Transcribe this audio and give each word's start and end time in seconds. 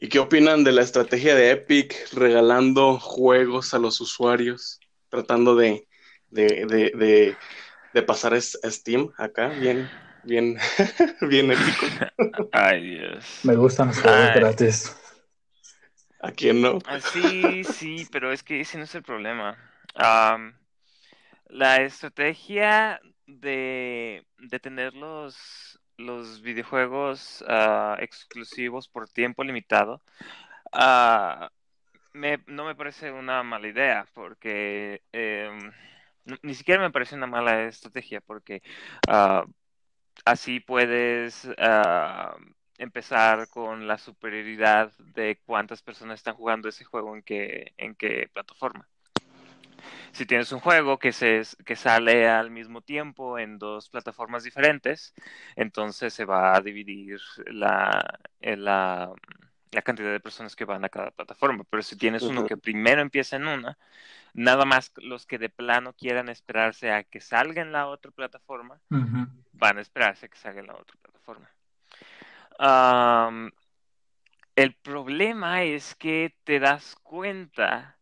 ¿Y 0.00 0.08
qué 0.08 0.20
opinan 0.20 0.62
de 0.62 0.72
la 0.72 0.82
estrategia 0.82 1.34
de 1.34 1.50
Epic 1.50 2.12
regalando 2.12 3.00
juegos 3.00 3.74
a 3.74 3.78
los 3.78 4.00
usuarios, 4.00 4.78
tratando 5.08 5.56
de, 5.56 5.88
de, 6.30 7.36
de, 7.92 8.02
pasar 8.02 8.32
a 8.32 8.40
Steam 8.40 9.10
acá, 9.18 9.48
bien, 9.48 9.90
bien, 10.22 10.56
bien 11.28 11.50
épico? 11.50 11.86
Ay, 12.52 12.90
Dios. 12.90 13.40
Me 13.42 13.56
gustan 13.56 13.88
los 13.88 14.00
juegos 14.00 14.34
gratis. 14.34 14.96
¿A 16.20 16.30
quién 16.30 16.62
no? 16.62 16.78
Ah, 16.86 17.00
sí, 17.00 17.64
sí, 17.64 18.06
pero 18.12 18.32
es 18.32 18.44
que 18.44 18.60
ese 18.60 18.78
no 18.78 18.84
es 18.84 18.94
el 18.94 19.02
problema. 19.02 19.56
la 21.48 21.76
estrategia 21.82 23.00
de, 23.26 24.24
de 24.38 24.60
tener 24.60 24.94
los, 25.98 26.40
videojuegos 26.42 27.44
uh, 27.48 27.94
exclusivos 28.00 28.88
por 28.88 29.08
tiempo 29.08 29.44
limitado 29.44 30.00
uh, 30.72 31.46
me, 32.12 32.42
no 32.46 32.64
me 32.64 32.74
parece 32.74 33.12
una 33.12 33.42
mala 33.42 33.68
idea, 33.68 34.06
porque 34.14 35.02
eh, 35.12 35.50
ni 36.42 36.54
siquiera 36.54 36.82
me 36.82 36.90
parece 36.90 37.14
una 37.14 37.26
mala 37.26 37.64
estrategia, 37.64 38.20
porque 38.20 38.62
uh, 39.08 39.48
así 40.24 40.60
puedes 40.60 41.48
empezar 42.78 43.48
con 43.48 43.86
la 43.86 43.98
superioridad 43.98 44.92
de 44.98 45.40
cuántas 45.44 45.82
personas 45.82 46.20
están 46.20 46.34
jugando 46.34 46.68
ese 46.68 46.84
juego 46.84 47.14
en 47.14 47.22
qué, 47.22 47.74
en 47.76 47.94
qué 47.94 48.28
plataforma. 48.32 48.88
Si 50.12 50.26
tienes 50.26 50.52
un 50.52 50.60
juego 50.60 50.98
que, 50.98 51.12
se, 51.12 51.42
que 51.64 51.76
sale 51.76 52.28
al 52.28 52.50
mismo 52.50 52.80
tiempo 52.80 53.38
en 53.38 53.58
dos 53.58 53.88
plataformas 53.88 54.44
diferentes, 54.44 55.14
entonces 55.56 56.12
se 56.14 56.24
va 56.24 56.56
a 56.56 56.60
dividir 56.60 57.20
la, 57.46 58.18
la, 58.40 59.12
la 59.70 59.82
cantidad 59.82 60.10
de 60.10 60.20
personas 60.20 60.56
que 60.56 60.64
van 60.64 60.84
a 60.84 60.88
cada 60.88 61.10
plataforma. 61.10 61.64
Pero 61.68 61.82
si 61.82 61.96
tienes 61.96 62.22
uno 62.22 62.46
que 62.46 62.56
primero 62.56 63.00
empieza 63.00 63.36
en 63.36 63.46
una, 63.46 63.78
nada 64.34 64.64
más 64.64 64.92
los 64.96 65.26
que 65.26 65.38
de 65.38 65.48
plano 65.48 65.92
quieran 65.92 66.28
esperarse 66.28 66.90
a 66.92 67.04
que 67.04 67.20
salga 67.20 67.62
en 67.62 67.72
la 67.72 67.86
otra 67.86 68.10
plataforma, 68.10 68.80
van 69.52 69.78
a 69.78 69.80
esperarse 69.80 70.26
a 70.26 70.28
que 70.28 70.38
salga 70.38 70.60
en 70.60 70.66
la 70.66 70.76
otra 70.76 70.96
plataforma. 71.02 71.50
El 74.56 74.74
problema 74.74 75.62
es 75.62 75.94
que 75.94 76.34
te 76.44 76.58
das 76.58 76.96
cuenta 77.02 77.97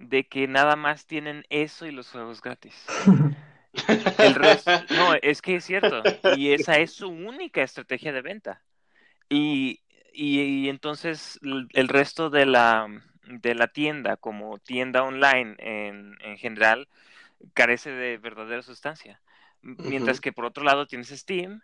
de 0.00 0.26
que 0.26 0.48
nada 0.48 0.74
más 0.76 1.06
tienen 1.06 1.44
eso 1.50 1.86
y 1.86 1.92
los 1.92 2.10
juegos 2.10 2.40
gratis. 2.40 2.86
El 4.18 4.34
resto, 4.34 4.72
no, 4.96 5.14
es 5.22 5.42
que 5.42 5.56
es 5.56 5.64
cierto. 5.64 6.02
Y 6.36 6.52
esa 6.52 6.78
es 6.78 6.92
su 6.92 7.08
única 7.08 7.62
estrategia 7.62 8.12
de 8.12 8.22
venta. 8.22 8.62
Y, 9.28 9.80
y, 10.12 10.68
entonces 10.68 11.38
el 11.42 11.88
resto 11.88 12.30
de 12.30 12.46
la, 12.46 12.88
de 13.22 13.54
la 13.54 13.68
tienda, 13.68 14.16
como 14.16 14.58
tienda 14.58 15.04
online 15.04 15.54
en, 15.58 16.16
en 16.20 16.36
general, 16.38 16.88
carece 17.54 17.90
de 17.90 18.18
verdadera 18.18 18.62
sustancia. 18.62 19.20
Mientras 19.62 20.20
que 20.20 20.32
por 20.32 20.46
otro 20.46 20.64
lado 20.64 20.86
tienes 20.86 21.10
Steam, 21.10 21.60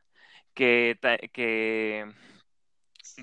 que, 0.54 0.98
que 1.32 2.06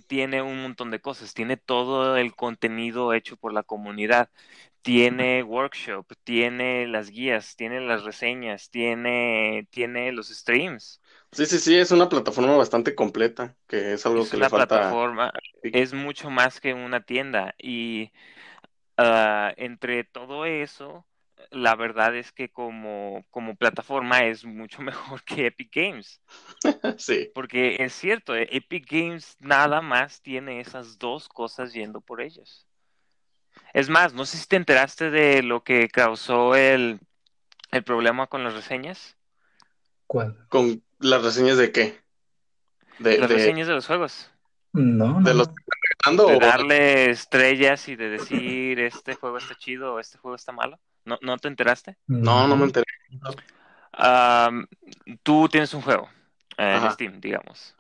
tiene 0.08 0.42
un 0.42 0.62
montón 0.62 0.92
de 0.92 1.00
cosas, 1.00 1.34
tiene 1.34 1.58
todo 1.58 2.18
el 2.18 2.36
contenido 2.36 3.14
hecho 3.14 3.38
por 3.38 3.54
la 3.54 3.64
comunidad, 3.64 4.30
tiene 4.84 5.44
workshop, 5.44 6.06
tiene 6.24 6.88
las 6.88 7.10
guías, 7.10 7.56
tiene 7.56 7.80
las 7.80 8.04
reseñas, 8.04 8.70
tiene, 8.70 9.68
tiene 9.72 10.12
los 10.12 10.28
streams. 10.28 11.02
Sí, 11.32 11.46
sí, 11.48 11.58
sí, 11.58 11.76
es 11.76 11.92
una 11.92 12.10
plataforma 12.10 12.56
bastante 12.56 12.94
completa, 12.94 13.56
que 13.68 13.94
es 13.94 14.06
algo 14.06 14.30
que 14.30 14.38
le 14.38 14.48
falta. 14.50 14.68
plataforma, 14.68 15.34
es 15.64 15.94
mucho 15.94 16.30
más 16.30 16.60
que 16.60 16.74
una 16.74 17.02
tienda 17.02 17.56
y 17.58 18.12
ah, 18.98 19.54
entre 19.58 20.04
todo 20.04 20.46
eso, 20.46 21.06
la 21.50 21.76
verdad 21.76 22.16
es 22.16 22.32
que 22.32 22.50
como, 22.50 23.26
como 23.32 23.56
plataforma 23.56 24.26
es 24.26 24.46
mucho 24.46 24.82
mejor 24.84 25.24
que 25.24 25.48
Epic 25.48 25.74
Games. 25.74 26.22
sí. 26.98 27.32
Porque 27.34 27.78
es 27.80 27.94
cierto, 27.94 28.36
Epic 28.36 28.86
Games 28.92 29.38
nada 29.40 29.82
más 29.82 30.22
tiene 30.22 30.60
esas 30.60 31.00
dos 31.00 31.30
cosas 31.30 31.74
yendo 31.74 32.02
por 32.02 32.22
ellos. 32.22 32.68
Es 33.74 33.90
más, 33.90 34.14
no 34.14 34.26
sé 34.26 34.38
si 34.38 34.48
te 34.48 34.56
enteraste 34.56 35.10
de 35.10 35.44
lo 35.44 35.64
que 35.64 35.90
causó 35.90 36.56
el, 36.56 37.00
el 37.72 37.84
problema 37.84 38.28
con 38.28 38.44
las 38.44 38.54
reseñas. 38.54 39.18
¿Cuál? 40.08 40.38
¿Con 40.48 40.84
las 41.00 41.24
reseñas 41.24 41.58
de 41.58 41.72
qué? 41.72 42.00
De, 43.00 43.18
las 43.18 43.30
reseñas 43.30 43.68
de 43.68 43.74
los 43.74 43.88
juegos. 43.88 44.30
No, 44.74 45.20
no. 45.20 45.28
¿De 45.28 45.34
los 45.34 45.50
de 46.12 46.40
darle 46.40 47.10
estrellas 47.10 47.88
y 47.88 47.96
de 47.96 48.10
decir 48.10 48.80
este 48.80 49.16
juego 49.16 49.38
está 49.38 49.56
chido 49.56 49.94
o 49.94 50.00
este 50.00 50.18
juego 50.18 50.36
está 50.36 50.52
malo. 50.52 50.80
¿No, 51.06 51.18
¿No 51.22 51.38
te 51.38 51.48
enteraste? 51.48 51.98
No, 52.08 52.48
no 52.48 52.58
me 52.58 52.66
enteré. 52.66 52.86
tú 55.24 55.48
tienes 55.50 55.74
un 55.74 55.82
juego 55.82 56.10
en 56.58 56.92
Steam, 56.92 57.22
digamos. 57.22 57.76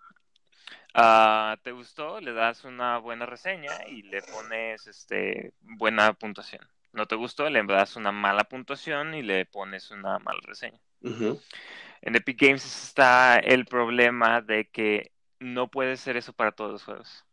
Ah, 0.94 1.58
¿Te 1.64 1.72
gustó? 1.72 2.22
Le 2.22 2.34
das 2.34 2.64
una 2.66 3.00
buena 3.00 3.26
reseña 3.26 3.72
y 3.88 4.04
le 4.04 4.22
pones 4.22 4.86
este, 4.88 5.54
buena 5.62 6.14
puntuación. 6.14 6.68
¿No 6.92 7.08
te 7.08 7.16
gustó? 7.16 7.50
Le 7.50 7.64
das 7.64 7.96
una 7.96 8.12
mala 8.12 8.44
puntuación 8.44 9.16
y 9.16 9.24
le 9.24 9.46
pones 9.46 9.90
una 9.90 10.20
mala 10.20 10.40
reseña. 10.44 10.80
En 11.02 12.16
Epic 12.16 12.40
Games 12.40 12.66
está 12.66 13.40
el 13.40 13.66
problema 13.66 14.42
de 14.42 14.70
que 14.70 15.12
no 15.40 15.68
puede 15.70 15.98
ser 15.98 16.18
eso 16.18 16.34
para 16.34 16.52
todos 16.52 16.72
los 16.72 16.84
juegos. 16.84 17.26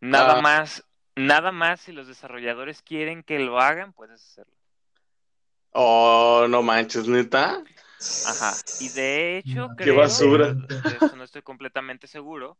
Nada 0.00 0.38
ah. 0.38 0.42
más, 0.42 0.84
nada 1.14 1.52
más 1.52 1.80
si 1.80 1.92
los 1.92 2.08
desarrolladores 2.08 2.82
quieren 2.82 3.22
que 3.22 3.38
lo 3.38 3.60
hagan, 3.60 3.92
puedes 3.92 4.22
hacerlo. 4.22 4.52
Oh, 5.70 6.46
no 6.48 6.62
manches, 6.62 7.06
neta. 7.06 7.62
Ajá. 8.26 8.52
Y 8.80 8.88
de 8.90 9.38
hecho, 9.38 9.68
Qué 9.78 9.92
basura. 9.92 10.54
De 10.54 10.76
eso 11.00 11.16
no 11.16 11.24
estoy 11.24 11.42
completamente 11.42 12.06
seguro. 12.06 12.58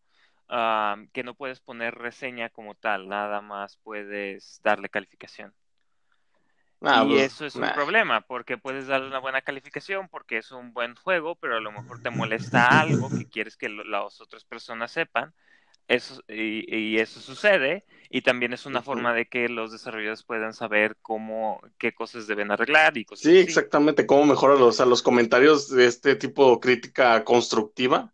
Que 0.48 1.24
no 1.24 1.34
puedes 1.34 1.60
poner 1.60 1.94
reseña 1.94 2.50
como 2.50 2.74
tal, 2.74 3.08
nada 3.08 3.40
más 3.40 3.78
puedes 3.82 4.60
darle 4.62 4.88
calificación. 4.88 5.52
Ah, 6.82 7.04
y 7.06 7.14
pues, 7.14 7.32
eso 7.32 7.46
es 7.46 7.56
un 7.56 7.68
problema, 7.72 8.20
porque 8.20 8.58
puedes 8.58 8.86
darle 8.86 9.08
una 9.08 9.18
buena 9.18 9.40
calificación 9.40 10.08
porque 10.08 10.38
es 10.38 10.52
un 10.52 10.72
buen 10.72 10.94
juego, 10.94 11.34
pero 11.36 11.56
a 11.56 11.60
lo 11.60 11.72
mejor 11.72 12.00
te 12.02 12.10
molesta 12.10 12.80
algo 12.80 13.08
que 13.08 13.26
quieres 13.26 13.56
que 13.56 13.68
las 13.68 14.20
otras 14.20 14.44
personas 14.44 14.92
sepan. 14.92 15.34
Eso, 15.88 16.20
y, 16.26 16.98
eso 16.98 17.20
sucede, 17.20 17.84
y 18.10 18.22
también 18.22 18.52
es 18.52 18.66
una 18.66 18.82
forma 18.82 19.14
de 19.14 19.28
que 19.28 19.48
los 19.48 19.70
desarrolladores 19.70 20.24
puedan 20.24 20.52
saber 20.52 20.96
cómo, 21.00 21.60
qué 21.78 21.94
cosas 21.94 22.26
deben 22.26 22.50
arreglar 22.50 22.98
y 22.98 23.04
cosas 23.04 23.22
Sí, 23.22 23.38
exactamente, 23.38 24.04
cómo 24.04 24.26
mejorar 24.26 24.58
los, 24.58 24.80
los 24.80 25.02
comentarios 25.02 25.70
de 25.70 25.86
este 25.86 26.16
tipo 26.16 26.58
crítica 26.58 27.22
constructiva 27.22 28.12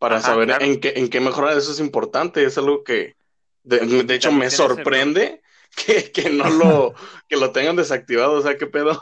para 0.00 0.20
saber 0.20 0.50
en, 0.62 0.80
qué, 0.80 0.94
en 0.96 1.10
qué 1.10 1.20
mejorar. 1.20 1.56
Eso 1.56 1.70
es 1.70 1.78
importante, 1.78 2.42
es 2.42 2.56
algo 2.56 2.82
que 2.82 3.16
de, 3.62 4.14
hecho 4.14 4.32
me 4.32 4.50
sorprende 4.50 5.42
que, 5.86 6.10
que, 6.10 6.30
no 6.30 6.48
lo, 6.48 6.94
que 7.28 7.36
lo 7.36 7.52
tengan 7.52 7.76
desactivado, 7.76 8.32
o 8.32 8.40
sea, 8.40 8.56
qué 8.56 8.66
pedo. 8.66 9.00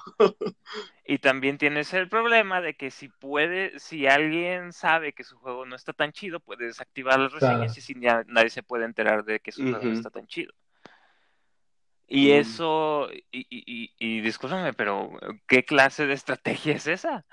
Y 1.05 1.19
también 1.19 1.57
tienes 1.57 1.95
el 1.95 2.09
problema 2.09 2.61
de 2.61 2.75
que 2.75 2.91
si 2.91 3.09
puede, 3.09 3.79
si 3.79 4.09
alguien 4.09 4.73
sabe 4.73 5.13
que 5.13 5.23
su 5.23 5.39
juego 5.39 5.65
no 5.65 5.77
está 5.77 5.93
tan 5.93 6.11
chido, 6.11 6.41
puede 6.41 6.67
desactivar 6.67 7.21
las 7.21 7.33
reseñas 7.33 7.79
y 7.79 7.81
si 7.81 7.95
nadie 7.95 8.51
se 8.51 8.65
puede 8.65 8.85
enterar 8.85 9.25
de 9.25 9.39
que 9.39 9.53
su 9.53 9.63
juego 9.63 9.85
no 9.85 9.93
está 9.93 10.11
tan 10.11 10.27
chido. 10.27 10.53
Y 12.09 12.31
mm. 12.33 12.35
eso, 12.35 13.09
y, 13.31 13.47
y, 13.49 13.95
y, 13.99 14.21
discúlpame, 14.21 14.73
pero 14.73 15.13
¿qué 15.47 15.65
clase 15.65 16.07
de 16.07 16.15
estrategia 16.15 16.75
es 16.75 16.89
esa? 16.89 17.25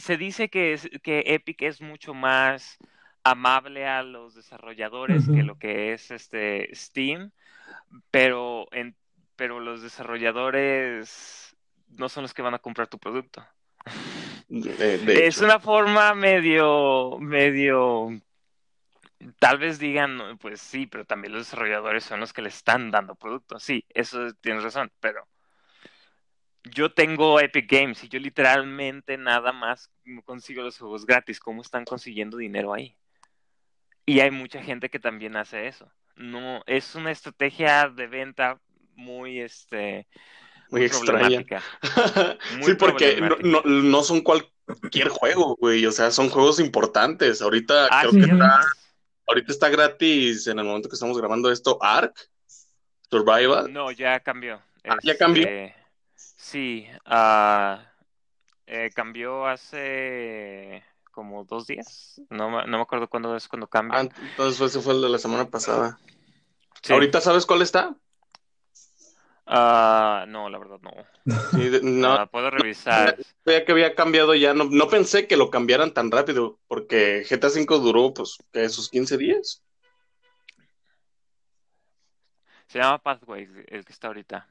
Se 0.00 0.16
dice 0.16 0.48
que, 0.48 0.78
que 1.02 1.22
Epic 1.26 1.62
es 1.62 1.80
mucho 1.80 2.14
más 2.14 2.78
amable 3.22 3.86
a 3.86 4.02
los 4.02 4.34
desarrolladores 4.34 5.26
que 5.26 5.42
lo 5.42 5.58
que 5.58 5.94
es 5.94 6.10
este 6.10 6.68
Steam, 6.74 7.32
pero, 8.10 8.68
en, 8.72 8.94
pero 9.34 9.60
los 9.60 9.82
desarrolladores 9.82 11.56
no 11.88 12.08
son 12.08 12.22
los 12.22 12.34
que 12.34 12.42
van 12.42 12.54
a 12.54 12.58
comprar 12.58 12.88
tu 12.88 12.98
producto. 12.98 13.44
es 14.50 15.38
una 15.38 15.58
forma 15.58 16.14
medio, 16.14 17.18
medio, 17.18 18.20
tal 19.38 19.58
vez 19.58 19.78
digan, 19.78 20.36
pues 20.38 20.60
sí, 20.60 20.86
pero 20.86 21.06
también 21.06 21.32
los 21.32 21.46
desarrolladores 21.46 22.04
son 22.04 22.20
los 22.20 22.32
que 22.32 22.42
le 22.42 22.50
están 22.50 22.90
dando 22.90 23.14
producto. 23.14 23.58
Sí, 23.58 23.84
eso 23.88 24.32
tienes 24.34 24.62
razón, 24.62 24.92
pero 25.00 25.26
yo 26.64 26.92
tengo 26.92 27.40
Epic 27.40 27.70
Games 27.70 28.02
y 28.04 28.08
yo 28.08 28.18
literalmente 28.18 29.18
nada 29.18 29.52
más 29.52 29.90
consigo 30.24 30.62
los 30.62 30.78
juegos 30.78 31.06
gratis. 31.06 31.38
¿Cómo 31.40 31.62
están 31.62 31.84
consiguiendo 31.84 32.36
dinero 32.36 32.72
ahí? 32.72 32.96
Y 34.06 34.20
hay 34.20 34.30
mucha 34.30 34.62
gente 34.62 34.90
que 34.90 34.98
también 34.98 35.36
hace 35.36 35.66
eso. 35.66 35.90
No, 36.16 36.62
es 36.66 36.94
una 36.94 37.10
estrategia 37.10 37.88
de 37.88 38.06
venta 38.06 38.60
muy, 38.94 39.40
este, 39.40 40.06
muy 40.70 40.84
extraña. 40.84 41.44
sí, 42.62 42.74
porque 42.74 43.20
no, 43.20 43.62
no, 43.62 44.02
son 44.02 44.20
cualquier 44.20 45.08
juego, 45.08 45.56
güey. 45.56 45.84
O 45.86 45.92
sea, 45.92 46.10
son 46.10 46.30
juegos 46.30 46.60
importantes. 46.60 47.42
Ahorita 47.42 47.88
creo 48.00 48.12
que 48.12 48.32
está 48.32 48.60
ahorita 49.26 49.52
está 49.52 49.68
gratis 49.68 50.46
en 50.46 50.58
el 50.58 50.64
momento 50.64 50.88
que 50.88 50.94
estamos 50.94 51.18
grabando 51.18 51.50
esto, 51.50 51.78
Ark 51.82 52.14
Survival. 53.10 53.72
No, 53.72 53.90
ya 53.90 54.20
cambió. 54.20 54.60
Ah, 54.84 54.96
ya 55.02 55.16
cambió. 55.16 55.46
Sí, 56.44 56.86
uh, 57.06 57.78
cambió 58.94 59.46
hace 59.46 60.84
como 61.10 61.44
dos 61.44 61.66
días. 61.66 62.20
No, 62.28 62.50
no 62.66 62.76
me 62.76 62.82
acuerdo 62.82 63.08
cuándo 63.08 63.34
es 63.34 63.48
cuando 63.48 63.66
cambia. 63.66 64.00
Ah, 64.00 64.02
entonces 64.02 64.60
ese 64.60 64.80
fue 64.80 64.92
el 64.92 65.00
de 65.00 65.08
la 65.08 65.16
semana 65.16 65.48
pasada. 65.48 65.98
¿Ahorita 66.90 67.22
sabes 67.22 67.46
cuál 67.46 67.62
está? 67.62 67.96
Ah, 69.46 70.26
no, 70.28 70.50
la 70.50 70.58
verdad 70.58 70.80
no. 70.82 70.92
no. 71.82 72.30
puedo 72.30 72.50
revisar. 72.50 73.16
Veía 73.46 73.64
que 73.64 73.72
había 73.72 73.94
cambiado 73.94 74.34
ya, 74.34 74.52
no, 74.52 74.64
no 74.64 74.88
pensé 74.88 75.26
que 75.26 75.38
lo 75.38 75.48
cambiaran 75.48 75.94
tan 75.94 76.10
rápido, 76.10 76.58
porque 76.68 77.24
GTA 77.24 77.48
V 77.48 77.80
duró, 77.80 78.12
pues, 78.12 78.36
esos 78.52 78.90
15 78.90 79.16
días. 79.16 79.62
Se 82.66 82.80
llama 82.80 82.98
Pathway, 82.98 83.48
el 83.68 83.84
que 83.86 83.92
está 83.92 84.08
ahorita. 84.08 84.46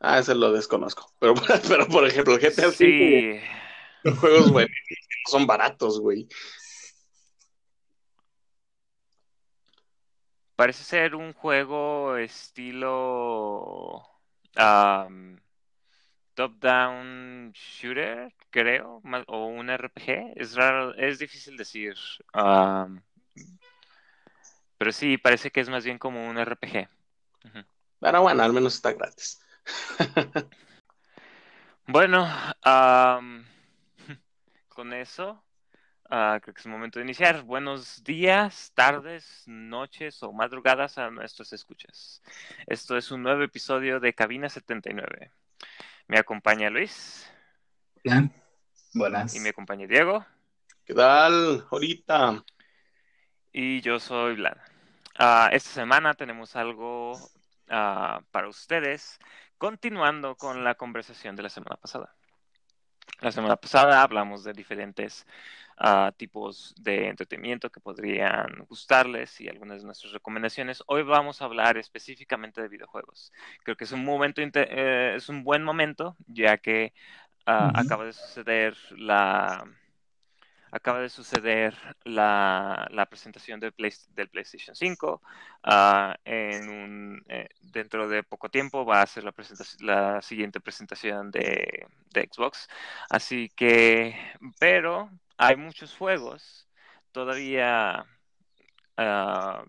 Ah, 0.00 0.18
ese 0.18 0.34
lo 0.34 0.52
desconozco. 0.52 1.12
Pero, 1.18 1.34
pero 1.68 1.86
por 1.88 2.06
ejemplo, 2.06 2.38
GTA 2.38 2.68
V. 2.68 3.42
Los 4.04 4.18
juegos, 4.18 4.50
güey, 4.52 4.66
son 5.26 5.46
baratos, 5.46 6.00
güey. 6.00 6.28
Parece 10.54 10.84
ser 10.84 11.14
un 11.14 11.32
juego 11.32 12.16
estilo 12.16 14.02
top-down 16.34 17.52
shooter, 17.52 18.32
creo, 18.50 19.02
o 19.26 19.46
un 19.46 19.70
RPG. 19.70 20.32
Es 20.36 20.54
raro, 20.54 20.94
es 20.94 21.18
difícil 21.18 21.56
decir. 21.56 21.94
pero 24.78 24.92
sí, 24.92 25.18
parece 25.18 25.50
que 25.50 25.60
es 25.60 25.68
más 25.68 25.84
bien 25.84 25.98
como 25.98 26.28
un 26.28 26.38
RPG. 26.38 26.88
Pero 28.00 28.22
bueno, 28.22 28.42
al 28.42 28.52
menos 28.52 28.74
está 28.74 28.92
gratis. 28.92 29.40
bueno, 31.86 32.28
con 34.68 34.92
eso 34.92 35.42
Ah, 36.10 36.40
creo 36.42 36.54
que 36.54 36.60
es 36.60 36.66
el 36.66 36.72
momento 36.72 36.98
de 36.98 37.04
iniciar. 37.04 37.42
Buenos 37.42 38.02
días, 38.02 38.72
tardes, 38.74 39.42
noches 39.46 40.22
o 40.22 40.32
madrugadas 40.32 40.96
a 40.96 41.10
nuestros 41.10 41.52
escuchas. 41.52 42.22
Esto 42.66 42.96
es 42.96 43.10
un 43.10 43.22
nuevo 43.22 43.42
episodio 43.42 44.00
de 44.00 44.14
Cabina 44.14 44.48
79. 44.48 45.32
Me 46.06 46.18
acompaña 46.18 46.70
Luis. 46.70 47.30
Bien, 48.02 48.32
buenas. 48.94 49.36
Y 49.36 49.40
me 49.40 49.50
acompaña 49.50 49.86
Diego. 49.86 50.24
¿Qué 50.86 50.94
tal? 50.94 51.66
Ahorita. 51.70 52.42
Y 53.52 53.82
yo 53.82 54.00
soy 54.00 54.36
Vlad. 54.36 54.56
Ah, 55.18 55.50
esta 55.52 55.68
semana 55.68 56.14
tenemos 56.14 56.56
algo 56.56 57.18
ah, 57.68 58.22
para 58.30 58.48
ustedes, 58.48 59.18
continuando 59.58 60.36
con 60.36 60.64
la 60.64 60.76
conversación 60.76 61.36
de 61.36 61.42
la 61.42 61.48
semana 61.50 61.76
pasada. 61.76 62.14
La 63.20 63.32
semana 63.32 63.56
pasada 63.56 64.02
hablamos 64.02 64.44
de 64.44 64.52
diferentes 64.52 65.26
tipos 66.16 66.74
de 66.80 67.08
entretenimiento 67.08 67.70
que 67.70 67.80
podrían 67.80 68.64
gustarles 68.68 69.40
y 69.40 69.48
algunas 69.48 69.80
de 69.80 69.86
nuestras 69.86 70.12
recomendaciones. 70.12 70.82
Hoy 70.86 71.02
vamos 71.02 71.40
a 71.40 71.44
hablar 71.44 71.78
específicamente 71.78 72.60
de 72.60 72.68
videojuegos. 72.68 73.32
Creo 73.62 73.76
que 73.76 73.84
es 73.84 73.92
un 73.92 74.04
momento, 74.04 74.40
eh, 74.42 75.14
es 75.16 75.28
un 75.28 75.44
buen 75.44 75.62
momento, 75.62 76.16
ya 76.26 76.58
que 76.58 76.92
ah, 77.46 77.70
acaba 77.74 78.04
de 78.04 78.12
suceder 78.12 78.76
la 78.96 79.64
acaba 80.70 81.00
de 81.00 81.08
suceder 81.08 81.74
la, 82.04 82.88
la 82.90 83.06
presentación 83.06 83.60
del, 83.60 83.72
del, 84.14 84.28
PlayStation 84.28 84.74
5. 84.74 85.22
Ah, 85.64 86.16
en 86.24 86.68
un, 86.68 87.24
eh, 87.28 87.48
dentro 87.60 88.08
de 88.08 88.22
poco 88.22 88.48
tiempo 88.48 88.84
va 88.84 89.02
a 89.02 89.06
ser 89.06 89.24
la, 89.24 89.34
la 89.80 90.22
siguiente 90.22 90.60
presentación 90.60 91.30
de, 91.30 91.86
de, 92.10 92.28
Xbox. 92.32 92.68
Así 93.10 93.50
que, 93.56 94.16
pero 94.58 95.10
hay 95.36 95.56
muchos 95.56 95.96
juegos, 95.96 96.68
todavía 97.12 98.06
ah, 98.96 99.64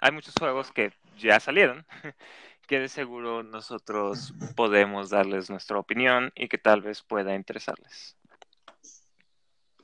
hay 0.00 0.12
muchos 0.12 0.34
juegos 0.38 0.70
que 0.72 0.92
ya 1.18 1.40
salieron, 1.40 1.86
que 2.68 2.78
de 2.80 2.88
seguro 2.88 3.42
nosotros 3.42 4.34
podemos 4.56 5.10
darles 5.10 5.50
nuestra 5.50 5.78
opinión 5.78 6.32
y 6.34 6.48
que 6.48 6.58
tal 6.58 6.82
vez 6.82 7.02
pueda 7.02 7.34
interesarles. 7.34 8.16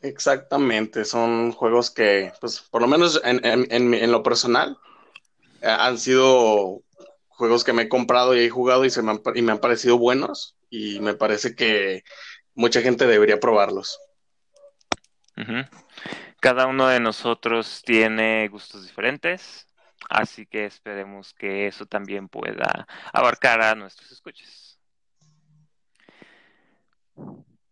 Exactamente, 0.03 1.05
son 1.05 1.53
juegos 1.53 1.91
que, 1.91 2.33
pues, 2.41 2.61
por 2.61 2.81
lo 2.81 2.89
menos 2.89 3.21
en, 3.23 4.13
lo 4.13 4.23
personal, 4.23 4.79
eh, 5.61 5.67
han 5.69 5.99
sido 5.99 6.83
juegos 7.29 7.65
que 7.65 7.75
me 7.75 7.83
he 7.83 7.89
comprado 7.89 8.35
y 8.35 8.41
he 8.41 8.51
jugado 8.51 8.85
y, 8.87 8.91
se 8.91 9.03
me 9.03 9.21
y 9.35 9.43
me 9.43 9.53
han 9.53 9.59
parecido 9.59 9.99
buenos 9.99 10.57
y 10.71 11.01
me 11.01 11.15
parece 11.15 11.55
que 11.55 12.03
mucha 12.55 12.81
gente 12.81 13.07
debería 13.07 13.41
probarlos. 13.41 13.99
Cada 16.41 16.67
uno 16.67 16.87
de 16.89 17.01
nosotros 17.01 17.83
tiene 17.85 18.49
gustos 18.49 18.87
diferentes, 18.87 19.67
así 20.09 20.47
que 20.47 20.65
esperemos 20.65 21.35
que 21.35 21.67
eso 21.67 21.87
también 21.87 22.29
pueda 22.29 22.87
abarcar 23.13 23.63
a 23.63 23.75
nuestros 23.75 24.11
escuches. 24.13 24.79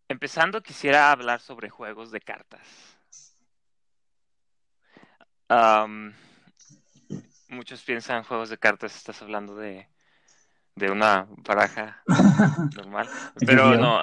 Empezando, 0.09 0.63
quisiera 0.63 1.13
hablar 1.13 1.41
sobre 1.41 1.69
juegos 1.69 2.11
de 2.11 2.21
cartas. 2.21 2.67
muchos 7.49 7.83
piensan 7.83 8.25
juegos 8.25 8.51
de 8.51 8.59
cartas, 8.59 8.95
estás 8.97 9.21
hablando 9.23 9.57
de, 9.57 9.89
de 10.77 10.91
una 10.91 11.27
baraja 11.39 12.03
normal, 12.77 13.09
pero 13.47 13.77
no. 13.77 13.99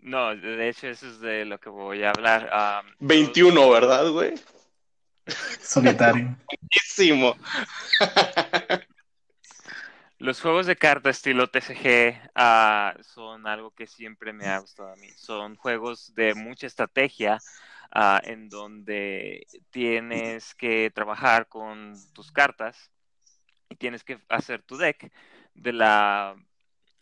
No, 0.00 0.36
de 0.36 0.68
hecho 0.68 0.86
eso 0.86 1.08
es 1.08 1.20
de 1.20 1.44
lo 1.44 1.58
que 1.58 1.68
voy 1.68 2.04
a 2.04 2.10
hablar. 2.10 2.84
21, 3.00 3.70
¿verdad, 3.70 4.08
güey? 4.10 4.34
Solitario. 5.60 6.36
Buenísimo. 6.46 7.36
Los 10.18 10.40
juegos 10.40 10.66
de 10.66 10.76
carta 10.76 11.10
estilo 11.10 11.48
TCG 11.48 12.30
ah, 12.34 12.94
son 13.02 13.46
algo 13.46 13.72
que 13.72 13.86
siempre 13.86 14.32
me 14.32 14.46
ha 14.46 14.58
gustado 14.58 14.90
a 14.90 14.96
mí. 14.96 15.08
Son 15.10 15.56
juegos 15.56 16.14
de 16.14 16.34
mucha 16.34 16.66
estrategia 16.66 17.38
ah, 17.92 18.20
en 18.24 18.48
donde 18.48 19.46
tienes 19.70 20.54
que 20.54 20.90
trabajar 20.94 21.48
con 21.48 21.94
tus 22.14 22.32
cartas 22.32 22.90
y 23.68 23.76
tienes 23.76 24.04
que 24.04 24.18
hacer 24.30 24.62
tu 24.62 24.78
deck 24.78 25.12
de 25.54 25.72
la 25.74 26.34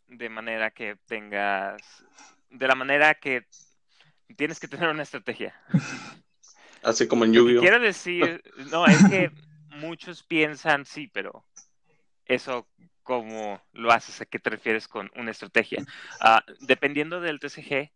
de 0.08 0.28
manera 0.28 0.70
que 0.72 0.96
tengas 1.06 2.04
de 2.50 2.66
la 2.66 2.74
manera 2.74 3.14
que 3.14 3.46
tienes 4.36 4.58
que 4.58 4.68
tener 4.68 4.88
una 4.88 5.04
estrategia. 5.04 5.54
Así 6.82 7.06
como 7.06 7.24
en 7.24 7.32
yu 7.32 7.60
Quiero 7.60 7.78
decir, 7.78 8.42
no, 8.72 8.86
es 8.86 9.04
que 9.08 9.30
muchos 9.68 10.24
piensan, 10.24 10.84
sí, 10.84 11.08
pero 11.12 11.44
eso 12.26 12.66
cómo 13.04 13.62
lo 13.72 13.92
haces, 13.92 14.20
a 14.20 14.26
qué 14.26 14.40
te 14.40 14.50
refieres 14.50 14.88
con 14.88 15.10
una 15.14 15.30
estrategia. 15.30 15.84
Ah, 16.20 16.42
dependiendo 16.60 17.20
del 17.20 17.38
TCG, 17.38 17.92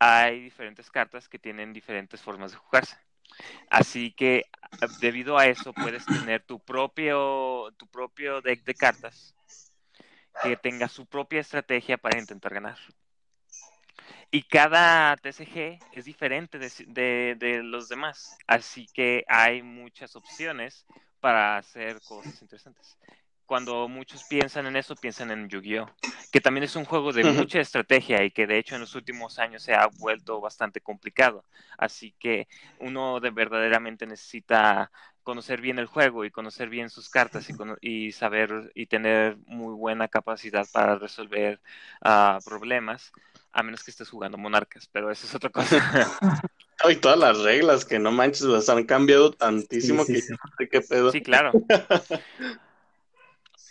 hay 0.00 0.40
diferentes 0.40 0.90
cartas 0.90 1.28
que 1.28 1.38
tienen 1.38 1.72
diferentes 1.72 2.20
formas 2.20 2.52
de 2.52 2.58
jugarse. 2.58 2.96
Así 3.70 4.12
que 4.12 4.46
debido 4.98 5.38
a 5.38 5.46
eso 5.46 5.72
puedes 5.72 6.04
tener 6.04 6.42
tu 6.42 6.58
propio, 6.58 7.72
tu 7.76 7.86
propio 7.86 8.40
deck 8.40 8.64
de 8.64 8.74
cartas 8.74 9.34
que 10.42 10.56
tenga 10.56 10.88
su 10.88 11.06
propia 11.06 11.40
estrategia 11.40 11.98
para 11.98 12.18
intentar 12.18 12.54
ganar. 12.54 12.78
Y 14.30 14.42
cada 14.42 15.16
TCG 15.16 15.80
es 15.92 16.04
diferente 16.04 16.58
de, 16.58 17.60
los 17.64 17.88
demás, 17.88 18.36
así 18.46 18.86
que 18.92 19.24
hay 19.26 19.62
muchas 19.62 20.16
opciones 20.16 20.86
para 21.20 21.56
hacer 21.56 22.00
cosas 22.02 22.40
interesantes. 22.42 22.98
Cuando 23.48 23.88
muchos 23.88 24.24
piensan 24.24 24.66
en 24.66 24.76
eso, 24.76 24.94
piensan 24.94 25.30
en 25.30 25.48
Yu-Gi-Oh, 25.48 25.90
que 26.30 26.38
también 26.38 26.64
es 26.64 26.76
un 26.76 26.84
juego 26.84 27.14
de 27.14 27.24
mucha 27.24 27.58
estrategia 27.58 28.22
y 28.22 28.30
que 28.30 28.46
de 28.46 28.58
hecho 28.58 28.74
en 28.74 28.82
los 28.82 28.94
últimos 28.94 29.38
años 29.38 29.62
se 29.62 29.72
ha 29.72 29.88
vuelto 29.98 30.38
bastante 30.38 30.82
complicado. 30.82 31.46
Así 31.78 32.14
que 32.18 32.46
uno 32.78 33.20
de 33.20 33.30
verdaderamente 33.30 34.06
necesita 34.06 34.90
conocer 35.22 35.62
bien 35.62 35.78
el 35.78 35.86
juego 35.86 36.26
y 36.26 36.30
conocer 36.30 36.68
bien 36.68 36.90
sus 36.90 37.08
cartas 37.08 37.48
y, 37.80 38.12
saber 38.12 38.70
y 38.74 38.84
tener 38.84 39.38
muy 39.46 39.72
buena 39.72 40.08
capacidad 40.08 40.66
para 40.70 40.96
resolver 40.96 41.58
ah, 42.02 42.40
problemas 42.44 43.12
a 43.52 43.62
menos 43.62 43.82
que 43.82 43.92
estés 43.92 44.10
jugando 44.10 44.36
monarcas, 44.36 44.86
pero 44.92 45.10
eso 45.10 45.26
es 45.26 45.34
otra 45.34 45.48
cosa. 45.48 45.78
y 46.90 46.96
todas 46.96 47.18
las 47.18 47.38
reglas 47.38 47.86
que 47.86 47.98
no 47.98 48.12
manches, 48.12 48.42
las 48.42 48.68
han 48.68 48.84
cambiado 48.84 49.32
tantísimo 49.32 50.04
que 50.04 50.20
sí. 50.20 50.34
qué 50.70 50.82
pedo. 50.82 51.10
Sí, 51.12 51.22
claro. 51.22 51.52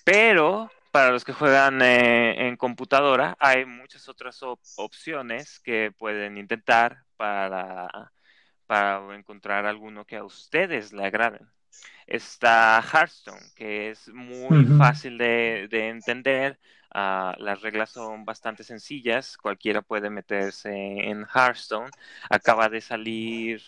pero 0.07 0.71
para 0.89 1.11
los 1.11 1.25
que 1.25 1.33
juegan 1.33 1.81
eh, 1.81 2.47
en 2.47 2.55
computadora, 2.55 3.35
hay 3.41 3.65
muchas 3.65 4.07
otras 4.07 4.39
opciones 4.77 5.59
que 5.59 5.91
pueden 5.91 6.37
intentar 6.37 7.03
para, 7.17 8.13
para 8.67 9.13
encontrar 9.15 9.65
alguno 9.65 10.05
que 10.05 10.15
a 10.15 10.23
ustedes 10.23 10.93
le 10.93 11.05
agraden. 11.05 11.49
Está 12.05 12.81
Hearthstone, 12.81 13.51
que 13.53 13.89
es 13.89 14.07
muy 14.07 14.63
fácil 14.77 15.17
de, 15.17 15.67
entender. 15.89 16.57
Ah, 16.89 17.35
las 17.37 17.61
reglas 17.61 17.89
son 17.89 18.23
bastante 18.23 18.63
sencillas. 18.63 19.35
Cualquiera 19.35 19.81
puede 19.81 20.09
meterse 20.09 20.71
en 20.71 21.25
Hearthstone. 21.35 21.91
Acaba 22.29 22.69
de 22.69 22.79
salir. 22.79 23.61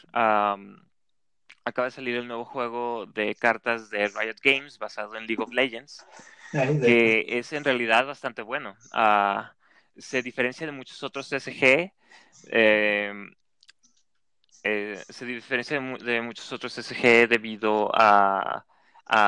Acaba 1.70 1.86
de 1.86 1.92
salir 1.92 2.16
el 2.16 2.28
nuevo 2.28 2.46
juego 2.46 3.06
de 3.06 3.36
cartas 3.36 3.90
de 3.90 4.08
Riot 4.08 4.38
Games 4.44 4.78
basado 4.78 5.16
en 5.16 5.26
League 5.26 5.42
of 5.42 5.54
Legends, 5.54 6.06
que 6.52 7.26
es 7.28 7.54
en 7.54 7.64
realidad 7.64 8.06
bastante 8.06 8.42
bueno. 8.42 8.76
Ah, 8.92 9.54
se 9.98 10.22
diferencia 10.22 10.66
de 10.66 10.72
muchos 10.72 11.02
otros 11.04 11.30
TCG. 11.30 11.92
Eh, 12.52 13.14
eh, 14.64 15.02
se 15.08 15.26
diferencia 15.26 15.80
de, 15.80 16.22
muchos 16.22 16.52
otros 16.52 16.74
SG 16.74 17.28
debido 17.28 17.90
a, 17.94 18.66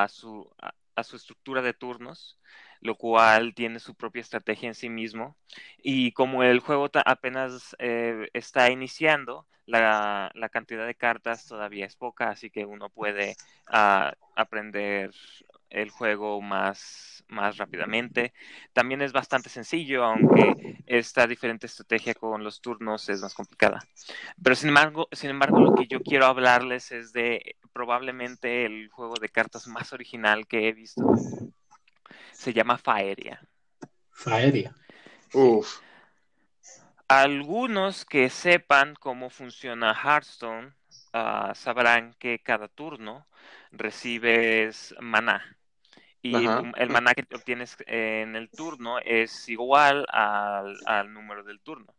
su, 0.10 0.50
a, 0.95 1.03
su 1.03 1.15
estructura 1.15 1.62
de 1.62 1.74
turnos, 1.74 2.38
lo 2.81 2.95
cual 2.95 3.53
tiene 3.53 3.79
su 3.79 3.95
propia 3.95 4.21
estrategia 4.21 4.67
en 4.67 4.75
sí 4.75 4.89
mismo. 4.89 5.38
Y 5.77 6.11
como 6.13 6.43
el 6.43 6.59
juego 6.59 6.89
apenas 7.05 7.75
eh, 7.79 8.29
está 8.33 8.69
iniciando, 8.69 9.47
la, 9.65 10.50
cantidad 10.51 10.85
de 10.85 10.95
cartas 10.95 11.45
todavía 11.47 11.85
es 11.85 11.95
poca, 11.95 12.29
así 12.29 12.50
que 12.50 12.65
uno 12.65 12.89
puede 12.89 13.35
ah, 13.67 14.13
aprender 14.35 15.11
el 15.69 15.89
juego 15.89 16.41
más, 16.41 17.23
más 17.29 17.57
rápidamente. 17.57 18.33
También 18.73 19.01
es 19.01 19.13
bastante 19.13 19.50
sencillo, 19.50 20.03
aunque 20.03 20.83
esta 20.85 21.25
diferente 21.25 21.67
estrategia 21.67 22.13
con 22.13 22.43
los 22.43 22.61
turnos 22.61 23.07
es 23.09 23.21
más 23.21 23.33
complicada. 23.33 23.79
Pero 24.43 24.55
sin 24.55 24.69
embargo, 24.69 25.07
sin 25.11 25.29
embargo, 25.29 25.59
lo 25.61 25.73
que 25.73 25.88
yo 25.88 26.01
quiero 26.01 26.25
hablarles 26.25 26.91
es 26.91 27.13
de 27.13 27.55
probablemente 27.71 28.65
el 28.65 28.89
juego 28.89 29.13
de 29.19 29.29
cartas 29.29 29.67
más 29.67 29.93
original 29.93 30.45
que 30.45 30.67
he 30.67 30.73
visto. 30.73 31.03
Se 32.41 32.53
llama 32.53 32.79
Faeria. 32.79 33.39
Faeria. 34.10 34.74
Uf. 35.31 35.79
Algunos 37.07 38.03
que 38.03 38.31
sepan 38.31 38.95
cómo 38.95 39.29
funciona 39.29 39.93
Hearthstone 39.93 40.74
ah, 41.13 41.53
sabrán 41.53 42.15
que 42.15 42.39
cada 42.39 42.67
turno 42.67 43.27
recibes 43.71 44.95
maná. 45.00 45.55
Y 46.24 46.33
el 46.33 46.89
maná 46.89 47.13
que 47.13 47.27
obtienes 47.36 47.77
en 47.86 48.36
el 48.36 48.50
turno 48.50 48.98
es 48.98 49.48
igual 49.48 50.07
al, 50.10 51.13
número 51.13 51.43
del 51.43 51.60
turno. 51.60 51.93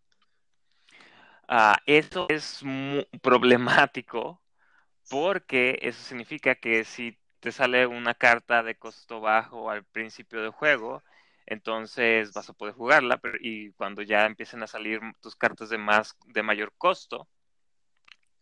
Uh, 1.49 1.77
esto 1.87 2.27
es 2.31 2.65
muy 2.65 3.07
problemático 3.23 4.43
porque 5.09 5.79
eso 5.83 6.03
significa 6.03 6.57
que 6.57 6.83
si 6.83 7.22
te 7.43 7.53
sale 7.53 7.87
una 7.87 8.15
carta 8.15 8.65
de 8.65 8.77
costo 8.77 9.21
bajo 9.21 9.71
al 9.71 9.85
principio 9.85 10.43
del 10.43 10.53
juego, 10.53 11.05
entonces 11.47 12.33
vas 12.35 12.49
a 12.51 12.55
poder 12.55 12.75
jugarla, 12.75 13.19
pero, 13.19 13.39
y 13.41 13.73
cuando 13.75 14.03
ya 14.03 14.27
empiecen 14.27 14.65
a 14.65 14.69
salir 14.69 15.01
tus 15.21 15.37
cartas 15.37 15.71
de 15.71 15.79
más 15.79 16.17
de 16.27 16.43
mayor 16.45 16.73
costo, 16.79 17.29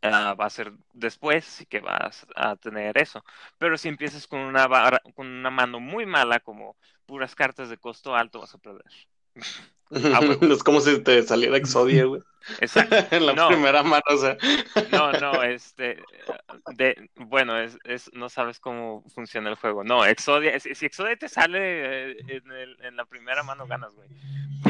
Ah, 0.03 0.35
va 0.35 0.47
a 0.47 0.51
ser 0.51 0.73
después 0.95 1.67
que 1.69 1.81
vas 1.81 2.27
a 2.35 2.57
tener 2.57 2.97
eso. 2.99 3.23
Pero 3.59 3.77
si 3.77 3.89
empiezas 3.89 4.27
con 4.27 4.41
una, 4.41 4.67
con 5.15 5.27
una 5.27 5.51
mano 5.51 5.79
muy 5.81 6.07
mala, 6.07 6.41
como 6.41 6.77
puras 7.07 7.35
cartas 7.35 7.69
de 7.69 7.77
costo 7.79 8.15
alto, 8.17 8.41
vas 8.41 8.55
a 8.55 8.59
perder. 8.59 9.10
Ah, 9.93 10.21
es 10.41 10.63
como 10.63 10.81
si 10.81 11.03
te 11.03 11.23
saliera 11.23 11.57
Exodia, 11.57 12.05
güey. 12.05 12.23
Exacto. 12.61 12.97
en 13.11 13.27
la 13.27 13.49
primera 13.49 13.83
mano, 13.83 14.03
o 14.09 14.17
sea. 14.17 14.37
no, 14.93 15.13
no, 15.13 15.43
este. 15.43 16.03
De, 16.75 17.11
bueno, 17.17 17.59
es, 17.59 17.77
es, 17.85 18.11
no 18.15 18.29
sabes 18.29 18.61
cómo 18.61 19.05
funciona 19.15 19.51
el 19.51 19.57
juego. 19.57 19.85
No, 19.85 20.05
Exodia, 20.05 20.59
si, 20.61 20.87
Exodia 20.87 21.17
te 21.17 21.29
sale 21.29 22.13
eh, 22.13 22.17
en, 22.29 22.51
el, 22.53 22.77
en 22.83 22.97
la 22.97 23.05
primera 23.05 23.43
mano, 23.43 23.67
ganas, 23.67 23.93
güey. 23.95 24.09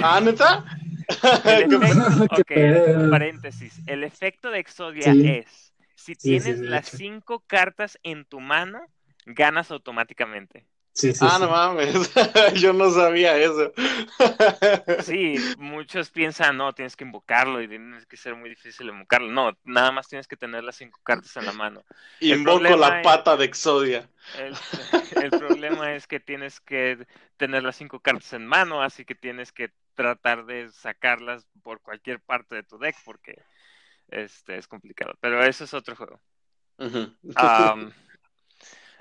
Ah, 0.02 0.20
¿neta? 0.20 0.64
ok, 2.30 3.10
paréntesis. 3.10 3.80
El 3.86 4.04
efecto 4.04 4.50
de 4.50 4.58
Exodia 4.60 5.12
es: 5.12 5.72
si 5.94 6.14
tienes 6.14 6.60
las 6.60 6.88
cinco 6.88 7.44
cartas 7.46 7.98
en 8.02 8.24
tu 8.24 8.40
mano, 8.40 8.80
ganas 9.26 9.70
automáticamente 9.70 10.66
ah, 11.20 11.38
no 11.40 11.48
mames, 11.48 12.12
yo 12.60 12.72
no 12.72 12.90
sabía 12.90 13.36
eso. 13.38 13.72
sí, 15.02 15.36
muchos 15.58 16.10
piensan, 16.10 16.56
no, 16.56 16.72
tienes 16.72 16.96
que 16.96 17.04
invocarlo 17.04 17.62
y 17.62 17.68
tienes 17.68 18.06
que 18.06 18.16
ser 18.16 18.34
muy 18.34 18.50
difícil 18.50 18.88
invocarlo. 18.88 19.30
No, 19.30 19.56
nada 19.64 19.92
más 19.92 20.08
tienes 20.08 20.26
que 20.26 20.36
tener 20.36 20.64
las 20.64 20.76
cinco 20.76 21.00
cartas 21.02 21.36
en 21.36 21.46
la 21.46 21.52
mano. 21.52 21.84
Invoco 22.20 22.76
la 22.76 23.02
pata 23.02 23.36
de 23.36 23.44
Exodia. 23.44 24.08
El, 25.16 25.30
problema 25.30 25.94
es 25.94 26.06
que 26.06 26.20
tienes 26.20 26.60
que 26.60 27.06
tener 27.36 27.62
las 27.62 27.76
cinco 27.76 28.00
cartas 28.00 28.32
en 28.32 28.46
mano, 28.46 28.82
así 28.82 29.04
que 29.04 29.14
tienes 29.14 29.52
que 29.52 29.72
tratar 29.94 30.46
de 30.46 30.70
sacarlas 30.70 31.46
por 31.62 31.80
cualquier 31.80 32.20
parte 32.20 32.54
de 32.54 32.62
tu 32.62 32.78
deck 32.78 32.96
porque 33.04 33.42
este 34.08 34.56
es 34.56 34.68
complicado. 34.68 35.14
Pero 35.20 35.42
eso 35.44 35.64
es 35.64 35.74
otro 35.74 35.96
juego. 35.96 36.20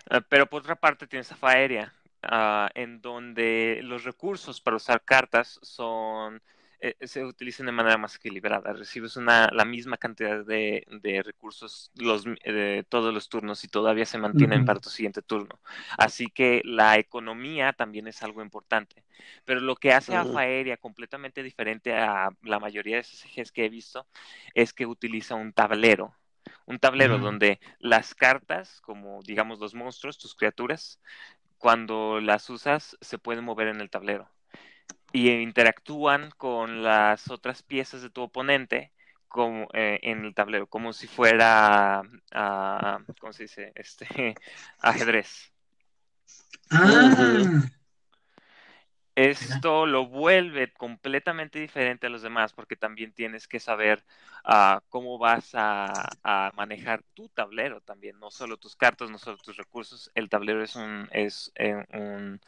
Eh, 0.09 0.21
pero 0.29 0.47
por 0.47 0.61
otra 0.61 0.75
parte 0.75 1.07
tienes 1.07 1.31
AFA 1.31 1.49
aérea, 1.49 1.93
ah, 2.23 2.69
en 2.75 3.01
donde 3.01 3.79
los 3.83 4.03
recursos 4.03 4.61
para 4.61 4.77
usar 4.77 5.01
cartas 5.03 5.59
son 5.61 6.41
eh, 6.81 6.95
se 7.01 7.25
utilizan 7.25 7.65
de 7.65 7.73
manera 7.73 7.97
más 7.97 8.15
equilibrada. 8.15 8.71
Recibes 8.71 9.17
una, 9.17 9.49
la 9.51 9.65
misma 9.65 9.97
cantidad 9.97 10.45
de, 10.45 10.85
recursos 11.25 11.91
los, 11.95 12.23
de 12.23 12.85
todos 12.87 13.13
los 13.13 13.27
turnos 13.27 13.65
y 13.65 13.67
todavía 13.67 14.05
se 14.05 14.17
mantienen 14.17 14.63
para 14.63 14.79
tu 14.79 14.89
siguiente 14.89 15.21
turno. 15.21 15.59
Así 15.97 16.27
que 16.27 16.61
la 16.63 16.97
economía 16.97 17.73
también 17.73 18.07
es 18.07 18.23
algo 18.23 18.41
importante. 18.41 19.03
Pero 19.43 19.59
lo 19.59 19.75
que 19.75 19.91
hace 19.91 20.15
a 20.15 20.23
Faeria 20.23 20.77
completamente 20.77 21.43
diferente 21.43 21.93
a 21.93 22.29
la 22.43 22.59
mayoría 22.59 22.95
de 22.95 23.03
SGs 23.03 23.51
que 23.51 23.65
he 23.65 23.69
visto 23.69 24.07
es 24.53 24.71
que 24.71 24.85
utiliza 24.85 25.35
un 25.35 25.51
tablero 25.51 26.15
un 26.65 26.79
tablero 26.79 27.17
donde 27.17 27.59
las 27.79 28.15
cartas, 28.15 28.81
como 28.81 29.21
digamos 29.23 29.59
los 29.59 29.73
monstruos, 29.73 30.17
tus 30.17 30.35
criaturas, 30.35 30.99
cuando 31.57 32.19
las 32.21 32.49
usas 32.49 32.97
se 33.01 33.17
pueden 33.17 33.43
mover 33.43 33.67
en 33.67 33.81
el 33.81 33.89
tablero 33.89 34.29
y 35.11 35.29
interactúan 35.29 36.31
con 36.37 36.83
las 36.83 37.29
otras 37.29 37.63
piezas 37.63 38.01
de 38.01 38.09
tu 38.09 38.21
oponente 38.21 38.91
como 39.27 39.67
eh, 39.73 39.99
en 40.01 40.25
el 40.25 40.33
tablero, 40.33 40.67
como 40.67 40.91
si 40.91 41.07
fuera, 41.07 42.01
uh, 42.01 43.13
¿cómo 43.19 43.31
se 43.31 43.43
dice? 43.43 43.71
Este 43.75 44.07
ajedrez. 44.79 45.53
Ah. 46.71 47.61
Esto 49.19 49.85
lo 49.85 50.05
vuelve 50.05 50.71
completamente 50.71 51.59
diferente 51.59 52.07
a 52.07 52.09
los 52.09 52.21
demás 52.21 52.53
porque 52.53 52.77
también 52.77 53.11
tienes 53.11 53.49
que 53.49 53.59
saber 53.59 54.01
ah, 54.45 54.81
cómo 54.87 55.17
vas 55.17 55.51
a, 55.53 55.91
manejar 56.55 57.03
tu 57.13 57.27
tablero 57.27 57.81
también, 57.81 58.17
no 58.17 58.31
solo 58.31 58.55
tus 58.55 58.77
cartas, 58.77 59.09
no 59.09 59.17
solo 59.17 59.37
tus 59.37 59.57
recursos, 59.57 60.09
el 60.15 60.29
tablero 60.29 60.63
es 60.63 60.77
un, 60.77 61.09
es, 61.11 61.51
eh, 61.55 61.85
un, 61.91 62.39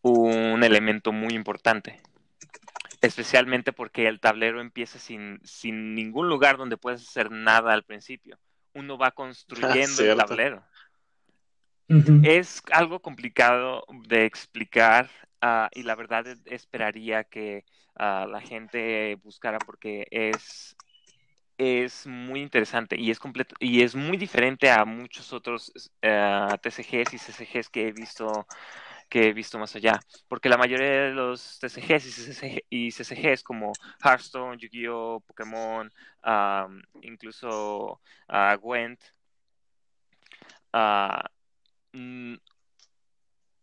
un 0.00 0.64
elemento 0.64 1.12
muy 1.12 1.34
importante 1.34 2.00
especialmente 3.02 3.72
porque 3.72 4.06
el 4.06 4.20
tablero 4.20 4.60
empieza 4.60 4.98
sin, 4.98 5.40
sin 5.44 5.94
ningún 5.94 6.28
lugar 6.28 6.56
donde 6.56 6.76
puedes 6.76 7.02
hacer 7.02 7.30
nada 7.30 7.72
al 7.72 7.82
principio. 7.82 8.38
Uno 8.72 8.96
va 8.96 9.10
construyendo 9.14 10.02
el 10.02 10.16
tablero. 10.16 10.64
Es 12.22 12.62
algo 12.70 13.00
complicado 13.00 13.84
de 14.06 14.24
explicar 14.24 15.10
Ah, 15.44 15.68
y 15.74 15.82
la 15.82 15.96
verdad 15.96 16.24
esperaría 16.46 17.24
que 17.24 17.64
ah, 17.96 18.26
la 18.30 18.40
gente 18.40 19.16
buscara 19.16 19.58
porque 19.58 20.06
es 20.10 20.76
es 21.58 22.06
muy 22.06 22.40
interesante 22.40 22.96
y 22.98 23.10
es 23.10 23.18
completo 23.18 23.54
y 23.58 23.82
es 23.82 23.94
muy 23.94 24.16
diferente 24.16 24.70
a 24.70 24.84
muchos 24.84 25.32
otros 25.32 25.72
uh, 26.02 26.56
TCGs 26.62 27.14
y 27.14 27.18
CCGs 27.18 27.68
que 27.70 27.88
he 27.88 27.92
visto 27.92 28.46
que 29.08 29.28
he 29.28 29.32
visto 29.32 29.58
más 29.58 29.74
allá 29.76 30.00
porque 30.28 30.48
la 30.48 30.56
mayoría 30.56 30.88
de 30.88 31.10
los 31.10 31.58
TCGs 31.58 32.64
y, 32.70 32.90
CCGs 32.90 33.42
como 33.42 33.72
Hearthstone, 34.04 34.58
Yu-Gi-Oh, 34.58 35.20
Pokémon, 35.26 35.90
incluso 37.02 38.00
Gwent 38.60 39.00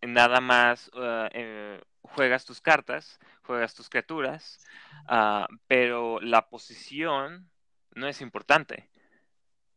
nada 0.01 0.41
más 0.41 0.89
uh, 0.93 1.27
eh, 1.31 1.81
juegas 2.01 2.45
tus 2.45 2.61
cartas, 2.61 3.19
juegas 3.43 3.75
tus 3.75 3.89
criaturas, 3.89 4.59
uh, 5.09 5.45
pero 5.67 6.19
la 6.21 6.49
posición 6.49 7.49
no 7.95 8.07
es 8.07 8.21
importante. 8.21 8.89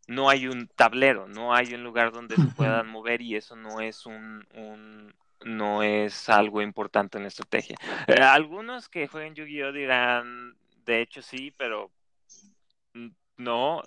No 0.08 0.28
hay 0.28 0.48
un 0.48 0.68
tablero, 0.68 1.28
no 1.28 1.54
hay 1.54 1.74
un 1.74 1.84
lugar 1.84 2.12
donde 2.12 2.36
se 2.36 2.46
puedan 2.56 2.88
mover 2.88 3.22
y 3.22 3.36
eso 3.36 3.54
no 3.54 3.80
es 3.80 4.04
un, 4.04 4.46
un 4.54 5.14
no 5.44 5.82
es 5.82 6.28
algo 6.28 6.60
importante 6.60 7.18
en 7.18 7.24
la 7.24 7.28
estrategia. 7.28 7.76
Eh, 8.06 8.20
algunos 8.20 8.88
que 8.88 9.06
jueguen 9.06 9.34
Yu-Gi-Oh 9.34 9.72
dirán, 9.72 10.56
de 10.84 11.00
hecho 11.00 11.22
sí, 11.22 11.52
pero 11.56 11.90
no, 13.36 13.82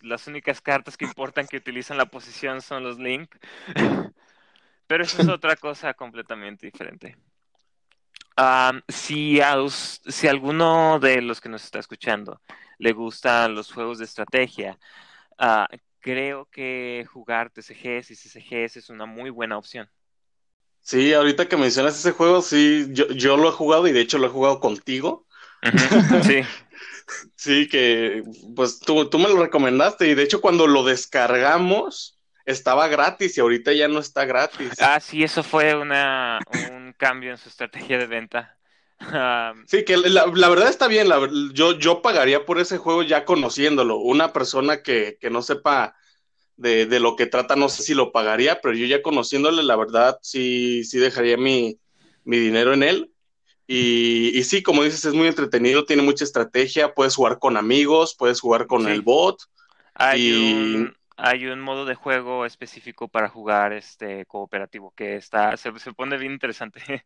las 0.00 0.26
únicas 0.26 0.60
cartas 0.60 0.96
que 0.96 1.04
importan 1.04 1.46
que 1.46 1.56
utilizan 1.56 1.98
la 1.98 2.06
posición 2.06 2.60
son 2.60 2.84
los 2.84 2.98
Link. 2.98 3.34
Pero 4.88 5.04
eso 5.04 5.22
es 5.22 5.28
otra 5.28 5.54
cosa 5.54 5.94
completamente 5.94 6.66
diferente. 6.66 7.16
si, 8.88 9.40
a, 9.40 9.56
si 9.68 10.26
alguno 10.26 10.98
de 10.98 11.22
los 11.22 11.40
que 11.40 11.48
nos 11.48 11.62
está 11.62 11.78
escuchando 11.78 12.40
le 12.78 12.92
gustan 12.92 13.54
los 13.54 13.72
juegos 13.72 13.98
de 13.98 14.06
estrategia, 14.06 14.76
uh, 15.38 15.76
creo 16.00 16.46
que 16.50 17.06
jugar 17.12 17.50
TCGs 17.50 18.10
y 18.10 18.16
CCGs 18.16 18.76
es 18.78 18.90
una 18.90 19.06
muy 19.06 19.30
buena 19.30 19.58
opción. 19.58 19.88
Sí, 20.80 21.12
ahorita 21.12 21.48
que 21.48 21.56
mencionas 21.56 21.98
ese 21.98 22.12
juego, 22.12 22.40
sí, 22.40 22.86
yo, 22.90 23.08
yo 23.08 23.36
lo 23.36 23.48
he 23.48 23.52
jugado 23.52 23.86
y 23.88 23.92
de 23.92 24.00
hecho 24.00 24.16
lo 24.18 24.26
he 24.26 24.30
jugado 24.30 24.58
contigo. 24.58 25.26
sí. 26.24 26.42
sí, 27.36 27.68
que 27.68 28.22
pues 28.54 28.78
tú, 28.80 29.08
tú 29.10 29.18
me 29.18 29.28
lo 29.28 29.36
recomendaste 29.42 30.08
y 30.08 30.14
de 30.14 30.22
hecho 30.22 30.40
cuando 30.40 30.66
lo 30.66 30.84
descargamos 30.84 32.17
estaba 32.48 32.88
gratis 32.88 33.36
y 33.36 33.40
ahorita 33.42 33.74
ya 33.74 33.88
no 33.88 33.98
está 33.98 34.24
gratis. 34.24 34.72
Ah, 34.80 34.98
sí, 35.00 35.22
eso 35.22 35.42
fue 35.42 35.74
una, 35.74 36.38
un 36.72 36.94
cambio 36.94 37.30
en 37.30 37.36
su 37.36 37.50
estrategia 37.50 37.98
de 37.98 38.06
venta. 38.06 38.56
sí, 39.66 39.84
que 39.84 39.98
la, 39.98 40.48
verdad 40.48 40.68
está 40.68 40.88
bien. 40.88 41.08
yo, 41.52 41.78
yo 41.78 42.00
pagaría 42.00 42.46
por 42.46 42.58
ese 42.58 42.78
juego 42.78 43.02
ya 43.02 43.26
conociéndolo. 43.26 43.98
Una 43.98 44.32
persona 44.32 44.82
que, 44.82 45.18
que 45.20 45.28
no 45.28 45.42
sepa 45.42 45.94
de, 46.56 46.86
de, 46.86 47.00
lo 47.00 47.16
que 47.16 47.26
trata, 47.26 47.54
no 47.54 47.68
sé 47.68 47.82
si 47.82 47.92
lo 47.92 48.12
pagaría, 48.12 48.60
pero 48.62 48.74
yo 48.74 48.86
ya 48.86 49.02
conociéndole, 49.02 49.62
la 49.62 49.76
verdad, 49.76 50.18
sí, 50.22 50.84
sí 50.84 50.98
dejaría 50.98 51.36
mi, 51.36 51.78
mi 52.24 52.38
dinero 52.38 52.72
en 52.72 52.82
él. 52.82 53.12
Y, 53.66 54.30
y, 54.34 54.44
sí, 54.44 54.62
como 54.62 54.82
dices, 54.84 55.04
es 55.04 55.12
muy 55.12 55.28
entretenido, 55.28 55.84
tiene 55.84 56.00
mucha 56.02 56.24
estrategia, 56.24 56.94
puedes 56.94 57.14
jugar 57.14 57.38
con 57.38 57.58
amigos, 57.58 58.16
puedes 58.18 58.40
jugar 58.40 58.66
con 58.66 58.88
el 58.88 59.02
bot. 59.02 59.38
Hay, 59.92 60.32
un, 60.32 60.97
hay 61.18 61.46
un 61.46 61.60
modo 61.60 61.84
de 61.84 61.96
juego 61.96 62.46
específico 62.46 63.08
para 63.08 63.28
jugar 63.28 63.72
este 63.72 64.24
cooperativo 64.26 64.92
que 64.96 65.16
está, 65.16 65.56
se, 65.56 65.76
se 65.78 65.92
pone 65.92 66.16
bien 66.16 66.32
interesante. 66.32 66.80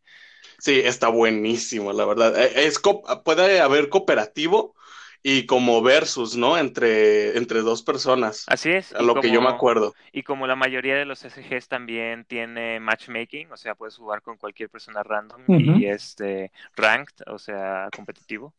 Sí, 0.59 0.81
está 0.85 1.09
buenísimo, 1.09 1.93
la 1.93 2.05
verdad. 2.05 2.37
E, 2.37 2.67
es, 2.67 2.81
puede 3.25 3.61
haber 3.61 3.89
cooperativo 3.89 4.75
y 5.23 5.47
como 5.47 5.83
versus, 5.83 6.37
¿no? 6.37 6.59
Entre, 6.59 7.37
entre 7.37 7.61
dos 7.61 7.83
personas. 7.83 8.45
Así 8.49 8.71
es. 8.71 8.93
A 8.93 9.03
lo 9.03 9.21
que 9.21 9.31
yo 9.31 9.41
me 9.41 9.49
acuerdo. 9.49 9.95
Y 10.13 10.25
como 10.25 10.47
la 10.47 10.57
mayoría 10.57 10.97
de 10.97 11.05
los 11.05 11.21
SGs 11.21 11.69
también 11.69 12.25
tiene 12.25 12.81
matchmaking, 12.81 13.53
o 13.53 13.57
sea, 13.57 13.75
puedes 13.77 13.97
jugar 13.97 14.21
con 14.23 14.37
cualquier 14.37 14.69
persona 14.69 15.03
random 15.03 15.43
y 15.49 15.87
este 15.87 16.53
ranked, 16.77 17.25
o 17.29 17.39
sea, 17.39 17.89
competitivo. 17.95 18.53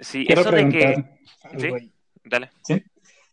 Sí, 0.00 0.26
eso 0.28 0.50
de 0.50 0.68
que. 0.68 1.04
Sí, 1.58 1.92
dale. 2.24 2.50
¿Sí? 2.62 2.82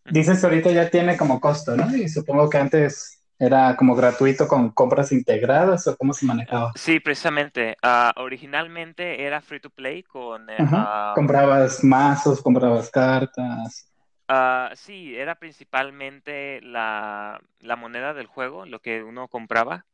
Dices 0.10 0.44
ahorita 0.44 0.72
ya 0.72 0.90
tiene 0.90 1.18
como 1.18 1.40
costo, 1.40 1.76
¿no? 1.76 1.96
Y 1.96 2.10
supongo 2.10 2.50
que 2.50 2.58
antes 2.58 3.22
¿Era 3.42 3.76
como 3.76 3.96
gratuito 3.96 4.48
con 4.48 4.70
compras 4.70 5.12
integradas 5.12 5.88
o 5.88 5.98
cómo 5.98 6.14
se 6.14 6.28
manejaba? 6.28 6.72
Sí, 6.76 7.00
precisamente. 7.00 7.76
Uh, 7.82 8.12
originalmente 8.22 9.24
era 9.24 9.42
free 9.42 9.60
to 9.60 9.72
play 9.72 10.04
con... 10.04 10.44
Uh, 10.44 11.16
comprabas 11.16 11.84
mazos, 11.84 12.40
comprabas 12.40 12.92
cartas. 12.92 13.90
Uh, 14.30 14.76
sí, 14.76 15.16
era 15.16 15.34
principalmente 15.34 16.62
la, 16.62 17.42
la, 17.62 17.76
moneda 17.76 18.14
del 18.14 18.28
juego, 18.28 18.68
lo 18.68 18.80
que 18.80 19.02
uno 19.02 19.28
compraba. 19.28 19.86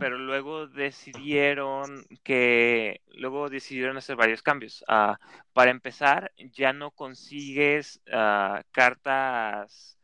Pero 0.00 0.18
luego 0.18 0.66
decidieron 0.66 2.04
que 2.24 3.00
luego 3.14 3.48
decidieron 3.48 3.96
hacer 3.96 4.16
varios 4.16 4.42
cambios. 4.42 4.84
para 5.52 5.70
empezar, 5.70 6.32
ya 6.52 6.72
no 6.72 6.90
consigues 6.90 8.00
cartas 8.72 9.96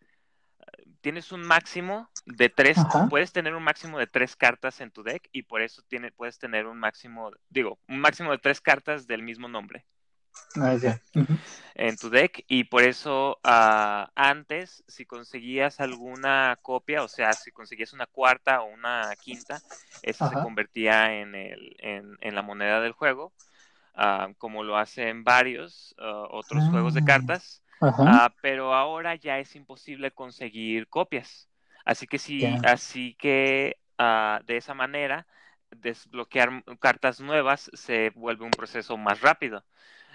tienes 1.02 1.32
un 1.32 1.42
máximo 1.42 2.08
de 2.24 2.48
tres, 2.48 2.78
puedes 3.10 3.32
tener 3.32 3.54
un 3.54 3.62
máximo 3.62 3.98
de 3.98 4.06
tres 4.06 4.36
cartas 4.36 4.80
en 4.80 4.90
tu 4.90 5.02
deck 5.02 5.28
y 5.32 5.42
por 5.42 5.60
eso 5.60 5.82
tiene, 5.88 6.12
puedes 6.12 6.38
tener 6.38 6.66
un 6.66 6.78
máximo, 6.78 7.32
digo, 7.50 7.78
un 7.88 7.98
máximo 7.98 8.30
de 8.30 8.38
tres 8.38 8.60
cartas 8.60 9.06
del 9.06 9.22
mismo 9.22 9.48
nombre. 9.48 9.84
Ah, 10.56 10.76
en 11.74 11.96
tu 11.96 12.10
deck 12.10 12.44
y 12.46 12.64
por 12.64 12.82
eso 12.82 13.38
uh, 13.44 14.04
antes 14.14 14.84
si 14.86 15.06
conseguías 15.06 15.80
alguna 15.80 16.58
copia 16.60 17.02
o 17.02 17.08
sea 17.08 17.32
si 17.32 17.50
conseguías 17.50 17.94
una 17.94 18.06
cuarta 18.06 18.60
o 18.60 18.66
una 18.66 19.14
quinta 19.18 19.62
eso 20.02 20.28
se 20.28 20.34
convertía 20.34 21.14
en, 21.20 21.34
el, 21.34 21.76
en, 21.78 22.18
en, 22.20 22.34
la 22.34 22.42
moneda 22.42 22.82
del 22.82 22.92
juego 22.92 23.32
uh, 23.96 24.34
como 24.36 24.62
lo 24.62 24.76
hacen 24.76 25.24
varios 25.24 25.94
uh, 25.98 26.26
otros 26.30 26.68
juegos 26.68 26.92
de 26.92 27.00
ah. 27.00 27.06
cartas 27.06 27.62
Ah, 27.82 28.32
pero 28.40 28.74
ahora 28.74 29.16
ya 29.16 29.38
es 29.38 29.56
imposible 29.56 30.12
conseguir 30.12 30.88
copias. 30.88 31.48
Así 31.84 32.06
que 32.06 32.18
sí, 32.18 32.44
así 32.64 33.14
que 33.14 33.76
ah, 33.98 34.40
de 34.46 34.56
esa 34.56 34.74
manera 34.74 35.26
desbloquear 35.70 36.62
cartas 36.78 37.20
nuevas 37.20 37.70
se 37.74 38.10
vuelve 38.10 38.44
un 38.44 38.50
proceso 38.52 38.96
más 38.96 39.20
rápido. 39.20 39.64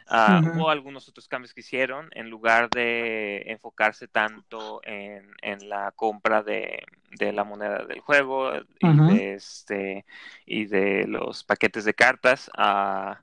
Uh, 0.09 0.55
Hubo 0.55 0.69
algunos 0.69 1.09
otros 1.09 1.27
cambios 1.27 1.53
que 1.53 1.59
hicieron 1.59 2.09
en 2.13 2.29
lugar 2.29 2.69
de 2.69 3.43
enfocarse 3.47 4.07
tanto 4.07 4.79
en, 4.83 5.29
en 5.41 5.67
la 5.67 5.91
compra 5.91 6.43
de, 6.43 6.83
de, 7.11 7.33
la 7.33 7.43
moneda 7.43 7.85
del 7.85 7.99
juego 7.99 8.53
y, 8.79 8.97
de 8.97 9.33
este, 9.33 10.05
y 10.45 10.65
de 10.65 11.05
los 11.07 11.43
paquetes 11.43 11.83
de 11.83 11.93
cartas. 11.93 12.49
a 12.55 13.21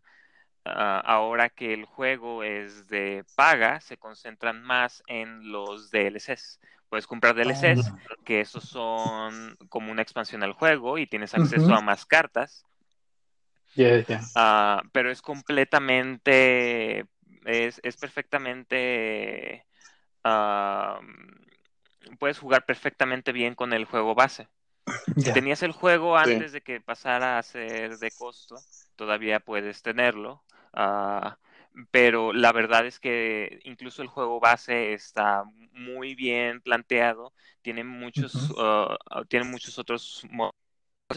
Ah, 0.67 1.03
ahora 1.05 1.51
que 1.51 1.75
el 1.75 1.85
juego 1.85 2.43
es 2.43 2.89
de 2.89 3.25
paga, 3.37 3.81
se 3.81 3.99
concentran 3.99 4.63
más 4.63 5.03
en 5.07 5.53
los 5.53 5.91
DLCs. 5.91 6.59
Puedes 6.89 7.07
comprar 7.07 7.35
DLCs, 7.35 7.89
ah. 7.89 7.99
que 8.25 8.41
esos 8.41 8.65
son 8.65 9.57
como 9.69 9.93
una 9.93 10.01
expansión 10.01 10.43
al 10.43 10.55
juego 10.55 10.97
y 10.97 11.07
tienes 11.07 11.35
acceso 11.35 11.75
a 11.75 11.83
más 11.83 12.07
cartas. 12.07 12.65
Ah, 14.35 14.83
pero 14.93 15.11
es 15.11 15.23
completamente, 15.23 17.07
es, 17.45 17.81
es 17.85 17.97
perfectamente, 17.97 19.67
puedes 22.19 22.39
jugar 22.39 22.65
perfectamente 22.67 23.33
bien 23.33 23.55
con 23.55 23.73
el 23.73 23.85
juego 23.85 24.15
base. 24.15 24.49
Si 25.19 25.33
tenías 25.33 25.63
el 25.65 25.73
juego 25.73 26.17
antes 26.19 26.53
de 26.53 26.63
que 26.63 26.81
pasara 26.81 27.39
a 27.39 27.45
ser 27.45 27.99
de 27.99 28.13
costo, 28.13 28.67
todavía 28.97 29.41
puedes 29.41 29.83
tenerlo. 29.83 30.45
Ah, 30.73 31.39
pero 31.93 32.33
la 32.33 32.53
verdad 32.53 32.87
es 32.87 33.01
que 33.01 33.61
incluso 33.65 34.03
el 34.03 34.09
juego 34.09 34.41
base 34.41 34.93
está 34.95 35.45
muy 35.73 36.15
bien 36.15 36.63
planteado, 36.63 37.35
tiene 37.63 37.85
muchos, 37.85 38.53
ah, 38.59 38.97
tiene 39.29 39.47
muchos 39.47 39.79
otros 39.79 40.27
modos. 40.31 40.55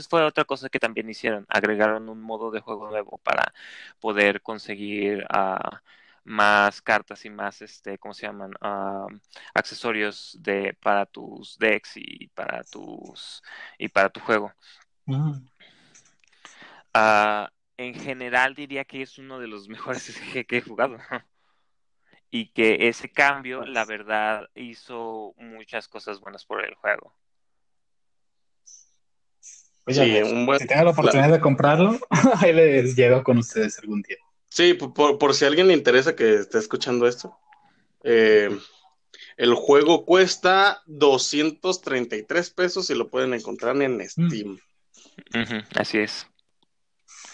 Fue 0.03 0.23
otra 0.23 0.45
cosa 0.45 0.69
que 0.69 0.79
también 0.79 1.09
hicieron, 1.09 1.45
agregaron 1.49 2.09
un 2.09 2.21
modo 2.21 2.51
de 2.51 2.61
juego 2.61 2.89
nuevo 2.89 3.19
para 3.23 3.53
poder 3.99 4.41
conseguir 4.41 5.25
uh, 5.33 5.75
más 6.23 6.81
cartas 6.81 7.25
y 7.25 7.29
más, 7.29 7.61
este, 7.61 7.97
¿cómo 7.97 8.13
se 8.13 8.27
llaman? 8.27 8.51
accesorios 9.53 10.37
de, 10.41 10.77
para 10.81 11.05
tus 11.05 11.57
decks 11.57 11.93
y 11.97 12.27
para 12.29 12.63
tus, 12.63 13.41
y 13.77 13.87
para 13.89 14.09
tu 14.09 14.19
juego. 14.19 14.51
Mm 15.05 15.47
en 17.77 17.93
general 17.93 18.55
diría 18.55 18.85
que 18.85 19.01
es 19.01 19.17
uno 19.17 19.39
de 19.39 19.47
los 19.47 19.67
mejores 19.69 20.19
que 20.47 20.57
he 20.57 20.61
jugado. 20.61 20.97
y 22.29 22.49
que 22.49 22.89
ese 22.89 23.09
cambio, 23.09 23.65
la 23.65 23.85
verdad, 23.85 24.49
hizo 24.55 25.33
muchas 25.37 25.87
cosas 25.87 26.19
buenas 26.19 26.45
por 26.45 26.65
el 26.65 26.75
juego. 26.75 27.13
Oye, 29.87 30.45
pues, 30.45 30.61
si 30.61 30.67
tengo 30.67 30.83
la 30.83 30.91
oportunidad 30.91 31.31
de 31.31 31.39
comprarlo, 31.39 31.97
ahí 32.41 32.53
les 32.53 32.95
llego 32.95 33.23
con 33.23 33.37
ustedes 33.37 33.79
algún 33.79 34.01
día. 34.01 34.17
Sí, 34.49 34.73
por, 34.73 35.33
si 35.33 35.45
a 35.45 35.47
alguien 35.47 35.67
le 35.67 35.73
interesa 35.73 36.15
que 36.15 36.35
esté 36.35 36.57
escuchando 36.57 37.07
esto. 37.07 37.37
Eh, 38.03 38.49
el 39.37 39.53
juego 39.53 40.05
cuesta 40.05 40.81
233 40.87 42.49
pesos 42.49 42.89
y 42.89 42.95
lo 42.95 43.09
pueden 43.09 43.33
encontrar 43.33 43.81
en 43.81 43.97
mm. 43.97 44.01
Steam. 44.09 44.59
así 45.75 45.99
es. 45.99 46.27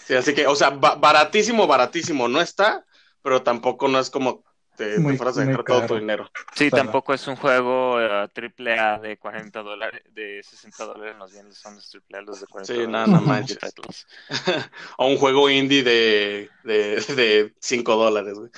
Sí, 0.06 0.14
así 0.14 0.34
que, 0.34 0.46
o 0.46 0.54
sea, 0.54 0.70
baratísimo, 0.70 1.66
baratísimo 1.66 2.28
no 2.28 2.40
está, 2.40 2.84
pero 3.22 3.42
tampoco 3.42 3.88
no 3.88 3.98
es 3.98 4.10
como 4.10 4.44
te, 4.76 4.98
muy, 4.98 5.16
fueras 5.16 5.38
a 5.38 5.44
dejar 5.44 5.64
todo 5.64 5.86
tu 5.86 5.94
dinero. 5.96 6.30
Sí, 6.54 6.70
tampoco 6.70 7.14
es 7.14 7.26
un 7.26 7.36
juego 7.36 7.96
uh, 7.96 8.28
triple 8.28 8.78
A 8.78 8.98
de 8.98 9.16
40 9.16 9.62
dólares, 9.62 10.02
de 10.12 10.42
60 10.42 10.84
dólares, 10.84 11.16
más 11.16 11.32
bien 11.32 11.52
son 11.52 11.76
los 11.76 11.88
triple 11.88 12.18
A 12.18 12.22
los 12.22 12.40
de 12.40 12.46
40 12.46 12.72
sí, 12.74 12.86
nada, 12.90 13.06
no 13.06 13.20
manches. 13.22 13.58
o 14.98 15.06
un 15.06 15.16
juego 15.16 15.50
indie 15.50 15.82
de, 15.82 16.50
de, 16.64 17.00
de 17.14 17.54
5 17.60 17.96
dólares, 17.96 18.34
güey. 18.34 18.50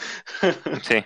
sí. 0.82 1.04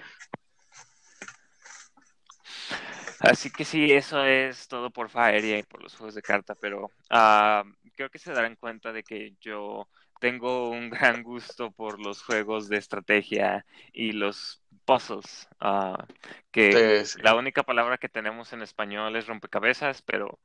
Así 3.21 3.51
que 3.51 3.67
sí, 3.67 3.93
eso 3.93 4.25
es 4.25 4.67
todo 4.67 4.91
por 4.91 5.11
Fire 5.11 5.45
y 5.45 5.63
por 5.65 5.83
los 5.83 5.95
juegos 5.95 6.15
de 6.15 6.23
carta, 6.23 6.55
pero 6.55 6.87
uh, 7.11 7.71
creo 7.95 8.09
que 8.09 8.19
se 8.19 8.33
darán 8.33 8.57
cuenta 8.57 8.93
de 8.93 9.03
que 9.03 9.35
yo 9.43 9.87
tengo 10.21 10.71
un 10.71 10.91
gran 10.91 11.23
gusto 11.23 11.71
por 11.71 12.01
los 12.01 12.23
juegos 12.23 12.69
de 12.69 12.79
estrategia 12.79 13.67
y 13.93 14.13
los 14.13 14.63
puzzles, 14.85 15.49
ah, 15.61 16.07
que 16.51 17.05
la 17.23 17.35
única 17.35 17.63
palabra 17.63 17.99
que 17.99 18.09
tenemos 18.09 18.53
en 18.53 18.63
español 18.63 19.17
es 19.17 19.27
rompecabezas, 19.27 20.03
pero, 20.03 20.39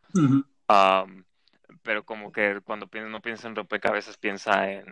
pero 1.83 2.05
como 2.05 2.31
que 2.31 2.61
cuando 2.63 2.89
uno 2.93 3.21
piensa 3.21 3.47
en 3.47 3.55
rompecabezas 3.55 4.17
piensa 4.17 4.71
en, 4.71 4.85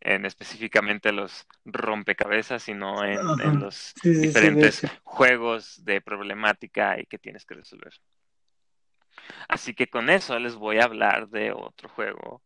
en 0.00 0.26
específicamente 0.26 1.12
los 1.12 1.46
rompecabezas, 1.64 2.62
sino 2.62 3.04
en, 3.04 3.18
en 3.40 3.60
los 3.60 3.94
diferentes 4.02 4.82
juegos 5.04 5.84
de 5.84 6.00
problemática 6.00 6.98
y 7.00 7.06
que 7.06 7.18
tienes 7.18 7.44
que 7.44 7.54
resolver. 7.54 7.92
Así 9.48 9.74
que 9.74 9.88
con 9.88 10.10
eso 10.10 10.38
les 10.38 10.54
voy 10.54 10.78
a 10.78 10.84
hablar 10.84 11.28
de 11.28 11.52
otro 11.52 11.88
juego 11.88 12.42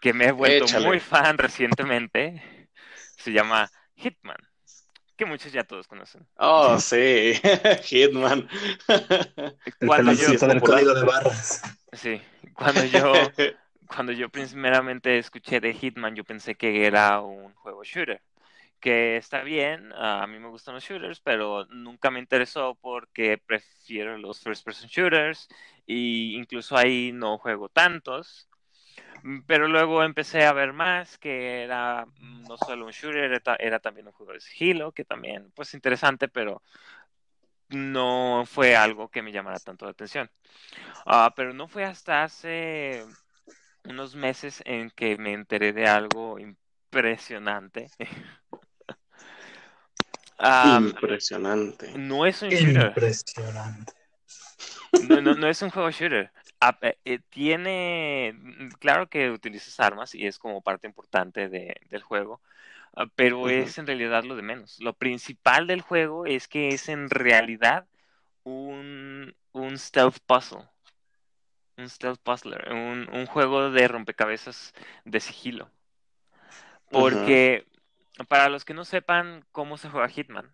que 0.00 0.12
me 0.12 0.26
he 0.26 0.32
vuelto 0.32 0.66
muy 0.80 1.00
fan 1.00 1.38
recientemente. 1.38 2.70
Se 3.16 3.32
llama 3.32 3.70
Hitman, 3.96 4.36
que 5.16 5.26
muchos 5.26 5.52
ya 5.52 5.64
todos 5.64 5.86
conocen. 5.86 6.26
Oh, 6.36 6.78
sí, 6.78 7.34
Hitman. 7.84 8.48
Cuando 9.86 10.12
yo, 10.12 10.32
del 10.32 10.60
código 10.60 10.94
de 10.94 11.04
barras. 11.04 11.62
Sí, 11.92 12.20
cuando 12.54 12.84
yo, 12.84 13.12
cuando 13.86 14.12
yo 14.12 14.28
primeramente 14.28 15.18
escuché 15.18 15.60
de 15.60 15.74
Hitman, 15.74 16.14
yo 16.14 16.24
pensé 16.24 16.54
que 16.54 16.86
era 16.86 17.20
un 17.20 17.52
juego 17.54 17.84
shooter 17.84 18.20
que 18.84 19.16
está 19.16 19.42
bien, 19.42 19.94
a 19.94 20.26
mí 20.26 20.38
me 20.38 20.48
gustan 20.48 20.74
los 20.74 20.84
shooters, 20.84 21.18
pero 21.20 21.64
nunca 21.70 22.10
me 22.10 22.18
interesó 22.18 22.76
porque 22.82 23.38
prefiero 23.38 24.18
los 24.18 24.42
first 24.42 24.62
person 24.62 24.90
shooters 24.90 25.48
y 25.86 26.36
incluso 26.36 26.76
ahí 26.76 27.10
no 27.10 27.38
juego 27.38 27.70
tantos. 27.70 28.46
Mm, 29.24 29.40
pero 29.46 29.68
luego 29.68 30.04
empecé 30.04 30.44
a 30.44 30.52
ver 30.52 30.74
más 30.74 31.16
que 31.18 31.62
era 31.64 32.04
mm, 32.18 32.46
no 32.46 32.58
solo 32.58 32.84
un 32.84 32.92
shooter, 32.92 33.42
era, 33.58 33.80
también 33.80 34.06
un 34.06 34.12
juego 34.12 34.34
de 34.34 34.40
sigilo, 34.40 34.92
que 34.92 35.04
también, 35.06 35.50
pues 35.54 35.72
interesante, 35.72 36.28
pero 36.28 36.62
no 37.70 38.44
fue 38.46 38.76
algo 38.76 39.08
que 39.08 39.22
me 39.22 39.32
llamara 39.32 39.58
tanto 39.58 39.86
la 39.86 39.92
atención. 39.92 40.30
Ah, 41.06 41.32
pero 41.34 41.54
no 41.54 41.68
fue 41.68 41.84
hasta 41.84 42.22
hace 42.22 43.02
unos 43.84 44.14
meses 44.14 44.62
en 44.66 44.90
que 44.90 45.16
me 45.16 45.32
enteré 45.32 45.72
de 45.72 45.88
algo 45.88 46.38
impresionante. 46.38 47.90
Impresionante. 50.62 51.92
No 51.96 52.26
es 52.26 52.42
un 52.42 52.50
shooter. 52.50 52.88
Impresionante. 52.88 53.92
No, 55.00 55.20
no, 55.22 55.48
es 55.48 55.62
un 55.62 55.70
juego 55.70 55.90
shooter. 55.90 56.30
Ah, 56.66 56.78
eh, 56.80 57.18
tiene, 57.28 58.34
mm, 58.34 58.68
claro 58.78 59.10
que 59.10 59.30
utilizas 59.30 59.78
armas 59.80 60.14
y 60.14 60.26
es 60.26 60.38
como 60.38 60.62
parte 60.62 60.86
importante 60.86 61.50
del 61.50 62.02
juego, 62.02 62.40
ah, 62.96 63.04
pero 63.14 63.50
es 63.50 63.76
en 63.76 63.86
realidad 63.86 64.24
lo 64.24 64.34
de 64.34 64.40
menos. 64.40 64.80
Lo 64.80 64.94
principal 64.94 65.66
del 65.66 65.82
juego 65.82 66.24
es 66.24 66.48
que 66.48 66.68
es 66.68 66.88
en 66.88 67.10
realidad 67.10 67.86
un, 68.44 69.34
un 69.52 69.78
stealth 69.78 70.20
puzzle. 70.26 70.64
Un 71.76 71.90
stealth 71.90 72.20
puzzler, 72.22 72.72
un, 72.72 73.10
un 73.12 73.26
juego 73.26 73.70
de 73.70 73.86
rompecabezas 73.86 74.72
de 75.04 75.20
sigilo. 75.20 75.70
Porque 76.90 77.66
para 78.26 78.48
los 78.48 78.64
que 78.64 78.72
no 78.72 78.86
sepan 78.86 79.44
cómo 79.52 79.76
se 79.76 79.90
juega 79.90 80.08
Hitman, 80.08 80.50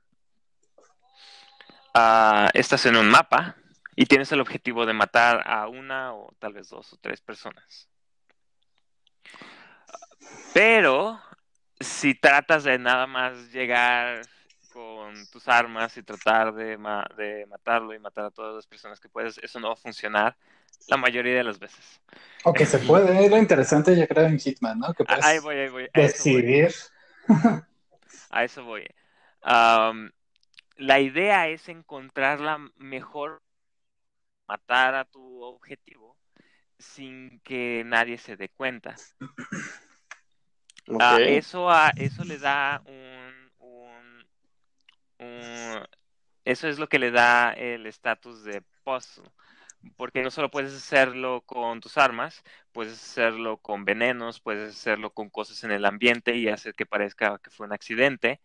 uh, 1.95 2.49
estás 2.53 2.85
en 2.87 2.97
un 2.97 3.09
mapa 3.09 3.60
y 4.01 4.07
tienes 4.07 4.33
el 4.33 4.41
objetivo 4.41 4.87
de 4.87 4.95
matar 4.95 5.43
a 5.47 5.69
una 5.69 6.15
o 6.15 6.33
tal 6.39 6.55
vez 6.55 6.71
dos 6.71 6.91
o 6.95 6.97
tres 6.97 7.21
personas. 7.21 7.87
Pero 10.55 11.21
si 11.79 12.15
tratas 12.15 12.65
de 12.65 12.79
nada 12.79 13.07
más 13.07 13.53
llegar 13.53 14.23
con 14.73 15.27
tus 15.27 15.47
armas 15.49 15.99
y 15.99 16.03
tratar 16.03 16.55
de, 16.55 16.79
de, 17.19 17.45
matarlo 17.45 17.93
y 17.93 17.99
matar 17.99 18.25
a 18.25 18.31
todas 18.31 18.55
las 18.55 18.67
personas 18.67 18.99
que 19.01 19.11
puedes, 19.11 19.37
eso 19.37 19.61
no 19.61 19.69
va 19.69 19.75
a 19.75 19.77
funcionar 19.77 20.35
la 20.89 20.97
mayoría 20.97 21.35
de 21.35 21.45
las 21.45 21.59
veces. 21.59 22.01
O 22.45 22.55
que 22.55 22.65
se 22.65 22.79
puede, 22.79 23.23
es 23.23 23.31
lo 23.31 23.37
interesante 23.37 23.95
yo 23.99 24.09
creo 24.09 24.25
en 24.25 24.39
Hitman, 24.39 24.79
¿no? 24.79 24.95
Que 24.95 25.05
puedes 25.05 25.23
ahí 25.23 25.41
voy, 25.41 25.57
ahí 25.57 25.69
voy. 25.69 25.91
decidir 25.93 26.73
A 28.31 28.45
eso 28.45 28.65
voy. 28.65 28.87
la 29.45 31.01
idea 31.01 31.49
es 31.49 31.69
encontrar 31.69 32.41
la 32.41 32.57
mejor 32.79 33.43
matar 34.51 34.97
a 34.97 35.05
tu 35.05 35.43
objetivo 35.43 36.17
sin 36.77 37.39
que 37.41 37.85
nadie 37.87 38.19
se 38.19 38.37
dé 38.37 38.49
cuenta. 38.49 38.97
Ah, 40.99 41.19
eso, 41.21 41.69
eso 41.95 42.25
le 42.25 42.37
da 42.39 42.83
un, 42.85 44.25
un, 45.19 45.87
Eso 46.45 46.67
es 46.67 46.81
lo 46.81 46.89
que 46.89 46.99
le 46.99 47.13
da 47.13 47.53
el 47.53 47.87
estatus 47.87 48.43
de 48.43 48.63
puzzle 48.83 49.31
porque 49.97 50.23
no 50.23 50.31
solo 50.31 50.51
puedes 50.51 50.75
hacerlo 50.75 51.43
con 51.43 51.81
tus 51.81 51.97
armas, 51.99 52.43
puedes 52.73 52.95
hacerlo 52.95 53.59
con 53.59 53.85
venenos, 53.85 54.41
puedes 54.41 54.77
hacerlo 54.77 55.11
con 55.13 55.31
cosas 55.31 55.65
en 55.65 55.73
el 55.73 55.85
ambiente 55.85 56.37
y 56.37 56.49
hacer 56.49 56.75
que 56.75 56.87
parezca 56.87 57.39
que 57.39 57.51
fue 57.51 57.67
un 57.67 57.73
accidente, 57.73 58.41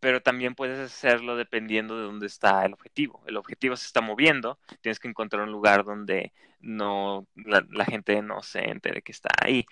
pero 0.00 0.22
también 0.22 0.54
puedes 0.54 0.78
hacerlo 0.78 1.36
dependiendo 1.36 1.98
de 1.98 2.04
dónde 2.04 2.26
está 2.26 2.64
el 2.64 2.72
objetivo. 2.72 3.22
El 3.26 3.36
objetivo 3.36 3.76
se 3.76 3.86
está 3.86 4.00
moviendo, 4.00 4.58
tienes 4.80 4.98
que 4.98 5.08
encontrar 5.08 5.42
un 5.42 5.52
lugar 5.52 5.84
donde 5.84 6.32
no 6.60 7.26
la, 7.34 7.84
gente 7.84 8.20
no 8.22 8.42
se 8.42 8.70
entere 8.70 9.02
que 9.02 9.12
está 9.12 9.30
ahí. 9.42 9.66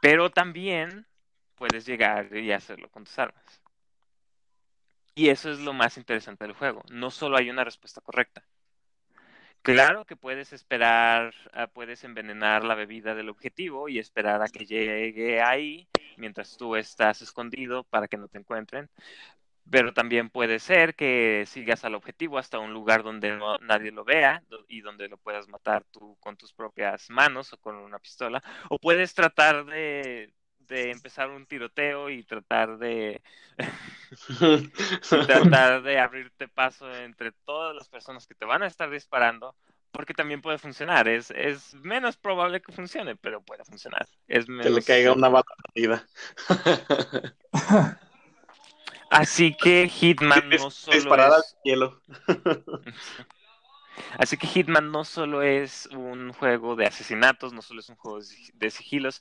Pero 0.00 0.30
también 0.30 1.06
puedes 1.54 1.86
llegar 1.86 2.36
y 2.36 2.52
hacerlo 2.52 2.90
con 2.90 3.04
tus 3.04 3.18
armas. 3.18 3.62
Y 5.14 5.28
eso 5.28 5.50
es 5.50 5.60
lo 5.60 5.72
más 5.72 5.96
interesante 5.96 6.44
del 6.44 6.54
juego. 6.54 6.82
No 6.90 7.10
solo 7.10 7.36
hay 7.36 7.48
una 7.48 7.64
respuesta 7.64 8.00
correcta 8.00 8.44
Claro 9.64 10.04
que 10.04 10.14
puedes 10.14 10.52
esperar, 10.52 11.34
ah, 11.54 11.68
puedes 11.68 12.04
envenenar 12.04 12.64
la 12.64 12.74
bebida 12.74 13.14
del 13.14 13.30
objetivo 13.30 13.88
y 13.88 13.98
esperar 13.98 14.42
a 14.42 14.48
que 14.48 14.66
llegue 14.66 15.40
ahí 15.40 15.88
mientras 16.18 16.58
tú 16.58 16.76
estás 16.76 17.22
escondido 17.22 17.82
para 17.84 18.06
que 18.06 18.18
no 18.18 18.28
te 18.28 18.36
encuentren. 18.36 18.90
Pero 19.70 19.94
también 19.94 20.28
puede 20.28 20.58
ser 20.58 20.94
que 20.94 21.44
sigas 21.46 21.82
al 21.86 21.94
objetivo 21.94 22.36
hasta 22.36 22.58
un 22.58 22.74
lugar 22.74 23.02
donde 23.02 23.38
nadie 23.62 23.90
lo 23.90 24.04
vea 24.04 24.42
y 24.68 24.82
donde 24.82 25.08
lo 25.08 25.16
puedas 25.16 25.48
matar 25.48 25.84
tú 25.90 26.14
con 26.20 26.36
tus 26.36 26.52
propias 26.52 27.08
manos 27.08 27.54
o 27.54 27.58
con 27.58 27.76
una 27.76 27.98
pistola. 27.98 28.42
O 28.68 28.78
puedes 28.78 29.14
tratar 29.14 29.64
de, 29.64 30.30
de 30.66 30.90
empezar 30.90 31.30
un 31.30 31.46
tiroteo 31.46 32.10
y 32.10 32.22
tratar 32.22 32.78
de 32.78 33.22
tratar 35.08 35.82
de 35.82 35.98
abrirte 35.98 36.48
paso 36.48 36.92
entre 36.94 37.32
todas 37.32 37.74
las 37.74 37.88
personas 37.88 38.26
que 38.26 38.34
te 38.34 38.44
van 38.44 38.62
a 38.62 38.66
estar 38.66 38.90
disparando 38.90 39.54
porque 39.90 40.14
también 40.14 40.42
puede 40.42 40.58
funcionar 40.58 41.08
es, 41.08 41.30
es 41.30 41.74
menos 41.74 42.16
probable 42.16 42.60
que 42.60 42.72
funcione 42.72 43.16
pero 43.16 43.42
puede 43.42 43.64
funcionar 43.64 44.06
es 44.28 44.46
que 44.46 44.70
le 44.70 44.82
caiga 44.82 45.12
una 45.12 45.28
bala 45.28 45.44
perdida 45.72 46.06
así 49.10 49.56
que 49.56 49.88
Hitman 49.88 50.48
no 50.50 50.70
solo 50.70 50.96
disparada 50.96 51.36
al 51.36 51.44
cielo 51.62 52.00
Así 54.18 54.36
que 54.36 54.46
Hitman 54.46 54.90
no 54.90 55.04
solo 55.04 55.42
es 55.42 55.86
un 55.86 56.32
juego 56.32 56.76
de 56.76 56.86
asesinatos, 56.86 57.52
no 57.52 57.62
solo 57.62 57.80
es 57.80 57.88
un 57.88 57.96
juego 57.96 58.18
de 58.54 58.70
sigilos. 58.70 59.20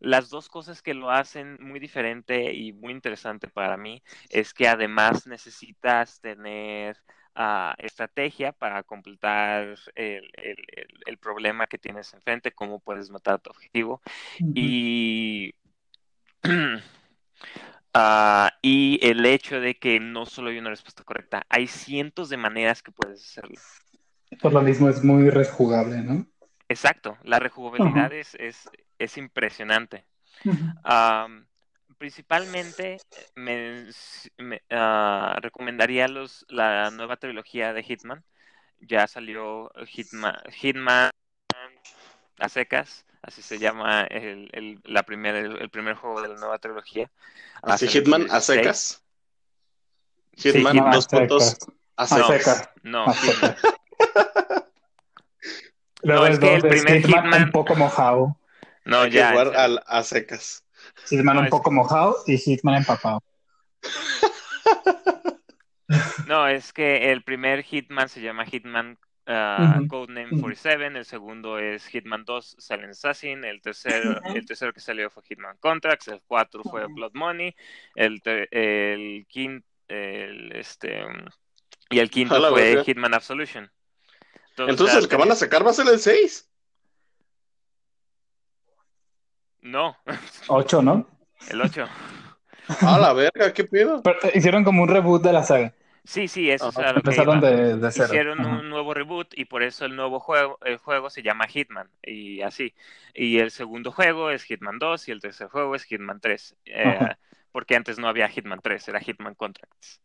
las 0.00 0.30
dos 0.30 0.48
cosas 0.48 0.80
que 0.80 0.94
lo 0.94 1.10
hacen 1.10 1.58
muy 1.60 1.80
diferente 1.80 2.54
y 2.54 2.72
muy 2.72 2.92
interesante 2.92 3.48
para 3.48 3.76
mí 3.76 4.02
es 4.30 4.54
que 4.54 4.68
además 4.68 5.26
necesitas 5.26 6.20
tener 6.20 6.96
uh, 7.36 7.72
estrategia 7.78 8.52
para 8.52 8.82
completar 8.82 9.76
el, 9.94 10.30
el, 11.06 11.18
problema 11.18 11.66
que 11.66 11.78
tienes 11.78 12.14
enfrente, 12.14 12.52
cómo 12.52 12.78
puedes 12.78 13.10
matar 13.10 13.34
a 13.34 13.38
tu 13.38 13.50
objetivo. 13.50 14.00
Y 14.54 15.54
Ah, 18.00 18.52
y 18.62 19.00
el 19.02 19.26
hecho 19.26 19.60
de 19.60 19.76
que 19.76 19.98
no 19.98 20.24
solo 20.24 20.50
hay 20.50 20.58
una 20.58 20.70
respuesta 20.70 21.02
correcta, 21.02 21.44
hay 21.48 21.66
cientos 21.66 22.28
de 22.28 22.36
maneras 22.36 22.80
que 22.80 22.92
puedes 22.92 23.24
hacerlo. 23.24 23.60
Por 24.40 24.52
lo 24.52 24.62
mismo 24.62 24.88
es 24.88 25.02
muy 25.02 25.30
rejugable, 25.30 26.00
¿no? 26.02 26.24
Exacto, 26.68 27.18
la 27.24 27.40
rejugabilidad 27.40 28.12
es, 28.12 28.36
es, 28.98 29.18
impresionante. 29.18 30.04
principalmente 31.98 32.98
me, 33.34 33.88
ah, 34.70 35.36
recomendaría 35.42 36.06
los, 36.06 36.46
la 36.48 36.92
nueva 36.92 37.16
trilogía 37.16 37.72
de 37.72 37.82
Hitman. 37.82 38.22
Ya 38.78 39.08
salió 39.08 39.72
Hitman, 39.88 40.36
Hitman 40.52 41.10
a 42.38 42.48
secas, 42.48 43.04
así 43.22 43.42
se 43.42 43.58
llama 43.58 44.04
el, 44.04 44.48
el, 44.52 44.80
la 44.84 45.02
primera, 45.02 45.38
el, 45.38 45.70
primer 45.70 45.94
juego 45.94 46.22
de 46.22 46.28
la 46.28 46.36
nueva 46.36 46.58
trilogía. 46.58 47.10
¿Así 47.62 47.88
Hitman 47.88 48.26
a 48.30 48.40
secas? 48.40 49.02
Hitman, 50.36 50.72
sí, 50.72 50.80
dos 50.92 51.06
puntos 51.08 51.56
a 51.96 52.06
secas. 52.06 52.70
No, 52.82 53.12
Hitman. 53.12 53.56
Luego 56.02 56.26
no, 56.26 56.32
es 56.32 56.38
que 56.38 56.54
el 56.54 56.62
primer 56.62 57.06
Hitman, 57.06 57.42
un 57.44 57.50
poco 57.50 57.74
mojado. 57.74 58.38
No, 58.84 59.06
ya. 59.06 59.32
Jugar 59.32 59.56
al, 59.56 59.82
a 59.86 60.02
secas. 60.02 60.64
Hitman 61.08 61.38
un 61.38 61.48
poco 61.48 61.70
mojado 61.70 62.16
y 62.26 62.36
Hitman 62.38 62.76
empapado. 62.76 63.22
No, 66.26 66.46
es 66.46 66.74
que 66.74 67.10
el 67.10 67.22
primer 67.22 67.62
Hitman 67.62 68.10
se 68.10 68.20
llama 68.20 68.44
Hitman 68.44 68.98
uh, 69.28 69.86
Codename 69.86 70.40
47, 70.40 70.86
el 70.98 71.04
segundo 71.04 71.58
es 71.58 71.86
Hitman 71.86 72.24
2 72.24 72.56
Silent 72.58 72.90
Assassin, 72.90 73.44
el 73.44 73.60
tercero, 73.62 74.20
el 74.34 74.44
tercero 74.46 74.72
que 74.72 74.80
salió 74.80 75.10
fue 75.10 75.22
Hitman 75.22 75.56
Contracts, 75.58 76.08
el 76.08 76.22
cuatro 76.26 76.62
fue 76.64 76.86
Blood 76.86 77.12
Money, 77.14 77.54
el, 77.94 78.20
el 78.50 79.26
quinto, 79.28 79.66
el, 79.88 80.52
este, 80.52 81.04
y 81.90 81.98
el 81.98 82.10
quinto 82.10 82.50
fue 82.50 82.84
Hitman 82.84 83.14
Absolution. 83.14 83.70
Entonces, 84.56 84.96
el 84.96 85.08
que 85.08 85.16
van 85.16 85.30
a 85.30 85.36
sacar 85.36 85.64
va 85.64 85.70
a 85.70 85.74
ser 85.74 85.86
el 85.86 86.00
6. 86.00 86.48
No. 89.62 89.96
8, 90.48 90.82
¿no? 90.82 91.06
El 91.48 91.60
8. 91.60 91.86
A 92.80 92.98
la 92.98 93.12
verga, 93.14 93.52
¿qué 93.52 93.64
pido? 93.64 94.02
Eh, 94.04 94.32
hicieron 94.34 94.64
como 94.64 94.82
un 94.82 94.88
reboot 94.88 95.22
de 95.22 95.32
la 95.32 95.42
saga. 95.42 95.74
Sí, 96.08 96.26
sí, 96.26 96.50
eso 96.50 96.70
es 96.70 96.76
lo 96.78 96.96
Empezaron 96.96 97.38
que 97.38 97.46
de, 97.48 97.76
de, 97.76 97.90
cero. 97.92 98.06
Hicieron 98.06 98.40
un 98.46 98.70
nuevo 98.70 98.94
reboot 98.94 99.36
y 99.36 99.44
por 99.44 99.62
eso 99.62 99.84
el 99.84 99.94
nuevo 99.94 100.20
juego, 100.20 100.58
el 100.64 100.78
juego 100.78 101.10
se 101.10 101.22
llama 101.22 101.46
Hitman 101.46 101.90
y 102.02 102.40
así. 102.40 102.72
Y 103.12 103.38
el 103.40 103.50
segundo 103.50 103.92
juego 103.92 104.30
es 104.30 104.44
Hitman 104.44 104.78
2 104.78 105.06
y 105.08 105.12
el 105.12 105.20
tercer 105.20 105.48
juego 105.48 105.74
es 105.74 105.84
Hitman 105.84 106.18
3. 106.18 106.56
Eh, 106.64 106.98
porque 107.52 107.76
antes 107.76 107.98
no 107.98 108.08
había 108.08 108.26
Hitman 108.26 108.60
3, 108.62 108.88
era 108.88 109.00
Hitman 109.00 109.34
Contracts. 109.34 110.00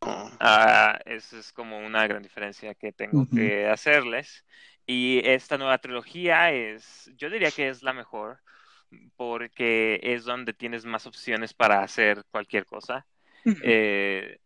Uh, 0.00 0.98
esa 1.04 1.38
es 1.38 1.52
como 1.52 1.78
una 1.78 2.04
gran 2.08 2.24
diferencia 2.24 2.74
que 2.74 2.90
tengo 2.90 3.24
que 3.32 3.68
hacerles. 3.68 4.44
Y 4.84 5.20
esta 5.24 5.58
nueva 5.58 5.78
trilogía 5.78 6.50
es, 6.50 7.08
yo 7.16 7.30
diría 7.30 7.52
que 7.52 7.68
es 7.68 7.84
la 7.84 7.92
mejor 7.92 8.40
porque 9.16 10.00
es 10.02 10.24
donde 10.24 10.54
tienes 10.54 10.84
más 10.84 11.06
opciones 11.06 11.54
para 11.54 11.84
hacer 11.84 12.24
cualquier 12.32 12.66
cosa. 12.66 13.06
eh, 13.62 14.40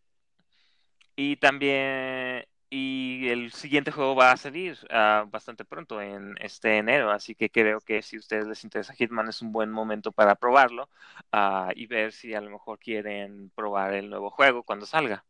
y 1.15 1.37
también, 1.37 2.45
y 2.69 3.27
el 3.29 3.51
siguiente 3.51 3.91
juego 3.91 4.15
va 4.15 4.31
a 4.31 4.37
salir 4.37 4.77
uh, 4.89 5.29
bastante 5.29 5.65
pronto, 5.65 6.01
en 6.01 6.35
este 6.39 6.77
enero, 6.77 7.11
así 7.11 7.35
que 7.35 7.49
creo 7.49 7.81
que 7.81 8.01
si 8.01 8.15
a 8.15 8.19
ustedes 8.19 8.47
les 8.47 8.63
interesa 8.63 8.93
Hitman 8.93 9.27
es 9.29 9.41
un 9.41 9.51
buen 9.51 9.71
momento 9.71 10.11
para 10.11 10.35
probarlo 10.35 10.89
uh, 11.33 11.71
y 11.75 11.87
ver 11.87 12.13
si 12.13 12.33
a 12.33 12.41
lo 12.41 12.49
mejor 12.49 12.79
quieren 12.79 13.51
probar 13.55 13.93
el 13.93 14.09
nuevo 14.09 14.29
juego 14.29 14.63
cuando 14.63 14.85
salga. 14.85 15.25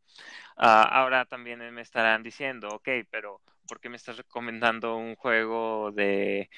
Uh, 0.57 0.85
ahora 0.89 1.25
también 1.25 1.59
me 1.73 1.81
estarán 1.81 2.23
diciendo, 2.23 2.69
ok, 2.69 2.89
pero 3.09 3.41
¿por 3.67 3.79
qué 3.79 3.89
me 3.89 3.97
estás 3.97 4.17
recomendando 4.17 4.97
un 4.97 5.15
juego 5.15 5.91
de, 5.91 6.49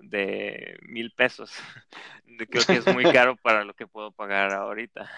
de 0.00 0.78
mil 0.82 1.12
pesos? 1.12 1.52
Creo 2.50 2.64
que 2.64 2.76
es 2.76 2.94
muy 2.94 3.04
caro 3.12 3.36
para 3.36 3.64
lo 3.64 3.74
que 3.74 3.86
puedo 3.86 4.12
pagar 4.12 4.52
ahorita. 4.52 5.10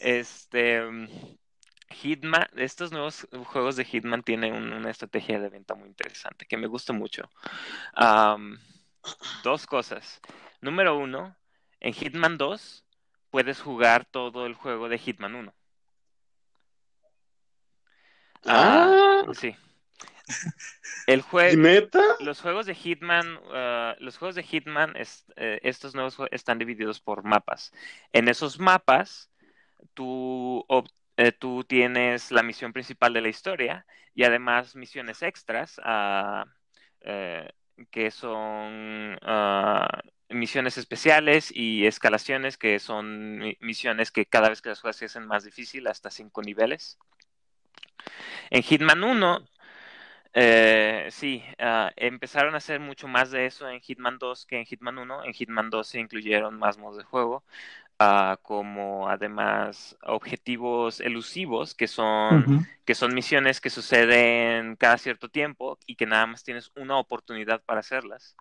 Este, 0.00 0.80
Hitman, 1.92 2.46
estos 2.56 2.92
nuevos 2.92 3.28
juegos 3.46 3.76
de 3.76 3.84
Hitman 3.84 4.22
tienen 4.22 4.54
una 4.54 4.90
estrategia 4.90 5.38
de 5.40 5.48
venta 5.48 5.74
muy 5.74 5.88
interesante 5.88 6.46
que 6.46 6.56
me 6.56 6.66
gusta 6.66 6.92
mucho. 6.92 7.30
dos 9.42 9.66
cosas. 9.66 10.20
Número 10.60 10.96
uno, 10.96 11.36
en 11.80 11.92
Hitman 11.92 12.38
2 12.38 12.84
puedes 13.30 13.60
jugar 13.60 14.04
todo 14.04 14.46
el 14.46 14.54
juego 14.54 14.88
de 14.88 14.98
Hitman 14.98 15.34
1. 15.34 15.54
Ah, 18.44 19.22
ah, 19.26 19.34
sí. 19.34 19.56
El 21.06 21.22
juego. 21.22 21.60
¿Neta? 21.60 22.02
Los 22.20 22.40
juegos 22.40 22.66
de 22.66 22.74
Hitman, 22.74 23.36
uh, 23.36 23.94
los 23.98 24.18
juegos 24.18 24.34
de 24.34 24.42
Hitman, 24.42 24.94
eh, 24.96 25.60
estos 25.62 25.94
nuevos 25.94 26.16
están 26.30 26.58
divididos 26.58 27.00
por 27.00 27.24
mapas. 27.24 27.72
En 28.12 28.28
esos 28.28 28.58
mapas, 28.58 29.30
tú 29.94 30.64
eh, 31.22 31.32
tú 31.32 31.62
tienes 31.62 32.32
la 32.32 32.42
misión 32.42 32.72
principal 32.72 33.12
de 33.12 33.20
la 33.20 33.28
historia 33.28 33.86
y 34.12 34.24
además 34.24 34.74
misiones 34.74 35.22
extras 35.22 35.78
uh, 35.78 36.44
que 37.90 38.10
son 38.10 39.18
uh, 39.24 39.86
misiones 40.34 40.78
especiales 40.78 41.52
y 41.54 41.86
escalaciones 41.86 42.58
que 42.58 42.80
son 42.80 43.38
misiones 43.60 44.10
que 44.10 44.26
cada 44.26 44.48
vez 44.48 44.62
que 44.62 44.70
las 44.70 44.80
juegas 44.80 44.96
se 44.96 45.04
hacen 45.04 45.26
más 45.26 45.44
difícil 45.44 45.86
hasta 45.86 46.10
cinco 46.10 46.42
niveles. 46.42 46.98
En 48.50 48.62
Hitman 48.62 49.04
1 49.04 49.46
eh, 50.34 51.08
sí, 51.10 51.44
uh, 51.60 51.90
empezaron 51.96 52.54
a 52.54 52.56
hacer 52.58 52.80
mucho 52.80 53.06
más 53.06 53.30
de 53.30 53.44
eso 53.46 53.68
en 53.68 53.80
Hitman 53.80 54.18
2 54.18 54.46
que 54.46 54.58
en 54.58 54.64
Hitman 54.64 54.98
1. 54.98 55.24
En 55.24 55.34
Hitman 55.34 55.70
2 55.70 55.86
se 55.86 56.00
incluyeron 56.00 56.58
más 56.58 56.78
modos 56.78 56.96
de 56.98 57.04
juego, 57.04 57.44
uh, 58.02 58.36
como 58.42 59.08
además 59.08 59.96
objetivos 60.02 61.00
elusivos, 61.00 61.74
que 61.74 61.86
son, 61.86 62.66
que 62.84 62.94
son 62.94 63.14
misiones 63.14 63.60
que 63.60 63.70
suceden 63.70 64.76
cada 64.76 64.98
cierto 64.98 65.28
tiempo 65.28 65.78
y 65.86 65.96
que 65.96 66.06
nada 66.06 66.26
más 66.26 66.44
tienes 66.44 66.70
una 66.76 66.98
oportunidad 66.98 67.62
para 67.64 67.80
hacerlas. 67.80 68.36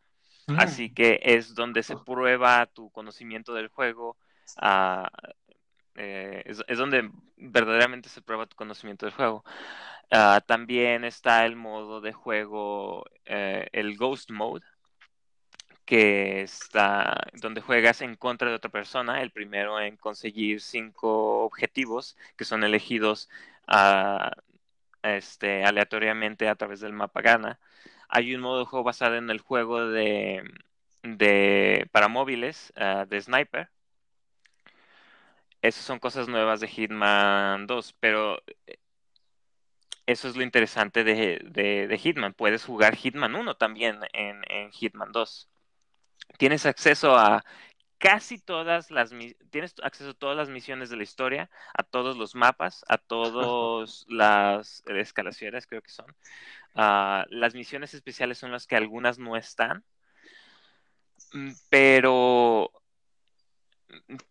Mm. 0.47 0.59
Así 0.59 0.93
que 0.93 1.19
es 1.23 1.53
donde 1.55 1.83
se 1.83 1.97
prueba 1.97 2.65
tu 2.65 2.89
conocimiento 2.91 3.53
del 3.53 3.67
juego. 3.67 4.17
Uh, 4.61 5.07
eh, 5.95 6.43
es, 6.45 6.63
es, 6.67 6.77
donde 6.77 7.11
verdaderamente 7.37 8.09
se 8.09 8.21
prueba 8.21 8.45
tu 8.45 8.55
conocimiento 8.55 9.05
del 9.05 9.15
juego. 9.15 9.43
También 10.45 11.05
está 11.05 11.45
el 11.45 11.55
modo 11.55 12.01
de 12.01 12.11
juego, 12.11 13.05
eh, 13.25 13.67
el 13.71 13.95
Ghost 13.95 14.29
Mode, 14.29 14.65
que 15.85 16.41
está 16.43 17.27
donde 17.41 17.61
juegas 17.61 18.01
en 18.01 18.15
contra 18.15 18.49
de 18.49 18.55
otra 18.55 18.71
persona. 18.71 19.21
El 19.21 19.31
primero 19.31 19.79
en 19.79 19.97
conseguir 19.97 20.61
cinco 20.61 21.43
objetivos 21.45 22.17
que 22.37 22.45
son 22.45 22.63
elegidos 22.63 23.29
uh, 23.67 24.29
este, 25.03 25.63
aleatoriamente 25.65 26.47
a 26.49 26.55
través 26.55 26.79
del 26.81 26.93
mapa 26.93 27.21
gana. 27.21 27.59
Hay 28.09 28.35
un 28.35 28.41
modo 28.41 28.59
de 28.59 28.65
juego 28.65 28.83
basado 28.83 29.15
en 29.15 29.29
el 29.29 29.39
juego 29.39 29.87
de, 29.87 30.43
para 31.91 32.07
móviles 32.07 32.73
uh, 32.77 33.05
de 33.07 33.21
Sniper. 33.21 33.69
Esas 35.61 35.85
son 35.85 35.99
cosas 35.99 36.27
nuevas 36.27 36.59
de 36.59 36.67
Hitman 36.67 37.67
2, 37.67 37.93
pero 37.99 38.41
eso 40.05 40.27
es 40.27 40.35
lo 40.35 40.43
interesante 40.43 41.03
de, 41.03 41.39
de, 41.87 41.97
Hitman. 41.97 42.33
Puedes 42.33 42.65
jugar 42.65 42.95
Hitman 42.95 43.35
1 43.35 43.55
también 43.55 43.99
en, 44.13 44.71
Hitman 44.71 45.11
2. 45.11 45.49
Tienes 46.41 46.65
acceso 46.65 47.15
a 47.15 47.45
casi 47.99 48.39
todas 48.39 48.89
las 48.89 49.11
tienes 49.51 49.75
acceso 49.83 50.09
a 50.09 50.13
todas 50.15 50.35
las 50.35 50.49
misiones 50.49 50.89
de 50.89 50.97
la 50.97 51.03
historia, 51.03 51.51
a 51.71 51.83
todos 51.83 52.17
los 52.17 52.33
mapas, 52.33 52.83
a 52.89 52.97
todas 52.97 54.05
las 54.09 54.81
escalaciones, 54.87 55.67
creo 55.67 55.83
que 55.83 55.91
son. 55.91 56.09
Uh, 56.73 57.29
las 57.29 57.53
misiones 57.53 57.93
especiales 57.93 58.39
son 58.39 58.51
las 58.51 58.65
que 58.65 58.75
algunas 58.75 59.19
no 59.19 59.37
están. 59.37 59.83
Mm, 61.31 61.51
pero 61.69 62.71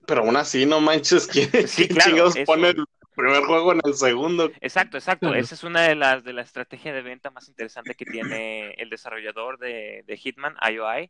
pero 0.04 0.22
aún 0.22 0.36
así, 0.36 0.66
no 0.66 0.80
manches, 0.80 1.28
¿quién, 1.28 1.48
sí, 1.68 1.86
claro, 1.86 2.28
pone 2.44 2.74
primer 3.14 3.44
juego 3.44 3.72
en 3.72 3.82
el 3.84 3.94
segundo. 3.94 4.50
Exacto, 4.60 4.96
exacto. 4.96 5.32
Esa 5.32 5.54
es 5.54 5.62
una 5.62 5.82
de 5.82 5.94
las 5.94 6.24
de 6.24 6.32
la 6.32 6.42
estrategia 6.42 6.92
de 6.92 7.02
venta 7.02 7.30
más 7.30 7.46
interesante 7.46 7.94
que 7.94 8.04
tiene 8.04 8.72
el 8.78 8.90
desarrollador 8.90 9.60
de, 9.60 10.02
de 10.08 10.16
Hitman, 10.16 10.56
IOI. 10.68 11.08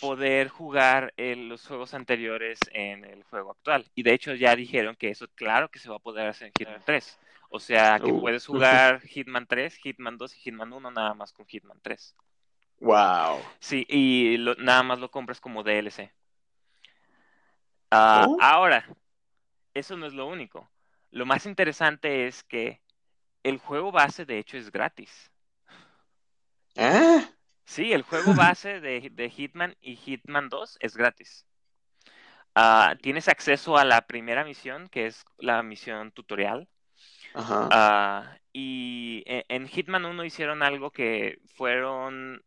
Poder 0.00 0.48
jugar 0.48 1.14
los 1.16 1.66
juegos 1.66 1.94
anteriores 1.94 2.58
en 2.72 3.04
el 3.04 3.22
juego 3.24 3.52
actual. 3.52 3.86
Y 3.94 4.02
de 4.02 4.14
hecho 4.14 4.34
ya 4.34 4.56
dijeron 4.56 4.96
que 4.96 5.10
eso 5.10 5.28
claro 5.34 5.70
que 5.70 5.78
se 5.78 5.88
va 5.88 5.96
a 5.96 6.00
poder 6.00 6.26
hacer 6.26 6.48
en 6.48 6.52
Hitman 6.58 6.82
3. 6.84 7.18
O 7.50 7.60
sea 7.60 8.00
que 8.00 8.10
uh. 8.10 8.20
puedes 8.20 8.46
jugar 8.46 9.00
Hitman 9.02 9.46
3, 9.46 9.76
Hitman 9.76 10.18
2 10.18 10.36
y 10.36 10.40
Hitman 10.40 10.72
1 10.72 10.90
nada 10.90 11.14
más 11.14 11.32
con 11.32 11.46
Hitman 11.46 11.78
3. 11.82 12.16
Wow. 12.80 13.40
Sí, 13.58 13.86
y 13.88 14.36
nada 14.58 14.82
más 14.82 14.98
lo 14.98 15.10
compras 15.10 15.40
como 15.40 15.62
DLC. 15.62 16.12
Ah, 17.90 18.26
oh. 18.28 18.36
Ahora, 18.40 18.84
eso 19.72 19.96
no 19.96 20.06
es 20.06 20.12
lo 20.12 20.26
único. 20.26 20.68
Lo 21.10 21.24
más 21.24 21.46
interesante 21.46 22.26
es 22.26 22.42
que 22.42 22.80
el 23.42 23.58
juego 23.58 23.92
base, 23.92 24.26
de 24.26 24.38
hecho, 24.38 24.56
es 24.58 24.70
gratis. 24.70 25.30
¿Eh? 26.74 27.26
Sí, 27.66 27.92
el 27.92 28.02
juego 28.02 28.32
base 28.34 28.80
de, 28.80 29.30
Hitman 29.30 29.76
y 29.80 29.96
Hitman 29.96 30.48
2 30.48 30.78
es 30.80 30.96
gratis. 30.96 31.44
Uh, 32.54 32.96
tienes 33.02 33.28
acceso 33.28 33.76
a 33.76 33.84
la 33.84 34.06
primera 34.06 34.44
misión, 34.44 34.88
que 34.88 35.06
es 35.06 35.24
la 35.36 35.62
misión 35.62 36.12
tutorial. 36.12 36.68
Uh, 37.34 38.22
y 38.52 39.22
e, 39.26 39.44
en, 39.48 39.66
Hitman 39.66 40.06
1 40.06 40.24
hicieron 40.24 40.62
algo 40.62 40.90
que 40.90 41.38
fueron, 41.56 42.42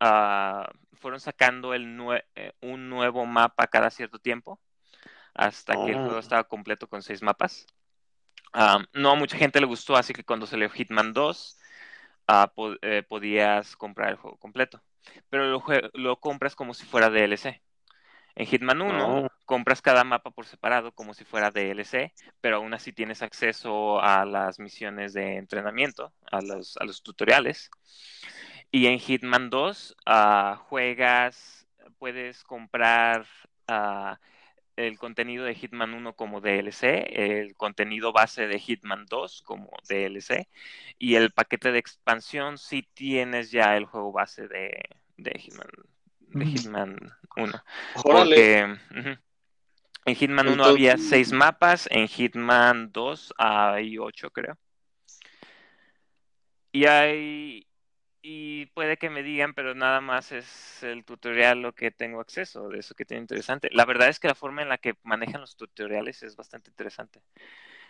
uh, 0.00 0.64
fueron 0.94 1.20
sacando 1.20 1.72
el 1.72 1.96
eh, 2.34 2.52
un 2.60 2.90
nuevo 2.90 3.24
mapa 3.24 3.68
cada 3.68 3.88
cierto 3.88 4.18
tiempo 4.18 4.60
hasta 5.32 5.74
que 5.74 5.92
el 5.92 5.94
juego 5.94 6.16
oh. 6.16 6.18
estaba 6.18 6.44
completo 6.44 6.88
con 6.88 7.02
seis 7.02 7.22
mapas. 7.22 7.66
no 8.92 9.10
a 9.10 9.14
mucha 9.14 9.38
gente 9.38 9.60
le 9.60 9.66
gustó, 9.66 9.96
así 9.96 10.12
que 10.12 10.24
cuando 10.24 10.46
salió 10.46 10.68
Hitman 10.68 11.12
2, 11.12 11.59
ah, 12.30 12.52
eh, 12.82 13.02
podías 13.08 13.76
comprar 13.76 14.10
el 14.10 14.16
juego 14.16 14.36
completo. 14.38 14.82
Pero 15.28 15.46
lo, 15.46 15.62
lo, 15.94 16.20
compras 16.20 16.54
como 16.54 16.74
si 16.74 16.84
fuera 16.86 17.10
DLC. 17.10 17.60
En 18.36 18.46
Hitman 18.46 18.80
1, 18.80 19.28
compras 19.44 19.82
cada 19.82 20.04
mapa 20.04 20.30
por 20.30 20.46
separado 20.46 20.92
como 20.92 21.14
si 21.14 21.24
fuera 21.24 21.50
DLC, 21.50 22.12
pero 22.40 22.56
aún 22.56 22.72
así 22.72 22.92
tienes 22.92 23.22
acceso 23.22 24.00
a 24.00 24.24
las 24.24 24.60
misiones 24.60 25.12
de 25.12 25.36
entrenamiento, 25.36 26.12
a 26.30 26.40
los, 26.40 26.76
a 26.76 26.84
los 26.84 27.02
tutoriales. 27.02 27.70
Y 28.70 28.86
en 28.86 28.98
Hitman 29.00 29.50
2 29.50 29.96
ah, 30.06 30.62
juegas, 30.68 31.66
puedes 31.98 32.44
comprar 32.44 33.26
ah, 33.66 34.20
el 34.86 34.98
contenido 34.98 35.44
de 35.44 35.54
Hitman 35.54 35.94
1 35.94 36.14
como 36.14 36.40
DLC, 36.40 37.06
el 37.10 37.56
contenido 37.56 38.12
base 38.12 38.46
de 38.46 38.58
Hitman 38.58 39.06
2 39.06 39.42
como 39.42 39.70
DLC, 39.88 40.48
y 40.98 41.14
el 41.16 41.32
paquete 41.32 41.72
de 41.72 41.78
expansión 41.78 42.58
si 42.58 42.82
tienes 42.82 43.50
ya 43.50 43.76
el 43.76 43.84
juego 43.84 44.12
base 44.12 44.48
de, 44.48 44.82
de 45.16 45.38
Hitman, 45.38 45.68
de 46.28 46.46
Hitman 46.46 46.98
1. 47.36 47.64
Porque 48.02 48.76
en 50.06 50.14
Hitman 50.14 50.48
1 50.48 50.64
había 50.64 50.96
seis 50.96 51.32
mapas, 51.32 51.88
en 51.90 52.08
Hitman 52.08 52.90
2 52.92 53.34
hay 53.38 53.98
ocho, 53.98 54.30
creo. 54.30 54.56
Y 56.72 56.86
hay 56.86 57.66
y 58.22 58.66
puede 58.66 58.96
que 58.98 59.10
me 59.10 59.22
digan, 59.22 59.54
pero 59.54 59.74
nada 59.74 60.00
más 60.00 60.32
es 60.32 60.82
el 60.82 61.04
tutorial 61.04 61.62
lo 61.62 61.74
que 61.74 61.90
tengo 61.90 62.20
acceso, 62.20 62.68
de 62.68 62.78
eso 62.78 62.94
que 62.94 63.04
tiene 63.04 63.22
interesante. 63.22 63.68
La 63.72 63.86
verdad 63.86 64.08
es 64.08 64.20
que 64.20 64.28
la 64.28 64.34
forma 64.34 64.62
en 64.62 64.68
la 64.68 64.78
que 64.78 64.94
manejan 65.02 65.40
los 65.40 65.56
tutoriales 65.56 66.22
es 66.22 66.36
bastante 66.36 66.70
interesante. 66.70 67.20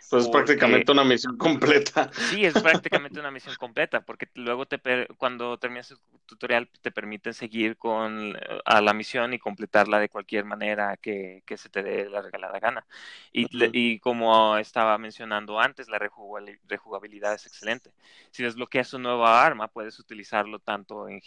Pues 0.09 0.25
es 0.25 0.29
prácticamente 0.29 0.91
una 0.91 1.03
misión 1.03 1.37
completa. 1.37 2.09
Sí, 2.29 2.43
es 2.43 2.53
prácticamente 2.53 3.19
una 3.19 3.31
misión 3.31 3.55
completa, 3.55 4.01
porque 4.01 4.27
luego 4.35 4.65
te 4.65 4.79
cuando 5.17 5.57
terminas 5.57 5.91
el 5.91 5.97
tutorial 6.25 6.69
te 6.81 6.91
permiten 6.91 7.33
seguir 7.33 7.77
con 7.77 8.37
a 8.65 8.81
la 8.81 8.93
misión 8.93 9.33
y 9.33 9.39
completarla 9.39 9.99
de 9.99 10.09
cualquier 10.09 10.45
manera 10.45 10.97
que, 10.97 11.43
se 11.55 11.69
te 11.69 11.83
dé 11.83 12.09
la 12.09 12.21
regalada 12.21 12.59
gana. 12.59 12.85
Y, 13.31 13.47
y 13.71 13.99
como 13.99 14.57
estaba 14.57 14.97
mencionando 14.97 15.59
antes, 15.59 15.87
la 15.87 15.99
rejugabilidad 15.99 17.33
es 17.33 17.45
excelente. 17.45 17.91
Si 18.31 18.43
desbloqueas 18.43 18.93
una 18.93 19.09
nueva 19.09 19.45
arma, 19.45 19.67
puedes 19.67 19.99
utilizarlo 19.99 20.59
tanto 20.59 21.07
en 21.07 21.21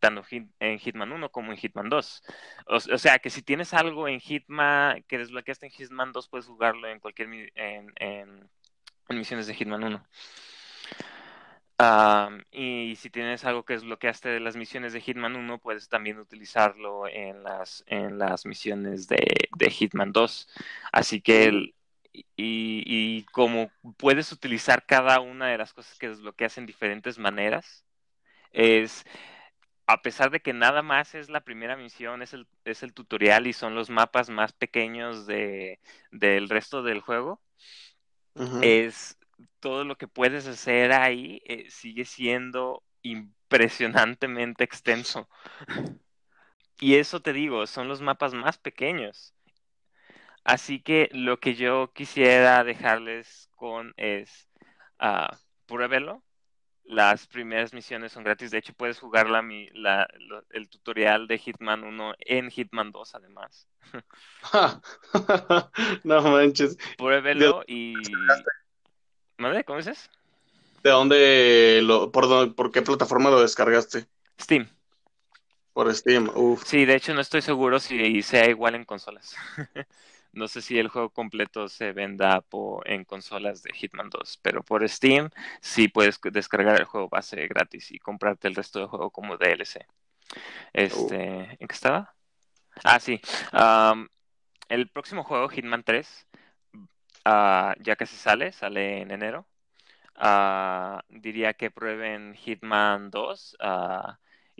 tanto 0.00 0.22
en 0.30 0.78
Hitman 0.78 1.12
1 1.12 1.30
como 1.30 1.52
en 1.52 1.58
Hitman 1.58 1.88
2. 1.88 2.22
O, 2.66 2.80
sea, 2.80 3.18
que 3.18 3.30
si 3.30 3.42
tienes 3.42 3.74
algo 3.74 4.08
en 4.08 4.20
Hitman 4.20 5.02
que 5.04 5.18
desbloqueaste 5.18 5.66
en 5.66 5.72
Hitman 5.72 6.12
2, 6.12 6.28
puedes 6.28 6.46
jugarlo 6.46 6.88
en 6.88 7.00
cualquier 7.00 7.28
en, 7.54 7.92
en, 7.96 8.48
misiones 9.08 9.46
de 9.46 9.54
Hitman 9.54 9.84
1. 9.84 10.06
y 12.52 12.96
si 12.96 13.10
tienes 13.10 13.44
algo 13.44 13.64
que 13.64 13.74
desbloqueaste 13.74 14.28
de 14.28 14.40
las 14.40 14.56
misiones 14.56 14.92
de 14.92 15.00
Hitman 15.00 15.36
1, 15.36 15.58
puedes 15.58 15.88
también 15.88 16.18
utilizarlo 16.18 17.06
en 17.08 17.42
las, 17.42 17.84
en 17.86 18.18
las 18.18 18.46
misiones 18.46 19.08
de, 19.08 19.48
de 19.56 19.70
Hitman 19.70 20.12
2. 20.12 20.48
Así 20.92 21.20
que 21.20 21.74
y, 22.12 22.24
y, 22.36 23.22
como 23.26 23.70
puedes 23.96 24.32
utilizar 24.32 24.84
cada 24.84 25.20
una 25.20 25.46
de 25.48 25.58
las 25.58 25.72
cosas 25.72 25.98
que 25.98 26.08
desbloqueas 26.08 26.58
en 26.58 26.66
diferentes 26.66 27.18
maneras, 27.18 27.84
es 28.52 29.04
a 29.92 30.02
pesar 30.02 30.30
de 30.30 30.40
que 30.40 30.52
nada 30.52 30.82
más 30.82 31.14
es 31.14 31.30
la 31.30 31.40
primera 31.42 31.76
misión, 31.76 32.22
es 32.22 32.32
el, 32.34 32.46
es 32.64 32.82
el 32.82 32.94
tutorial 32.94 33.46
y 33.46 33.52
son 33.52 33.74
los 33.74 33.90
mapas 33.90 34.30
más 34.30 34.52
pequeños 34.52 35.26
de, 35.26 35.80
del 36.10 36.48
resto 36.48 36.82
del 36.82 37.00
juego, 37.00 37.40
es 38.62 39.18
todo 39.60 39.84
lo 39.84 39.96
que 39.96 40.08
puedes 40.08 40.46
hacer 40.46 40.92
ahí 40.92 41.42
eh, 41.46 41.70
sigue 41.70 42.04
siendo 42.04 42.82
impresionantemente 43.02 44.64
extenso. 44.64 45.28
y 46.80 46.96
eso 46.96 47.20
te 47.20 47.32
digo, 47.32 47.66
son 47.66 47.88
los 47.88 48.00
mapas 48.00 48.34
más 48.34 48.58
pequeños. 48.58 49.34
Así 50.44 50.80
que 50.82 51.08
lo 51.12 51.38
que 51.40 51.54
yo 51.54 51.92
quisiera 51.94 52.64
dejarles 52.64 53.50
con 53.56 53.92
es, 53.96 54.48
uh, 55.00 55.34
pruébelo, 55.66 56.24
las 56.90 57.26
primeras 57.26 57.72
misiones 57.72 58.12
son 58.12 58.24
gratis. 58.24 58.50
De 58.50 58.58
hecho, 58.58 58.74
puedes 58.74 58.98
jugar 58.98 59.28
la, 59.30 60.08
el 60.50 60.68
tutorial 60.68 61.28
de 61.28 61.38
Hitman 61.38 61.84
1 61.84 62.14
en 62.18 62.50
Hitman 62.50 62.90
2, 62.90 63.14
además. 63.14 63.68
no 66.04 66.22
manches. 66.22 66.76
Pruébelo 66.98 67.62
y. 67.66 67.94
¿Madre? 69.38 69.64
¿Cómo 69.64 69.78
dices? 69.78 70.10
¿De 70.82 70.90
dónde 70.90 71.80
lo, 71.82 72.10
por, 72.10 72.54
por 72.54 72.72
qué 72.72 72.82
plataforma 72.82 73.30
lo 73.30 73.40
descargaste? 73.40 74.06
Steam. 74.40 74.68
Por 75.72 75.94
Steam, 75.94 76.28
uff. 76.34 76.64
Sí, 76.66 76.84
de 76.84 76.96
hecho 76.96 77.14
no 77.14 77.20
estoy 77.20 77.42
seguro 77.42 77.78
si 77.78 78.22
sea 78.22 78.48
igual 78.48 78.74
en 78.74 78.84
consolas. 78.84 79.36
No 80.32 80.46
sé 80.46 80.62
si 80.62 80.78
el 80.78 80.88
juego 80.88 81.10
completo 81.10 81.68
se 81.68 81.92
venda 81.92 82.44
en 82.84 83.04
consolas 83.04 83.62
de 83.62 83.72
Hitman 83.72 84.10
2, 84.10 84.38
pero 84.42 84.62
por 84.62 84.88
Steam 84.88 85.30
sí 85.60 85.88
puedes 85.88 86.20
descargar 86.22 86.78
el 86.78 86.84
juego 86.84 87.08
base 87.08 87.48
gratis 87.48 87.90
y 87.90 87.98
comprarte 87.98 88.46
el 88.46 88.54
resto 88.54 88.78
del 88.78 88.88
juego 88.88 89.10
como 89.10 89.36
DLC. 89.36 89.86
Este, 90.72 91.56
¿En 91.58 91.68
qué 91.68 91.74
estaba? 91.74 92.14
Ah, 92.84 93.00
sí. 93.00 93.20
el 94.68 94.88
próximo 94.88 95.24
juego, 95.24 95.48
Hitman 95.48 95.82
3, 95.82 96.26
ah, 97.24 97.74
ya 97.80 97.96
casi 97.96 98.16
sale, 98.16 98.52
sale 98.52 99.00
en 99.02 99.10
enero. 99.10 99.46
Ah, 100.14 101.02
diría 101.08 101.54
que 101.54 101.70
prueben 101.70 102.34
Hitman 102.34 103.10
2 103.10 103.56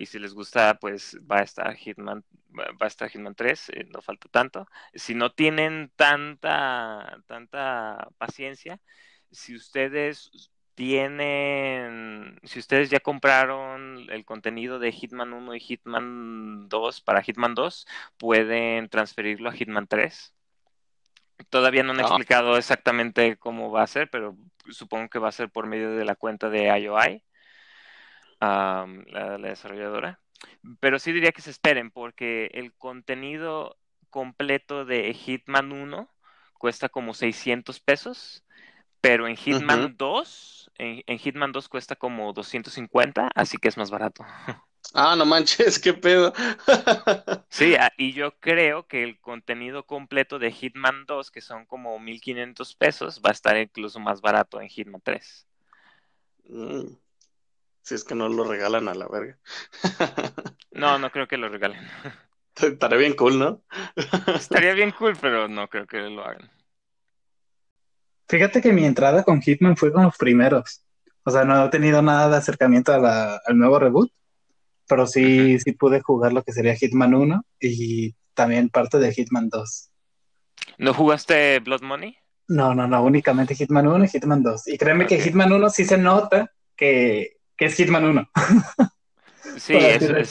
y 0.00 0.06
si 0.06 0.18
les 0.18 0.32
gusta, 0.32 0.78
pues 0.80 1.18
va 1.30 1.40
a 1.40 1.42
estar 1.42 1.76
Hitman, 1.76 2.24
va 2.58 2.74
a 2.80 2.86
estar 2.86 3.10
Hitman 3.10 3.34
3, 3.34 3.68
eh, 3.68 3.84
no 3.92 4.00
falta 4.00 4.30
tanto. 4.30 4.66
Si 4.94 5.14
no 5.14 5.30
tienen 5.32 5.92
tanta, 5.94 7.22
tanta 7.26 8.08
paciencia, 8.16 8.80
si 9.30 9.54
ustedes 9.54 10.30
tienen, 10.74 12.40
si 12.44 12.60
ustedes 12.60 12.88
ya 12.88 13.00
compraron 13.00 14.06
el 14.08 14.24
contenido 14.24 14.78
de 14.78 14.90
Hitman 14.90 15.34
1 15.34 15.54
y 15.56 15.60
Hitman 15.60 16.70
2 16.70 17.02
para 17.02 17.22
Hitman 17.22 17.54
2, 17.54 17.86
pueden 18.16 18.88
transferirlo 18.88 19.50
a 19.50 19.52
Hitman 19.52 19.86
3. 19.86 20.34
Todavía 21.50 21.82
no 21.82 21.92
han 21.92 22.00
ah. 22.00 22.04
explicado 22.04 22.56
exactamente 22.56 23.36
cómo 23.36 23.70
va 23.70 23.82
a 23.82 23.86
ser, 23.86 24.08
pero 24.08 24.34
supongo 24.70 25.10
que 25.10 25.18
va 25.18 25.28
a 25.28 25.32
ser 25.32 25.50
por 25.50 25.66
medio 25.66 25.90
de 25.90 26.06
la 26.06 26.14
cuenta 26.14 26.48
de 26.48 26.68
IOI 26.68 27.22
la, 28.40 29.38
desarrolladora. 29.38 30.20
Pero 30.80 30.98
sí 30.98 31.12
diría 31.12 31.32
que 31.32 31.42
se 31.42 31.50
esperen 31.50 31.90
porque 31.90 32.50
el 32.54 32.72
contenido 32.74 33.76
completo 34.08 34.84
de 34.84 35.12
Hitman 35.12 35.72
1 35.72 36.10
cuesta 36.58 36.88
como 36.88 37.14
600 37.14 37.80
pesos, 37.80 38.44
pero 39.00 39.28
en 39.28 39.36
Hitman 39.36 39.96
2, 39.96 40.70
en, 40.76 41.18
Hitman 41.18 41.52
2 41.52 41.68
cuesta 41.68 41.96
como 41.96 42.32
250, 42.32 43.30
así 43.34 43.58
que 43.58 43.68
es 43.68 43.76
más 43.76 43.90
barato. 43.90 44.24
Ah, 44.94 45.14
no 45.14 45.24
manches, 45.24 45.78
qué 45.78 45.92
pedo. 45.92 46.32
sí, 47.48 47.76
ah, 47.76 47.92
y 47.96 48.12
yo 48.12 48.32
creo 48.40 48.88
que 48.88 49.04
el 49.04 49.20
contenido 49.20 49.86
completo 49.86 50.40
de 50.40 50.50
Hitman 50.50 51.04
2, 51.06 51.30
que 51.30 51.40
son 51.40 51.64
como 51.66 51.98
1500 52.00 52.74
pesos, 52.74 53.20
va 53.24 53.28
a 53.30 53.32
estar 53.32 53.56
incluso 53.56 54.00
más 54.00 54.20
barato 54.20 54.60
en 54.60 54.68
Hitman 54.68 55.00
3. 55.00 55.46
Si 57.82 57.94
es 57.94 58.04
que 58.04 58.14
no 58.14 58.28
lo 58.28 58.44
regalan 58.44 58.88
a 58.88 58.94
la 58.94 59.08
verga. 59.08 59.38
no, 60.72 60.98
no 60.98 61.10
creo 61.10 61.26
que 61.26 61.36
lo 61.36 61.48
regalen. 61.48 61.80
Estaría 62.54 62.98
bien 62.98 63.14
cool, 63.14 63.38
¿no? 63.38 63.62
Estaría 64.34 64.74
bien 64.74 64.92
cool, 64.92 65.16
pero 65.20 65.48
no 65.48 65.68
creo 65.68 65.86
que 65.86 65.98
lo 65.98 66.24
hagan. 66.24 66.50
Fíjate 68.28 68.60
que 68.60 68.72
mi 68.72 68.84
entrada 68.84 69.24
con 69.24 69.40
Hitman 69.40 69.76
fue 69.76 69.92
con 69.92 70.04
los 70.04 70.16
primeros. 70.16 70.84
O 71.24 71.30
sea, 71.30 71.44
no 71.44 71.64
he 71.64 71.68
tenido 71.68 72.00
nada 72.00 72.28
de 72.28 72.36
acercamiento 72.36 72.92
al 72.92 73.58
nuevo 73.58 73.78
reboot, 73.78 74.12
pero 74.86 75.06
sí, 75.06 75.58
sí 75.58 75.72
pude 75.72 76.00
jugar 76.00 76.32
lo 76.32 76.42
que 76.42 76.52
sería 76.52 76.76
Hitman 76.76 77.14
1 77.14 77.44
y 77.60 78.14
también 78.34 78.68
parte 78.68 78.98
de 78.98 79.12
Hitman 79.12 79.48
2. 79.48 79.90
¿No 80.78 80.94
jugaste 80.94 81.58
Blood 81.58 81.82
Money? 81.82 82.16
No, 82.48 82.74
no, 82.74 82.86
no, 82.86 83.02
únicamente 83.02 83.54
Hitman 83.54 83.86
1 83.86 84.04
y 84.04 84.08
Hitman 84.08 84.42
2. 84.42 84.68
Y 84.68 84.78
créeme 84.78 85.06
que 85.06 85.20
Hitman 85.20 85.52
1 85.52 85.70
sí 85.70 85.84
se 85.84 85.98
nota 85.98 86.52
que 86.76 87.39
que 87.60 87.66
es 87.66 87.74
Hitman 87.74 88.06
1. 88.06 88.30
sí, 89.58 89.74
eso 89.76 90.16
es. 90.16 90.30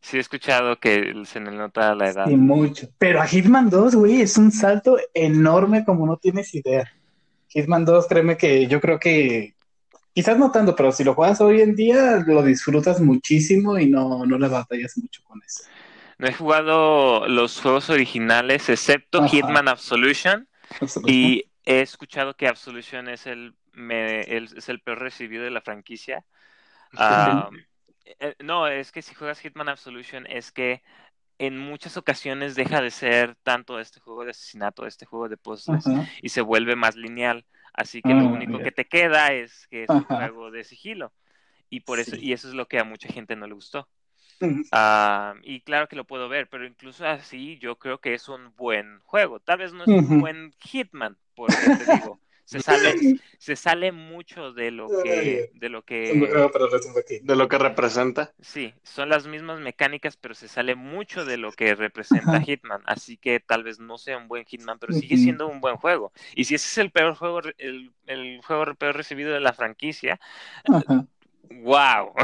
Sí, 0.00 0.16
he 0.16 0.20
escuchado 0.20 0.80
que 0.80 1.14
se 1.26 1.38
le 1.38 1.50
nota 1.50 1.94
la 1.94 2.08
edad. 2.08 2.24
Sí, 2.26 2.34
mucho. 2.34 2.88
Pero 2.96 3.20
a 3.20 3.26
Hitman 3.26 3.68
2, 3.68 3.94
güey, 3.96 4.22
es 4.22 4.38
un 4.38 4.50
salto 4.50 4.96
enorme 5.12 5.84
como 5.84 6.06
no 6.06 6.16
tienes 6.16 6.54
idea. 6.54 6.90
Hitman 7.48 7.84
2, 7.84 8.06
créeme 8.08 8.38
que 8.38 8.66
yo 8.68 8.80
creo 8.80 8.98
que 8.98 9.54
quizás 10.14 10.38
no 10.38 10.50
tanto, 10.50 10.74
pero 10.74 10.92
si 10.92 11.04
lo 11.04 11.14
juegas 11.14 11.42
hoy 11.42 11.60
en 11.60 11.76
día, 11.76 12.24
lo 12.26 12.42
disfrutas 12.42 12.98
muchísimo 12.98 13.78
y 13.78 13.90
no, 13.90 14.24
no 14.24 14.38
le 14.38 14.48
batallas 14.48 14.96
mucho 14.96 15.22
con 15.24 15.42
eso. 15.46 15.64
No 16.16 16.26
he 16.26 16.32
jugado 16.32 17.28
los 17.28 17.60
juegos 17.60 17.90
originales, 17.90 18.70
excepto 18.70 19.28
Hitman 19.28 19.68
Absolution, 19.68 20.48
y 21.04 21.50
he 21.66 21.82
escuchado 21.82 22.34
que 22.34 22.48
Absolution 22.48 23.10
es 23.10 23.26
el 23.26 23.54
es 23.74 24.68
el 24.68 24.80
peor 24.80 25.00
recibido 25.00 25.44
de 25.44 25.50
la 25.50 25.60
franquicia. 25.60 26.24
Eh, 28.18 28.34
no, 28.40 28.66
es 28.66 28.92
que 28.92 29.02
si 29.02 29.14
juegas 29.14 29.40
Hitman 29.40 29.68
Absolution 29.68 30.26
es 30.26 30.52
que 30.52 30.82
en 31.38 31.58
muchas 31.58 31.96
ocasiones 31.96 32.54
deja 32.54 32.80
de 32.80 32.90
ser 32.90 33.36
tanto 33.42 33.80
este 33.80 34.00
juego 34.00 34.24
de 34.24 34.30
asesinato, 34.30 34.86
este 34.86 35.06
juego 35.06 35.28
de 35.28 35.36
puzzles, 35.36 35.84
y 36.20 36.28
se 36.28 36.40
vuelve 36.40 36.76
más 36.76 36.96
lineal. 36.96 37.44
Así 37.72 38.02
que 38.02 38.14
lo 38.14 38.20
ah, 38.20 38.32
único 38.32 38.58
que 38.58 38.70
te 38.70 38.86
queda 38.86 39.32
es 39.32 39.66
que 39.68 39.84
es 39.84 39.90
un 39.90 40.04
juego 40.04 40.50
de 40.50 40.62
sigilo. 40.62 41.12
Y 41.70 41.80
por 41.80 41.98
eso, 42.00 42.16
y 42.16 42.32
eso 42.32 42.48
es 42.48 42.54
lo 42.54 42.68
que 42.68 42.78
a 42.78 42.84
mucha 42.84 43.08
gente 43.08 43.34
no 43.34 43.46
le 43.46 43.54
gustó. 43.54 43.88
Y 45.42 45.60
claro 45.62 45.88
que 45.88 45.96
lo 45.96 46.04
puedo 46.04 46.28
ver, 46.28 46.48
pero 46.48 46.66
incluso 46.66 47.06
así 47.06 47.58
yo 47.58 47.78
creo 47.78 47.98
que 47.98 48.14
es 48.14 48.28
un 48.28 48.54
buen 48.56 49.00
juego. 49.00 49.40
Tal 49.40 49.58
vez 49.58 49.72
no 49.72 49.84
es 49.84 49.88
un 49.88 50.20
buen 50.20 50.52
Hitman, 50.60 51.16
porque 51.34 51.56
te 51.56 51.92
digo, 51.94 52.20
se 52.44 52.60
sale, 52.60 52.94
se 53.38 53.56
sale 53.56 53.92
mucho 53.92 54.52
de 54.52 54.70
lo 54.70 54.88
que, 55.02 55.50
de 55.54 55.68
lo 55.68 55.82
que, 55.82 56.12
de 57.22 57.36
lo 57.36 57.48
que 57.48 57.58
representa. 57.58 58.32
Sí, 58.40 58.74
son 58.82 59.08
las 59.08 59.26
mismas 59.26 59.60
mecánicas, 59.60 60.16
pero 60.16 60.34
se 60.34 60.48
sale 60.48 60.74
mucho 60.74 61.24
de 61.24 61.36
lo 61.36 61.52
que 61.52 61.74
representa 61.74 62.40
Hitman. 62.40 62.82
Así 62.86 63.16
que 63.16 63.40
tal 63.40 63.62
vez 63.62 63.78
no 63.78 63.98
sea 63.98 64.18
un 64.18 64.28
buen 64.28 64.44
Hitman, 64.44 64.78
pero 64.78 64.92
sigue 64.92 65.16
siendo 65.16 65.48
un 65.48 65.60
buen 65.60 65.76
juego. 65.76 66.12
Y 66.34 66.44
si 66.44 66.54
ese 66.54 66.66
es 66.66 66.78
el 66.78 66.90
peor 66.90 67.14
juego, 67.14 67.40
el, 67.58 67.92
el 68.06 68.40
juego 68.42 68.74
peor 68.74 68.96
recibido 68.96 69.32
de 69.32 69.40
la 69.40 69.52
franquicia, 69.52 70.20
wow. 71.62 72.12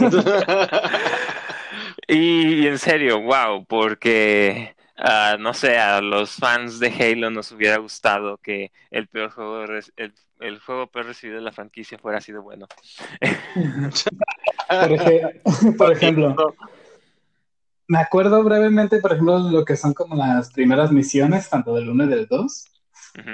y 2.08 2.66
en 2.66 2.78
serio, 2.78 3.20
wow, 3.20 3.64
porque 3.64 4.74
uh, 5.00 5.38
no 5.38 5.54
sé, 5.54 5.78
a 5.78 6.00
los 6.00 6.32
fans 6.32 6.78
de 6.78 6.88
Halo 6.88 7.30
nos 7.30 7.52
hubiera 7.52 7.78
gustado 7.78 8.38
que 8.38 8.72
el 8.90 9.08
peor 9.08 9.30
juego, 9.30 9.64
el, 9.64 10.12
el 10.40 10.58
juego 10.60 10.86
peor 10.88 11.06
recibido 11.06 11.38
de 11.38 11.44
la 11.44 11.52
franquicia 11.52 11.98
fuera 11.98 12.20
sido 12.20 12.42
bueno. 12.42 12.66
por, 15.78 15.92
ejemplo, 15.92 16.54
me 17.86 17.98
acuerdo 17.98 18.42
brevemente, 18.42 19.00
por 19.00 19.12
ejemplo, 19.12 19.38
lo 19.38 19.64
que 19.64 19.76
son 19.76 19.92
como 19.92 20.16
las 20.16 20.52
primeras 20.52 20.92
misiones, 20.92 21.48
tanto 21.48 21.74
del 21.74 21.88
1 21.88 22.04
y 22.04 22.08
del 22.08 22.26
2. 22.26 22.64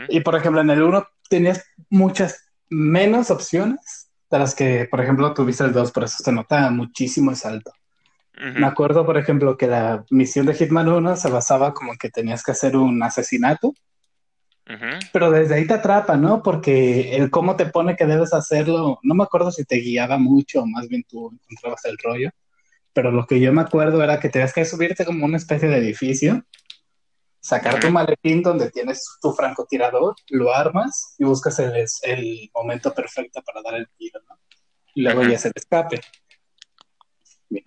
Y 0.09 0.21
por 0.21 0.37
ejemplo, 0.37 0.61
en 0.61 0.71
el 0.71 0.83
1 0.83 1.07
tenías 1.29 1.64
muchas 1.91 2.51
menos 2.69 3.31
opciones 3.31 4.11
de 4.31 4.39
las 4.39 4.55
que, 4.55 4.89
por 4.91 5.01
ejemplo, 5.01 5.33
tuviste 5.35 5.64
el 5.64 5.73
2, 5.73 5.93
por 5.93 6.05
eso 6.05 6.23
se 6.23 6.33
nota 6.33 6.71
muchísimo 6.71 7.31
el 7.31 7.37
salto. 7.37 7.73
Me 8.39 8.66
acuerdo, 8.66 9.07
por 9.07 9.16
ejemplo, 9.16 9.57
que 9.57 9.66
la 9.66 10.05
misión 10.11 10.45
de 10.45 10.55
Hitman 10.55 10.89
1 10.89 11.16
se 11.16 11.30
basaba 11.30 11.72
como 11.72 11.93
en 11.93 11.99
que 11.99 12.11
tenías 12.11 12.43
que 12.43 12.53
hacer 12.53 12.76
un 12.76 13.03
asesinato, 13.03 13.72
pero 15.12 15.30
desde 15.30 15.55
ahí 15.55 15.66
te 15.66 15.74
atrapa, 15.74 16.16
¿no? 16.16 16.43
Porque 16.43 17.16
el 17.16 17.30
cómo 17.30 17.57
te 17.57 17.66
pone 17.66 17.97
que 17.97 18.05
debes 18.05 18.34
hacerlo, 18.34 18.99
no 19.03 19.14
me 19.14 19.24
acuerdo 19.24 19.51
si 19.51 19.64
te 19.64 19.76
guiaba 19.76 20.18
mucho 20.18 20.62
o 20.62 20.66
más 20.66 20.87
bien 20.89 21.05
tú 21.09 21.30
encontrabas 21.49 21.84
el 21.87 21.97
rollo, 21.97 22.30
pero 22.93 23.11
lo 23.11 23.26
que 23.26 23.41
yo 23.41 23.53
me 23.53 23.62
acuerdo 23.62 24.03
era 24.03 24.20
que 24.20 24.28
tenías 24.28 24.53
que 24.53 24.64
subirte 24.64 25.07
como 25.07 25.24
una 25.24 25.39
especie 25.39 25.68
de 25.68 25.78
edificio, 25.78 26.45
sacar 27.41 27.80
tu 27.80 27.91
maletín 27.91 28.43
donde 28.43 28.70
tienes 28.70 29.07
tu 29.22 29.32
francotirador, 29.32 30.14
lo 30.30 30.53
armas 30.53 31.14
y 31.16 31.24
buscas 31.24 31.59
el, 31.61 31.72
el 32.03 32.51
momento 32.53 32.93
perfecto 32.93 33.41
para 33.43 33.62
dar 33.62 33.76
el 33.80 33.89
tiro, 33.97 34.20
¿no? 34.28 34.37
Y 34.95 35.03
luego 35.03 35.22
ya 35.22 35.39
se 35.39 35.53
escape. 35.55 36.01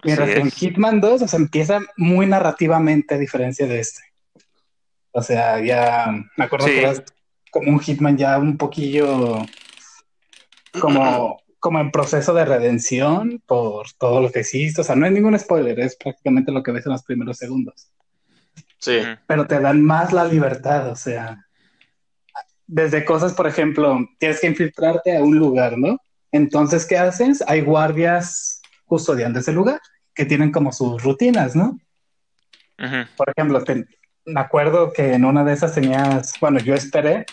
Mientras 0.04 0.30
en 0.30 0.52
Hitman 0.52 1.02
2, 1.02 1.22
o 1.22 1.28
sea, 1.28 1.40
empieza 1.40 1.80
muy 1.98 2.26
narrativamente 2.26 3.16
a 3.16 3.18
diferencia 3.18 3.68
de 3.68 3.80
este. 3.80 4.02
O 5.12 5.22
sea, 5.22 5.60
ya 5.64 6.12
me 6.38 6.44
acuerdo 6.44 6.68
que 6.68 6.80
era 6.80 6.94
como 7.52 7.72
un 7.72 7.80
Hitman 7.80 8.18
ya 8.18 8.38
un 8.38 8.58
poquillo 8.58 9.46
como, 10.80 11.42
como 11.60 11.80
en 11.80 11.92
proceso 11.92 12.34
de 12.34 12.46
redención 12.46 13.42
por 13.46 13.88
todo 13.98 14.22
lo 14.22 14.32
que 14.32 14.42
hiciste. 14.42 14.82
O 14.82 14.84
sea, 14.84 14.96
no 14.96 15.06
hay 15.06 15.12
ningún 15.12 15.38
spoiler, 15.38 15.80
es 15.80 15.96
prácticamente 15.96 16.52
lo 16.52 16.64
que 16.64 16.72
ves 16.72 16.86
en 16.86 16.92
los 16.92 17.04
primeros 17.04 17.38
segundos. 17.38 17.92
Sí. 18.78 19.00
Pero 19.28 19.48
te 19.48 19.60
dan 19.60 19.84
más 19.84 20.14
la 20.14 20.26
libertad, 20.26 20.90
o 20.90 20.96
sea, 20.96 21.46
desde 22.66 23.04
cosas, 23.04 23.34
por 23.34 23.48
ejemplo, 23.48 23.98
tienes 24.20 24.40
que 24.40 24.48
infiltrarte 24.48 25.18
a 25.18 25.24
un 25.24 25.38
lugar, 25.38 25.78
¿no? 25.78 25.98
Entonces, 26.32 26.86
¿qué 26.86 26.98
haces? 26.98 27.44
Hay 27.48 27.62
guardias 27.62 28.59
custodian 28.90 29.32
de 29.32 29.40
ese 29.40 29.54
lugar, 29.54 29.80
que 30.14 30.26
tienen 30.26 30.52
como 30.52 30.74
sus 30.74 31.02
rutinas, 31.02 31.56
¿no? 31.56 31.80
Por 33.16 33.30
ejemplo, 33.30 33.64
me 34.26 34.40
acuerdo 34.40 34.92
que 34.92 35.14
en 35.14 35.26
una 35.26 35.44
de 35.44 35.54
esas 35.54 35.74
tenías, 35.74 36.34
bueno, 36.42 36.60
yo 36.60 36.74
esperé 36.74 37.26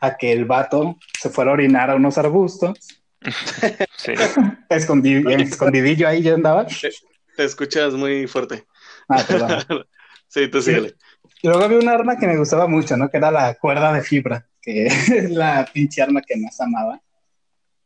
a 0.00 0.16
que 0.16 0.32
el 0.32 0.44
vato 0.44 0.96
se 1.18 1.30
fuera 1.30 1.50
a 1.50 1.54
orinar 1.54 1.90
a 1.90 1.96
unos 1.96 2.18
arbustos. 2.18 2.78
sí. 3.96 4.12
escondidillo 4.68 6.08
ahí 6.08 6.22
yo 6.22 6.34
andaba. 6.34 6.66
Te, 6.66 7.44
escuchas 7.44 7.94
muy 7.94 8.26
fuerte. 8.26 8.66
Ah, 9.08 9.24
sí, 10.28 10.48
tú 10.48 10.62
síguele. 10.62 10.94
Y 11.42 11.48
luego 11.48 11.64
había 11.64 11.78
un 11.78 11.88
arma 11.88 12.18
que 12.18 12.26
me 12.26 12.36
gustaba 12.36 12.66
mucho, 12.66 12.96
¿no? 12.96 13.08
Que 13.08 13.18
era 13.18 13.30
la 13.30 13.54
cuerda 13.54 13.92
de 13.92 14.02
fibra, 14.02 14.46
que 14.60 14.86
es 14.86 15.30
la 15.30 15.68
pinche 15.72 16.02
arma 16.02 16.20
que 16.20 16.36
más 16.36 16.60
amaba. 16.60 17.00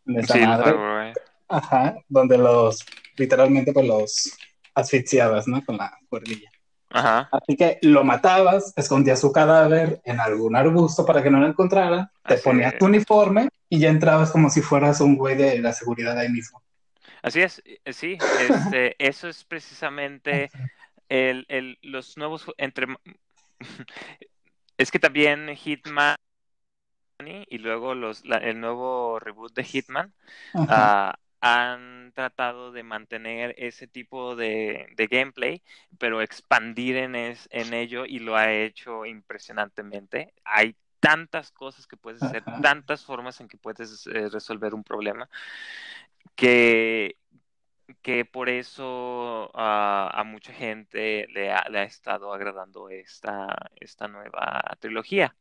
sí, 0.07 0.41
madre. 0.41 1.13
Ajá, 1.49 1.97
donde 2.09 2.39
los 2.39 2.83
literalmente 3.17 3.73
pues 3.73 3.87
los 3.87 4.33
asfixiabas, 4.75 5.49
¿no? 5.49 5.65
Con 5.65 5.77
la 5.77 5.97
cuerdilla. 6.09 6.51
Ajá. 6.91 7.29
Así 7.33 7.57
que 7.57 7.79
lo 7.83 8.05
matabas, 8.05 8.75
escondías 8.77 9.21
su 9.21 9.33
cadáver 9.33 10.01
en 10.05 10.21
algún 10.21 10.55
arbusto 10.57 11.07
para 11.07 11.23
que 11.23 11.31
no 11.31 11.41
lo 11.41 11.47
encontrara, 11.47 12.13
te 12.27 12.37
ponías 12.37 12.77
tu 12.79 12.85
uniforme 12.85 13.49
y 13.69 13.79
ya 13.79 13.89
entrabas 13.89 14.31
como 14.31 14.51
si 14.51 14.61
fueras 14.61 15.01
un 15.01 15.17
güey 15.17 15.37
de 15.37 15.59
la 15.59 15.73
seguridad 15.73 16.19
ahí 16.19 16.29
mismo. 16.29 16.63
Así 17.23 17.41
es, 17.41 17.63
eh, 17.65 17.93
sí, 17.93 18.19
este, 18.41 18.95
eso 18.99 19.29
es 19.29 19.45
precisamente 19.45 20.51
el, 21.09 21.47
el, 21.49 21.79
los 21.83 22.19
nuevos 22.19 22.47
entre 22.59 22.87
es 24.77 24.91
que 24.91 24.99
también 24.99 25.55
Hitman 25.55 26.17
y 27.49 27.59
luego 27.59 27.95
los, 27.95 28.25
el 28.25 28.61
nuevo 28.61 29.21
reboot 29.21 29.55
de 29.55 29.63
Hitman 29.63 30.13
han 31.43 32.13
tratado 32.15 32.71
de 32.71 32.85
mantener 32.85 33.55
ese 33.59 33.89
tipo 33.89 34.37
de, 34.37 34.87
gameplay, 35.11 35.61
pero 35.99 36.23
expandir 36.23 36.97
en, 36.97 37.17
en 37.17 37.75
ello 37.75 38.07
y 38.07 38.21
lo 38.21 38.37
ha 38.37 38.53
hecho 38.53 39.05
impresionantemente. 39.05 40.33
Hay 40.45 40.77
tantas 41.01 41.51
cosas 41.51 41.89
que 41.89 41.97
puedes 41.97 42.23
hacer, 42.23 42.45
tantas 42.63 43.05
formas 43.05 43.41
en 43.41 43.49
que 43.49 43.57
puedes 43.59 44.07
eh, 44.07 44.29
resolver 44.29 44.73
un 44.73 44.85
problema, 44.85 45.29
que, 46.37 47.17
que 48.03 48.25
por 48.25 48.49
eso 48.49 49.51
a 49.53 50.23
mucha 50.25 50.53
gente 50.53 51.27
le 51.29 51.51
ha, 51.53 51.69
le 51.69 51.81
ha, 51.81 51.85
estado 51.85 52.33
agradando 52.33 52.89
esta, 52.89 53.69
esta 53.81 54.07
nueva 54.07 54.63
trilogía. 54.79 55.35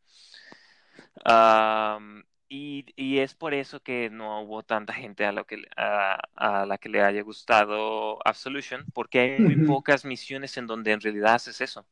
Y, 2.53 3.19
es 3.19 3.33
por 3.33 3.53
eso 3.53 3.81
que 3.81 4.09
no 4.09 4.41
hubo 4.41 4.61
tanta 4.61 4.91
gente 4.91 5.23
a, 5.25 5.31
lo 5.31 5.45
que, 5.45 5.63
a, 5.77 6.65
la 6.67 6.77
que 6.77 6.89
le 6.89 7.01
haya 7.01 7.21
gustado 7.21 8.19
Absolution, 8.27 8.83
porque 8.93 9.21
hay 9.21 9.39
muy 9.39 9.65
pocas 9.65 10.03
misiones 10.03 10.57
en 10.57 10.67
donde 10.67 10.91
en 10.91 10.99
realidad 10.99 11.35
haces 11.35 11.61
eso. 11.61 11.87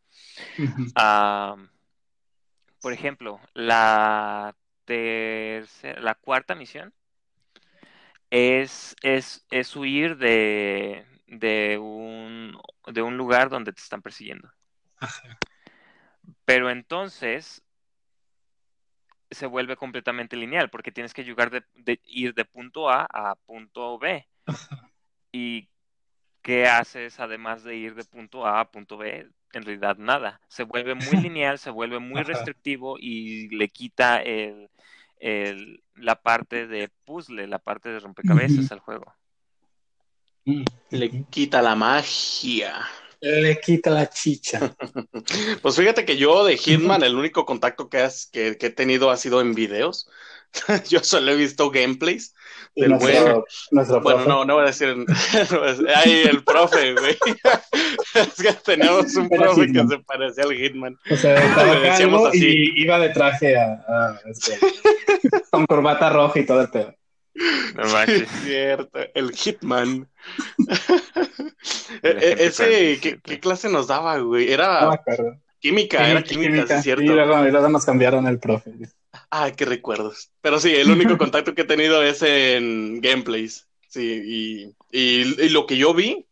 por 2.82 2.92
ejemplo, 2.92 3.40
la, 3.54 4.54
la 4.86 6.16
cuarta 6.16 6.56
misión 6.56 6.94
es, 8.30 8.98
es, 9.02 9.46
es 9.52 9.74
huir 9.78 10.18
de, 10.18 11.06
de, 11.28 11.78
un, 11.78 12.60
de 12.86 13.02
un 13.02 13.16
lugar 13.16 13.50
donde 13.50 13.72
te 13.72 13.80
están 13.80 14.02
persiguiendo. 14.02 14.52
Pero 16.44 16.70
entonces 16.70 17.64
se 19.32 19.46
vuelve 19.46 19.76
completamente 19.76 20.36
lineal 20.36 20.70
porque 20.70 20.92
tienes 20.92 21.14
que 21.14 21.24
llegar 21.24 21.52
de, 21.52 22.00
ir 22.06 22.34
de 22.34 22.46
punto 22.46 22.90
A 22.90 23.06
a 23.10 23.36
punto 23.36 23.98
B. 24.00 24.28
¿Y 25.32 25.70
qué 26.42 26.68
haces 26.68 27.20
además 27.20 27.64
de 27.64 27.76
ir 27.76 27.96
de 27.96 28.04
punto 28.04 28.46
A 28.46 28.60
a 28.60 28.72
punto 28.72 28.98
B? 28.98 29.30
En 29.54 29.64
realidad 29.64 29.98
nada. 29.98 30.42
Se 30.48 30.64
vuelve 30.64 30.96
muy 30.96 31.18
lineal, 31.30 31.60
se 31.60 31.70
vuelve 31.70 32.00
muy 32.00 32.24
restrictivo 32.24 32.98
y 33.00 33.50
le 33.50 33.70
quita 33.70 34.22
el, 34.22 34.70
la 35.96 36.22
parte 36.22 36.68
de 36.68 36.90
puzzle, 37.06 37.48
la 37.48 37.60
parte 37.60 37.90
de 37.90 38.00
rompecabezas 38.00 38.72
al 38.72 38.80
juego. 38.80 39.14
Le 40.90 41.26
quita 41.30 41.62
la 41.62 41.76
magia 41.76 42.74
le 43.22 43.60
quita 43.60 43.90
la 43.90 44.10
chicha. 44.10 44.76
Pues 45.62 45.76
fíjate 45.76 46.06
que 46.06 46.18
yo 46.18 46.46
de 46.46 46.58
Hitman, 46.58 47.04
el 47.04 47.16
único 47.16 47.46
contacto 47.46 47.90
que, 47.90 48.08
que, 48.32 48.58
he 48.60 48.70
tenido 48.70 49.10
ha 49.10 49.18
sido 49.18 49.42
en 49.42 49.54
videos. 49.54 50.10
yo 50.90 51.04
solo 51.04 51.32
he 51.32 51.36
visto 51.36 51.70
gameplays 51.70 52.34
del 52.76 52.92
nuestro, 52.92 54.02
bueno, 54.02 54.26
no, 54.26 54.46
no 54.46 54.56
voy 54.56 54.64
a 54.64 54.68
decir. 54.68 54.96
Ay, 55.96 56.24
el 56.30 56.44
profe, 56.44 56.94
güey. 56.94 57.18
es 58.16 58.34
que 58.36 58.54
tenemos 58.66 59.16
un 59.16 59.30
profe 59.30 59.72
que 59.72 59.88
se 59.88 60.00
parecía 60.00 60.44
al 60.46 60.54
Hitman. 60.54 60.98
O 61.12 61.16
sea, 61.16 61.36
estaba 61.36 62.30
y 62.34 62.82
iba 62.82 63.00
de 63.00 63.10
traje 63.10 63.58
a, 63.58 64.20
este, 64.26 64.58
con 65.52 65.66
corbata 65.66 66.10
roja 66.10 66.40
y 66.40 66.46
todo 66.46 66.62
el 66.62 66.70
pedo. 66.70 66.96
No 67.34 68.02
es 68.02 68.30
cierto, 68.44 69.00
el 69.14 69.32
Hitman. 69.32 70.10
E, 72.02 72.08
e, 72.08 72.46
ese, 72.46 73.00
¿qué, 73.02 73.40
clase 73.40 73.68
nos 73.68 73.88
daba, 73.88 74.18
güey? 74.20 74.52
Era 74.52 75.02
química, 75.60 76.10
era 76.10 76.24
química, 76.24 76.76
es 76.76 76.84
cierto. 76.84 77.04
Y 77.04 77.08
luego, 77.08 77.38
nos 77.70 77.84
cambiaron 77.84 78.28
el 78.28 78.40
profe. 78.40 78.72
Ay, 79.30 79.54
qué 79.54 79.66
recuerdos. 79.66 80.32
Pero 80.42 80.60
sí, 80.60 80.74
el 80.74 80.90
único 80.90 81.18
contacto 81.18 81.54
que 81.54 81.64
he 81.64 81.66
tenido 81.66 82.02
es 82.02 82.22
en 82.22 83.02
gameplays. 83.02 83.68
Sí, 83.90 84.74
y, 84.92 84.98
y, 84.98 85.50
lo 85.50 85.66
que 85.66 85.78
yo 85.78 85.94
vi, 85.94 86.26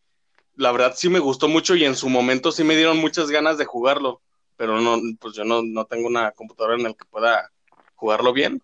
la 0.56 0.72
verdad 0.72 0.94
sí 0.96 1.10
me 1.10 1.20
gustó 1.20 1.48
mucho 1.48 1.76
y 1.76 1.84
en 1.84 1.96
su 1.96 2.08
momento 2.08 2.52
sí 2.52 2.64
me 2.64 2.76
dieron 2.76 2.98
muchas 2.98 3.30
ganas 3.30 3.58
de 3.58 3.66
jugarlo. 3.66 4.22
Pero 4.56 4.80
no, 4.80 5.00
pues 5.20 5.36
yo 5.36 5.44
no, 5.44 5.62
no 5.62 5.86
tengo 5.86 6.08
una 6.08 6.32
computadora 6.32 6.76
en 6.76 6.84
la 6.84 6.94
que 6.94 7.06
pueda 7.06 7.52
jugarlo 7.96 8.32
bien. 8.32 8.62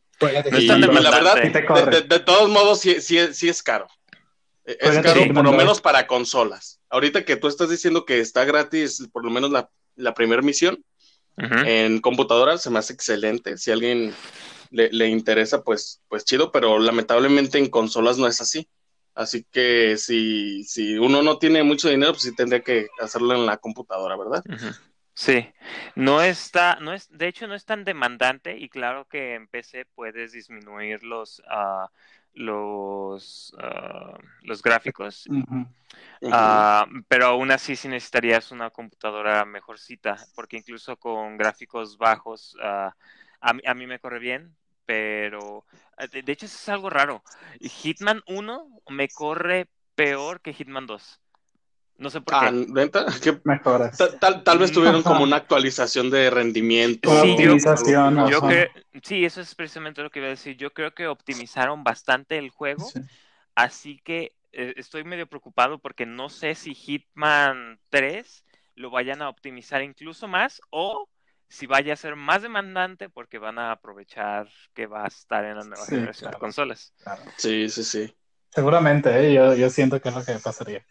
Y, 0.60 0.68
la 0.68 1.12
verdad, 1.12 1.42
de, 2.08 2.20
todos 2.20 2.50
modos, 2.50 2.80
sí, 2.80 3.02
sí, 3.02 3.18
es 3.18 3.64
caro. 3.64 3.88
E, 4.66 4.78
es 4.80 5.00
caro, 5.00 5.22
por 5.34 5.44
lo 5.44 5.54
menos 5.54 5.82
para 5.82 6.08
consolas. 6.08 6.80
Ahorita 6.90 7.26
que 7.26 7.36
tú 7.36 7.48
estás 7.48 7.70
diciendo 7.70 8.06
que 8.06 8.20
está 8.20 8.46
gratis, 8.46 9.08
por 9.12 9.24
lo 9.26 9.32
menos 9.32 9.52
la, 9.52 9.70
la 9.96 10.14
primera 10.14 10.42
misión, 10.42 10.84
en 11.38 12.00
computadora 12.00 12.58
se 12.58 12.70
me 12.70 12.80
hace 12.80 12.94
excelente. 12.94 13.58
Si 13.58 13.72
a 13.72 13.74
alguien 13.74 14.14
le, 14.70 14.90
le, 14.92 15.10
interesa, 15.10 15.64
pues, 15.64 16.02
pues 16.08 16.26
chido, 16.26 16.52
pero 16.52 16.78
lamentablemente 16.80 17.58
en 17.58 17.70
consolas 17.70 18.18
no 18.18 18.28
es 18.28 18.40
así. 18.40 18.68
Así 19.16 19.46
que 19.52 19.98
si, 19.98 20.64
si 20.64 20.98
uno 20.98 21.22
no 21.22 21.38
tiene 21.38 21.64
mucho 21.64 21.90
dinero, 21.90 22.14
pues 22.14 22.24
sí 22.24 22.36
tendría 22.36 22.62
que 22.62 22.88
hacerlo 23.00 23.36
en 23.36 23.46
la 23.46 23.58
computadora, 23.58 24.18
¿verdad? 24.18 24.44
Sí, 25.16 25.54
no 25.96 26.22
está, 26.22 26.78
no 26.82 26.92
es, 26.94 27.08
de 27.16 27.28
hecho 27.28 27.48
no 27.48 27.54
es 27.54 27.66
tan 27.66 27.84
demandante 27.84 28.58
y 28.58 28.68
claro 28.68 29.08
que 29.08 29.36
en 29.36 29.48
PC 29.48 29.86
puedes 29.94 30.32
disminuir 30.32 31.04
los, 31.04 31.40
uh, 31.42 31.88
los, 32.34 33.54
uh, 33.54 34.18
los 34.42 34.62
gráficos, 34.64 35.28
uh, 35.28 36.86
pero 37.08 37.28
aún 37.28 37.52
así 37.52 37.76
sí 37.76 37.88
necesitarías 37.88 38.52
una 38.52 38.72
computadora 38.72 39.46
mejorcita, 39.46 40.18
porque 40.34 40.58
incluso 40.58 40.98
con 40.98 41.38
gráficos 41.38 41.98
bajos 41.98 42.58
a, 42.62 42.96
a 43.40 43.74
mí 43.76 43.86
me 43.86 44.00
corre 44.00 44.18
bien, 44.18 44.56
pero 44.86 45.64
de 46.12 46.32
hecho 46.32 46.48
eso 46.48 46.58
es 46.58 46.70
algo 46.70 46.90
raro. 46.90 47.24
Hitman 47.60 48.24
1 48.28 48.82
me 48.90 49.10
corre 49.10 49.70
peor 49.96 50.42
que 50.42 50.54
Hitman 50.54 50.88
2. 50.88 51.23
No 51.98 52.10
sé 52.10 52.22
por 52.22 52.40
qué. 52.40 52.66
¿Venta? 52.70 53.06
Ah, 53.08 53.14
¿Qué? 53.24 53.34
Tal, 54.20 54.44
tal, 54.44 54.58
vez 54.58 54.72
tuvieron 54.72 55.04
como 55.04 55.24
una 55.24 55.38
actualización 55.38 56.10
de 56.10 56.30
rendimiento. 56.30 57.10
Sí, 57.22 57.36
yo, 57.38 58.42
sí, 59.04 59.26
eso 59.26 59.42
es 59.42 59.56
precisamente 59.56 60.02
lo 60.02 60.10
que 60.10 60.20
iba 60.20 60.28
a 60.28 60.32
decir. 60.32 60.58
Yo 60.58 60.74
creo 60.74 60.94
que 60.94 61.08
optimizaron 61.08 61.84
bastante 61.84 62.38
el 62.38 62.50
juego. 62.50 62.90
Así 63.56 64.00
que 64.04 64.34
eh, 64.52 64.74
estoy 64.78 65.04
medio 65.04 65.28
preocupado 65.28 65.80
porque 65.80 66.06
no 66.06 66.30
sé 66.30 66.56
si 66.56 66.74
Hitman 66.74 67.80
3 67.90 68.44
lo 68.76 68.90
vayan 68.90 69.22
a 69.22 69.30
optimizar 69.30 69.84
incluso 69.84 70.28
más 70.28 70.62
o 70.72 71.08
si 71.48 71.68
vaya 71.68 71.94
a 71.94 71.98
ser 71.98 72.16
más 72.16 72.42
demandante 72.42 73.10
porque 73.10 73.38
van 73.38 73.60
a 73.60 73.72
aprovechar 73.72 74.50
que 74.74 74.88
va 74.88 75.06
a 75.06 75.08
estar 75.08 75.46
en 75.46 75.58
la 75.58 75.64
nueva 75.64 75.86
generación 75.86 76.32
de 76.32 76.38
consolas. 76.38 76.94
Sí, 77.38 77.70
sí, 77.70 77.84
sí. 77.84 78.16
Seguramente, 78.50 79.10
¿eh? 79.10 79.34
yo, 79.34 79.56
yo 79.56 79.70
siento 79.70 80.02
que 80.02 80.10
es 80.10 80.16
lo 80.16 80.24
que 80.24 80.34
pasaría. 80.40 80.84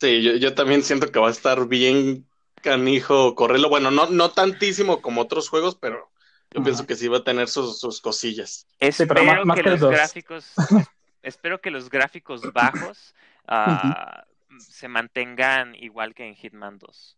Sí, 0.00 0.22
yo, 0.22 0.34
yo 0.36 0.54
también 0.54 0.82
siento 0.82 1.10
que 1.10 1.18
va 1.18 1.28
a 1.28 1.32
estar 1.32 1.66
bien 1.66 2.26
canijo 2.62 3.34
correrlo. 3.34 3.68
Bueno, 3.68 3.90
no, 3.90 4.06
no 4.06 4.30
tantísimo 4.30 5.00
como 5.00 5.22
otros 5.22 5.48
juegos, 5.48 5.74
pero 5.74 6.10
yo 6.50 6.62
pienso 6.62 6.86
que 6.86 6.96
sí 6.96 7.08
va 7.08 7.18
a 7.18 7.24
tener 7.24 7.48
sus, 7.48 7.78
sus 7.78 8.00
cosillas. 8.00 8.66
Espero 8.78 9.44
que 9.54 9.62
los 9.62 9.80
gráficos, 9.80 10.52
espero 11.22 11.60
que 11.60 11.70
los 11.70 11.90
gráficos 11.90 12.42
bajos 12.52 13.14
uh, 13.48 14.58
se 14.58 14.88
mantengan 14.88 15.74
igual 15.74 16.14
que 16.14 16.26
en 16.26 16.34
Hitman 16.34 16.78
2. 16.78 17.16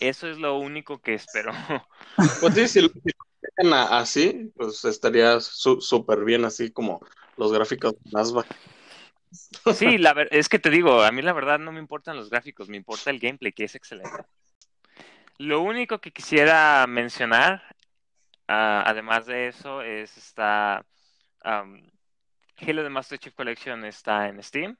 Eso 0.00 0.28
es 0.28 0.38
lo 0.38 0.58
único 0.58 1.00
que 1.00 1.14
espero. 1.14 1.52
Pues 2.40 2.54
sí, 2.54 2.68
si 2.68 2.80
lo 2.80 2.88
dejan 2.94 3.74
así, 3.74 4.50
pues 4.56 4.84
estaría 4.86 5.38
súper 5.40 6.24
bien 6.24 6.46
así 6.46 6.70
como 6.70 7.00
los 7.36 7.52
gráficos 7.52 7.94
más 8.10 8.32
bajos. 8.32 8.56
Sí, 9.74 9.98
la 9.98 10.12
es 10.30 10.48
que 10.48 10.58
te 10.58 10.70
digo, 10.70 11.02
a 11.02 11.10
mí 11.12 11.22
la 11.22 11.32
verdad 11.32 11.58
no 11.58 11.72
me 11.72 11.80
importan 11.80 12.16
los 12.16 12.30
gráficos, 12.30 12.68
me 12.68 12.76
importa 12.76 13.10
el 13.10 13.18
gameplay, 13.18 13.52
que 13.52 13.64
es 13.64 13.74
excelente. 13.74 14.24
Lo 15.38 15.60
único 15.60 16.00
que 16.00 16.12
quisiera 16.12 16.86
mencionar, 16.86 17.62
ah, 18.48 18.84
además 18.86 19.26
de 19.26 19.48
eso, 19.48 19.82
es 19.82 20.16
esta 20.16 20.84
Halo 21.42 22.82
de 22.82 22.90
Master 22.90 23.18
Chief 23.18 23.34
Collection 23.34 23.84
está 23.84 24.28
en 24.28 24.42
Steam, 24.42 24.76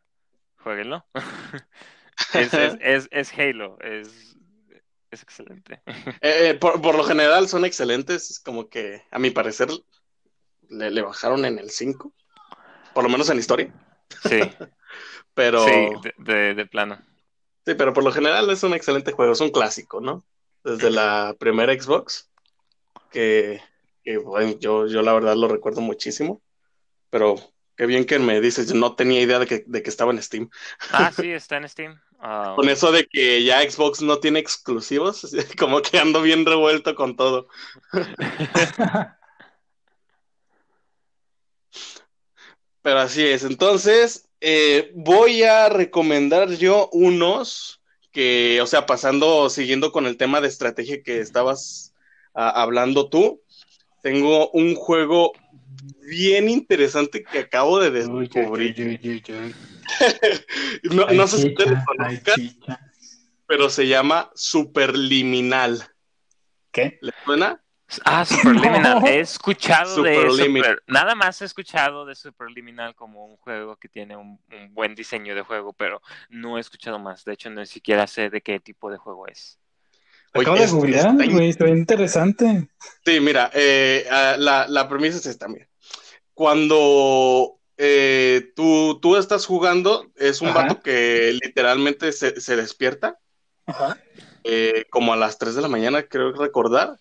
jueguenlo. 0.58 1.06
es, 2.34 3.08
es, 3.10 3.38
Halo, 3.38 3.78
es, 3.80 4.36
es 5.10 5.22
excelente. 5.22 5.82
Eh, 6.22 6.50
eh, 6.50 6.54
por, 6.54 6.80
por, 6.80 6.96
lo 6.96 7.04
general 7.04 7.48
son 7.48 7.64
excelentes, 7.64 8.30
es 8.30 8.40
como 8.40 8.68
que 8.68 9.02
a 9.10 9.18
mi 9.18 9.30
parecer 9.30 9.68
le, 10.68 10.90
le 10.90 11.02
bajaron 11.02 11.44
en 11.44 11.58
el 11.58 11.70
5, 11.70 12.12
por 12.94 13.04
lo 13.04 13.10
menos 13.10 13.28
en 13.28 13.38
historia. 13.38 13.85
Sí. 14.22 14.40
pero. 15.34 15.64
Sí, 15.64 15.88
de, 16.18 16.66
plano. 16.66 16.98
Sí, 17.64 17.74
pero 17.74 17.92
por 17.92 18.04
lo 18.04 18.12
general 18.12 18.48
es 18.50 18.62
un 18.62 18.74
excelente 18.74 19.12
juego, 19.12 19.32
es 19.32 19.40
un 19.40 19.50
clásico, 19.50 20.00
¿no? 20.00 20.24
Desde 20.62 20.90
la 20.90 21.34
primera 21.38 21.72
Xbox, 21.72 22.30
que, 23.10 23.60
yo, 24.04 24.86
yo 24.86 25.02
la 25.02 25.12
verdad 25.12 25.36
lo 25.36 25.48
recuerdo 25.48 25.80
muchísimo, 25.80 26.42
pero 27.10 27.36
qué 27.76 27.86
bien 27.86 28.04
que 28.04 28.18
me 28.18 28.40
dices, 28.40 28.68
yo 28.68 28.74
no 28.74 28.94
tenía 28.94 29.20
idea 29.20 29.38
de 29.38 29.46
que, 29.46 29.64
de 29.66 29.82
que 29.82 29.90
estaba 29.90 30.12
en 30.12 30.22
Steam. 30.22 30.48
Ah, 30.92 31.12
sí, 31.16 31.30
está 31.30 31.56
en 31.58 31.68
Steam. 31.68 32.00
Ah, 32.18 32.54
con 32.56 32.68
eso 32.68 32.92
de 32.92 33.06
que 33.06 33.44
ya 33.44 33.68
Xbox 33.68 34.00
no 34.02 34.18
tiene 34.18 34.38
exclusivos, 34.38 35.26
como 35.58 35.82
que 35.82 35.98
ando 35.98 36.22
bien 36.22 36.46
revuelto 36.46 36.94
con 36.94 37.16
todo. 37.16 37.48
Pero 42.86 43.00
así 43.00 43.26
es. 43.26 43.42
Entonces, 43.42 44.28
eh, 44.40 44.92
voy 44.94 45.42
a 45.42 45.68
recomendar 45.68 46.50
yo 46.50 46.88
unos 46.92 47.82
que, 48.12 48.60
o 48.62 48.66
sea, 48.68 48.86
pasando, 48.86 49.50
siguiendo 49.50 49.90
con 49.90 50.06
el 50.06 50.16
tema 50.16 50.40
de 50.40 50.46
estrategia 50.46 51.02
que 51.02 51.18
estabas 51.18 51.94
ah, 52.32 52.62
hablando 52.62 53.08
tú, 53.08 53.42
tengo 54.04 54.50
un 54.52 54.76
juego 54.76 55.32
bien 56.08 56.48
interesante 56.48 57.24
que 57.24 57.40
acabo 57.40 57.80
de 57.80 57.90
descubrir. 57.90 59.00
no, 60.84 61.26
sé 61.26 61.38
si 61.38 61.54
te 61.56 61.66
lo 61.66 61.76
pero 63.48 63.68
se 63.68 63.88
llama 63.88 64.30
Superliminal. 64.36 65.88
¿Qué? 66.70 67.00
¿Le 67.00 67.10
suena? 67.24 67.60
Ah, 68.04 68.24
Superliminal. 68.24 69.06
He 69.06 69.20
escuchado 69.20 70.02
de 70.02 70.30
Super... 70.30 70.82
Nada 70.86 71.14
más 71.14 71.40
he 71.40 71.44
escuchado 71.44 72.04
de 72.04 72.14
Superliminal 72.14 72.94
como 72.94 73.26
un 73.26 73.36
juego 73.36 73.76
que 73.76 73.88
tiene 73.88 74.16
un, 74.16 74.40
buen 74.70 74.94
diseño 74.94 75.34
de 75.34 75.42
juego, 75.42 75.72
pero 75.72 76.02
no 76.28 76.58
he 76.58 76.60
escuchado 76.60 76.98
más. 76.98 77.24
De 77.24 77.34
hecho, 77.34 77.50
ni 77.50 77.64
siquiera 77.66 78.06
sé 78.06 78.28
de 78.28 78.40
qué 78.40 78.58
tipo 78.60 78.90
de 78.90 78.98
juego 78.98 79.26
es. 79.28 79.58
Acabo 80.32 80.56
de 80.58 80.66
googlear, 80.66 81.14
güey, 81.14 81.48
está 81.48 81.68
interesante. 81.68 82.68
Sí, 83.04 83.20
mira, 83.20 83.50
eh, 83.54 84.06
ah, 84.10 84.36
la, 84.38 84.66
la, 84.68 84.88
premisa 84.88 85.16
es 85.16 85.26
esta, 85.26 85.48
mira. 85.48 85.66
Cuando 86.34 87.58
eh, 87.78 88.52
tú, 88.54 88.98
tú 89.00 89.16
estás 89.16 89.46
jugando, 89.46 90.10
es 90.16 90.42
un 90.42 90.52
vato 90.52 90.82
que 90.82 91.38
literalmente 91.42 92.12
se, 92.12 92.38
se 92.40 92.56
despierta, 92.56 93.18
Ajá. 93.64 93.98
Eh, 94.48 94.86
como 94.90 95.12
a 95.12 95.16
las 95.16 95.38
3 95.38 95.56
de 95.56 95.62
la 95.62 95.68
mañana, 95.68 96.04
creo 96.04 96.32
recordar, 96.32 96.98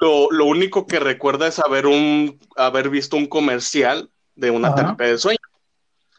lo, 0.00 0.30
lo, 0.30 0.44
único 0.44 0.86
que 0.86 1.00
recuerda 1.00 1.48
es 1.48 1.58
haber, 1.58 1.86
un, 1.86 2.38
haber 2.56 2.90
visto 2.90 3.16
un 3.16 3.26
comercial 3.26 4.10
de 4.34 4.50
una 4.50 4.74
terapia 4.74 5.06
de 5.06 5.18
sueño. 5.18 5.38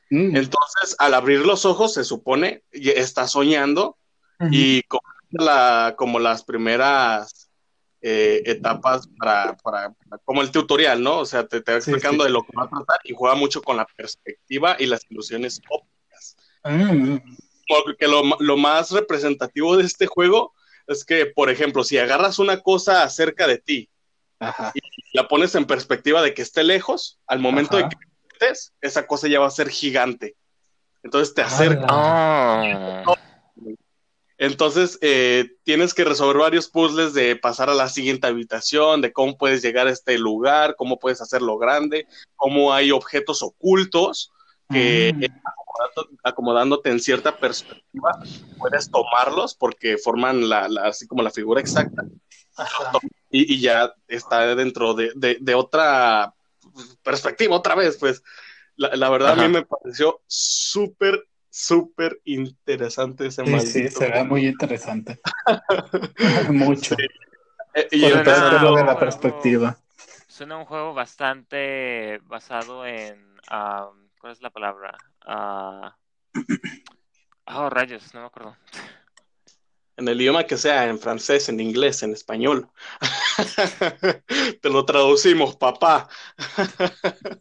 Mm. 0.09 0.35
Entonces, 0.35 0.95
al 0.99 1.13
abrir 1.13 1.45
los 1.45 1.65
ojos, 1.65 1.93
se 1.93 2.03
supone, 2.03 2.63
está 2.71 3.27
soñando 3.27 3.97
y 4.51 4.83
como, 4.83 5.03
la, 5.31 5.95
como 5.97 6.19
las 6.19 6.43
primeras 6.43 7.49
eh, 8.01 8.41
etapas 8.45 9.07
para, 9.17 9.55
para, 9.57 9.93
como 10.23 10.41
el 10.41 10.51
tutorial, 10.51 11.01
¿no? 11.01 11.19
O 11.19 11.25
sea, 11.25 11.47
te, 11.47 11.61
te 11.61 11.71
va 11.71 11.77
explicando 11.77 12.23
de 12.23 12.29
lo 12.29 12.43
que 12.43 12.55
va 12.57 12.63
a 12.63 12.69
tratar 12.69 12.99
y 13.03 13.13
juega 13.15 13.35
mucho 13.35 13.61
con 13.61 13.77
la 13.77 13.85
perspectiva 13.85 14.75
y 14.79 14.85
las 14.85 15.01
ilusiones 15.09 15.61
ópticas. 15.69 16.37
Mm. 16.63 17.17
Porque 17.67 18.07
lo, 18.07 18.23
lo 18.39 18.57
más 18.57 18.91
representativo 18.91 19.75
de 19.75 19.83
este 19.83 20.07
juego 20.07 20.53
es 20.87 21.05
que, 21.05 21.25
por 21.25 21.49
ejemplo, 21.49 21.83
si 21.83 21.97
agarras 21.97 22.39
una 22.39 22.61
cosa 22.61 23.07
cerca 23.09 23.47
de 23.47 23.57
ti 23.57 23.89
y 24.73 25.17
la 25.17 25.27
pones 25.27 25.55
en 25.55 25.65
perspectiva 25.65 26.21
de 26.21 26.33
que 26.33 26.41
esté 26.41 26.63
lejos, 26.63 27.19
al 27.27 27.39
momento 27.39 27.77
de 27.77 27.89
que 27.89 27.97
estés, 28.31 28.73
esa 28.81 29.07
cosa 29.07 29.27
ya 29.27 29.39
va 29.39 29.47
a 29.47 29.51
ser 29.51 29.69
gigante. 29.69 30.35
Entonces 31.03 31.33
te 31.33 31.41
acerca. 31.41 31.85
Ah. 31.89 33.03
Entonces, 34.39 34.99
eh, 35.01 35.49
tienes 35.63 35.95
que 35.95 36.03
resolver 36.03 36.37
varios 36.37 36.67
puzzles 36.67 37.13
de 37.13 37.35
pasar 37.35 37.71
a 37.71 37.73
la 37.73 37.89
siguiente 37.89 38.27
habitación, 38.27 39.01
de 39.01 39.11
cómo 39.11 39.35
puedes 39.35 39.63
llegar 39.63 39.87
a 39.87 39.91
este 39.91 40.19
lugar, 40.19 40.75
cómo 40.77 40.99
puedes 40.99 41.21
hacerlo 41.21 41.57
grande, 41.57 42.05
cómo 42.35 42.71
hay 42.71 42.91
objetos 42.91 43.41
ocultos 43.41 44.31
que 44.69 45.13
mm. 45.13 45.47
acomodándote 46.23 46.89
en 46.89 46.99
cierta 46.99 47.37
perspectiva 47.37 48.19
puedes 48.57 48.89
tomarlos 48.91 49.55
porque 49.55 49.97
forman 49.97 50.49
la, 50.49 50.67
así 50.83 51.07
como 51.07 51.23
la 51.23 51.31
figura 51.31 51.61
exacta 51.61 52.03
y, 53.29 53.59
ya 53.59 53.93
está 54.07 54.55
dentro 54.55 54.93
de, 54.93 55.55
otra 55.55 56.33
perspectiva 57.03 57.55
otra 57.55 57.75
vez, 57.75 57.97
pues 57.97 58.23
la, 58.75 59.09
verdad 59.09 59.39
a 59.39 59.47
mí 59.47 59.53
me 59.53 59.65
pareció 59.65 60.21
súper 60.27 61.27
súper 61.49 62.19
interesante 62.25 63.27
ese 63.27 63.43
sí, 63.45 63.59
Sí, 63.59 63.87
se 63.87 64.11
ve 64.11 64.23
muy 64.23 64.45
interesante. 64.45 65.19
Mucho. 66.49 66.95
Eh, 67.73 67.87
y 67.91 68.05
el 68.05 68.23
de 68.23 68.83
la 68.85 68.97
perspectiva. 68.99 69.75
Suena 70.27 70.57
un 70.57 70.65
juego 70.65 70.93
bastante 70.93 72.19
basado 72.25 72.85
en. 72.85 73.25
¿Cuál 74.27 74.35
es 74.35 74.41
la 74.41 74.49
palabra? 74.49 74.97
Uh, 75.25 75.89
oh, 77.45 77.69
rayos, 77.69 78.13
no 78.13 78.19
me 78.19 78.25
acuerdo. 78.25 78.57
En 79.95 80.05
el 80.09 80.19
idioma 80.19 80.43
que 80.43 80.57
sea, 80.57 80.89
en 80.89 80.99
francés, 80.99 81.47
en 81.47 81.61
inglés, 81.61 82.03
en 82.03 82.11
español. 82.11 82.69
Te 84.61 84.69
lo 84.69 84.83
traducimos, 84.83 85.55
papá. 85.55 86.09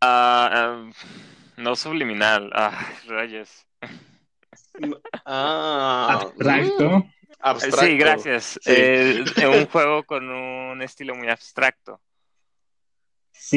Ah, 0.00 0.90
no 1.58 1.76
subliminal. 1.76 2.50
Ah, 2.54 2.88
rayos. 3.06 3.66
Ah, 5.26 6.18
abstracto. 6.22 7.04
abstracto. 7.40 7.86
Sí, 7.86 7.96
gracias. 7.98 8.58
Eh, 8.64 9.22
un 9.54 9.66
juego 9.66 10.02
con 10.04 10.30
un 10.30 10.80
estilo 10.80 11.14
muy 11.14 11.28
abstracto. 11.28 12.00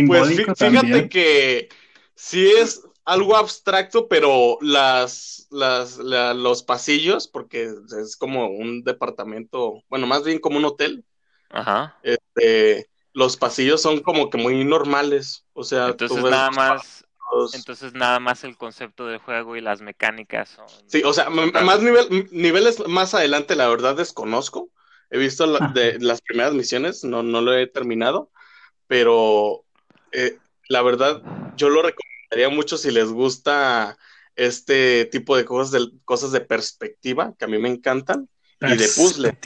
pues 0.08 0.36
fíjate 0.58 1.08
que 1.08 1.70
sí 2.16 2.48
es 2.48 2.84
algo 3.04 3.36
abstracto, 3.36 4.08
pero 4.08 4.58
las, 4.62 5.48
las 5.52 5.98
los 5.98 6.64
pasillos, 6.64 7.28
porque 7.28 7.72
es 8.02 8.18
como 8.18 8.48
un 8.48 8.84
departamento, 8.84 9.84
bueno, 9.90 10.08
más 10.08 10.24
bien 10.24 10.40
como 10.40 10.58
un 10.58 10.66
hotel. 10.66 11.06
Ajá. 11.50 11.98
Este, 12.04 12.90
los 13.14 13.38
pasillos 13.38 13.82
son 13.82 14.02
como 14.02 14.30
que 14.30 14.38
muy 14.38 14.66
normales. 14.66 15.46
O 15.54 15.64
sea, 15.64 15.90
entonces 15.90 16.24
nada 16.24 16.52
más 16.52 17.06
entonces 17.54 17.94
nada 17.94 18.20
más 18.20 18.44
el 18.44 18.58
concepto 18.58 19.08
del 19.08 19.20
juego 19.20 19.56
y 19.56 19.62
las 19.62 19.82
mecánicas 19.82 20.50
son... 20.50 20.66
Sí, 20.88 21.02
o 21.04 21.14
sea, 21.14 21.30
más 21.30 21.82
nivel, 21.82 22.30
niveles 22.32 22.88
más 22.88 23.14
adelante 23.14 23.56
la 23.56 23.68
verdad 23.68 23.96
desconozco. 23.96 24.70
He 25.10 25.18
visto 25.18 25.46
de, 25.70 26.00
las 26.00 26.22
primeras 26.22 26.54
misiones, 26.54 27.04
no, 27.04 27.24
no 27.24 27.42
lo 27.42 27.54
he 27.54 27.68
terminado, 27.68 28.32
pero 28.88 29.66
eh, 30.12 30.38
la 30.68 30.82
verdad 30.82 31.22
yo 31.56 31.70
lo 31.70 31.82
recomendaría 31.82 32.50
mucho 32.50 32.78
si 32.78 32.92
les 32.92 33.10
gusta 33.10 33.98
este 34.36 35.06
tipo 35.06 35.38
de 35.38 35.46
cosas 35.46 35.72
de, 35.72 35.92
cosas 36.04 36.32
de 36.32 36.42
perspectiva, 36.42 37.34
que 37.38 37.46
a 37.46 37.48
mí 37.48 37.58
me 37.58 37.70
encantan, 37.70 38.30
y 38.62 38.76
de 38.76 38.88
puzzle. 38.96 39.38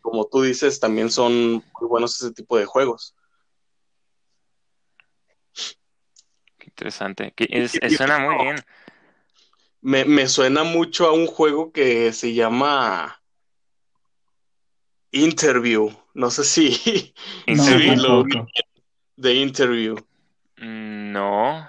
Como 0.00 0.26
tú 0.26 0.42
dices, 0.42 0.80
también 0.80 1.10
son 1.10 1.52
muy 1.52 1.88
buenos 1.88 2.20
ese 2.20 2.32
tipo 2.32 2.56
de 2.56 2.64
juegos. 2.64 3.14
interesante. 6.68 7.34
suena 7.96 8.18
muy 8.18 8.44
bien. 8.44 8.56
Me, 9.80 10.28
suena 10.28 10.64
mucho 10.64 11.06
a 11.06 11.12
un 11.12 11.26
juego 11.26 11.72
que 11.72 12.12
se 12.12 12.34
llama 12.34 13.20
Interview. 15.12 15.90
No 16.14 16.30
sé 16.30 16.44
si. 16.44 17.14
Interview. 17.46 18.24
De 19.18 19.34
Interview. 19.34 19.96
Mm, 20.56 21.12
no. 21.12 21.68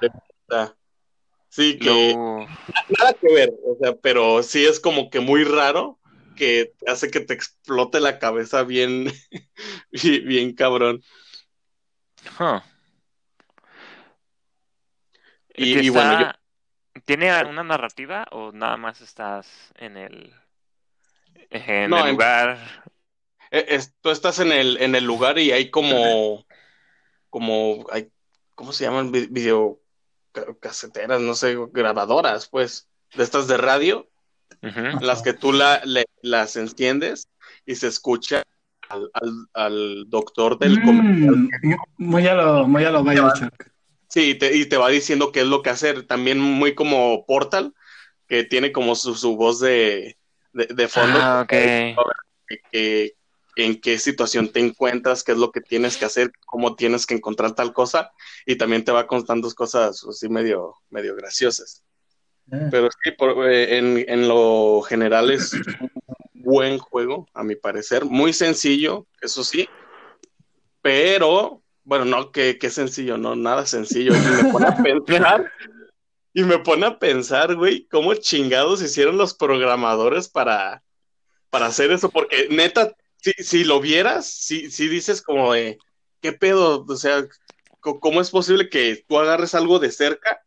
Sí, 1.50 1.78
que. 1.80 2.16
Nada 2.16 3.14
que 3.20 3.34
ver, 3.34 3.52
o 3.66 3.76
sea, 3.82 3.96
pero 3.96 4.44
sí 4.44 4.66
es 4.66 4.80
como 4.80 5.10
que 5.10 5.20
muy 5.20 5.44
raro 5.44 6.00
que 6.36 6.74
hace 6.88 7.12
que 7.12 7.20
te 7.20 7.34
explote 7.34 8.00
la 8.00 8.20
cabeza 8.20 8.64
bien, 8.64 9.12
bien 9.92 10.54
cabrón. 10.54 11.04
Y, 15.56 15.90
bueno, 15.90 16.32
¿Tiene 17.06 17.32
alguna 17.32 17.64
narrativa 17.64 18.26
o 18.32 18.52
nada 18.52 18.78
más 18.78 19.02
estás 19.02 19.74
en 19.76 19.98
el, 19.98 20.34
en 21.50 21.94
el 21.94 22.12
lugar? 22.12 22.60
E, 23.52 23.80
tú 24.02 24.12
estás 24.12 24.40
en 24.40 24.52
el, 24.52 24.78
en 24.78 24.96
el 24.96 25.04
lugar 25.04 25.40
y 25.40 25.52
hay 25.52 25.72
como, 25.72 26.46
como, 27.30 27.86
hay, 27.92 28.10
¿cómo 28.56 28.74
se 28.74 28.86
llaman? 28.86 29.12
Video 29.12 29.80
caseteras, 30.60 31.22
no 31.22 31.34
sé, 31.34 31.58
grabadoras, 31.72 32.48
pues, 32.48 32.88
de 33.16 33.24
estas 33.24 33.48
de 33.48 33.58
radio, 33.58 34.08
las 35.02 35.22
que 35.22 35.34
tú 35.34 35.54
la, 35.54 35.82
las 36.22 36.56
enciendes 36.56 37.28
y 37.66 37.76
se 37.76 37.88
escucha 37.88 38.44
al, 38.90 39.10
al, 39.54 40.10
doctor 40.10 40.58
del 40.58 40.80
mm, 40.80 41.50
Muy 41.98 42.28
a 42.28 42.34
lo, 42.34 42.68
muy 42.68 42.84
a 42.84 42.92
lo 42.92 43.04
Sí, 44.08 44.38
y 44.42 44.66
te 44.66 44.78
va 44.78 44.90
diciendo 44.90 45.32
qué 45.32 45.42
es 45.42 45.46
lo 45.46 45.62
que 45.62 45.70
hacer. 45.70 46.04
También 46.08 46.40
muy 46.40 46.74
como 46.74 47.26
Portal, 47.28 47.74
que 48.28 48.44
tiene 48.44 48.72
como 48.72 48.96
su, 48.96 49.36
voz 49.36 49.60
de, 49.60 50.18
de, 50.54 50.88
fondo. 50.88 51.20
Ah, 51.22 51.46
que, 51.48 51.96
en 53.66 53.80
qué 53.80 53.98
situación 53.98 54.50
te 54.50 54.60
encuentras, 54.60 55.24
qué 55.24 55.34
es 55.34 55.38
lo 55.38 55.52
que 55.52 55.62
tienes 55.62 55.98
que 55.98 56.06
hacer, 56.06 56.32
cómo 56.46 56.76
tienes 56.76 57.06
que 57.06 57.16
encontrar 57.16 57.54
tal 57.54 57.74
cosa, 57.74 58.12
y 58.46 58.56
también 58.58 58.84
te 58.84 58.92
va 58.92 59.08
contando 59.08 59.50
cosas 59.54 60.04
así 60.08 60.30
medio, 60.30 60.76
medio 60.90 61.16
graciosas. 61.16 61.84
Ah. 62.52 62.68
Pero 62.72 62.90
sí, 62.92 63.12
eh, 63.48 63.78
en, 63.78 64.06
en, 64.08 64.28
lo 64.28 64.82
general 64.82 65.32
es 65.32 65.54
un 65.54 65.92
buen 66.34 66.78
juego, 66.80 67.28
a 67.34 67.44
mi 67.44 67.56
parecer. 67.56 68.06
Muy 68.06 68.34
sencillo, 68.34 69.06
eso 69.22 69.44
sí, 69.44 69.68
pero 70.82 71.62
bueno, 71.84 72.06
no, 72.06 72.32
qué, 72.32 72.58
sencillo, 72.70 73.18
no, 73.18 73.36
nada 73.36 73.66
sencillo. 73.66 74.14
Y 74.16 74.44
me 74.44 74.52
pone 74.52 74.68
a 74.68 74.76
pensar, 74.84 75.52
y 76.34 76.44
me 76.44 76.60
pone 76.60 76.86
a 76.86 77.00
pensar, 77.00 77.56
güey, 77.56 77.88
cómo 77.88 78.14
chingados 78.14 78.82
hicieron 78.82 79.18
los 79.18 79.34
programadores 79.34 80.30
para, 80.30 80.84
para 81.50 81.66
hacer 81.66 81.92
eso, 81.92 82.10
porque 82.10 82.48
neta, 82.50 82.94
si, 83.22 83.32
si 83.44 83.64
lo 83.64 83.80
vieras, 83.80 84.26
si, 84.26 84.72
si 84.72 84.88
dices 84.88 85.22
como 85.22 85.54
de, 85.54 85.78
¿qué 86.22 86.34
pedo? 86.34 86.86
O 86.88 86.96
sea, 86.96 87.26
¿cómo 87.80 88.22
es 88.22 88.30
posible 88.30 88.70
que 88.70 89.04
tú 89.08 89.20
agarres 89.20 89.56
algo 89.56 89.80
de 89.80 89.92
cerca 89.92 90.42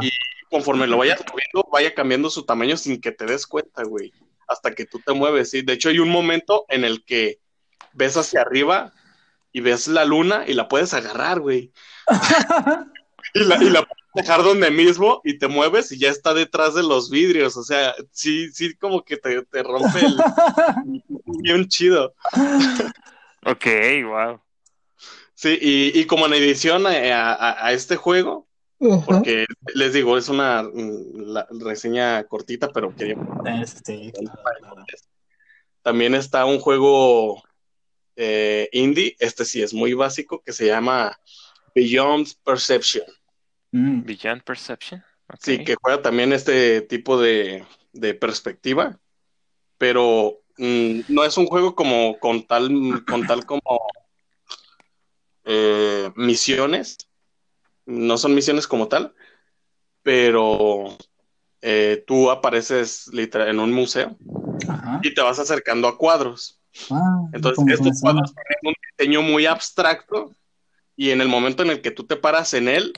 y 0.00 0.10
conforme 0.50 0.86
lo 0.86 0.98
vayas 0.98 1.20
moviendo, 1.20 1.68
vaya 1.72 1.94
cambiando 1.94 2.28
su 2.28 2.44
tamaño 2.44 2.76
sin 2.76 3.00
que 3.00 3.12
te 3.12 3.24
des 3.24 3.46
cuenta, 3.46 3.84
güey? 3.84 4.12
Hasta 4.48 4.74
que 4.74 4.84
tú 4.84 5.00
te 5.04 5.12
mueves, 5.12 5.50
¿sí? 5.50 5.62
De 5.62 5.74
hecho, 5.74 5.88
hay 5.88 5.98
un 5.98 6.10
momento 6.10 6.66
en 6.68 6.84
el 6.84 7.04
que 7.04 7.40
ves 7.92 8.16
hacia 8.16 8.42
arriba 8.42 8.92
y 9.52 9.60
ves 9.60 9.88
la 9.88 10.04
luna 10.04 10.44
y 10.46 10.54
la 10.54 10.68
puedes 10.68 10.94
agarrar, 10.94 11.40
güey. 11.40 11.72
y, 13.34 13.44
la, 13.44 13.56
puedes 13.56 13.96
dejar 14.14 14.42
donde 14.42 14.70
mismo 14.70 15.20
y 15.24 15.38
te 15.38 15.48
mueves 15.48 15.90
y 15.92 15.98
ya 15.98 16.10
está 16.10 16.34
detrás 16.34 16.74
de 16.74 16.82
los 16.82 17.10
vidrios. 17.10 17.56
O 17.56 17.62
sea, 17.62 17.94
sí, 18.10 18.50
sí, 18.52 18.74
como 18.74 19.04
que 19.04 19.16
te, 19.16 19.42
te 19.42 19.62
rompe 19.62 20.00
el. 20.00 20.16
bien 21.42 21.68
chido. 21.68 22.14
ok, 23.46 23.66
wow. 24.04 24.40
Sí, 25.34 25.58
y, 25.60 26.04
como 26.04 26.26
en 26.26 26.34
edición 26.34 26.84
a, 26.86 27.72
este 27.72 27.96
juego, 27.96 28.46
porque 28.78 29.46
les 29.74 29.92
digo, 29.92 30.16
es 30.16 30.28
una 30.28 30.64
reseña 31.50 32.22
cortita, 32.24 32.68
pero 32.68 32.94
quería. 32.94 33.16
Este, 33.60 34.12
También 35.82 36.14
está 36.14 36.44
un 36.44 36.60
juego 36.60 37.42
eh, 38.14 38.68
indie, 38.70 39.16
este 39.18 39.44
sí 39.44 39.62
es 39.62 39.74
muy 39.74 39.94
básico, 39.94 40.42
que 40.44 40.52
se 40.52 40.66
llama 40.66 41.18
Beyond 41.74 42.28
Perception. 42.44 43.04
Mm. 43.72 44.04
Beyond 44.04 44.42
Perception. 44.42 45.02
Sí, 45.38 45.64
que 45.64 45.76
juega 45.80 46.02
también 46.02 46.32
este 46.32 46.82
tipo 46.82 47.20
de, 47.20 47.64
perspectiva, 48.20 48.98
pero 49.78 50.40
mm, 50.58 51.00
no 51.08 51.24
es 51.24 51.36
un 51.38 51.46
juego 51.46 51.74
como 51.74 52.18
con 52.18 52.46
tal, 52.46 53.04
con 53.06 53.26
tal 53.26 53.46
como 53.46 53.80
eh, 55.44 56.12
misiones, 56.16 56.98
no 57.86 58.18
son 58.18 58.34
misiones 58.34 58.66
como 58.66 58.88
tal, 58.88 59.14
pero 60.02 60.96
eh, 61.62 62.04
tú 62.06 62.30
apareces 62.30 63.08
literal 63.12 63.48
en 63.48 63.60
un 63.60 63.72
museo 63.72 64.16
y 65.02 65.14
te 65.14 65.22
vas 65.22 65.38
acercando 65.38 65.88
a 65.88 65.96
cuadros. 65.96 66.60
Ah, 66.90 67.28
Entonces, 67.32 67.64
estos 67.68 68.00
cuadros 68.00 68.34
tienen 68.34 68.58
un 68.64 68.74
diseño 68.98 69.22
muy 69.22 69.46
abstracto 69.46 70.34
y 70.96 71.10
en 71.10 71.20
el 71.20 71.28
momento 71.28 71.62
en 71.62 71.70
el 71.70 71.80
que 71.80 71.90
tú 71.90 72.04
te 72.04 72.16
paras 72.16 72.54
en 72.54 72.68
él, 72.68 72.92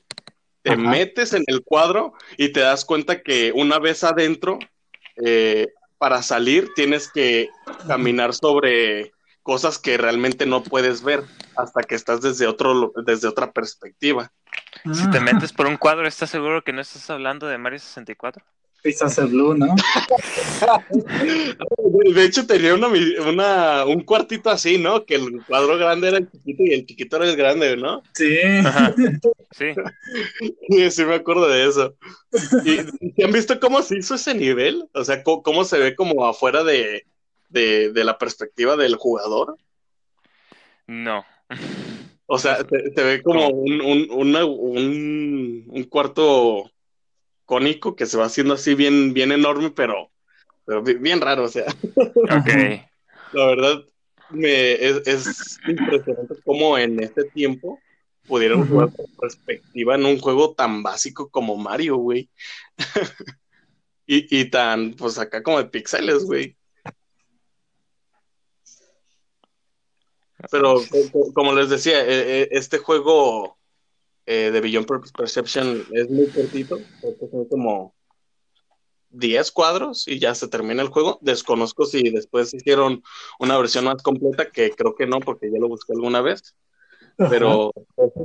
te 0.64 0.76
metes 0.76 1.34
en 1.34 1.44
el 1.46 1.62
cuadro 1.62 2.14
y 2.38 2.48
te 2.48 2.60
das 2.60 2.84
cuenta 2.86 3.22
que 3.22 3.52
una 3.54 3.78
vez 3.78 4.02
adentro 4.02 4.58
eh, 5.22 5.68
para 5.98 6.22
salir 6.22 6.70
tienes 6.74 7.10
que 7.12 7.50
caminar 7.86 8.32
sobre 8.34 9.12
cosas 9.42 9.78
que 9.78 9.98
realmente 9.98 10.46
no 10.46 10.62
puedes 10.62 11.04
ver 11.04 11.22
hasta 11.54 11.82
que 11.82 11.94
estás 11.94 12.22
desde 12.22 12.46
otro 12.46 12.92
desde 13.04 13.28
otra 13.28 13.52
perspectiva. 13.52 14.32
Si 14.90 15.08
te 15.10 15.20
metes 15.20 15.52
por 15.52 15.66
un 15.66 15.76
cuadro, 15.76 16.08
¿estás 16.08 16.30
seguro 16.30 16.64
que 16.64 16.72
no 16.72 16.80
estás 16.80 17.08
hablando 17.10 17.46
de 17.46 17.58
Mario 17.58 17.78
64? 17.78 18.42
El 18.84 19.26
blue, 19.28 19.54
¿no? 19.54 19.74
De 22.14 22.24
hecho, 22.24 22.46
tenía 22.46 22.74
una, 22.74 23.86
un 23.86 24.02
cuartito 24.02 24.50
así, 24.50 24.76
¿no? 24.76 25.06
Que 25.06 25.14
el 25.14 25.42
cuadro 25.46 25.78
grande 25.78 26.08
era 26.08 26.18
el 26.18 26.30
chiquito 26.30 26.62
y 26.64 26.74
el 26.74 26.84
chiquito 26.84 27.16
era 27.16 27.30
el 27.30 27.36
grande, 27.36 27.78
¿no? 27.78 28.02
Sí. 28.12 28.36
Sí. 29.52 29.66
Sí, 30.68 30.90
sí 30.90 31.04
me 31.04 31.14
acuerdo 31.14 31.48
de 31.48 31.66
eso. 31.66 31.94
¿Y, 32.64 33.22
han 33.22 33.32
visto 33.32 33.58
cómo 33.58 33.80
se 33.80 33.96
hizo 33.98 34.16
ese 34.16 34.34
nivel? 34.34 34.86
O 34.92 35.02
sea, 35.04 35.22
cómo, 35.22 35.64
se 35.64 35.78
ve 35.78 35.94
como 35.94 36.26
afuera 36.26 36.62
de, 36.62 37.06
la 37.50 38.18
perspectiva 38.18 38.76
del 38.76 38.96
jugador. 38.96 39.56
No. 40.86 41.24
O 42.26 42.38
sea, 42.38 42.58
se, 42.58 43.02
ve 43.02 43.22
como 43.22 43.48
un, 43.48 43.80
un, 44.10 45.64
un, 45.68 45.84
cuarto 45.84 46.70
cónico 47.44 47.96
que 47.96 48.06
se 48.06 48.16
va 48.16 48.26
haciendo 48.26 48.54
así 48.54 48.74
bien, 48.74 49.12
bien 49.12 49.32
enorme, 49.32 49.70
pero, 49.70 50.10
pero 50.64 50.82
bien 50.82 51.20
raro, 51.20 51.44
o 51.44 51.48
sea. 51.48 51.66
Ok. 51.96 52.48
La 53.32 53.46
verdad, 53.46 53.84
me, 54.30 54.72
es, 54.72 55.58
impresionante 55.66 56.34
cómo 56.44 56.78
en 56.78 57.02
este 57.02 57.24
tiempo 57.24 57.80
pudieron 58.26 58.66
jugar 58.66 58.90
con 58.94 59.06
perspectiva 59.16 59.94
en 59.94 60.06
un 60.06 60.18
juego 60.18 60.54
tan 60.54 60.82
básico 60.82 61.28
como 61.28 61.56
Mario, 61.56 61.96
güey. 61.96 62.30
y, 64.06 64.40
y 64.40 64.50
tan, 64.50 64.94
pues 64.94 65.18
acá 65.18 65.42
como 65.42 65.58
de 65.58 65.66
pixeles, 65.66 66.24
güey. 66.24 66.56
Pero 70.50 70.80
como 71.34 71.54
les 71.54 71.70
decía, 71.70 72.04
e, 72.04 72.42
e, 72.42 72.48
este 72.52 72.78
juego 72.78 73.58
eh, 74.26 74.50
de 74.50 74.60
Beyond 74.60 74.86
Perception 75.16 75.84
es 75.92 76.10
muy 76.10 76.26
cortito, 76.28 76.78
son 77.30 77.44
como 77.46 77.94
10 79.14 79.52
cuadros 79.52 80.08
y 80.08 80.18
ya 80.18 80.34
se 80.34 80.48
termina 80.48 80.82
el 80.82 80.88
juego. 80.88 81.18
Desconozco 81.22 81.86
si 81.86 82.10
después 82.10 82.52
hicieron 82.52 83.02
una 83.38 83.56
versión 83.56 83.84
más 83.84 84.02
completa, 84.02 84.50
que 84.50 84.70
creo 84.70 84.94
que 84.94 85.06
no, 85.06 85.20
porque 85.20 85.50
ya 85.50 85.58
lo 85.58 85.68
busqué 85.68 85.92
alguna 85.92 86.20
vez. 86.20 86.54
Pero 87.16 87.72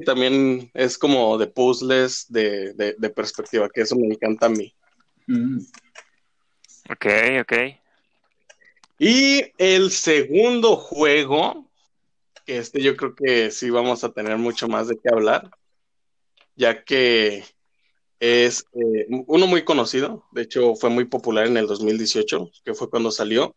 también 0.04 0.72
es 0.74 0.98
como 0.98 1.38
de 1.38 1.46
puzzles 1.46 2.26
de, 2.30 2.74
de, 2.74 3.10
perspectiva, 3.12 3.70
que 3.70 3.82
eso 3.82 3.96
me 3.96 4.08
encanta 4.08 4.48
a 4.48 4.50
mí. 4.50 4.74
Mm. 5.28 5.60
Ok, 6.90 7.06
ok. 7.42 7.54
Y 8.98 9.44
el 9.60 9.92
segundo 9.92 10.76
juego, 10.76 11.70
que 12.46 12.58
este 12.58 12.82
yo 12.82 12.98
creo 12.98 13.14
que 13.14 13.52
sí 13.52 13.70
vamos 13.70 14.04
a 14.04 14.12
tener 14.12 14.38
mucho 14.38 14.68
más 14.68 14.88
de 14.88 14.98
qué 14.98 15.10
hablar, 15.10 15.52
ya 16.60 16.84
que 16.84 17.46
es 18.20 18.66
eh, 18.74 19.08
uno 19.28 19.48
muy 19.48 19.64
conocido, 19.64 20.28
de 20.32 20.42
hecho 20.42 20.76
fue 20.76 20.90
muy 20.90 21.06
popular 21.06 21.48
en 21.48 21.56
el 21.56 21.68
2018, 21.68 22.52
que 22.66 22.74
fue 22.74 22.90
cuando 22.90 23.12
salió, 23.12 23.56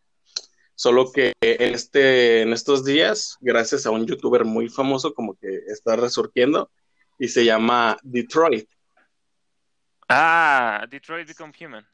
solo 0.73 1.11
que 1.11 1.33
en, 1.41 1.73
este, 1.73 2.43
en 2.43 2.53
estos 2.53 2.85
días, 2.85 3.37
gracias 3.41 3.85
a 3.85 3.91
un 3.91 4.07
youtuber 4.07 4.45
muy 4.45 4.69
famoso, 4.69 5.13
como 5.13 5.35
que 5.35 5.49
está 5.67 5.97
resurgiendo, 5.97 6.71
y 7.19 7.27
se 7.27 7.43
llama 7.43 7.97
Detroit. 8.03 8.69
Ah, 10.07 10.85
Detroit 10.89 11.27
Become 11.27 11.51
Human. 11.59 11.85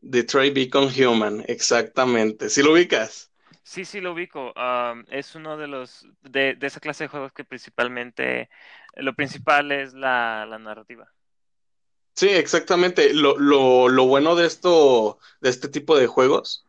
Detroit 0.00 0.54
Become 0.54 0.90
Human, 1.06 1.44
exactamente. 1.46 2.50
¿Sí 2.50 2.64
lo 2.64 2.72
ubicas? 2.72 3.30
Sí, 3.62 3.84
sí 3.84 4.00
lo 4.00 4.12
ubico. 4.12 4.54
es 5.08 5.34
uno 5.34 5.56
de 5.56 5.68
los 5.68 6.08
de, 6.22 6.54
de, 6.54 6.66
esa 6.66 6.80
clase 6.80 7.04
de 7.04 7.08
juegos 7.08 7.32
que 7.32 7.44
principalmente 7.44 8.48
lo 8.98 9.14
principal 9.14 9.72
es 9.72 9.94
la, 9.94 10.46
narrativa. 10.60 11.10
Sí, 12.14 12.28
exactamente. 12.28 13.14
Lo, 13.14 13.38
lo, 13.38 13.88
lo, 13.88 14.06
bueno 14.06 14.34
de 14.34 14.46
esto, 14.46 15.18
de 15.40 15.50
este 15.50 15.68
tipo 15.68 15.96
de 15.96 16.06
juegos, 16.06 16.64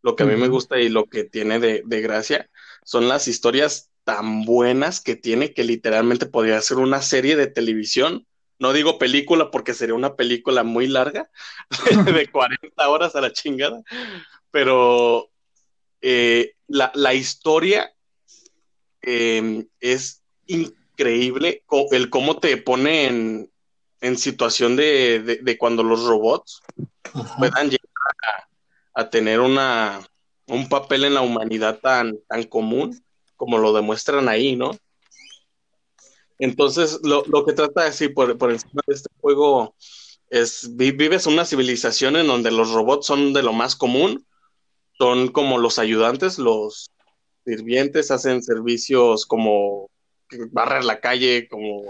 lo 0.00 0.16
que 0.16 0.22
a 0.22 0.26
mí 0.26 0.36
me 0.36 0.48
gusta 0.48 0.78
y 0.78 0.88
lo 0.88 1.06
que 1.06 1.24
tiene 1.24 1.58
de, 1.58 1.82
de, 1.84 2.00
gracia, 2.00 2.48
son 2.84 3.08
las 3.08 3.28
historias 3.28 3.90
tan 4.04 4.44
buenas 4.44 5.00
que 5.00 5.16
tiene 5.16 5.54
que 5.54 5.64
literalmente 5.64 6.26
podría 6.26 6.60
ser 6.60 6.78
una 6.78 7.02
serie 7.02 7.36
de 7.36 7.48
televisión. 7.48 8.26
No 8.58 8.72
digo 8.72 8.98
película 8.98 9.50
porque 9.50 9.74
sería 9.74 9.94
una 9.94 10.14
película 10.14 10.62
muy 10.62 10.86
larga, 10.86 11.30
de 12.06 12.28
40 12.32 12.88
horas 12.88 13.16
a 13.16 13.20
la 13.20 13.32
chingada, 13.32 13.82
pero 14.52 15.30
eh, 16.00 16.54
la, 16.68 16.92
la, 16.94 17.14
historia 17.14 17.92
eh, 19.02 19.66
es 19.80 20.22
increíble 20.46 20.81
increíble 20.92 21.64
el 21.90 22.10
cómo 22.10 22.38
te 22.38 22.56
pone 22.56 23.06
en, 23.06 23.50
en 24.00 24.18
situación 24.18 24.76
de, 24.76 25.40
de, 25.42 25.58
cuando 25.58 25.82
los 25.82 26.04
robots 26.04 26.60
puedan 27.38 27.70
llegar 27.70 27.88
a, 28.94 29.08
tener 29.10 29.40
una, 29.40 30.00
un 30.46 30.68
papel 30.68 31.04
en 31.04 31.14
la 31.14 31.22
humanidad 31.22 31.80
tan, 31.80 32.18
tan 32.28 32.42
común 32.44 33.02
como 33.36 33.58
lo 33.58 33.72
demuestran 33.72 34.28
ahí, 34.28 34.54
¿no? 34.54 34.76
Entonces, 36.38 37.00
lo, 37.02 37.24
lo 37.26 37.44
que 37.44 37.52
trata 37.52 37.82
de 37.82 37.90
decir 37.90 38.14
por, 38.14 38.36
por 38.36 38.50
encima 38.50 38.82
de 38.86 38.94
este 38.94 39.08
juego 39.20 39.74
es, 40.28 40.76
vives 40.76 41.26
una 41.26 41.44
civilización 41.44 42.16
en 42.16 42.26
donde 42.26 42.50
los 42.50 42.72
robots 42.72 43.06
son 43.06 43.32
de 43.32 43.42
lo 43.42 43.52
más 43.52 43.76
común, 43.76 44.26
son 44.98 45.28
como 45.28 45.58
los 45.58 45.78
ayudantes, 45.78 46.38
los 46.38 46.90
sirvientes, 47.44 48.10
hacen 48.10 48.42
servicios 48.42 49.26
como 49.26 49.91
barrer 50.50 50.84
la 50.84 51.00
calle 51.00 51.48
como 51.48 51.82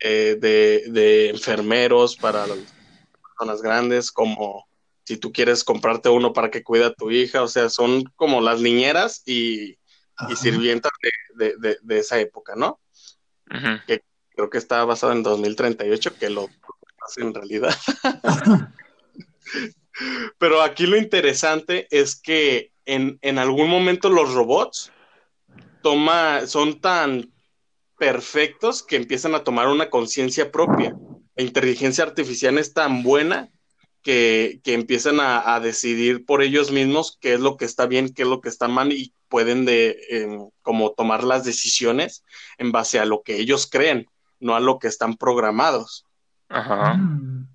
eh, 0.00 0.36
de, 0.40 1.28
enfermeros 1.28 2.16
para 2.16 2.46
las 2.46 2.58
personas 3.22 3.62
grandes, 3.62 4.10
como 4.10 4.66
si 5.04 5.16
tú 5.16 5.32
quieres 5.32 5.64
comprarte 5.64 6.08
uno 6.08 6.32
para 6.32 6.50
que 6.50 6.62
cuida 6.62 6.86
a 6.88 6.94
tu 6.94 7.10
hija, 7.10 7.42
o 7.42 7.48
sea, 7.48 7.68
son 7.68 8.04
como 8.16 8.40
las 8.40 8.60
niñeras 8.60 9.22
y, 9.26 9.78
y 10.28 10.36
sirvientas 10.36 10.92
de, 11.36 11.98
esa 11.98 12.18
época, 12.18 12.54
¿no? 12.56 12.80
Que 13.86 14.02
creo 14.30 14.48
que 14.48 14.58
está 14.58 14.84
basado 14.84 15.12
en 15.12 15.22
2038, 15.22 16.16
que 16.18 16.30
lo 16.30 16.48
hace 17.06 17.20
en 17.22 17.34
realidad. 17.34 17.76
Pero 20.38 20.62
aquí 20.62 20.86
lo 20.86 20.96
interesante 20.96 21.88
es 21.90 22.16
que 22.16 22.72
en, 22.86 23.18
en 23.20 23.38
algún 23.38 23.68
momento 23.68 24.08
los 24.08 24.32
robots 24.32 24.92
toma, 25.82 26.46
son 26.46 26.80
tan 26.80 27.32
perfectos 27.98 28.82
que 28.82 28.96
empiezan 28.96 29.34
a 29.34 29.44
tomar 29.44 29.68
una 29.68 29.90
conciencia 29.90 30.50
propia. 30.50 30.96
La 31.36 31.44
inteligencia 31.44 32.04
artificial 32.04 32.58
es 32.58 32.72
tan 32.72 33.02
buena 33.02 33.50
que, 34.02 34.60
empiezan 34.64 35.18
a, 35.20 35.60
decidir 35.60 36.24
por 36.24 36.42
ellos 36.42 36.70
mismos 36.70 37.18
qué 37.20 37.34
es 37.34 37.40
lo 37.40 37.56
que 37.56 37.64
está 37.64 37.86
bien, 37.86 38.12
qué 38.14 38.22
es 38.22 38.28
lo 38.28 38.40
que 38.40 38.48
está 38.48 38.68
mal 38.68 38.92
y 38.92 39.12
pueden 39.28 39.64
de 39.64 39.98
em, 40.08 40.48
como 40.62 40.92
tomar 40.92 41.24
las 41.24 41.44
decisiones 41.44 42.24
en 42.58 42.72
base 42.72 42.98
a 42.98 43.04
lo 43.04 43.22
que 43.22 43.36
ellos 43.36 43.68
creen, 43.70 44.06
no 44.38 44.56
a 44.56 44.60
lo 44.60 44.78
que 44.78 44.88
están 44.88 45.16
programados. 45.16 46.06
Ajá. 46.48 46.98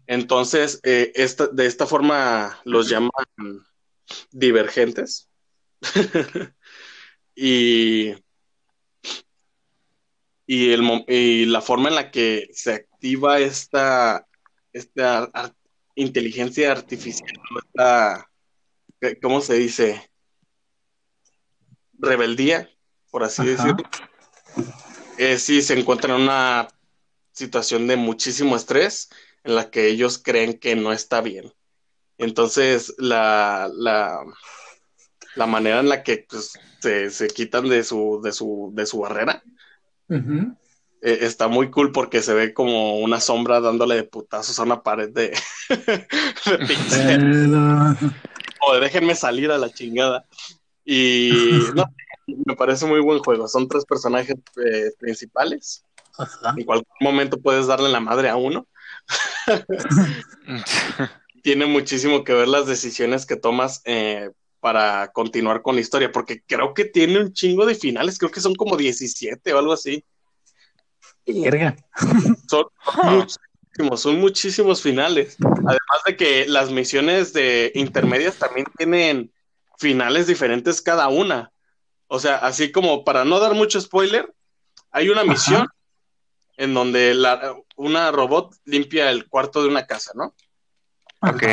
Entonces, 0.08 0.80
eh, 0.84 1.12
de 1.52 1.66
esta 1.66 1.86
forma 1.86 2.60
los 2.64 2.88
llaman 2.88 3.12
divergentes. 4.32 5.28
y, 7.36 8.14
y, 10.46 10.72
el, 10.72 11.06
y 11.08 11.46
la 11.46 11.62
forma 11.62 11.90
en 11.90 11.96
la 11.96 12.12
que 12.12 12.48
se 12.54 12.74
activa 12.74 13.40
esta, 13.40 14.26
esta 14.72 15.32
inteligencia 15.96 16.72
artificial, 16.72 17.30
esta, 17.66 18.32
¿cómo 19.22 19.42
se 19.42 19.56
dice? 19.56 20.10
Rebeldía, 21.94 22.70
por 23.12 23.24
así 23.24 23.46
decirlo. 23.46 23.84
Eh, 25.18 25.38
sí, 25.38 25.62
se 25.62 25.80
encuentran 25.80 26.16
en 26.18 26.24
una 26.24 26.68
situación 27.32 27.88
de 27.88 27.96
muchísimo 27.96 28.56
estrés 28.56 29.10
en 29.44 29.56
la 29.56 29.70
que 29.70 29.88
ellos 29.88 30.18
creen 30.18 30.58
que 30.58 30.76
no 30.76 30.92
está 30.92 31.22
bien. 31.22 31.54
Entonces, 32.18 32.94
la, 32.98 33.70
la, 33.74 34.20
la 35.36 35.46
manera 35.46 35.80
en 35.80 35.90
la 35.90 36.04
que 36.04 36.26
pues, 36.30 36.54
se, 36.80 37.10
se, 37.10 37.28
quitan 37.28 37.70
de 37.70 37.84
su, 37.84 38.22
de 38.24 38.32
su, 38.32 38.72
de 38.74 38.86
su 38.86 39.00
barrera 39.00 39.44
eh, 40.10 41.20
está 41.22 41.48
muy 41.48 41.70
cool 41.70 41.92
porque 41.92 42.22
se 42.22 42.34
ve 42.34 42.54
como 42.54 43.00
una 43.00 43.20
sombra 43.20 43.60
dándole 43.60 43.96
de 43.96 44.04
putazos 44.04 44.58
a 44.60 44.64
una 44.64 44.82
pared 44.82 45.10
de, 45.10 45.38
de 46.90 48.10
O 48.62 48.76
déjenme 48.80 49.16
salir 49.16 49.52
a 49.52 49.58
la 49.58 49.70
chingada. 49.72 50.26
Y 50.84 51.32
no, 51.76 51.86
me 52.46 52.56
parece 52.56 52.86
muy 52.86 53.02
buen 53.02 53.20
juego. 53.20 53.48
Son 53.48 53.68
tres 53.68 53.86
personajes 53.86 54.36
eh, 54.66 54.92
principales. 55.00 55.84
En 56.58 56.64
cualquier 56.64 56.88
momento 57.02 57.40
puedes 57.40 57.68
darle 57.68 57.90
la 57.90 58.00
madre 58.00 58.30
a 58.30 58.36
uno. 58.36 58.68
tiene 61.44 61.68
muchísimo 61.68 62.24
que 62.24 62.34
ver 62.34 62.48
las 62.48 62.66
decisiones 62.66 63.28
que 63.28 63.36
tomas 63.36 63.82
eh, 63.86 64.32
para 64.66 65.12
continuar 65.12 65.62
con 65.62 65.76
la 65.76 65.82
historia, 65.82 66.12
porque 66.12 66.42
creo 66.42 66.74
que 66.74 66.86
tiene 66.86 67.20
un 67.20 67.32
chingo 67.34 67.68
de 67.68 67.76
finales, 67.76 68.18
creo 68.18 68.32
que 68.32 68.42
son 68.42 68.56
como 68.56 68.76
17 68.76 69.54
o 69.54 69.60
algo 69.60 69.74
así. 69.74 70.04
Son 72.50 72.66
muchísimos, 73.04 74.02
son 74.02 74.20
muchísimos 74.20 74.82
finales. 74.82 75.38
Además 75.40 76.02
de 76.08 76.18
que 76.18 76.48
las 76.48 76.72
misiones 76.72 77.32
de 77.32 77.74
intermedias 77.76 78.40
también 78.40 78.66
tienen 78.76 79.32
finales 79.78 80.26
diferentes 80.26 80.82
cada 80.82 81.10
una. 81.10 81.52
O 82.08 82.20
sea, 82.20 82.38
así 82.38 82.72
como 82.72 83.04
para 83.04 83.24
no 83.24 83.40
dar 83.40 83.54
mucho 83.54 83.80
spoiler, 83.80 84.34
hay 84.90 85.10
una 85.10 85.24
misión 85.24 85.68
en 86.58 86.74
donde 86.74 87.14
la, 87.14 87.56
una 87.76 88.12
robot 88.12 88.56
limpia 88.66 89.12
el 89.12 89.30
cuarto 89.30 89.62
de 89.62 89.70
una 89.70 89.86
casa, 89.86 90.12
¿no? 90.16 90.34
Ok. 91.22 91.44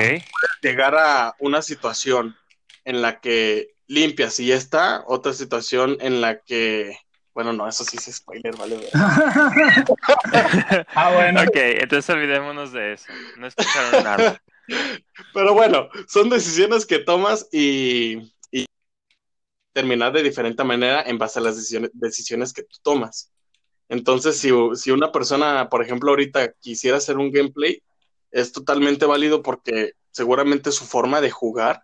Llegar 0.63 0.95
a 0.95 1.35
una 1.41 1.61
situación 1.61 2.37
en 2.85 3.03
la 3.03 3.21
que 3.21 3.75
limpias 3.87 4.41
y 4.41 4.47
ya 4.47 4.57
está, 4.57 5.05
otra 5.07 5.33
situación 5.33 5.97
en 6.01 6.21
la 6.21 6.41
que, 6.41 6.97
bueno, 7.35 7.53
no, 7.53 7.69
eso 7.69 7.85
sí 7.85 7.97
es 7.97 8.17
spoiler, 8.17 8.57
vale. 8.57 8.89
ah, 10.95 11.13
bueno. 11.15 11.43
Ok, 11.43 11.57
entonces 11.57 12.15
olvidémonos 12.15 12.73
de 12.73 12.95
eso. 12.95 13.13
No 13.39 13.47
escucharon 13.47 14.05
nada. 14.05 14.43
Pero 15.35 15.55
bueno, 15.55 15.89
son 16.09 16.31
decisiones 16.31 16.87
que 16.87 16.99
tomas 16.99 17.49
y, 17.53 18.33
y 18.51 18.67
terminar 19.73 20.13
de 20.13 20.23
diferente 20.23 20.65
manera 20.65 21.03
en 21.03 21.19
base 21.19 21.39
a 21.39 21.43
las 21.43 21.57
decisiones, 21.57 21.91
decisiones 21.95 22.53
que 22.53 22.63
tú 22.63 22.77
tomas. 22.83 23.31
Entonces, 23.89 24.39
si, 24.39 24.51
si, 24.75 24.91
una 24.91 25.13
persona, 25.13 25.69
por 25.69 25.83
ejemplo, 25.83 26.11
ahorita 26.11 26.53
quisiera 26.55 26.97
hacer 26.97 27.19
un 27.19 27.31
gameplay, 27.31 27.83
es 28.31 28.53
totalmente 28.53 29.05
válido 29.05 29.43
porque 29.43 29.93
seguramente 30.11 30.73
su 30.73 30.87
forma 30.87 31.21
de 31.21 31.31
jugar 31.31 31.83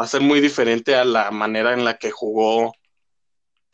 va 0.00 0.04
a 0.04 0.08
ser 0.08 0.22
muy 0.22 0.40
diferente 0.40 0.96
a 0.96 1.04
la 1.04 1.30
manera 1.30 1.74
en 1.74 1.84
la 1.84 1.98
que 1.98 2.10
jugó, 2.10 2.72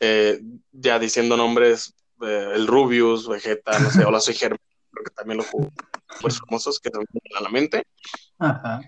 eh, 0.01 0.41
ya 0.73 0.99
diciendo 0.99 1.37
nombres, 1.37 1.95
eh, 2.21 2.51
el 2.53 2.67
Rubius, 2.67 3.29
Vegeta, 3.29 3.79
no 3.79 3.89
sé, 3.89 4.03
hola 4.03 4.19
soy 4.19 4.33
Germán, 4.35 4.59
creo 4.91 5.05
que 5.05 5.11
también 5.11 5.37
lo 5.37 5.43
jugó, 5.45 5.71
pues 6.19 6.39
famosos 6.39 6.79
que 6.81 6.91
me 6.91 7.37
a 7.37 7.41
la 7.41 7.49
mente. 7.49 7.83
Ajá. 8.39 8.81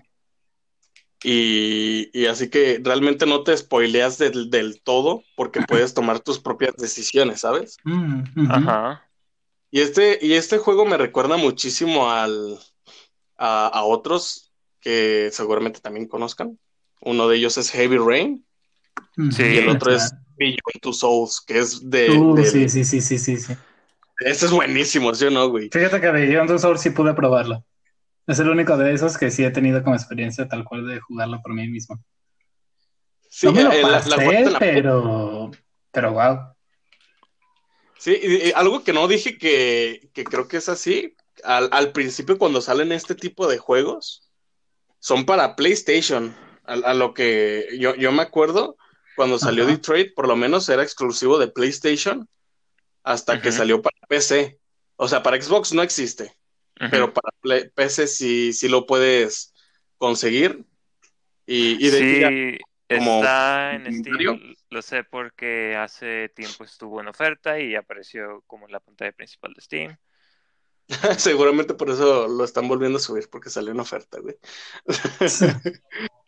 Y, 1.22 2.26
así 2.26 2.48
que 2.48 2.80
realmente 2.82 3.26
no 3.26 3.42
te 3.42 3.56
spoileas 3.56 4.18
del, 4.18 4.82
todo 4.82 5.22
porque 5.34 5.60
puedes 5.68 5.94
tomar 5.94 6.20
tus 6.20 6.38
propias 6.38 6.76
decisiones, 6.76 7.40
¿sabes? 7.40 7.76
Mm, 7.84 8.50
Ajá. 8.50 9.06
Y 9.70 9.80
este, 9.80 10.18
y 10.20 10.34
este 10.34 10.58
juego 10.58 10.84
me 10.84 10.96
recuerda 10.98 11.36
muchísimo 11.36 12.10
al, 12.10 12.58
a, 13.36 13.82
otros 13.84 14.52
que 14.80 15.30
seguramente 15.32 15.80
también 15.80 16.08
conozcan. 16.08 16.58
Uno 17.00 17.28
de 17.28 17.36
ellos 17.36 17.56
es 17.58 17.70
Heavy 17.70 17.98
Rain. 17.98 18.44
Sí, 19.30 19.42
y 19.42 19.56
el 19.58 19.68
otro 19.68 19.94
es 19.94 20.12
Beyond 20.36 20.80
Two 20.80 20.92
Souls, 20.92 21.40
que 21.46 21.58
es 21.58 21.88
de, 21.88 22.10
uh, 22.10 22.36
Sí, 22.44 22.68
sí, 22.68 22.84
sí, 22.84 23.00
sí, 23.00 23.18
sí, 23.18 23.36
sí. 23.36 23.54
Este 24.20 24.46
es 24.46 24.52
buenísimo, 24.52 25.14
¿sí 25.14 25.26
o 25.26 25.30
no, 25.30 25.48
güey? 25.48 25.68
Fíjate 25.70 26.00
que 26.00 26.10
Beyond 26.10 26.48
Two 26.48 26.58
Souls 26.58 26.80
sí 26.80 26.90
pude 26.90 27.14
probarlo. 27.14 27.64
Es 28.26 28.38
el 28.38 28.48
único 28.48 28.76
de 28.76 28.92
esos 28.92 29.18
que 29.18 29.30
sí 29.30 29.44
he 29.44 29.50
tenido 29.50 29.82
como 29.82 29.96
experiencia 29.96 30.46
tal 30.48 30.64
cual 30.64 30.86
de 30.86 31.00
jugarlo 31.00 31.40
por 31.42 31.52
mí 31.52 31.66
mismo. 31.68 32.02
Sí, 33.28 33.46
no 33.46 33.52
me 33.52 33.64
lo 33.64 33.70
pasé, 33.70 34.44
pero, 34.58 35.50
pero 35.90 36.12
wow. 36.12 36.38
Sí, 37.98 38.18
y, 38.22 38.52
algo 38.52 38.82
que 38.82 38.92
no 38.92 39.08
dije 39.08 39.36
que, 39.36 40.10
que 40.12 40.24
creo 40.24 40.48
que 40.48 40.56
es 40.56 40.68
así, 40.68 41.16
al, 41.44 41.68
al, 41.72 41.92
principio 41.92 42.38
cuando 42.38 42.60
salen 42.60 42.92
este 42.92 43.14
tipo 43.14 43.46
de 43.46 43.58
juegos, 43.58 44.30
son 44.98 45.26
para 45.26 45.54
PlayStation. 45.54 46.34
A, 46.70 46.94
lo 46.94 47.14
que 47.14 47.68
yo, 47.78 47.94
yo, 47.96 48.12
me 48.12 48.22
acuerdo, 48.22 48.76
cuando 49.16 49.38
salió 49.38 49.66
Detroit, 49.66 50.14
por 50.14 50.28
lo 50.28 50.36
menos 50.36 50.68
era 50.68 50.82
exclusivo 50.82 51.38
de 51.38 51.48
PlayStation 51.48 52.28
hasta 53.02 53.42
que 53.42 53.52
salió 53.52 53.82
para 53.82 53.96
PC. 54.08 54.58
O 54.96 55.08
sea, 55.08 55.22
para 55.22 55.40
Xbox 55.40 55.72
no 55.72 55.82
existe 55.82 56.34
pero 56.88 57.12
para 57.12 57.30
PC 57.74 58.06
sí, 58.06 58.52
sí 58.52 58.68
lo 58.68 58.86
puedes 58.86 59.52
conseguir. 59.98 60.64
Y, 61.46 61.84
y 61.84 61.90
de 61.90 61.98
sí, 61.98 62.58
está 62.88 63.74
en 63.74 63.92
Steam, 63.92 64.54
lo 64.70 64.82
sé 64.82 65.04
porque 65.04 65.76
hace 65.76 66.28
tiempo 66.30 66.64
estuvo 66.64 67.00
en 67.00 67.08
oferta 67.08 67.58
y 67.58 67.74
apareció 67.74 68.42
como 68.46 68.66
en 68.66 68.72
la 68.72 68.80
pantalla 68.80 69.12
principal 69.12 69.52
de 69.52 69.60
Steam. 69.60 69.98
Seguramente 71.18 71.74
por 71.74 71.90
eso 71.90 72.28
lo 72.28 72.44
están 72.44 72.68
volviendo 72.68 72.98
a 72.98 73.02
subir, 73.02 73.28
porque 73.30 73.50
salió 73.50 73.72
en 73.72 73.80
oferta, 73.80 74.18
güey. 74.20 74.36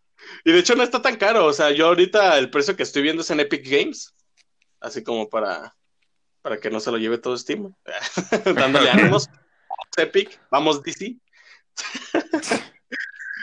y 0.45 0.53
de 0.53 0.59
hecho 0.59 0.75
no 0.75 0.83
está 0.83 1.01
tan 1.03 1.17
caro, 1.17 1.47
o 1.47 1.53
sea, 1.53 1.71
yo 1.71 1.87
ahorita 1.87 2.39
el 2.39 2.51
precio 2.51 2.77
que 2.77 2.83
estoy 2.83 3.03
viendo 3.03 3.23
es 3.23 3.31
en 3.31 3.41
Epic 3.41 3.69
Games, 3.69 4.15
así 4.81 5.03
como 5.03 5.29
para, 5.29 5.75
para 6.43 6.59
que 6.59 6.71
no 6.71 6.81
se 6.81 6.91
lo 6.91 6.99
lleve 6.99 7.19
todo 7.19 7.37
Steam, 7.37 7.75
dándole 8.57 8.91
ánimos. 8.91 9.29
Epic, 9.97 10.41
vamos 10.51 10.83
DC. 10.83 11.17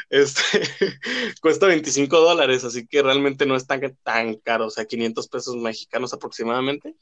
este, 0.10 1.00
cuesta 1.42 1.68
25 1.68 2.20
dólares, 2.20 2.64
así 2.64 2.88
que 2.88 3.02
realmente 3.02 3.46
no 3.46 3.56
es 3.56 3.68
tan, 3.68 3.82
tan 4.04 4.36
caro, 4.36 4.68
o 4.68 4.70
sea, 4.70 4.86
500 4.86 5.28
pesos 5.28 5.56
mexicanos 5.56 6.14
aproximadamente. 6.14 6.96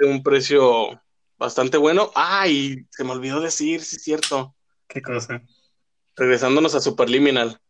Un 0.00 0.22
precio 0.22 1.00
bastante 1.38 1.78
bueno. 1.78 2.10
Ay, 2.14 2.86
se 2.90 3.04
me 3.04 3.12
olvidó 3.12 3.40
decir, 3.40 3.82
sí 3.82 3.96
es 3.96 4.02
cierto. 4.02 4.54
¿Qué 4.86 5.02
cosa? 5.02 5.42
Regresándonos 6.14 6.74
a 6.74 6.80
Superliminal. 6.80 7.60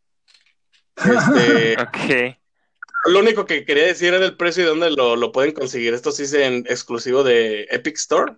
Este, 0.97 1.77
ok. 1.83 2.37
Lo 3.07 3.21
único 3.21 3.47
que 3.47 3.65
quería 3.65 3.87
decir 3.87 4.15
era 4.15 4.25
el 4.25 4.37
precio 4.37 4.65
y 4.65 4.67
dónde 4.67 4.91
lo, 4.91 5.17
lo 5.17 5.33
pueden 5.33 5.53
conseguir. 5.53 5.95
Esto 5.95 6.11
sí 6.11 6.25
es 6.25 6.33
en 6.33 6.67
exclusivo 6.69 7.23
de 7.23 7.69
Epic 7.71 7.97
Store. 7.97 8.37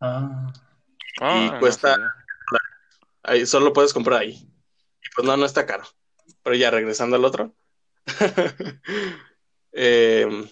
Ah 0.00 0.52
y 1.20 1.24
ah, 1.24 1.56
cuesta. 1.60 2.14
ahí, 3.22 3.46
solo 3.46 3.66
lo 3.66 3.72
puedes 3.72 3.92
comprar 3.92 4.22
ahí. 4.22 4.32
Y 4.34 5.14
pues 5.14 5.26
no, 5.26 5.36
no 5.36 5.44
está 5.44 5.66
caro. 5.66 5.84
Pero 6.42 6.56
ya 6.56 6.70
regresando 6.70 7.16
al 7.16 7.24
otro. 7.24 7.54
eh, 9.72 10.48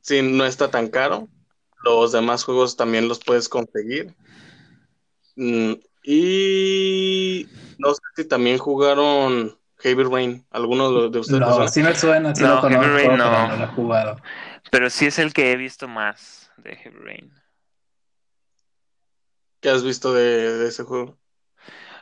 sí, 0.00 0.22
no 0.22 0.44
está 0.46 0.70
tan 0.70 0.88
caro. 0.88 1.28
Los 1.84 2.12
demás 2.12 2.44
juegos 2.44 2.76
también 2.76 3.08
los 3.08 3.22
puedes 3.22 3.48
conseguir. 3.48 4.14
Mm, 5.36 5.74
y 6.02 7.48
no 7.78 7.94
sé 7.94 8.00
si 8.16 8.24
también 8.24 8.58
jugaron 8.58 9.56
Heavy 9.78 10.04
Rain. 10.04 10.46
¿Alguno 10.50 11.08
de 11.08 11.18
ustedes? 11.18 11.40
No, 11.40 11.68
sí 11.68 11.82
me 11.82 11.94
suena, 11.94 12.34
sí 12.34 12.42
no, 12.42 12.62
Heavy 12.62 12.86
Rain 12.86 13.16
no. 13.16 13.48
no 13.48 13.56
lo 13.56 13.64
he 13.64 13.68
jugado. 13.68 14.16
Pero 14.70 14.90
sí 14.90 15.06
es 15.06 15.18
el 15.18 15.32
que 15.32 15.52
he 15.52 15.56
visto 15.56 15.86
más 15.88 16.50
de 16.56 16.76
Heavy 16.76 16.98
Rain. 16.98 17.32
¿Qué 19.60 19.70
has 19.70 19.82
visto 19.82 20.12
de, 20.12 20.66
ese 20.66 20.84
juego? 20.84 21.18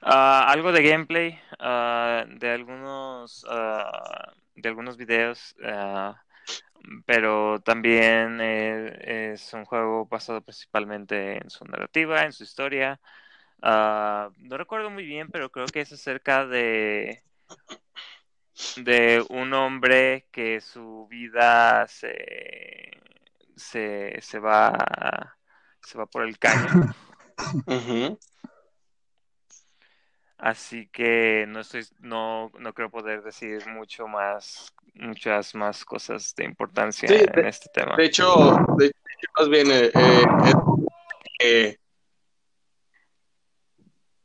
Ah, 0.03 0.51
algo 0.51 0.72
de 0.72 0.83
gameplay, 0.83 1.39
ah, 1.59 2.25
de 2.29 2.51
algunos 2.51 3.45
uh, 3.45 4.33
de 4.55 4.68
algunos 4.68 4.97
videos, 4.97 5.57
pero 7.07 7.61
también 7.61 8.41
es 8.41 9.53
un 9.53 9.64
juego 9.64 10.07
basado 10.07 10.43
principalmente 10.43 11.39
en 11.43 11.51
su 11.51 11.64
narrativa, 11.64 12.22
en 12.22 12.33
su 12.33 12.45
historia. 12.45 13.01
no 13.62 14.57
recuerdo 14.59 14.91
muy 14.91 15.05
bien, 15.05 15.29
pero 15.31 15.51
creo 15.51 15.66
que 15.66 15.81
es 15.81 15.93
acerca 15.93 16.47
de 16.47 17.22
de 18.76 19.24
un 19.30 19.53
hombre 19.53 20.26
que 20.30 20.61
su 20.61 21.07
vida 21.09 21.86
se 21.88 22.90
se, 23.57 24.20
se 24.20 24.38
va 24.38 25.36
se 25.82 25.99
va 25.99 26.07
por 26.07 26.24
el 26.24 26.38
caño. 26.38 26.95
Así 30.45 30.88
que 30.88 31.47
no 31.49 31.61
estoy, 31.61 31.86
no, 32.01 32.51
no 32.59 32.74
creo 32.74 32.90
poder 32.90 33.22
decir 33.22 33.66
mucho 33.66 34.07
más, 34.07 34.74
muchas 34.92 35.55
más 35.55 35.86
cosas 35.86 36.34
de 36.34 36.45
importancia 36.45 37.09
en 37.09 37.47
este 37.47 37.70
tema. 37.72 37.97
De 37.97 38.05
hecho, 38.05 38.59
de 38.76 38.86
hecho 38.86 38.95
más 39.38 39.49
bien, 39.49 39.68
eh, 39.70 39.90
eh, 41.40 41.78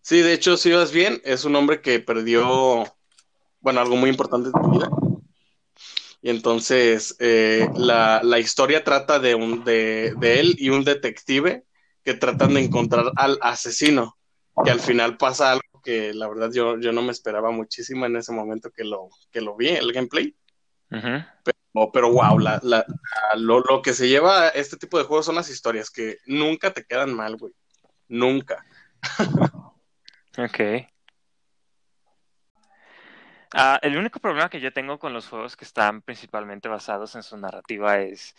sí, 0.01 0.21
de 0.21 0.33
hecho, 0.33 0.57
si 0.57 0.73
vas 0.73 0.91
bien, 0.91 1.21
es 1.23 1.45
un 1.45 1.55
hombre 1.55 1.81
que 1.81 2.01
perdió, 2.01 2.83
bueno, 3.61 3.79
algo 3.81 3.95
muy 3.95 4.09
importante 4.09 4.49
en 4.49 4.63
su 4.63 4.71
vida. 4.71 4.89
Y 6.21 6.29
entonces 6.29 7.15
eh, 7.19 7.67
la, 7.75 8.21
la, 8.23 8.39
historia 8.39 8.83
trata 8.83 9.19
de, 9.19 9.35
un, 9.35 9.63
de, 9.63 10.13
de 10.17 10.39
él 10.39 10.55
y 10.59 10.69
un 10.69 10.83
detective 10.83 11.63
que 12.03 12.13
tratan 12.13 12.53
de 12.55 12.61
encontrar 12.61 13.11
al 13.15 13.37
asesino, 13.41 14.17
que 14.63 14.71
al 14.71 14.79
final 14.79 15.17
pasa 15.17 15.53
algo 15.53 15.63
que 15.81 16.13
la 16.13 16.27
verdad 16.27 16.51
yo, 16.51 16.77
yo 16.79 16.91
no 16.91 17.01
me 17.01 17.11
esperaba 17.11 17.51
muchísimo 17.51 18.05
en 18.05 18.17
ese 18.17 18.33
momento 18.33 18.71
que 18.71 18.83
lo, 18.83 19.09
que 19.31 19.41
lo 19.41 19.55
vi, 19.55 19.69
el 19.69 19.93
gameplay. 19.93 20.35
pero, 20.89 21.91
pero, 21.93 22.11
wow, 22.11 22.37
la, 22.39 22.59
la, 22.63 22.85
lo, 23.37 23.61
lo, 23.61 23.81
que 23.81 23.93
se 23.93 24.09
lleva 24.09 24.49
este 24.49 24.75
tipo 24.75 24.97
de 24.97 25.05
juegos 25.05 25.25
son 25.25 25.35
las 25.35 25.49
historias 25.49 25.89
que 25.89 26.17
nunca 26.25 26.73
te 26.73 26.83
quedan 26.83 27.13
mal, 27.13 27.37
güey. 27.37 27.53
Nunca. 28.07 28.65
ok. 30.37 30.59
Ah, 33.53 33.79
el 33.81 33.97
único 33.97 34.19
problema 34.19 34.49
que 34.49 34.59
yo 34.59 34.71
tengo 34.71 34.99
con 34.99 35.13
los 35.13 35.27
juegos 35.27 35.57
que 35.57 35.65
están 35.65 36.01
principalmente 36.01 36.67
basados 36.69 37.15
en 37.15 37.23
su 37.23 37.35
narrativa 37.37 37.99
es, 37.99 38.35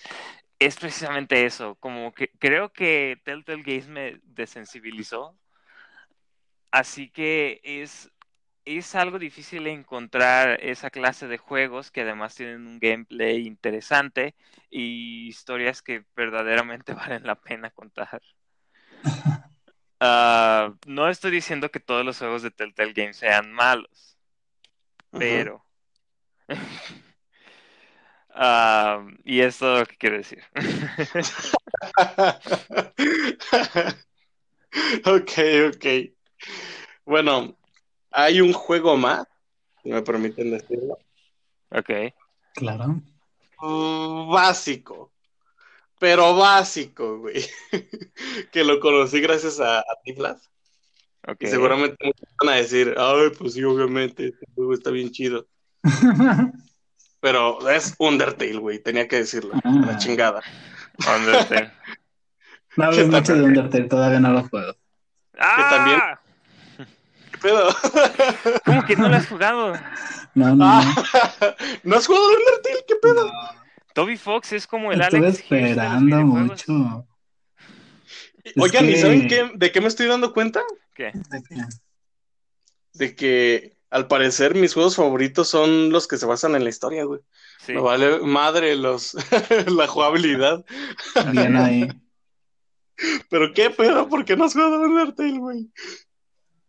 es 0.58 0.76
precisamente 0.76 1.44
eso. 1.46 1.74
Como 1.76 2.12
que 2.12 2.30
creo 2.38 2.72
que 2.72 3.20
Telltale 3.24 3.62
Games 3.62 3.88
me 3.88 4.20
desensibilizó. 4.24 5.36
Así 6.70 7.10
que 7.10 7.60
es, 7.64 8.10
es 8.64 8.94
algo 8.94 9.18
difícil 9.18 9.66
encontrar 9.66 10.60
esa 10.62 10.90
clase 10.90 11.26
de 11.26 11.38
juegos 11.38 11.90
que 11.90 12.02
además 12.02 12.36
tienen 12.36 12.66
un 12.66 12.78
gameplay 12.78 13.46
interesante 13.46 14.36
y 14.70 15.26
historias 15.28 15.82
que 15.82 16.04
verdaderamente 16.14 16.94
valen 16.94 17.26
la 17.26 17.34
pena 17.40 17.70
contar. 17.70 18.22
Ah, 19.98 20.74
no 20.86 21.08
estoy 21.08 21.30
diciendo 21.32 21.70
que 21.70 21.80
todos 21.80 22.04
los 22.04 22.18
juegos 22.18 22.42
de 22.42 22.50
Telltale 22.50 22.92
Games 22.94 23.16
sean 23.18 23.52
malos, 23.52 24.19
pero... 25.10 25.64
Ah, 28.32 29.04
y 29.24 29.40
es 29.40 29.58
todo 29.58 29.80
lo 29.80 29.86
que 29.86 29.96
quiero 29.96 30.16
decir. 30.16 30.42
ok, 35.04 35.32
ok. 35.74 35.86
Bueno, 37.04 37.56
hay 38.10 38.40
un 38.40 38.52
juego 38.52 38.96
más, 38.96 39.26
si 39.82 39.90
me 39.90 40.00
permiten 40.02 40.52
decirlo. 40.52 40.96
Ok. 41.70 41.90
Claro. 42.54 43.02
Básico. 44.30 45.12
Pero 45.98 46.34
básico, 46.34 47.18
güey. 47.18 47.44
que 48.52 48.64
lo 48.64 48.80
conocí 48.80 49.20
gracias 49.20 49.60
a, 49.60 49.80
a 49.80 50.00
Tiflas. 50.02 50.50
Okay. 51.22 51.48
Y 51.48 51.50
seguramente 51.50 52.12
van 52.42 52.54
a 52.54 52.56
decir, 52.56 52.94
ay, 52.96 53.30
pues 53.38 53.54
sí, 53.54 53.62
obviamente, 53.62 54.28
este 54.28 54.46
juego 54.54 54.74
está 54.74 54.90
bien 54.90 55.10
chido. 55.10 55.46
Pero 57.20 57.68
es 57.68 57.94
Undertale, 57.98 58.56
güey, 58.56 58.78
tenía 58.78 59.06
que 59.06 59.16
decirlo. 59.16 59.52
Ah. 59.62 59.82
La 59.86 59.98
chingada. 59.98 60.42
Undertale. 60.98 61.72
no 62.76 62.84
hables 62.84 63.08
mucho 63.08 63.34
de 63.34 63.42
Undertale, 63.42 63.84
todavía 63.84 64.20
no 64.20 64.32
lo 64.32 64.48
juego. 64.48 64.74
¡Ah! 65.38 65.56
Que 65.56 65.76
también 65.76 66.00
pedo? 67.40 67.74
¿Cómo 68.64 68.84
que 68.84 68.96
no 68.96 69.08
lo 69.08 69.16
has 69.16 69.26
jugado? 69.26 69.72
No, 70.34 70.54
no. 70.54 70.64
Ah, 70.64 70.94
¿No 71.82 71.96
has 71.96 72.06
jugado 72.06 72.26
Undertale? 72.26 72.84
¿Qué 72.86 72.94
pedo? 72.96 73.26
No. 73.26 73.32
Toby 73.94 74.16
Fox 74.16 74.52
es 74.52 74.66
como 74.66 74.92
el 74.92 75.00
Estuve 75.00 75.26
Alex 75.26 75.40
esperando 75.40 76.16
mucho. 76.18 77.06
Oigan, 78.56 78.86
que... 78.86 78.92
¿y 78.92 78.96
saben 78.96 79.28
qué, 79.28 79.50
de 79.54 79.72
qué 79.72 79.80
me 79.80 79.88
estoy 79.88 80.06
dando 80.06 80.32
cuenta? 80.32 80.62
¿Qué? 81.00 81.12
¿De 81.30 81.42
qué? 81.42 81.64
De 82.92 83.14
que 83.16 83.76
al 83.88 84.06
parecer 84.06 84.54
mis 84.54 84.74
juegos 84.74 84.96
favoritos 84.96 85.48
son 85.48 85.88
los 85.88 86.06
que 86.06 86.18
se 86.18 86.26
basan 86.26 86.54
en 86.54 86.62
la 86.62 86.68
historia, 86.68 87.04
güey. 87.04 87.20
Sí. 87.64 87.72
No 87.72 87.84
vale 87.84 88.18
madre 88.20 88.76
los 88.76 89.14
la 89.66 89.86
jugabilidad. 89.86 90.62
Bien 91.32 91.56
ahí. 91.56 91.88
Pero 93.30 93.54
qué 93.54 93.70
pedo, 93.70 94.10
¿por 94.10 94.26
qué 94.26 94.36
no 94.36 94.44
has 94.44 94.52
jugado 94.52 94.78
Undertale, 94.78 95.38
güey? 95.38 95.70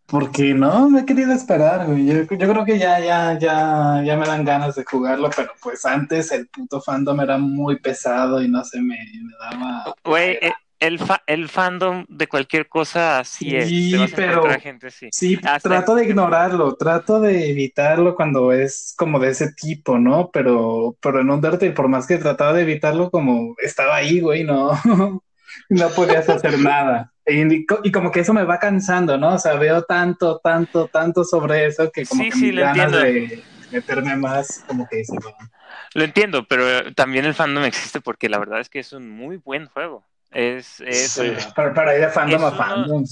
Porque 0.06 0.54
no, 0.54 0.90
me 0.90 1.02
he 1.02 1.06
querido 1.06 1.34
esperar, 1.34 1.88
güey. 1.88 2.06
Yo, 2.06 2.22
yo, 2.24 2.28
creo 2.54 2.64
que 2.64 2.80
ya, 2.80 3.02
ya, 3.02 3.38
ya, 3.38 4.02
ya 4.06 4.16
me 4.16 4.26
dan 4.26 4.46
ganas 4.46 4.76
de 4.76 4.86
jugarlo, 4.86 5.30
pero 5.36 5.52
pues 5.62 5.86
antes 5.86 6.32
el 6.32 6.48
puto 6.48 6.80
fandom 6.80 7.20
era 7.20 7.38
muy 7.38 7.82
pesado 7.82 8.42
y 8.42 8.48
no 8.48 8.64
sé, 8.64 8.80
me, 8.80 8.96
me 8.96 9.34
daba. 9.42 9.94
Güey, 10.06 10.38
el, 10.42 10.54
el, 10.82 11.00
fa 11.00 11.24
el, 11.28 11.48
fandom 11.48 12.06
de 12.10 12.28
cualquier 12.28 12.68
cosa 12.68 13.20
así 13.20 13.56
es. 13.56 13.70
Sí, 13.70 13.96
pero 14.16 14.44
gente 14.60 14.90
sí, 14.90 15.40
Hasta- 15.44 15.70
trato 15.70 15.96
de 15.96 16.06
ignorarlo, 16.06 16.76
trato 16.76 17.22
de 17.22 17.50
evitarlo 17.50 18.16
cuando 18.16 18.52
es 18.52 18.94
como 18.98 19.20
de 19.20 19.30
ese 19.30 19.54
tipo, 19.54 19.98
¿no? 20.00 20.30
Pero, 20.34 20.98
pero 21.02 21.22
en 21.22 21.30
Undertale, 21.30 21.72
por 21.72 21.88
más 21.88 22.08
que 22.08 22.18
trataba 22.18 22.54
de 22.54 22.64
evitarlo, 22.64 23.10
como 23.12 23.56
estaba 23.60 23.96
ahí, 23.96 24.20
güey, 24.20 24.44
no, 24.44 24.72
no 25.70 25.90
podías 25.90 26.28
hacer 26.28 26.60
nada. 26.60 27.14
Y, 27.26 27.66
y, 27.84 27.92
como 27.92 28.12
que 28.12 28.22
eso 28.22 28.34
me 28.34 28.44
va 28.44 28.58
cansando, 28.58 29.18
¿no? 29.18 29.36
O 29.36 29.40
sea, 29.40 29.54
veo 29.54 29.84
tanto, 29.84 30.40
tanto, 30.44 30.88
tanto 30.88 31.24
sobre 31.24 31.68
eso 31.68 31.92
que 31.92 32.06
como 32.06 32.24
Sí, 32.24 32.30
que 32.30 32.36
sí, 32.36 32.52
lo 32.52 32.64
ganas 32.64 32.92
de 32.92 33.44
meterme 33.72 34.16
más, 34.18 34.64
como 34.68 34.88
que 34.90 35.06
se. 35.06 35.16
Lo 35.94 36.04
entiendo, 36.04 36.48
pero 36.48 36.92
también 36.94 37.26
el 37.26 37.36
fandom 37.36 37.64
existe 37.64 38.02
porque 38.02 38.28
la 38.28 38.40
verdad 38.40 38.60
es 38.60 38.70
que 38.70 38.80
es 38.80 38.92
un 38.94 39.10
muy 39.10 39.38
buen 39.38 39.68
juego. 39.68 40.04
Es, 40.32 40.80
es, 40.80 41.12
Sí. 41.12 41.34
Pero, 41.56 41.74
pero 41.74 41.90
hay 41.90 42.00
de 42.00 42.08
fandom 42.10 42.40
Es 42.40 42.46
a 42.46 42.48
uno- 42.50 42.58
fandom. 42.58 43.04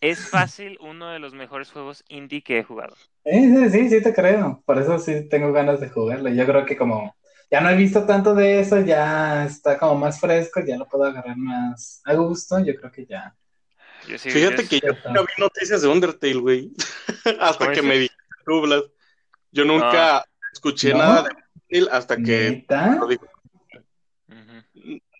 es 0.00 0.28
fácil 0.28 0.76
uno 0.80 1.10
de 1.10 1.20
los 1.20 1.32
mejores 1.32 1.70
juegos 1.70 2.04
indie 2.08 2.42
que 2.42 2.58
he 2.58 2.64
jugado. 2.64 2.96
Sí, 3.24 3.70
sí, 3.70 3.88
sí, 3.90 4.02
te 4.02 4.12
creo. 4.12 4.62
Por 4.66 4.78
eso 4.80 4.98
sí 4.98 5.28
tengo 5.28 5.52
ganas 5.52 5.80
de 5.80 5.88
jugarlo. 5.88 6.28
Yo 6.30 6.44
creo 6.44 6.66
que 6.66 6.76
como 6.76 7.14
ya 7.50 7.60
no 7.60 7.70
he 7.70 7.76
visto 7.76 8.04
tanto 8.04 8.34
de 8.34 8.58
eso, 8.60 8.80
ya 8.80 9.44
está 9.44 9.78
como 9.78 9.94
más 9.96 10.18
fresco, 10.18 10.60
ya 10.66 10.76
lo 10.76 10.86
puedo 10.88 11.04
agarrar 11.04 11.36
más 11.36 12.02
a 12.04 12.14
gusto. 12.14 12.58
Yo 12.58 12.74
creo 12.74 12.90
que 12.90 13.06
ya. 13.06 13.34
Yo 14.08 14.18
sí- 14.18 14.30
Fíjate 14.30 14.64
yo- 14.64 14.68
que 14.68 14.80
yo 14.80 14.92
nunca 14.92 15.20
vi 15.22 15.42
noticias 15.42 15.80
de 15.82 15.88
Undertale, 15.88 16.34
güey. 16.34 16.72
Hasta 17.40 17.58
¿Cómo 17.66 17.70
que 17.72 17.82
me 17.82 17.94
dijiste. 17.98 18.16
Yo 19.52 19.64
nunca 19.64 20.24
escuché 20.52 20.90
¿No? 20.92 20.98
nada 20.98 21.22
de 21.22 21.28
Undertale 21.30 21.96
hasta 21.96 22.16
que 22.16 22.50
¿Neta? 22.50 22.96
lo 22.96 23.06
dijo. 23.06 23.26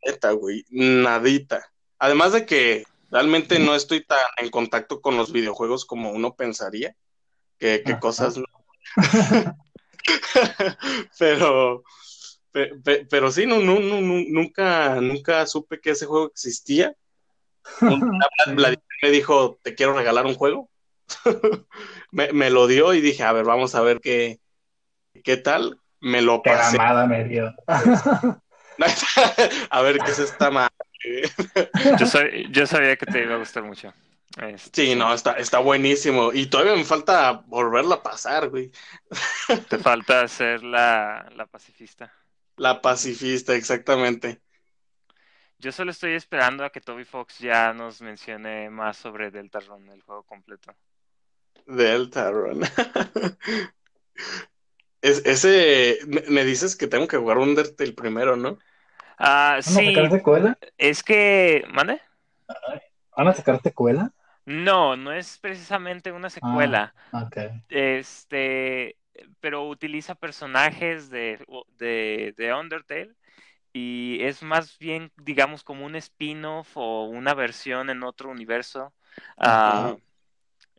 Ujú. 0.05 0.13
Neta, 0.13 0.31
güey, 0.33 0.65
nadita. 0.71 1.71
Además 1.99 2.33
de 2.33 2.47
que 2.47 2.85
realmente 3.11 3.59
no 3.59 3.75
estoy 3.75 4.05
tan 4.05 4.19
en 4.39 4.51
contacto 4.51 5.01
con 5.01 5.17
los 5.17 5.33
videojuegos 5.33 5.85
como 5.85 6.11
uno 6.11 6.35
pensaría, 6.35 6.95
que, 7.59 7.83
cosas 8.01 8.37
no. 8.37 8.45
pero, 11.19 11.83
pe- 12.53 12.75
pe- 12.83 13.07
pero 13.07 13.31
sí, 13.31 13.47
no, 13.47 13.61
no, 13.61 13.79
no, 13.81 14.01
nunca, 14.01 15.01
nunca 15.01 15.47
supe 15.47 15.81
que 15.81 15.91
ese 15.91 16.07
juego 16.07 16.27
existía. 16.27 16.95
Vladimir 18.55 18.83
me 19.03 19.11
dijo, 19.11 19.59
te 19.63 19.75
quiero 19.75 19.97
regalar 19.97 20.27
un 20.27 20.35
juego. 20.35 20.71
me, 22.11 22.33
me 22.33 22.51
lo 22.51 22.67
dio 22.67 22.95
y 22.95 23.01
dije, 23.01 23.23
a 23.23 23.33
ver, 23.33 23.45
vamos 23.45 23.75
a 23.75 23.83
ver 23.83 24.01
qué, 24.01 24.41
qué 25.23 25.37
tal. 25.37 25.79
Me 26.01 26.21
lo 26.21 26.43
pasé. 26.43 26.79
me 27.09 27.25
dio. 27.25 27.55
A 29.71 29.83
ver 29.83 29.99
qué 29.99 30.11
es 30.11 30.19
esta 30.19 30.51
madre. 30.51 30.75
Yo, 31.99 32.07
sab- 32.07 32.51
yo 32.51 32.67
sabía 32.67 32.97
que 32.97 33.07
te 33.07 33.23
iba 33.23 33.35
a 33.35 33.39
gustar 33.39 33.63
mucho. 33.63 33.93
Este, 34.39 34.87
Sí, 34.87 34.95
no, 34.97 35.13
está, 35.15 35.33
está 35.35 35.59
buenísimo. 35.59 36.33
Y 36.33 36.47
todavía 36.47 36.75
me 36.75 36.85
falta 36.85 37.33
volverla 37.47 37.97
a 37.97 38.03
pasar, 38.03 38.49
güey. 38.49 38.71
Te 39.69 39.79
falta 39.79 40.27
ser 40.29 40.63
la, 40.65 41.29
la 41.37 41.47
pacifista. 41.47 42.13
La 42.57 42.81
pacifista, 42.81 43.55
exactamente. 43.55 44.41
Yo 45.59 45.73
solo 45.73 45.93
estoy 45.93 46.15
esperando 46.15 46.65
a 46.65 46.71
que 46.71 46.81
Toby 46.81 47.05
Fox 47.05 47.39
ya 47.39 47.73
nos 47.73 48.01
mencione 48.03 48.71
más 48.71 48.97
sobre 48.97 49.31
Deltarune, 49.31 49.93
el 49.93 50.03
juego 50.03 50.23
completo. 50.25 50.75
Deltarune. 51.67 52.69
es, 55.05 55.23
ese, 55.27 55.99
me, 56.09 56.23
me 56.29 56.45
dices 56.45 56.77
que 56.77 56.87
tengo 56.89 57.09
que 57.09 57.17
jugar 57.19 57.39
Undertale 57.39 57.93
primero, 57.93 58.37
¿no? 58.37 58.59
Ah, 59.19 59.61
¿Van 59.65 59.77
a 59.77 59.83
sí, 59.83 59.85
sacar 59.85 60.11
secuela? 60.11 60.59
es 60.79 61.03
que, 61.03 61.65
¿mande? 61.73 62.01
¿Van 63.17 63.29
a 63.29 63.33
sacar 63.35 63.61
secuela? 63.63 64.13
No, 64.47 64.97
no 64.97 65.13
es 65.13 65.39
precisamente 65.39 66.13
una 66.13 66.29
secuela. 66.31 66.95
Ok. 67.13 67.37
Este, 67.69 68.99
pero 69.41 69.69
utiliza 69.69 70.15
personajes 70.17 71.11
de, 71.11 71.45
de, 71.79 72.35
de 72.37 72.55
Undertale 72.55 73.15
y 73.73 74.19
es 74.23 74.43
más 74.43 74.79
bien, 74.79 75.13
digamos, 75.19 75.65
como 75.65 75.87
un 75.87 75.97
spin-off 75.97 76.77
o 76.77 77.05
una 77.07 77.35
versión 77.35 77.91
en 77.91 78.03
otro 78.05 78.31
universo. 78.31 78.95
Ah, 79.39 79.97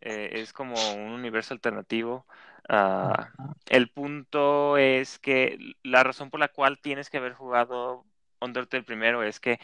eh, 0.01 0.29
es 0.33 0.53
como 0.53 0.75
un 0.95 1.11
universo 1.11 1.53
alternativo. 1.53 2.25
Ah, 2.69 3.31
el 3.67 3.89
punto 3.89 4.77
es 4.77 5.19
que 5.19 5.57
la 5.83 6.03
razón 6.03 6.29
por 6.29 6.39
la 6.39 6.47
cual 6.49 6.79
tienes 6.79 7.09
que 7.09 7.17
haber 7.17 7.33
jugado 7.33 8.05
Undertale 8.41 8.83
primero 8.83 9.23
es 9.23 9.39
que 9.39 9.59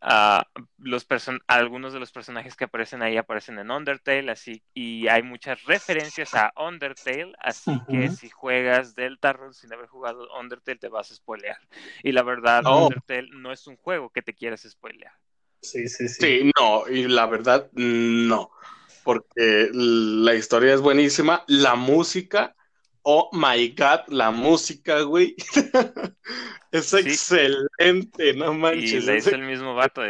ah, 0.00 0.46
los 0.78 1.08
person- 1.08 1.40
algunos 1.46 1.92
de 1.92 2.00
los 2.00 2.12
personajes 2.12 2.56
que 2.56 2.64
aparecen 2.64 3.02
ahí 3.02 3.16
aparecen 3.16 3.58
en 3.58 3.70
Undertale, 3.70 4.30
así 4.30 4.62
y 4.74 5.08
hay 5.08 5.22
muchas 5.22 5.64
referencias 5.64 6.34
a 6.34 6.52
Undertale, 6.56 7.32
así 7.38 7.72
que 7.90 8.08
si 8.10 8.30
juegas 8.30 8.94
Deltarune 8.94 9.54
sin 9.54 9.72
haber 9.72 9.86
jugado 9.88 10.28
Undertale 10.38 10.78
te 10.78 10.88
vas 10.88 11.10
a 11.10 11.14
spoilear. 11.14 11.58
Y 12.02 12.12
la 12.12 12.22
verdad, 12.22 12.62
Oh. 12.66 12.84
Undertale 12.84 13.28
no 13.32 13.52
es 13.52 13.66
un 13.66 13.76
juego 13.76 14.10
que 14.10 14.22
te 14.22 14.34
quieras 14.34 14.62
spoilear. 14.68 15.12
Sí, 15.62 15.88
sí, 15.88 16.08
sí. 16.08 16.22
Sí, 16.22 16.52
no, 16.58 16.88
y 16.88 17.06
la 17.06 17.26
verdad, 17.26 17.70
no. 17.72 18.50
Porque 19.10 19.70
la 19.72 20.36
historia 20.36 20.72
es 20.72 20.80
buenísima, 20.80 21.42
la 21.48 21.74
música, 21.74 22.54
oh 23.02 23.28
my 23.32 23.70
god, 23.70 24.06
la 24.06 24.30
música, 24.30 25.00
güey. 25.00 25.34
es 26.70 26.94
excelente, 26.94 28.34
no 28.34 28.54
manches. 28.54 28.92
Y 28.92 29.00
le 29.00 29.16
hizo 29.16 29.34
el 29.34 29.42
mismo 29.42 29.74
vato. 29.74 30.02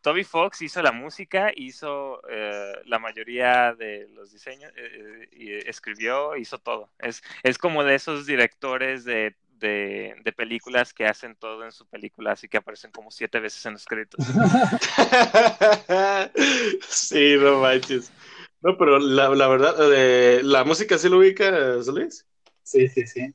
Toby 0.00 0.22
Fox 0.22 0.62
hizo 0.62 0.80
la 0.80 0.92
música, 0.92 1.50
hizo 1.56 2.22
eh, 2.30 2.72
la 2.84 3.00
mayoría 3.00 3.74
de 3.74 4.06
los 4.14 4.30
diseños, 4.30 4.72
eh, 4.76 5.28
y 5.32 5.52
escribió, 5.68 6.36
hizo 6.36 6.58
todo. 6.58 6.90
Es, 7.00 7.20
es 7.42 7.58
como 7.58 7.82
de 7.82 7.96
esos 7.96 8.26
directores 8.26 9.04
de 9.04 9.34
de, 9.58 10.14
de, 10.24 10.32
películas 10.32 10.92
que 10.92 11.06
hacen 11.06 11.36
todo 11.36 11.64
en 11.64 11.72
su 11.72 11.86
película, 11.86 12.32
así 12.32 12.48
que 12.48 12.58
aparecen 12.58 12.90
como 12.90 13.10
siete 13.10 13.40
veces 13.40 13.64
en 13.66 13.74
los 13.74 13.84
créditos. 13.84 14.24
sí, 16.88 17.36
no 17.38 17.60
manches. 17.60 18.12
No, 18.60 18.76
pero 18.76 18.98
la, 18.98 19.28
la 19.30 19.48
verdad, 19.48 19.74
eh, 19.94 20.40
¿la 20.42 20.64
música 20.64 20.98
sí 20.98 21.08
lo 21.08 21.18
ubica, 21.18 21.50
Luis? 21.92 22.26
Sí, 22.62 22.88
sí, 22.88 23.06
sí. 23.06 23.32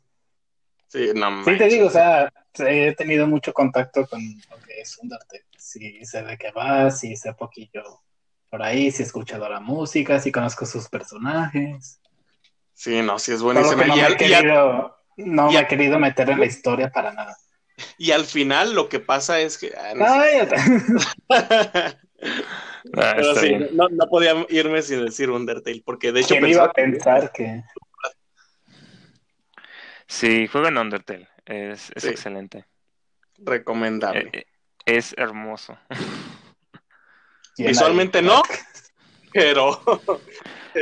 Sí, 0.87 1.09
no 1.15 1.43
Sí, 1.43 1.57
te 1.57 1.67
digo, 1.67 1.87
o 1.87 1.89
sea, 1.89 2.31
he 2.59 2.93
tenido 2.93 3.25
mucho 3.25 3.53
contacto 3.53 4.05
con 4.07 4.21
lo 4.49 4.59
que 4.59 4.81
es 4.81 4.97
Undertale. 4.99 5.45
Sí, 5.57 6.05
sé 6.05 6.23
de 6.23 6.37
qué 6.37 6.51
va, 6.51 6.91
sí 6.91 7.15
sé 7.15 7.33
poquillo 7.33 8.03
por 8.53 8.61
ahí, 8.61 8.91
sí 8.91 9.01
he 9.01 9.05
escuchado 9.07 9.49
la 9.49 9.59
música, 9.59 10.19
sí 10.19 10.31
conozco 10.31 10.67
sus 10.67 10.87
personajes. 10.87 11.99
Sí, 12.73 13.01
no, 13.01 13.17
sí 13.17 13.31
es 13.31 13.41
buenísimo. 13.41 13.83
no, 13.83 13.95
me, 13.95 14.07
he 14.07 14.15
querido, 14.15 14.95
no 15.17 15.51
me 15.51 15.59
he 15.59 15.67
querido 15.67 15.99
meter 15.99 16.29
en 16.29 16.39
la 16.39 16.45
historia 16.45 16.91
para 16.91 17.13
nada. 17.13 17.37
Y 17.97 18.11
al 18.11 18.25
final 18.25 18.73
lo 18.73 18.89
que 18.89 18.99
pasa 18.99 19.39
es 19.39 19.57
que... 19.57 19.73
Ah, 19.77 20.45
Ah, 22.97 23.13
Pero 23.15 23.35
sí, 23.35 23.55
no, 23.71 23.87
no, 23.89 24.07
podía 24.07 24.45
irme 24.49 24.81
sin 24.81 25.05
decir 25.05 25.29
Undertale, 25.29 25.81
porque 25.85 26.11
de 26.11 26.19
hecho... 26.19 26.35
¿Quién 26.35 26.47
iba 26.47 26.65
a 26.65 26.71
pensar 26.71 27.31
que...? 27.31 27.63
Sí, 30.05 30.47
juega 30.47 30.67
en 30.67 30.77
Undertale, 30.77 31.29
es, 31.45 31.91
es 31.95 32.03
excelente. 32.03 32.65
Recomendable. 33.37 34.29
Eh, 34.33 34.39
eh, 34.39 34.45
es 34.85 35.15
hermoso. 35.17 35.77
Visualmente 37.57 38.21
no, 38.21 38.43
pero... 39.33 39.81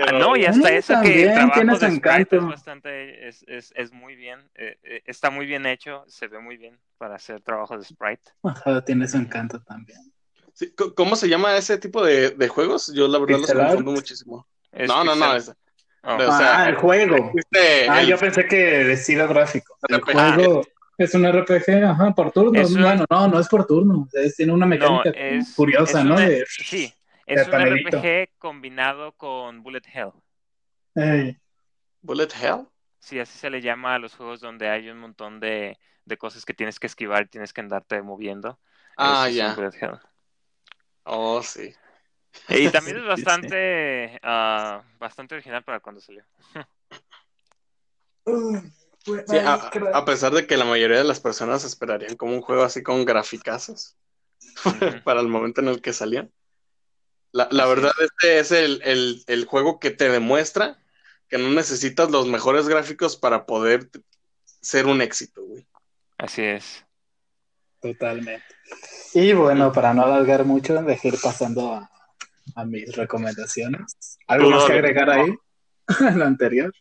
Ah, 0.08 0.12
no, 0.14 0.38
y 0.38 0.46
hasta 0.46 0.72
eso 0.72 0.94
que 1.02 1.24
el 1.24 1.34
trabajo 1.34 1.78
de 1.80 1.88
encanto. 1.88 2.38
es 2.38 2.46
bastante, 2.46 3.28
es, 3.28 3.44
es, 3.48 3.74
es 3.76 3.92
muy 3.92 4.16
bien, 4.16 4.40
eh, 4.56 4.78
está 5.06 5.30
muy 5.30 5.46
bien 5.46 5.66
hecho, 5.66 6.06
se 6.08 6.28
ve 6.28 6.40
muy 6.40 6.56
bien 6.56 6.80
para 6.98 7.16
hacer 7.16 7.42
trabajo 7.42 7.78
de 7.78 7.84
sprite. 7.84 8.32
Ajá, 8.44 8.86
tiene 8.86 9.08
su 9.08 9.18
encanto 9.18 9.62
también. 9.62 10.00
¿Cómo 10.96 11.16
se 11.16 11.28
llama 11.28 11.58
ese 11.58 11.78
tipo 11.78 12.04
de, 12.04 12.32
de 12.32 12.48
juegos? 12.48 12.92
Yo 12.94 13.08
la 13.08 13.20
verdad 13.20 13.40
los 13.40 13.52
confundo 13.52 13.92
muchísimo. 13.92 14.48
No, 14.72 15.04
no, 15.04 15.16
no. 15.16 15.36
Es, 15.36 15.50
oh. 15.50 15.56
ah, 16.04 16.70
el 16.70 16.76
juego. 16.76 17.32
ah, 17.90 18.04
yo 18.04 18.18
pensé 18.18 18.48
que 18.48 18.56
de 18.56 18.94
estilo 18.94 19.28
gráfico. 19.28 19.76
El 19.88 20.02
juego 20.02 20.62
es 20.98 21.14
un 21.16 21.30
RPG, 21.30 21.84
ajá, 21.84 22.14
por 22.14 22.32
turno. 22.32 22.52
Bueno, 22.52 23.06
no, 23.10 23.28
no 23.28 23.40
es 23.40 23.48
por 23.48 23.66
turno. 23.66 24.08
tiene 24.38 24.54
una 24.54 24.66
mecánica 24.66 25.12
curiosa, 25.56 26.04
¿no? 26.04 26.18
sí, 26.48 26.94
es 27.26 27.48
un 27.48 27.54
RPG 27.54 28.38
combinado 28.38 29.14
con 29.14 29.64
Bullet 29.64 29.84
Hell. 29.94 30.12
¿Bullet 32.02 32.30
Hell? 32.42 32.68
Sí, 33.00 33.20
así 33.20 33.38
se 33.38 33.50
le 33.50 33.62
llama 33.62 33.96
a 33.96 34.00
los 34.00 34.16
juegos 34.16 34.42
donde 34.42 34.70
hay 34.70 34.90
un 34.90 35.00
montón 35.00 35.40
de, 35.40 35.78
de 36.06 36.18
cosas 36.18 36.46
que 36.46 36.54
tienes 36.54 36.80
que 36.80 36.88
esquivar 36.88 37.24
y 37.24 37.30
tienes 37.30 37.54
que 37.54 37.62
andarte 37.62 38.02
moviendo. 38.02 38.60
Ah, 38.98 39.30
ya. 39.30 39.56
Oh, 41.04 41.42
sí. 41.42 41.74
Y 42.50 42.70
también 42.70 42.98
es 42.98 43.06
bastante, 43.08 44.20
ah, 44.24 44.84
bastante 45.00 45.36
original 45.36 45.64
para 45.64 45.80
cuando 45.80 46.02
salió. 46.02 46.24
a, 49.94 50.06
pesar 50.06 50.34
de 50.34 50.46
que 50.46 50.58
la 50.58 50.66
mayoría 50.66 50.98
de 50.98 51.04
las 51.04 51.20
personas 51.20 51.64
esperarían 51.64 52.16
como 52.16 52.34
un 52.34 52.42
juego 52.42 52.64
así 52.64 52.84
con 52.84 53.04
graficazos 53.04 53.98
para 55.04 55.22
el 55.22 55.28
momento 55.28 55.62
en 55.62 55.70
el 55.70 55.82
que 55.82 55.94
salían. 55.94 56.32
La, 57.34 57.48
la 57.52 57.66
verdad, 57.66 57.92
este 58.02 58.40
es 58.40 58.52
el, 58.52 58.82
el, 58.84 59.24
el, 59.28 59.46
juego 59.46 59.80
que 59.80 59.92
te 59.92 60.10
demuestra 60.10 60.80
que 61.30 61.38
no 61.38 61.50
necesitas 61.50 62.12
los 62.12 62.28
mejores 62.28 62.68
gráficos 62.68 63.16
para 63.16 63.46
poder 63.46 63.90
ser 64.62 64.86
un 64.86 65.02
éxito, 65.02 65.42
güey. 65.44 65.66
Así 66.18 66.42
es. 66.42 66.86
Totalmente. 67.80 68.44
Y 69.14 69.34
bueno, 69.34 69.72
para 69.72 69.94
no 69.94 70.04
alargar 70.04 70.44
mucho, 70.44 70.82
dejé 70.84 71.10
ir 71.10 71.20
pasando 71.22 71.74
a, 71.74 71.90
a 72.56 72.66
mis 72.66 72.96
recomendaciones. 72.96 74.20
¿Algo 74.28 74.50
más 74.50 74.66
que 74.66 74.74
agregar 74.74 75.10
ahí? 75.10 75.34
lo 76.16 76.26
anterior. 76.26 76.74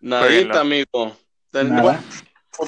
Nadita, 0.00 0.60
amigo. 0.60 1.16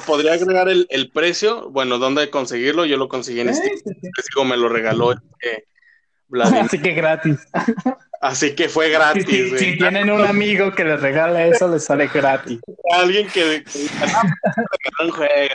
Podría 0.06 0.34
agregar 0.34 0.68
el, 0.68 0.86
el, 0.90 1.10
precio. 1.10 1.70
Bueno, 1.70 1.98
¿dónde 1.98 2.30
conseguirlo? 2.30 2.84
Yo 2.84 2.96
lo 2.96 3.08
conseguí 3.08 3.40
en 3.40 3.48
este. 3.48 3.72
me 4.44 4.56
lo 4.56 4.68
regaló 4.68 5.12
este 5.12 5.66
Así 6.60 6.80
que 6.80 6.92
gratis. 6.92 7.46
Así 8.20 8.54
que 8.54 8.68
fue 8.68 8.90
gratis. 8.90 9.24
Si, 9.26 9.58
si, 9.58 9.78
tienen 9.78 10.10
un 10.10 10.22
amigo 10.22 10.72
que 10.72 10.84
les 10.84 11.00
regala 11.00 11.46
eso, 11.46 11.68
les 11.68 11.84
sale 11.84 12.06
gratis. 12.08 12.60
Alguien 12.92 13.26
que, 13.28 13.64
que, 13.64 13.88
que 13.88 15.50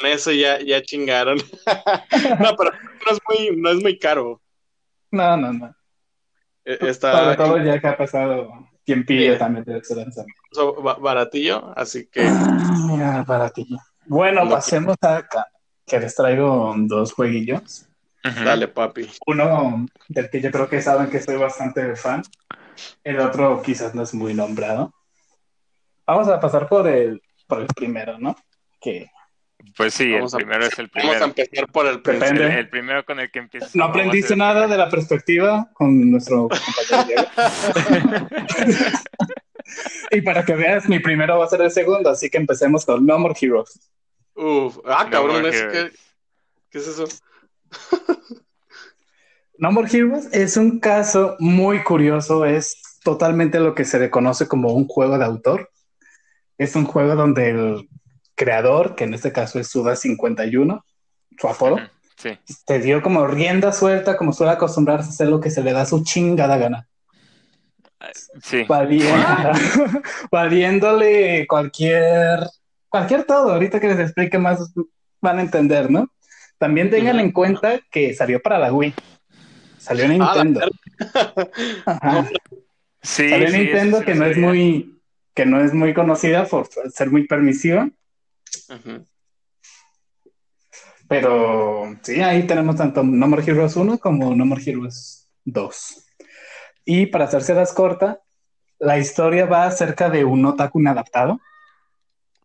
con 0.00 0.10
eso 0.10 0.32
ya, 0.32 0.58
ya 0.60 0.82
chingaron. 0.82 1.38
no, 2.40 2.56
pero 2.56 2.70
no 2.72 3.12
es 3.12 3.18
muy, 3.28 3.56
no 3.56 3.70
es 3.70 3.82
muy 3.82 3.98
caro. 3.98 4.40
No, 5.10 5.36
no, 5.36 5.52
no. 5.52 5.74
E, 6.64 6.78
está... 6.80 7.12
Sobre 7.12 7.36
todo 7.36 7.58
ya 7.58 7.80
que 7.80 7.86
ha 7.86 7.96
pasado 7.96 8.50
tiempillo 8.84 9.38
también 9.38 9.64
de 9.64 9.78
ese 9.78 9.94
lanzamiento. 9.94 10.82
baratillo, 11.00 11.72
así 11.76 12.06
que. 12.06 12.26
Ah, 12.26 13.24
baratillo. 13.26 13.78
Bueno, 14.06 14.48
pasemos 14.48 14.96
acá, 15.00 15.46
que 15.86 16.00
les 16.00 16.14
traigo 16.14 16.74
dos 16.76 17.12
jueguillos. 17.12 17.88
Dale, 18.24 18.68
papi. 18.68 19.08
Uno 19.26 19.86
del 20.08 20.30
que 20.30 20.40
yo 20.40 20.50
creo 20.50 20.68
que 20.68 20.80
saben 20.80 21.10
que 21.10 21.20
soy 21.20 21.36
bastante 21.36 21.94
fan. 21.94 22.22
El 23.02 23.20
otro 23.20 23.62
quizás 23.62 23.94
no 23.94 24.02
es 24.02 24.14
muy 24.14 24.34
nombrado. 24.34 24.94
Vamos 26.06 26.28
a 26.28 26.40
pasar 26.40 26.68
por 26.68 26.88
el, 26.88 27.22
por 27.46 27.60
el 27.60 27.66
primero, 27.66 28.18
¿no? 28.18 28.34
Que 28.80 29.10
pues 29.76 29.94
sí, 29.94 30.12
el 30.12 30.26
primero 30.26 30.66
es 30.66 30.78
el 30.78 30.88
primero. 30.88 31.12
Vamos 31.14 31.22
a 31.22 31.42
empezar 31.42 31.72
por 31.72 31.86
el 31.86 32.00
primero. 32.00 32.46
El, 32.46 32.68
primero 32.68 33.04
con 33.04 33.18
el 33.18 33.30
que 33.30 33.40
empiezas. 33.40 33.74
No 33.74 33.84
aprendiste 33.84 34.36
nada 34.36 34.66
de 34.66 34.76
la 34.76 34.88
perspectiva 34.88 35.70
con 35.72 36.10
nuestro 36.10 36.48
compañero 36.48 37.28
y 40.10 40.20
para 40.20 40.44
que 40.44 40.54
veas, 40.54 40.88
mi 40.88 40.98
primero 41.00 41.38
va 41.38 41.46
a 41.46 41.48
ser 41.48 41.62
el 41.62 41.70
segundo, 41.70 42.10
así 42.10 42.30
que 42.30 42.36
empecemos 42.36 42.84
con 42.84 43.04
No 43.04 43.18
More 43.18 43.34
Heroes. 43.40 43.90
Uf, 44.34 44.78
ah, 44.86 45.08
cabrón, 45.10 45.46
es 45.46 45.62
que... 45.62 45.90
¿qué 46.70 46.78
es 46.78 46.86
eso? 46.88 47.06
no 49.58 49.72
More 49.72 49.88
Heroes 49.90 50.28
es 50.32 50.56
un 50.56 50.80
caso 50.80 51.36
muy 51.38 51.82
curioso, 51.82 52.44
es 52.44 52.98
totalmente 53.02 53.60
lo 53.60 53.74
que 53.74 53.84
se 53.84 53.98
le 53.98 54.10
conoce 54.10 54.48
como 54.48 54.72
un 54.72 54.88
juego 54.88 55.18
de 55.18 55.24
autor. 55.24 55.70
Es 56.58 56.76
un 56.76 56.84
juego 56.84 57.14
donde 57.14 57.50
el 57.50 57.88
creador, 58.34 58.94
que 58.94 59.04
en 59.04 59.14
este 59.14 59.32
caso 59.32 59.58
es 59.58 59.74
Suda51, 59.74 60.82
su 61.38 61.48
apodo, 61.48 61.78
te 62.66 62.78
dio 62.78 63.02
como 63.02 63.26
rienda 63.26 63.72
suelta, 63.72 64.16
como 64.16 64.32
suele 64.32 64.52
acostumbrarse 64.52 65.08
a 65.08 65.12
hacer 65.12 65.28
lo 65.28 65.40
que 65.40 65.50
se 65.50 65.62
le 65.62 65.72
da 65.72 65.84
su 65.84 66.02
chingada 66.04 66.56
gana. 66.56 66.88
Sí. 68.42 68.64
Valiéndole 70.30 71.46
cualquier, 71.46 72.46
cualquier 72.88 73.24
todo. 73.24 73.52
Ahorita 73.52 73.80
que 73.80 73.88
les 73.88 73.98
explique 73.98 74.38
más 74.38 74.72
van 75.20 75.38
a 75.38 75.42
entender, 75.42 75.90
¿no? 75.90 76.10
También 76.64 76.88
tengan 76.88 77.20
en 77.20 77.30
cuenta 77.30 77.78
que 77.90 78.14
salió 78.14 78.40
para 78.40 78.58
la 78.58 78.72
Wii. 78.72 78.94
Salió 79.76 80.04
en 80.04 80.22
ah, 80.22 80.32
Nintendo. 80.42 80.66
Sí, 83.02 83.28
salió 83.28 83.48
en 83.48 83.52
Nintendo 83.52 84.00
que 84.00 84.14
no 84.14 84.24
es 84.24 84.38
muy 84.38 84.98
que 85.34 85.44
no 85.44 85.60
es 85.60 85.74
muy 85.74 85.92
conocida 85.92 86.46
por 86.46 86.66
ser 86.90 87.10
muy 87.10 87.26
permisiva. 87.26 87.90
Pero 91.06 91.98
sí, 92.00 92.22
ahí 92.22 92.46
tenemos 92.46 92.76
tanto 92.76 93.02
No 93.02 93.28
More 93.28 93.42
Heroes 93.42 93.76
1 93.76 93.98
como 93.98 94.34
No 94.34 94.46
More 94.46 94.62
Heroes 94.64 95.28
2. 95.44 96.06
Y 96.86 97.04
para 97.04 97.26
hacerse 97.26 97.52
las 97.52 97.74
corta, 97.74 98.22
la 98.78 98.96
historia 98.96 99.44
va 99.44 99.66
acerca 99.66 100.08
de 100.08 100.24
un 100.24 100.46
otaku 100.46 100.80
inadaptado. 100.80 101.42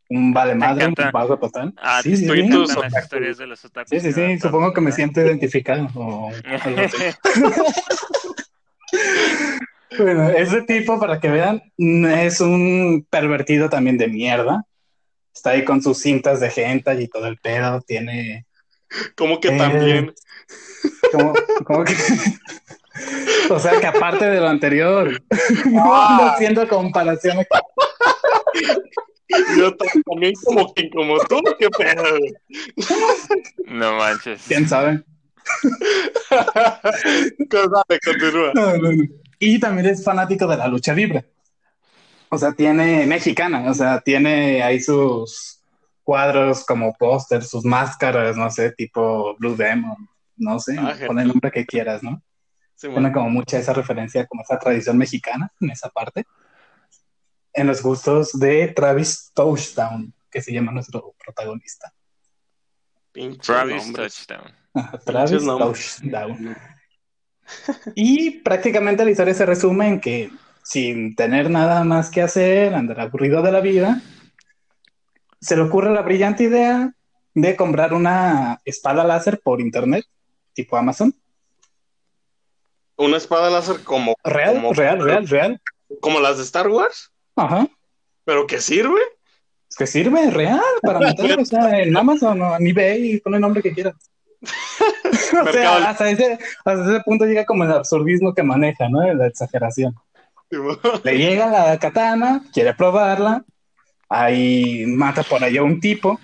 Un 0.09 0.33
vale 0.33 0.55
madre, 0.55 0.87
un 0.87 0.95
vago 1.13 1.37
total. 1.37 1.73
Ah, 1.77 2.01
sí, 2.01 2.17
sí, 2.17 2.25
sí. 2.25 2.49
las 2.49 3.03
historias 3.03 3.37
de 3.37 3.47
los 3.47 3.63
otakus. 3.63 3.89
Sí, 3.89 3.99
sí, 3.99 4.11
sí, 4.11 4.39
supongo 4.39 4.73
que 4.73 4.81
me 4.81 4.91
siento 4.91 5.21
identificado. 5.21 5.87
bueno, 9.97 10.29
ese 10.29 10.63
tipo, 10.63 10.99
para 10.99 11.19
que 11.19 11.29
vean, 11.29 11.61
es 11.77 12.41
un 12.41 13.05
pervertido 13.09 13.69
también 13.69 13.99
de 13.99 14.07
mierda 14.07 14.65
está 15.39 15.51
ahí 15.51 15.63
con 15.63 15.81
sus 15.81 15.97
cintas 15.99 16.39
de 16.41 16.49
gente 16.49 16.93
y 17.01 17.07
todo 17.07 17.27
el 17.27 17.37
pedo, 17.37 17.81
tiene... 17.81 18.45
¿Cómo 19.15 19.39
que 19.39 19.51
también? 19.51 20.13
¿Cómo, 21.65 21.83
que? 21.83 21.93
O 23.49 23.57
sea 23.57 23.79
que 23.79 23.87
aparte 23.87 24.25
de 24.25 24.41
lo 24.41 24.49
anterior, 24.49 25.09
no 25.65 25.95
ando 25.95 26.25
haciendo 26.25 26.67
comparaciones. 26.67 27.47
Yo 29.57 29.75
también 29.75 30.33
como 30.43 30.73
que 30.73 30.89
como 30.89 31.19
tú, 31.19 31.41
qué 31.59 31.69
pedo. 31.69 32.03
No 33.65 33.93
manches. 33.97 34.43
¿Quién 34.47 34.67
sabe? 34.67 35.03
continúa. 38.03 38.53
Y 39.39 39.59
también 39.59 39.87
es 39.87 40.03
fanático 40.03 40.47
de 40.47 40.57
la 40.57 40.67
lucha 40.67 40.93
libre. 40.93 41.25
O 42.29 42.37
sea, 42.37 42.51
tiene 42.51 43.05
mexicana, 43.07 43.69
o 43.69 43.73
sea, 43.73 44.01
tiene 44.01 44.61
ahí 44.61 44.79
sus 44.79 45.59
cuadros 46.03 46.63
como 46.65 46.93
póster, 46.93 47.43
sus 47.43 47.65
máscaras, 47.65 48.37
no 48.37 48.49
sé, 48.51 48.71
tipo 48.71 49.35
Blue 49.37 49.55
Demon, 49.55 50.07
no 50.37 50.59
sé, 50.59 50.77
ah, 50.79 50.95
pon 51.07 51.19
el 51.19 51.27
nombre 51.27 51.51
que 51.51 51.65
quieras, 51.65 52.03
¿no? 52.03 52.21
Tiene 52.79 53.11
como 53.11 53.29
mucha 53.29 53.57
esa 53.57 53.73
referencia, 53.73 54.25
como 54.27 54.43
esa 54.43 54.57
tradición 54.57 54.97
mexicana 54.97 55.51
en 55.59 55.71
esa 55.71 55.89
parte. 55.89 56.25
En 57.59 57.67
los 57.67 57.83
gustos 57.83 58.39
de 58.39 58.69
Travis 58.69 59.31
Touchdown, 59.33 60.13
que 60.31 60.41
se 60.41 60.53
llama 60.53 60.71
nuestro 60.71 61.13
protagonista. 61.21 61.93
Travis 63.41 63.91
Touchdown. 63.91 64.55
Travis 65.05 65.43
Touchdown. 65.43 66.55
y 67.95 68.39
prácticamente 68.39 69.03
la 69.03 69.11
historia 69.11 69.33
se 69.33 69.45
resume 69.45 69.89
en 69.89 69.99
que 69.99 70.31
sin 70.63 71.17
tener 71.17 71.49
nada 71.49 71.83
más 71.83 72.09
que 72.09 72.21
hacer, 72.21 72.73
andar 72.73 73.01
aburrido 73.01 73.41
de 73.41 73.51
la 73.51 73.59
vida, 73.59 74.01
se 75.41 75.57
le 75.57 75.63
ocurre 75.63 75.91
la 75.91 76.01
brillante 76.01 76.43
idea 76.43 76.93
de 77.33 77.57
comprar 77.57 77.93
una 77.93 78.61
espada 78.63 79.03
láser 79.03 79.41
por 79.41 79.59
internet, 79.59 80.05
tipo 80.53 80.77
Amazon. 80.77 81.13
Una 82.95 83.17
espada 83.17 83.49
láser 83.49 83.83
como... 83.83 84.15
Real, 84.23 84.63
real, 84.73 85.03
real, 85.03 85.27
real. 85.27 85.61
Como 85.99 86.21
las 86.21 86.37
de 86.37 86.43
Star 86.43 86.69
Wars. 86.69 87.08
Ajá. 87.35 87.67
¿Pero 88.25 88.47
qué 88.47 88.59
sirve? 88.61 88.99
Es 89.69 89.75
que 89.75 89.87
sirve, 89.87 90.29
real, 90.31 90.61
para 90.81 90.99
matar, 90.99 91.39
o 91.39 91.45
sea, 91.45 91.79
en 91.79 91.95
Amazon 91.95 92.41
o 92.41 92.55
en 92.55 92.67
eBay, 92.67 93.19
pon 93.19 93.35
el 93.35 93.41
nombre 93.41 93.61
que 93.61 93.73
quieras. 93.73 93.95
o 94.41 95.51
sea, 95.51 95.89
hasta 95.89 96.09
ese, 96.09 96.39
hasta 96.65 96.91
ese 96.91 97.03
punto 97.03 97.25
llega 97.25 97.45
como 97.45 97.63
el 97.63 97.71
absurdismo 97.71 98.33
que 98.33 98.43
maneja, 98.43 98.89
¿no? 98.89 99.01
La 99.13 99.27
exageración. 99.27 99.95
Le 101.03 101.17
llega 101.17 101.47
la 101.47 101.77
katana, 101.77 102.43
quiere 102.51 102.73
probarla, 102.73 103.45
ahí 104.07 104.85
mata 104.87 105.23
por 105.23 105.43
allá 105.43 105.61
un 105.61 105.79
tipo. 105.79 106.19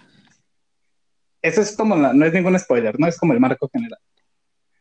Eso 1.41 1.61
es 1.61 1.75
como, 1.75 1.95
no 1.95 2.25
es 2.25 2.33
ningún 2.33 2.57
spoiler, 2.57 2.99
no 2.99 3.07
es 3.07 3.19
como 3.19 3.33
el 3.33 3.39
marco 3.39 3.69
general. 3.71 3.99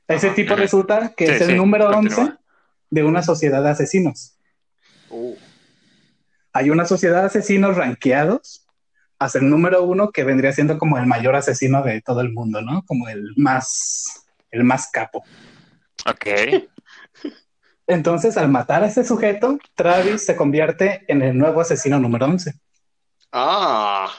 Ese 0.09 0.31
tipo 0.31 0.55
resulta 0.55 1.13
que 1.15 1.27
es 1.27 1.41
el 1.43 1.57
número 1.57 1.89
11 1.89 2.33
de 2.91 3.05
una 3.05 3.23
sociedad 3.23 3.63
de 3.63 3.71
asesinos. 3.71 4.39
Uh. 5.11 5.35
Hay 6.55 6.71
una 6.71 6.87
sociedad 6.87 7.21
de 7.23 7.27
asesinos 7.27 7.77
ranqueados 7.77 8.65
hasta 9.19 9.41
el 9.41 9.51
número 9.51 9.83
uno 9.83 10.13
que 10.13 10.23
vendría 10.23 10.53
siendo 10.53 10.79
como 10.79 10.99
el 10.99 11.07
mayor 11.07 11.35
asesino 11.35 11.83
de 11.83 12.01
todo 12.01 12.21
el 12.21 12.33
mundo, 12.33 12.63
¿no? 12.63 12.85
Como 12.87 13.09
el 13.09 13.33
más, 13.37 14.25
el 14.53 14.63
más 14.63 14.89
capo. 14.91 15.25
Ok. 16.07 16.27
Entonces, 17.89 18.37
al 18.37 18.49
matar 18.49 18.85
a 18.85 18.87
ese 18.87 19.05
sujeto, 19.05 19.59
Travis 19.75 20.25
se 20.25 20.37
convierte 20.37 21.05
en 21.09 21.23
el 21.23 21.37
nuevo 21.37 21.61
asesino 21.61 21.99
número 21.99 22.27
11. 22.27 22.55
Ah. 23.33 24.11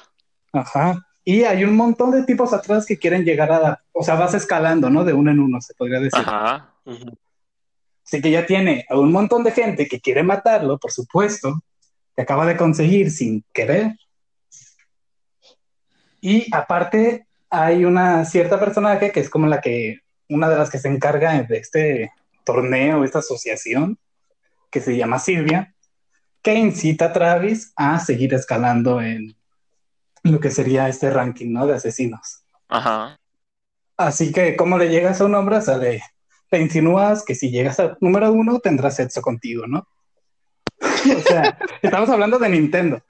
Ajá. 0.52 1.08
Y 1.24 1.44
hay 1.44 1.64
un 1.64 1.76
montón 1.76 2.12
de 2.12 2.24
tipos 2.24 2.52
atrás 2.52 2.86
que 2.86 3.00
quieren 3.00 3.24
llegar 3.24 3.52
a, 3.52 3.82
o 3.94 4.04
sea, 4.04 4.16
vas 4.16 4.34
escalando, 4.34 4.90
¿no? 4.90 5.06
De 5.06 5.14
uno 5.14 5.32
en 5.32 5.40
uno, 5.40 5.62
se 5.62 5.74
podría 5.74 6.00
decir. 6.02 6.20
Ajá. 6.20 6.76
Así 8.06 8.22
que 8.22 8.30
ya 8.30 8.46
tiene 8.46 8.86
a 8.90 9.00
un 9.00 9.12
montón 9.12 9.44
de 9.44 9.52
gente 9.52 9.88
que 9.88 10.02
quiere 10.02 10.22
matarlo, 10.22 10.78
por 10.78 10.92
supuesto, 10.92 11.62
que 12.16 12.22
acaba 12.22 12.46
de 12.46 12.58
conseguir 12.58 13.12
sin 13.12 13.44
querer. 13.54 13.96
Y 16.22 16.48
aparte, 16.54 17.28
hay 17.50 17.86
una 17.86 18.26
cierta 18.26 18.60
personaje 18.60 19.12
que 19.12 19.20
es 19.20 19.30
como 19.30 19.48
la 19.48 19.62
que, 19.62 20.00
una 20.30 20.50
de 20.50 20.58
las 20.58 20.70
que 20.70 20.80
se 20.80 20.88
encarga 20.88 21.42
de 21.44 21.58
este 21.58 22.12
torneo, 22.44 23.04
esta 23.04 23.20
asociación 23.20 24.00
que 24.72 24.82
se 24.82 24.98
llama 24.98 25.20
Silvia, 25.20 25.74
que 26.42 26.54
incita 26.56 27.06
a 27.06 27.14
Travis 27.14 27.74
a 27.76 28.00
seguir 28.00 28.34
escalando 28.34 29.02
en 29.02 29.36
lo 30.24 30.40
que 30.40 30.52
sería 30.52 30.90
este 30.90 31.10
ranking, 31.10 31.52
¿no? 31.52 31.68
De 31.68 31.76
asesinos. 31.76 32.44
Ajá. 32.68 33.18
Así 33.98 34.32
que, 34.32 34.56
¿cómo 34.56 34.78
le 34.78 34.90
llegas 34.90 35.22
a 35.22 35.26
un 35.26 35.36
hombre? 35.36 35.58
O 35.58 35.62
sea, 35.62 35.78
le, 35.78 36.02
insinúas 36.52 37.24
que 37.24 37.36
si 37.36 37.50
llegas 37.52 37.80
al 37.80 37.98
número 38.00 38.32
uno 38.32 38.60
tendrás 38.60 38.96
sexo 38.96 39.22
contigo, 39.22 39.68
¿no? 39.68 39.88
O 41.12 41.22
sea, 41.22 41.58
estamos 41.82 42.10
hablando 42.10 42.40
de 42.40 42.50
Nintendo. 42.50 43.02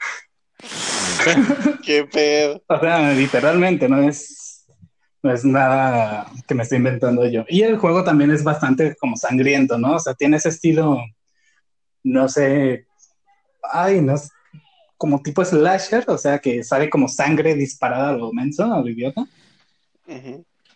Qué 1.84 2.06
pedo. 2.06 2.62
O 2.68 2.80
sea, 2.80 3.12
literalmente, 3.14 3.90
no 3.90 4.02
es 4.08 4.46
no 5.26 5.34
es 5.34 5.44
nada 5.44 6.28
que 6.48 6.54
me 6.54 6.62
estoy 6.62 6.78
inventando 6.78 7.28
yo. 7.28 7.46
Y 7.50 7.64
el 7.64 7.78
juego 7.78 8.04
también 8.04 8.30
es 8.30 8.44
bastante 8.44 8.96
como 8.96 9.18
sangriento, 9.18 9.76
¿no? 9.80 9.96
O 9.96 10.00
sea, 10.00 10.14
tiene 10.14 10.38
ese 10.38 10.50
estilo, 10.50 11.02
no 12.04 12.30
sé, 12.30 12.86
ay, 13.64 14.02
no 14.02 14.16
sé, 14.18 14.30
como 14.98 15.24
tipo 15.24 15.44
slasher, 15.44 16.06
o 16.08 16.18
sea, 16.20 16.38
que 16.38 16.64
sale 16.64 16.92
como 16.92 17.08
sangre 17.08 17.56
disparada 17.56 18.10
a 18.10 18.14
lo 18.14 18.32
menso, 18.34 18.72
a 18.72 18.80
lo 18.80 18.88
idiota, 18.88 19.26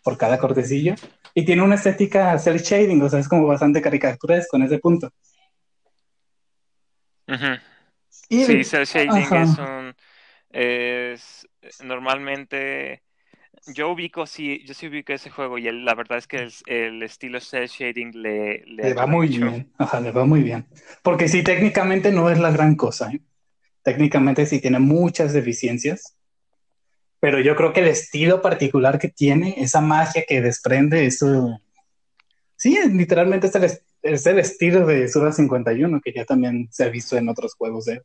por 0.04 0.18
cada 0.18 0.40
cortecillo. 0.40 0.96
Y 1.36 1.46
tiene 1.46 1.62
una 1.62 1.76
estética 1.76 2.38
cel 2.40 2.60
shading, 2.60 3.04
o 3.04 3.10
sea, 3.10 3.20
es 3.20 3.30
como 3.30 3.46
bastante 3.46 3.84
caricaturesco 3.84 4.58
en 4.58 4.64
ese 4.64 4.80
punto. 4.80 5.12
Sí, 8.10 8.64
cel 8.64 8.86
shading 8.86 9.34
es 9.34 9.58
un... 9.58 9.96
Es 10.52 11.48
normalmente 11.84 13.04
yo 13.68 13.92
ubico, 13.92 14.26
sí, 14.26 14.64
yo 14.66 14.74
sí 14.74 14.88
ubico 14.88 15.14
ese 15.14 15.30
juego 15.30 15.58
y 15.58 15.72
la 15.72 15.96
verdad 15.96 16.18
es 16.18 16.28
que 16.28 16.48
el, 16.68 17.04
estilo 17.04 17.40
cel 17.40 17.68
shading 17.68 18.12
le, 18.14 18.64
le, 18.66 18.94
va 18.94 19.06
muy 19.06 19.28
bien. 19.28 19.72
Ajá, 19.78 20.00
le 20.00 20.12
va 20.12 20.26
muy 20.26 20.44
bien. 20.44 20.66
Porque 21.04 21.28
sí, 21.28 21.44
técnicamente 21.44 22.12
no 22.12 22.30
es 22.30 22.40
la 22.40 22.52
gran 22.52 22.76
cosa. 22.76 23.12
¿eh? 23.12 23.22
Técnicamente 23.84 24.46
sí 24.46 24.60
tiene 24.62 24.80
muchas 24.80 25.34
deficiencias. 25.34 26.16
Pero 27.20 27.40
yo 27.42 27.56
creo 27.56 27.74
que 27.74 27.82
el 27.82 27.88
estilo 27.88 28.42
particular 28.42 28.98
que 28.98 29.10
tiene, 29.10 29.56
esa 29.58 29.82
magia 29.82 30.24
que 30.28 30.42
desprende, 30.42 31.06
eso. 31.06 31.60
Sí, 32.56 32.78
literalmente 32.92 33.48
es 33.48 33.56
el, 33.56 33.82
es 34.02 34.26
el 34.26 34.40
estilo 34.40 34.86
de 34.86 35.08
Sura 35.08 35.32
51, 35.32 36.02
que 36.04 36.14
ya 36.14 36.26
también 36.26 36.68
se 36.72 36.86
ha 36.86 36.90
visto 36.90 37.18
en 37.18 37.30
otros 37.30 37.56
juegos 37.56 37.86
de 37.86 38.02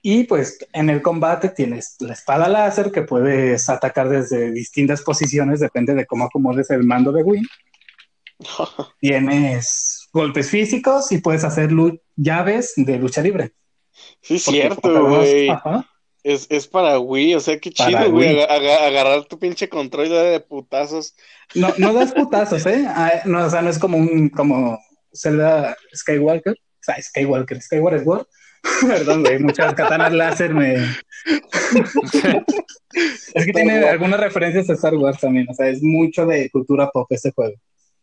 y 0.00 0.24
pues 0.24 0.58
en 0.72 0.90
el 0.90 1.02
combate 1.02 1.48
tienes 1.48 1.96
la 1.98 2.12
espada 2.12 2.48
láser 2.48 2.92
que 2.92 3.02
puedes 3.02 3.68
atacar 3.68 4.08
desde 4.08 4.52
distintas 4.52 5.02
posiciones, 5.02 5.60
depende 5.60 5.94
de 5.94 6.06
cómo 6.06 6.24
acomodes 6.24 6.70
el 6.70 6.84
mando 6.84 7.10
de 7.12 7.22
Wii. 7.22 7.42
tienes 9.00 10.08
golpes 10.12 10.50
físicos 10.50 11.10
y 11.10 11.18
puedes 11.18 11.44
hacer 11.44 11.70
llaves 12.14 12.74
de 12.76 12.98
lucha 12.98 13.22
libre. 13.22 13.52
Sí, 14.22 14.38
cierto, 14.38 15.08
güey. 15.08 15.50
Es, 16.24 16.46
es, 16.50 16.66
para 16.66 16.98
Wii, 16.98 17.36
o 17.36 17.40
sea, 17.40 17.58
qué 17.58 17.70
chido, 17.70 18.10
güey, 18.10 18.42
agarrar 18.42 19.24
tu 19.24 19.38
pinche 19.38 19.68
control 19.68 20.08
de 20.08 20.40
putazos. 20.40 21.14
No, 21.54 21.72
no 21.78 21.92
das 21.92 22.12
putazos, 22.12 22.66
¿eh? 22.66 22.84
Ah, 22.88 23.22
no, 23.24 23.46
o 23.46 23.50
sea, 23.50 23.62
no 23.62 23.70
es 23.70 23.78
como 23.78 23.96
un, 23.98 24.28
como 24.28 24.78
Zelda 25.14 25.76
Skywalker, 25.94 26.54
o 26.54 26.82
sea, 26.82 27.00
Skywalker, 27.00 27.62
Skywalker 27.62 28.04
Sword, 28.04 28.26
Perdón, 28.86 29.22
güey, 29.22 29.38
muchas 29.38 29.74
katanas 29.74 30.12
láser 30.12 30.52
me. 30.52 30.74
es 33.34 33.46
que 33.46 33.52
tiene 33.52 33.88
algunas 33.88 34.20
referencias 34.20 34.68
a 34.70 34.74
Star 34.74 34.94
Wars 34.94 35.20
también, 35.20 35.46
o 35.48 35.54
sea, 35.54 35.68
es 35.68 35.82
mucho 35.82 36.26
de 36.26 36.50
cultura 36.50 36.90
pop 36.90 37.06
este 37.10 37.32
juego. 37.32 37.56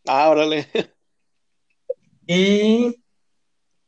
Ah, 0.06 0.30
órale. 0.30 0.66
Y 2.26 2.96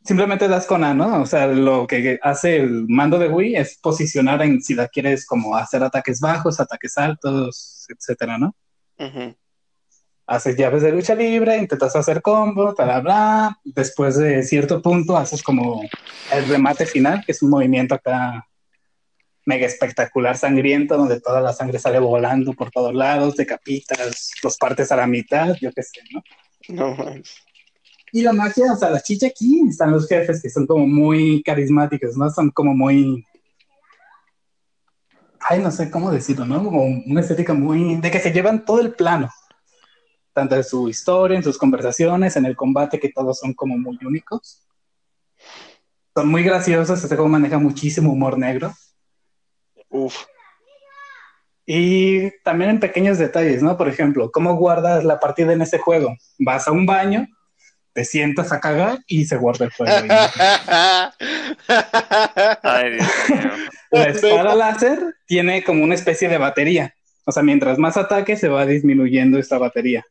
simplemente 0.08 0.48
das 0.48 0.66
con 0.66 0.82
A, 0.82 0.94
¿no? 0.94 1.22
O 1.22 1.26
sea, 1.26 1.46
lo 1.46 1.86
que 1.86 2.18
hace 2.22 2.56
el 2.56 2.88
mando 2.88 3.18
de 3.18 3.28
Wii 3.28 3.56
es 3.56 3.78
posicionar 3.78 4.42
en 4.42 4.60
si 4.60 4.74
la 4.74 4.88
quieres 4.88 5.26
como 5.26 5.54
hacer 5.54 5.82
ataques 5.84 6.18
bajos, 6.18 6.58
ataques 6.58 6.96
altos, 6.98 7.86
etcétera, 7.88 8.38
¿no? 8.38 8.56
Ajá 8.98 9.36
haces 10.28 10.56
llaves 10.56 10.82
de 10.82 10.92
lucha 10.92 11.14
libre, 11.14 11.56
intentas 11.56 11.96
hacer 11.96 12.20
combo, 12.20 12.74
bla, 12.76 13.00
bla, 13.00 13.58
Después 13.64 14.16
de 14.18 14.42
cierto 14.42 14.82
punto 14.82 15.16
haces 15.16 15.42
como 15.42 15.82
el 16.30 16.46
remate 16.48 16.84
final, 16.84 17.24
que 17.24 17.32
es 17.32 17.42
un 17.42 17.50
movimiento 17.50 17.94
acá 17.94 18.46
mega 19.46 19.66
espectacular, 19.66 20.36
sangriento, 20.36 20.98
donde 20.98 21.22
toda 21.22 21.40
la 21.40 21.54
sangre 21.54 21.78
sale 21.78 21.98
volando 21.98 22.52
por 22.52 22.70
todos 22.70 22.94
lados, 22.94 23.36
decapitas, 23.36 24.32
los 24.42 24.58
partes 24.58 24.92
a 24.92 24.96
la 24.96 25.06
mitad, 25.06 25.56
yo 25.62 25.72
qué 25.72 25.82
sé, 25.82 26.02
¿no? 26.12 26.22
No 26.68 26.94
más. 26.94 27.47
Y 28.12 28.22
la 28.22 28.32
magia, 28.32 28.72
o 28.72 28.76
sea, 28.76 28.90
la 28.90 29.00
chicha 29.00 29.26
aquí, 29.26 29.62
están 29.68 29.90
los 29.90 30.08
jefes 30.08 30.42
que 30.42 30.50
son 30.50 30.66
como 30.66 30.86
muy 30.86 31.42
carismáticos, 31.42 32.16
¿no? 32.16 32.30
Son 32.30 32.50
como 32.50 32.74
muy... 32.74 33.24
Ay, 35.40 35.62
no 35.62 35.70
sé 35.70 35.90
cómo 35.90 36.10
decirlo, 36.10 36.44
¿no? 36.44 36.62
Como 36.64 36.82
una 37.06 37.20
estética 37.20 37.54
muy... 37.54 37.96
de 37.96 38.10
que 38.10 38.20
se 38.20 38.32
llevan 38.32 38.64
todo 38.64 38.80
el 38.80 38.92
plano 38.92 39.30
tanto 40.38 40.54
en 40.54 40.62
su 40.62 40.88
historia, 40.88 41.36
en 41.36 41.42
sus 41.42 41.58
conversaciones, 41.58 42.36
en 42.36 42.46
el 42.46 42.54
combate, 42.54 43.00
que 43.00 43.08
todos 43.08 43.40
son 43.40 43.54
como 43.54 43.76
muy 43.76 43.98
únicos. 44.06 44.62
Son 46.14 46.28
muy 46.28 46.44
graciosos, 46.44 47.02
este 47.02 47.16
juego 47.16 47.28
maneja 47.28 47.58
muchísimo 47.58 48.12
humor 48.12 48.38
negro. 48.38 48.72
Uf. 49.88 50.14
Y 51.66 52.30
también 52.44 52.70
en 52.70 52.78
pequeños 52.78 53.18
detalles, 53.18 53.64
¿no? 53.64 53.76
Por 53.76 53.88
ejemplo, 53.88 54.30
¿cómo 54.30 54.54
guardas 54.54 55.02
la 55.02 55.18
partida 55.18 55.52
en 55.52 55.62
ese 55.62 55.78
juego? 55.78 56.14
Vas 56.38 56.68
a 56.68 56.70
un 56.70 56.86
baño, 56.86 57.26
te 57.98 58.04
sientas 58.04 58.52
a 58.52 58.60
cagar 58.60 59.00
y 59.08 59.24
se 59.24 59.36
guarda 59.38 59.64
el 59.64 59.72
juego. 59.72 59.92
Ay, 62.62 62.92
Dios 62.92 63.08
mío. 63.28 63.50
La 63.90 64.04
espada 64.04 64.54
láser 64.54 65.16
tiene 65.26 65.64
como 65.64 65.82
una 65.82 65.96
especie 65.96 66.28
de 66.28 66.38
batería. 66.38 66.94
O 67.24 67.32
sea, 67.32 67.42
mientras 67.42 67.76
más 67.76 67.96
ataque 67.96 68.36
se 68.36 68.46
va 68.46 68.66
disminuyendo 68.66 69.36
esta 69.36 69.58
batería. 69.58 70.04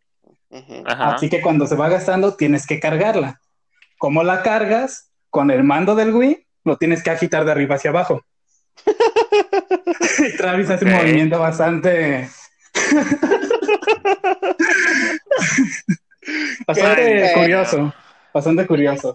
Ajá. 0.85 1.14
Así 1.14 1.30
que 1.30 1.39
cuando 1.39 1.65
se 1.65 1.76
va 1.76 1.88
gastando 1.88 2.35
tienes 2.35 2.68
que 2.68 2.81
cargarla. 2.81 3.39
¿Cómo 3.97 4.22
la 4.22 4.43
cargas? 4.43 5.09
Con 5.30 5.49
el 5.49 5.64
mando 5.64 5.95
del 5.95 6.14
Wii 6.14 6.45
lo 6.65 6.76
tienes 6.76 7.01
que 7.01 7.11
agitar 7.11 7.45
de 7.45 7.51
arriba 7.53 7.76
hacia 7.76 7.91
abajo. 7.91 8.22
y 10.19 10.35
Travis 10.38 10.69
hace 10.69 10.84
un 10.84 10.91
movimiento 10.91 11.39
bastante... 11.39 12.27
bastante 16.65 17.31
curioso. 17.33 17.93
Bastante 18.33 18.67
curioso. 18.67 19.13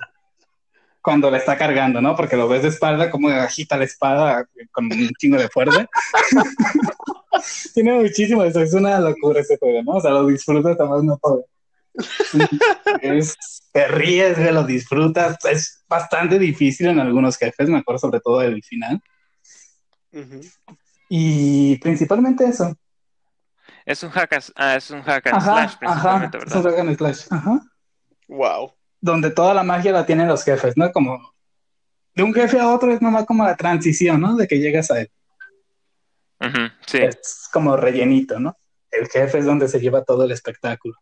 Cuando 1.00 1.30
la 1.30 1.38
está 1.38 1.56
cargando, 1.56 2.00
¿no? 2.00 2.14
Porque 2.14 2.36
lo 2.36 2.48
ves 2.48 2.62
de 2.62 2.68
espalda, 2.68 3.10
como 3.10 3.28
agita 3.28 3.76
la 3.76 3.84
espada 3.84 4.46
con 4.70 4.86
un 4.86 5.10
chingo 5.18 5.36
de 5.36 5.48
fuerza. 5.48 5.86
Tiene 7.74 7.94
muchísimo 7.94 8.44
eso, 8.44 8.60
es 8.60 8.72
una 8.74 9.00
locura 9.00 9.40
ese 9.40 9.58
juego, 9.58 9.82
¿no? 9.82 9.92
O 9.92 10.00
sea, 10.00 10.12
lo 10.12 10.26
disfrutas 10.26 10.76
además 10.78 11.02
no 11.04 11.18
todo. 11.18 11.46
Es, 13.02 13.36
te 13.72 13.88
ríes, 13.88 14.38
lo 14.52 14.64
disfrutas. 14.64 15.44
Es 15.44 15.84
bastante 15.88 16.38
difícil 16.38 16.88
en 16.88 17.00
algunos 17.00 17.36
jefes, 17.36 17.68
me 17.68 17.78
acuerdo 17.78 17.98
sobre 17.98 18.20
todo 18.20 18.40
del 18.40 18.62
final. 18.62 19.00
Y 21.08 21.76
principalmente 21.78 22.44
eso. 22.44 22.76
Es 23.84 24.02
un 24.02 24.10
hack, 24.10 24.32
as- 24.34 24.52
ah, 24.56 24.76
es 24.76 24.90
un 24.90 25.02
hack 25.02 25.26
and 25.26 25.36
Ajá, 25.36 25.52
slash 25.68 25.72
ajá. 25.72 25.78
principalmente, 25.78 26.38
Es 26.38 26.44
un 26.44 26.62
¿verdad? 26.62 26.70
hack 26.70 26.78
and 26.88 26.96
slash, 26.96 27.26
ajá. 27.30 27.60
Wow. 28.28 28.74
Donde 29.00 29.30
toda 29.30 29.52
la 29.54 29.62
magia 29.62 29.92
la 29.92 30.06
tienen 30.06 30.28
los 30.28 30.44
jefes, 30.44 30.76
¿no? 30.76 30.90
Como 30.92 31.34
de 32.14 32.22
un 32.22 32.32
jefe 32.34 32.60
a 32.60 32.68
otro 32.68 32.92
es 32.92 33.00
nomás 33.02 33.24
como 33.26 33.44
la 33.44 33.56
transición, 33.56 34.20
¿no? 34.20 34.36
De 34.36 34.46
que 34.46 34.58
llegas 34.58 34.90
a 34.90 35.00
él. 35.00 35.10
Ujú, 36.40 36.68
Sí. 36.86 36.98
Es 36.98 37.48
como 37.52 37.76
rellenito, 37.76 38.38
¿no? 38.40 38.56
El 38.90 39.08
jefe 39.08 39.38
es 39.38 39.44
donde 39.44 39.68
se 39.68 39.80
lleva 39.80 40.04
todo 40.04 40.24
el 40.24 40.32
espectáculo. 40.32 40.94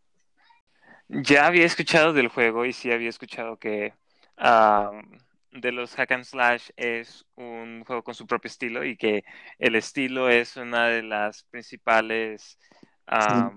Ya 1.09 1.47
había 1.47 1.67
escuchado 1.67 2.13
del 2.13 2.29
juego 2.29 2.65
y 2.65 2.73
sí 2.73 2.93
había 2.93 3.09
escuchado 3.09 3.59
que 3.59 3.93
ah, 4.39 4.93
de 5.53 5.73
los 5.73 5.95
hack 5.95 6.13
and 6.13 6.25
slash 6.25 6.71
es 6.77 7.25
un 7.37 7.85
juego 7.85 8.03
con 8.03 8.15
su 8.15 8.27
propio 8.27 8.49
estilo 8.49 8.85
y 8.85 8.97
que 8.97 9.25
el 9.59 9.75
estilo 9.75 10.29
es 10.29 10.57
una 10.57 10.87
de 10.87 11.03
las 11.03 11.45
principales 11.45 12.59
ah, 13.07 13.51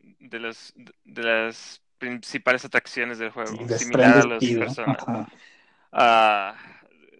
de 0.00 0.38
los 0.38 0.74
de 1.04 1.22
las 1.22 1.82
principales 1.98 2.64
atracciones 2.64 3.18
del 3.18 3.30
juego, 3.30 3.56
Sí, 3.68 3.84
similar 3.84 4.18
a 4.18 4.24
los 4.24 4.44
personas. 4.44 4.98
Ajá. 5.06 5.28
Ah, 5.92 6.54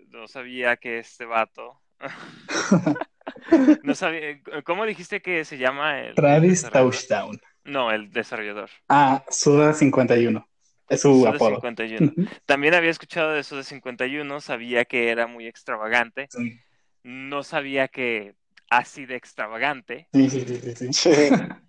no 0.08 0.28
sabía 0.28 0.76
que 0.76 0.98
este 0.98 1.24
vato 1.24 1.80
no 3.82 3.94
sabía 3.94 4.38
¿cómo 4.64 4.84
dijiste 4.84 5.22
que 5.22 5.44
se 5.44 5.56
llama 5.56 6.00
el 6.00 6.14
Travis? 6.14 6.68
Touchdown. 6.70 7.40
No, 7.64 7.90
el 7.90 8.12
desarrollador. 8.12 8.70
Ah, 8.88 9.24
Suda 9.28 9.72
51. 9.72 10.46
Es 10.88 11.00
su 11.00 11.26
apodo. 11.26 11.56
51. 11.56 12.12
Ujú. 12.16 12.26
También 12.46 12.74
había 12.74 12.90
escuchado 12.90 13.32
de 13.32 13.40
eso 13.40 13.56
de 13.56 13.64
51, 13.64 14.40
sabía 14.40 14.84
que 14.84 15.10
era 15.10 15.26
muy 15.26 15.46
extravagante, 15.46 16.28
Sí, 16.30 16.58
no 17.02 17.42
sabía 17.42 17.88
que 17.88 18.34
así 18.70 19.06
de 19.06 19.16
extravagante, 19.16 20.08
sí, 20.12 20.30
sí, 20.30 20.44
sí, 20.46 20.60
sí, 20.62 20.74
sí. 20.76 20.92
Sí. 20.92 21.10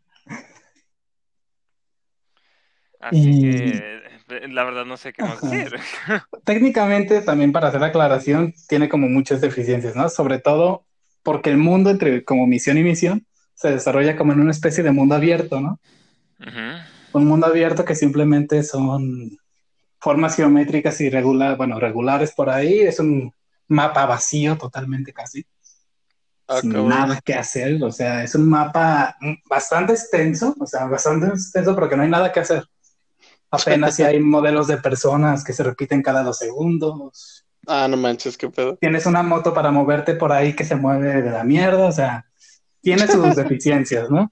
así 3.00 3.18
Y- 3.20 3.42
que 3.42 4.02
eh, 4.30 4.48
la 4.50 4.64
verdad 4.64 4.86
no 4.86 4.98
sé 4.98 5.14
qué 5.14 5.24
más 5.24 5.44
Ajá. 5.44 5.56
decir. 5.56 5.80
Técnicamente, 6.46 7.22
también 7.22 7.52
para 7.52 7.68
hacer 7.70 7.82
la 7.82 7.88
aclaración, 7.88 8.54
tiene 8.68 8.90
como 8.90 9.08
muchas 9.10 9.42
deficiencias, 9.42 9.96
¿no? 9.96 10.10
Sobre 10.10 10.40
todo 10.40 10.86
porque 11.24 11.50
el 11.50 11.58
mundo 11.58 11.90
entre 11.90 12.24
como 12.24 12.48
misión 12.48 12.78
y 12.78 12.84
misión 12.84 13.26
se 13.54 13.72
desarrolla 13.72 14.16
como 14.16 14.34
en 14.34 14.40
una 14.40 14.52
especie 14.52 14.84
de 14.84 14.92
mundo 14.92 15.16
abierto, 15.16 15.60
¿no? 15.60 15.80
Ujú. 16.40 16.97
Un 17.14 17.26
mundo 17.26 17.48
abierto 17.48 17.86
que 17.86 17.96
simplemente 17.96 18.64
son 18.64 19.38
formas 20.00 20.36
geométricas 20.36 21.00
irregulares, 21.02 21.58
bueno, 21.58 21.80
regulares 21.80 22.34
por 22.34 22.50
ahí, 22.50 22.80
es 22.82 23.00
un 23.00 23.34
mapa 23.68 24.06
vacío 24.06 24.58
totalmente 24.58 25.14
casi, 25.14 25.46
Ah, 26.48 26.62
sin 26.62 26.72
cabrón. 26.72 26.90
nada 26.90 27.20
que 27.24 27.34
hacer, 27.34 27.84
o 27.84 27.92
sea, 27.92 28.24
es 28.24 28.34
un 28.36 28.48
mapa 28.50 29.18
bastante 29.50 29.94
extenso, 29.94 30.56
o 30.60 30.66
sea, 30.66 30.86
bastante 30.86 31.28
extenso 31.28 31.76
porque 31.76 31.98
no 31.98 32.04
hay 32.04 32.10
nada 32.10 32.32
que 32.32 32.40
hacer. 32.40 32.64
Apenas 33.52 33.96
si 33.96 34.04
hay 34.04 34.20
modelos 34.22 34.68
de 34.68 34.78
personas 34.78 35.44
que 35.44 35.54
se 35.54 35.64
repiten 35.64 36.02
cada 36.02 36.24
dos 36.24 36.38
segundos. 36.38 37.44
Ah, 37.70 37.86
no 37.90 37.98
manches, 37.98 38.38
qué 38.38 38.50
pedo. 38.50 38.78
Tienes 38.78 39.06
una 39.06 39.24
moto 39.24 39.54
para 39.54 39.72
moverte 39.72 40.14
por 40.14 40.32
ahí 40.32 40.56
que 40.56 40.64
se 40.64 40.78
mueve 40.78 41.22
de 41.22 41.32
la 41.32 41.44
mierda, 41.44 41.88
o 41.88 41.92
sea, 41.92 42.26
tiene 42.80 43.06
sus 43.10 43.36
deficiencias, 43.36 44.10
¿no? 44.10 44.32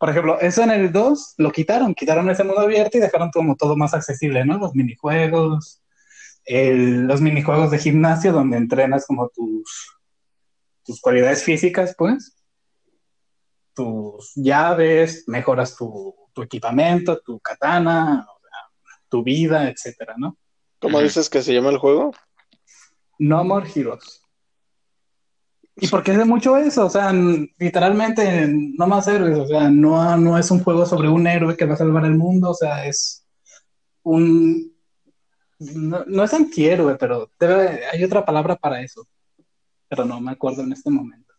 Por 0.00 0.08
ejemplo, 0.08 0.40
eso 0.40 0.62
en 0.62 0.70
el 0.70 0.90
2 0.92 1.34
lo 1.36 1.52
quitaron, 1.52 1.94
quitaron 1.94 2.30
ese 2.30 2.42
modo 2.42 2.60
abierto 2.60 2.96
y 2.96 3.02
dejaron 3.02 3.30
como 3.30 3.54
todo 3.54 3.76
más 3.76 3.92
accesible, 3.92 4.46
¿no? 4.46 4.56
Los 4.56 4.74
minijuegos, 4.74 5.82
el- 6.46 7.02
los 7.06 7.20
minijuegos 7.20 7.70
de 7.70 7.78
gimnasio 7.78 8.32
donde 8.32 8.56
entrenas 8.56 9.06
como 9.06 9.28
tus, 9.28 9.92
tus 10.86 11.02
cualidades 11.02 11.44
físicas, 11.44 11.94
pues, 11.98 12.34
tus 13.74 14.32
llaves, 14.36 15.24
mejoras 15.26 15.76
tu, 15.76 16.14
tu 16.32 16.42
equipamiento, 16.42 17.20
tu 17.20 17.38
katana, 17.40 18.26
o 18.26 18.40
sea, 18.40 18.88
tu 19.10 19.22
vida, 19.22 19.68
etcétera, 19.68 20.14
¿no? 20.16 20.38
¿Cómo 20.80 21.00
dices 21.02 21.28
que 21.28 21.42
se 21.42 21.52
llama 21.52 21.68
el 21.68 21.76
juego? 21.78 22.12
No 23.18 23.44
More 23.44 23.68
Heroes. 23.74 24.19
¿Y 25.76 25.88
por 25.88 26.02
qué 26.02 26.12
hace 26.12 26.24
mucho 26.24 26.56
eso? 26.56 26.86
O 26.86 26.90
sea, 26.90 27.12
literalmente 27.58 28.48
no 28.48 28.86
más 28.86 29.06
héroes. 29.08 29.38
O 29.38 29.46
sea, 29.46 29.70
no, 29.70 30.16
no 30.16 30.36
es 30.38 30.50
un 30.50 30.62
juego 30.62 30.84
sobre 30.84 31.08
un 31.08 31.26
héroe 31.26 31.56
que 31.56 31.64
va 31.64 31.74
a 31.74 31.78
salvar 31.78 32.04
el 32.04 32.16
mundo. 32.16 32.50
O 32.50 32.54
sea, 32.54 32.84
es 32.86 33.26
un. 34.02 34.74
No, 35.58 36.04
no 36.06 36.24
es 36.24 36.34
antihéroe, 36.34 36.96
pero 36.96 37.30
debe, 37.38 37.80
hay 37.92 38.02
otra 38.04 38.24
palabra 38.24 38.56
para 38.56 38.80
eso. 38.82 39.06
Pero 39.88 40.04
no 40.04 40.20
me 40.20 40.32
acuerdo 40.32 40.62
en 40.62 40.72
este 40.72 40.90
momento. 40.90 41.32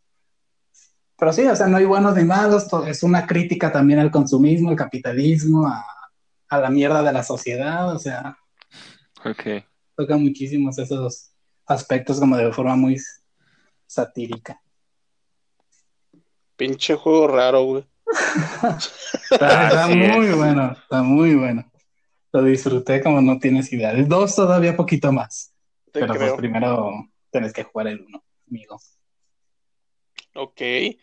Pero 1.18 1.34
sí, 1.34 1.46
o 1.46 1.56
sea, 1.56 1.68
no 1.68 1.78
hay 1.78 1.86
buenos 1.86 2.16
ni 2.16 2.24
malos. 2.24 2.68
Es 2.88 3.04
una 3.04 3.28
crítica 3.28 3.72
también 3.72 4.00
al 4.00 4.12
consumismo, 4.12 4.70
al 4.70 4.76
capitalismo, 4.76 5.68
a, 5.68 5.86
a 6.50 6.58
la 6.60 6.70
mierda 6.70 7.04
de 7.04 7.14
la 7.14 7.24
sociedad. 7.24 7.94
O 7.94 8.00
sea, 8.00 8.38
Ok. 9.24 9.64
toca 9.96 10.18
muchísimos 10.18 10.80
esos 10.80 11.32
aspectos 11.68 12.20
como 12.20 12.36
de 12.38 12.52
forma 12.52 12.76
muy 12.76 12.98
satírica. 13.92 14.62
Pinche 16.56 16.96
juego 16.96 17.28
raro, 17.28 17.64
güey. 17.64 17.86
Está, 19.32 19.88
muy 19.88 20.28
es. 20.28 20.38
bueno, 20.38 20.74
está 20.74 21.02
muy 21.02 21.36
bueno. 21.36 21.70
Lo 22.32 22.44
disfruté 22.44 23.02
como 23.02 23.22
no 23.22 23.40
tienes 23.40 23.72
idea. 23.72 23.92
El 23.92 24.08
2 24.08 24.36
todavía 24.36 24.76
poquito 24.76 25.12
más, 25.12 25.54
Te 25.92 26.02
pero 26.02 26.14
pues 26.14 26.34
primero 26.34 26.92
tienes 27.32 27.54
que 27.54 27.64
jugar 27.64 27.88
el 27.88 28.02
1, 28.02 28.24
amigo. 28.50 28.80
Ok. 30.36 30.62
Y 30.62 30.98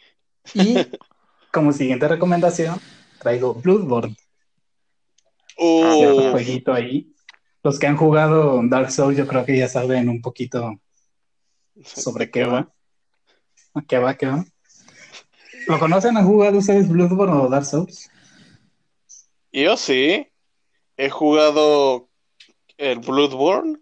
como 1.52 1.72
siguiente 1.72 2.08
recomendación, 2.08 2.78
traigo 3.18 3.54
Bloodborne, 3.54 4.16
cierto 5.56 6.28
Uh, 6.28 6.30
jueguito 6.30 6.72
ahí. 6.72 7.12
Los 7.62 7.78
que 7.78 7.86
han 7.86 7.96
jugado 7.96 8.60
Dark 8.64 8.90
Souls 8.90 9.16
yo 9.16 9.26
creo 9.26 9.44
que 9.44 9.58
ya 9.58 9.68
saben 9.68 10.08
un 10.08 10.22
poquito 10.22 10.80
sobre 11.84 12.30
qué 12.30 12.44
va. 12.44 12.72
¿Qué 13.86 13.98
va? 13.98 14.14
¿Qué 14.14 14.26
va? 14.26 14.44
¿Lo 15.66 15.78
conocen? 15.78 16.16
¿Han 16.16 16.26
jugado 16.26 16.58
ustedes 16.58 16.88
Bloodborne 16.88 17.34
o 17.34 17.48
Dark 17.48 17.64
Souls? 17.64 18.10
Yo 19.52 19.76
sí. 19.76 20.26
He 20.96 21.10
jugado 21.10 22.08
el 22.76 22.98
Bloodborne. 23.00 23.78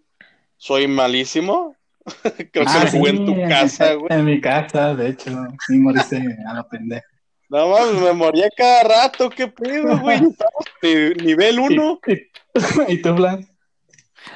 Soy 0.57 0.87
malísimo. 0.87 1.75
Creo 2.51 2.51
que 2.51 2.63
Ah, 2.65 2.83
lo 2.85 2.91
jugué 2.91 3.09
en 3.11 3.25
tu 3.25 3.35
casa, 3.47 3.93
güey. 3.93 4.07
En 4.11 4.25
mi 4.25 4.41
casa, 4.41 4.95
de 4.95 5.09
hecho, 5.09 5.31
sí 5.65 5.77
moriste 5.77 6.17
a 6.47 6.53
la 6.53 6.67
pendeja. 6.67 7.05
No 7.49 7.69
mames, 7.69 8.01
me 8.01 8.13
moría 8.13 8.49
cada 8.55 8.83
rato. 8.83 9.29
¿Qué 9.29 9.47
pedo, 9.47 9.97
güey? 9.99 10.15
Estamos 10.29 10.65
de 10.81 11.15
nivel 11.23 11.59
1. 11.59 11.99
¿Y, 12.07 12.11
y, 12.13 12.31
y 12.93 13.01
tú, 13.01 13.13
Blas? 13.13 13.39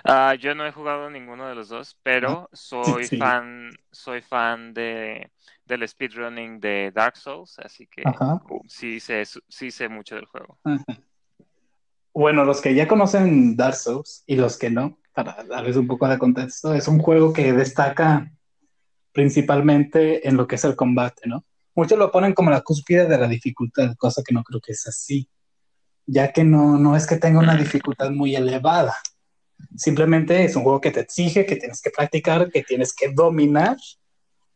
Ah, 0.04 0.36
yo 0.36 0.56
no 0.56 0.66
he 0.66 0.72
jugado 0.72 1.10
ninguno 1.10 1.48
de 1.48 1.56
los 1.56 1.70
dos, 1.70 1.98
pero 2.04 2.50
soy 2.54 3.08
fan, 3.08 3.70
soy 3.92 4.22
fan 4.22 4.74
de 4.74 5.32
del 5.66 5.88
speedrunning 5.88 6.60
de 6.60 6.92
Dark 6.94 7.16
Souls, 7.16 7.58
así 7.60 7.88
que 7.88 8.04
sí 8.68 9.00
sé, 9.00 9.24
sí 9.48 9.72
sé 9.72 9.88
mucho 9.88 10.16
del 10.16 10.26
juego. 10.26 10.60
Bueno, 12.14 12.44
los 12.44 12.60
que 12.60 12.76
ya 12.76 12.88
conocen 12.88 13.56
Dark 13.56 13.76
Souls 13.76 14.24
y 14.28 14.36
los 14.36 14.58
que 14.58 14.70
no, 14.70 15.00
para 15.14 15.44
darles 15.44 15.78
un 15.78 15.88
poco 15.88 16.08
de 16.10 16.20
contexto, 16.20 16.74
es 16.74 16.88
un 16.90 17.00
juego 17.00 17.32
que 17.32 17.54
destaca 17.54 18.30
principalmente 19.14 20.28
en 20.28 20.36
lo 20.36 20.48
que 20.48 20.56
es 20.56 20.64
el 20.66 20.76
combate, 20.76 21.28
¿no? 21.28 21.46
Muchos 21.74 21.98
lo 21.98 22.12
ponen 22.12 22.34
como 22.34 22.50
la 22.50 22.62
cúspide 22.62 23.08
de 23.08 23.18
la 23.18 23.28
dificultad, 23.28 23.96
cosa 23.98 24.22
que 24.26 24.34
no 24.34 24.44
creo 24.44 24.60
que 24.60 24.74
es 24.74 24.86
así, 24.88 25.30
ya 26.06 26.34
que 26.34 26.44
no, 26.44 26.78
no 26.78 26.98
es 26.98 27.08
que 27.08 27.16
tenga 27.16 27.40
una 27.40 27.56
dificultad 27.56 28.12
muy 28.12 28.36
elevada. 28.36 28.96
Simplemente 29.76 30.44
es 30.44 30.56
un 30.56 30.64
juego 30.64 30.82
que 30.82 30.92
te 30.92 31.02
exige, 31.02 31.46
que 31.46 31.56
tienes 31.56 31.82
que 31.82 31.90
practicar, 31.90 32.52
que 32.52 32.64
tienes 32.64 32.94
que 32.94 33.12
dominar 33.14 33.78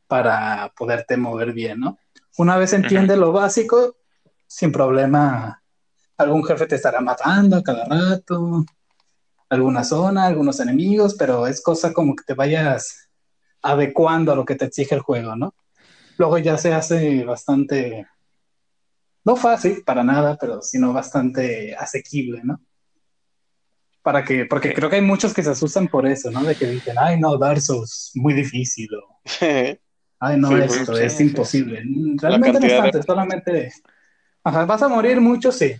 para 0.07 0.71
poderte 0.77 1.17
mover 1.17 1.53
bien, 1.53 1.79
¿no? 1.79 1.97
Una 2.37 2.57
vez 2.57 2.73
entiende 2.73 3.15
lo 3.15 3.31
básico, 3.31 3.95
sin 4.47 4.71
problema, 4.71 5.63
algún 6.17 6.43
jefe 6.43 6.67
te 6.67 6.75
estará 6.75 7.01
matando 7.01 7.57
a 7.57 7.63
cada 7.63 7.85
rato, 7.85 8.65
alguna 9.49 9.83
zona, 9.83 10.25
algunos 10.25 10.59
enemigos, 10.59 11.15
pero 11.15 11.47
es 11.47 11.61
cosa 11.61 11.93
como 11.93 12.15
que 12.15 12.23
te 12.23 12.33
vayas 12.33 13.09
adecuando 13.61 14.31
a 14.31 14.35
lo 14.35 14.45
que 14.45 14.55
te 14.55 14.65
exige 14.65 14.95
el 14.95 15.01
juego, 15.01 15.35
¿no? 15.35 15.55
Luego 16.17 16.37
ya 16.37 16.57
se 16.57 16.73
hace 16.73 17.23
bastante, 17.23 18.07
no 19.23 19.35
fácil 19.35 19.83
para 19.85 20.03
nada, 20.03 20.37
pero 20.39 20.61
sino 20.61 20.93
bastante 20.93 21.75
asequible, 21.75 22.41
¿no? 22.43 22.61
Para 24.05 24.23
que, 24.23 24.45
porque 24.45 24.71
creo 24.71 24.87
que 24.87 24.97
hay 24.97 25.01
muchos 25.01 25.33
que 25.33 25.41
se 25.41 25.49
asustan 25.49 25.87
por 25.87 26.05
eso, 26.05 26.29
¿no? 26.29 26.43
De 26.43 26.53
que 26.53 26.67
dicen, 26.67 26.95
ay, 26.99 27.19
no, 27.19 27.39
Dark 27.39 27.59
Souls, 27.59 28.11
muy 28.13 28.35
difícil. 28.35 28.87
O, 28.93 29.19
ay, 30.19 30.37
no, 30.37 30.55
esto 30.55 30.95
es 30.95 31.19
imposible. 31.19 31.81
Realmente 32.21 32.59
no 32.59 32.67
es 32.67 32.81
tanto, 32.83 33.01
solamente. 33.01 33.71
vas 34.43 34.83
a 34.83 34.87
morir 34.89 35.19
mucho, 35.19 35.51
sí. 35.51 35.75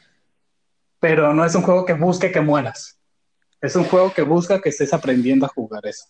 Pero 1.00 1.36
no 1.36 1.46
es 1.46 1.54
un 1.54 1.62
juego 1.62 1.86
que 1.86 1.94
busque 1.94 2.32
que 2.32 2.42
mueras. 2.42 3.00
Es 3.62 3.76
un 3.76 3.84
juego 3.84 4.12
que 4.12 4.24
busca 4.24 4.60
que 4.60 4.70
estés 4.70 4.92
aprendiendo 4.92 5.46
a 5.46 5.50
jugar 5.50 5.86
eso. 5.86 6.06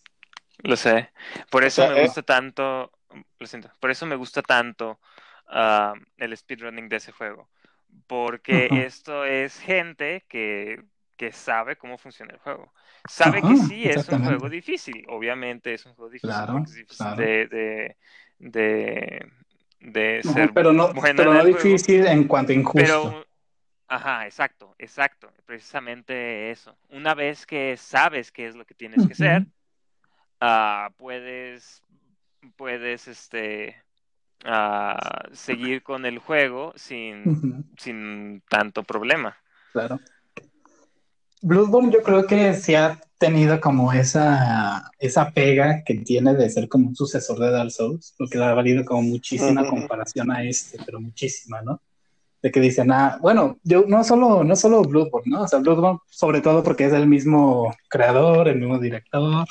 Lo 0.59 0.77
sé. 0.77 1.11
Por 1.49 1.65
eso 1.65 1.85
me 1.85 1.99
eh, 1.99 2.05
gusta 2.05 2.21
tanto. 2.21 2.93
Lo 3.39 3.45
siento. 3.45 3.69
Por 3.81 3.91
eso 3.91 4.05
me 4.05 4.15
gusta 4.15 4.41
tanto 4.41 5.01
ah, 5.47 5.95
el 6.15 6.37
speedrunning 6.37 6.87
de 6.87 6.95
ese 6.95 7.11
juego. 7.11 7.49
Porque 8.07 8.69
esto 8.85 9.25
es 9.25 9.59
gente 9.59 10.23
que 10.29 10.81
que 11.15 11.31
sabe 11.31 11.77
cómo 11.77 11.97
funciona 11.97 12.33
el 12.33 12.39
juego. 12.39 12.73
Sabe 13.07 13.41
que 13.41 13.55
sí 13.57 13.83
es 13.85 14.07
un 14.09 14.25
juego 14.25 14.49
difícil, 14.49 15.05
obviamente 15.07 15.73
es 15.73 15.85
un 15.85 15.93
juego 15.93 16.09
difícil, 16.09 16.35
de, 17.17 17.95
de, 18.39 19.31
de, 19.79 20.21
ser 20.23 20.53
pero 20.53 20.73
no, 20.73 20.91
pero 20.93 21.33
no 21.33 21.45
difícil 21.45 22.07
en 22.07 22.27
cuanto 22.27 22.51
a 22.51 22.55
injusto. 22.55 22.79
Pero, 22.79 23.25
ajá, 23.87 24.25
exacto, 24.25 24.75
exacto, 24.79 25.31
precisamente 25.45 26.51
eso. 26.51 26.75
Una 26.89 27.13
vez 27.13 27.45
que 27.45 27.77
sabes 27.77 28.31
qué 28.31 28.47
es 28.47 28.55
lo 28.55 28.65
que 28.65 28.73
tienes 28.73 29.05
que 29.05 29.13
hacer, 29.13 29.45
uh, 30.41 30.91
puedes, 30.97 31.83
puedes, 32.55 33.07
este, 33.07 33.75
uh, 34.45 35.33
seguir 35.33 35.83
con 35.83 36.05
el 36.05 36.17
juego 36.17 36.73
sin, 36.75 37.71
sin 37.77 38.41
tanto 38.49 38.83
problema. 38.83 39.37
Claro. 39.71 39.99
Bloodborne 41.45 41.91
yo 41.91 42.01
creo 42.01 42.26
que 42.26 42.55
sí 42.55 42.73
ha 42.73 42.99
tenido 43.19 43.61
como 43.61 43.93
esa, 43.93 44.89
esa 44.97 45.30
pega 45.30 45.84
que 45.85 45.93
tiene 45.93 46.34
de 46.34 46.49
ser 46.49 46.67
como 46.67 46.88
un 46.88 46.95
sucesor 46.95 47.38
de 47.38 47.51
Dark 47.51 47.69
Souls, 47.69 48.15
porque 48.17 48.39
le 48.39 48.45
ha 48.45 48.55
valido 48.55 48.84
como 48.84 49.03
muchísima 49.03 49.63
comparación 49.69 50.31
a 50.31 50.43
este, 50.43 50.80
pero 50.84 50.99
muchísima, 50.99 51.61
¿no? 51.61 51.80
De 52.41 52.51
que 52.51 52.59
dicen, 52.59 52.91
ah, 52.91 53.19
bueno, 53.22 53.59
yo 53.63 53.85
no 53.88 54.03
solo, 54.03 54.43
no 54.43 54.55
solo 54.55 54.81
Bloodborne, 54.81 55.31
¿no? 55.31 55.43
O 55.43 55.47
sea, 55.47 55.59
Bloodborne 55.59 55.99
sobre 56.09 56.41
todo 56.41 56.63
porque 56.63 56.85
es 56.85 56.93
el 56.93 57.05
mismo 57.05 57.72
creador, 57.89 58.47
el 58.47 58.57
mismo 58.57 58.80
director, 58.80 59.45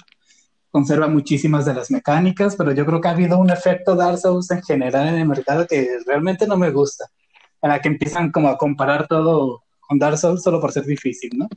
conserva 0.72 1.06
muchísimas 1.06 1.64
de 1.64 1.74
las 1.74 1.92
mecánicas, 1.92 2.56
pero 2.56 2.72
yo 2.72 2.84
creo 2.84 3.00
que 3.00 3.06
ha 3.06 3.12
habido 3.12 3.38
un 3.38 3.50
efecto 3.50 3.94
Dark 3.94 4.18
Souls 4.18 4.50
en 4.50 4.64
general 4.64 5.10
en 5.10 5.14
el 5.14 5.28
mercado 5.28 5.64
que 5.64 5.98
realmente 6.04 6.48
no 6.48 6.56
me 6.56 6.72
gusta, 6.72 7.04
en 7.62 7.70
la 7.70 7.80
que 7.80 7.86
empiezan 7.86 8.32
como 8.32 8.48
a 8.48 8.58
comparar 8.58 9.06
todo 9.06 9.62
con 9.78 10.00
Dark 10.00 10.18
Souls 10.18 10.42
solo 10.42 10.60
por 10.60 10.72
ser 10.72 10.86
difícil, 10.86 11.30
¿no? 11.36 11.48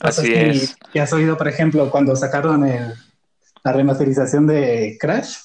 Así 0.00 0.32
es. 0.32 0.76
¿Qué 0.92 1.00
has 1.00 1.12
oído, 1.12 1.36
por 1.36 1.48
ejemplo, 1.48 1.90
cuando 1.90 2.14
sacaron 2.16 2.66
la 2.66 3.72
remasterización 3.72 4.46
de 4.46 4.96
Crash? 5.00 5.36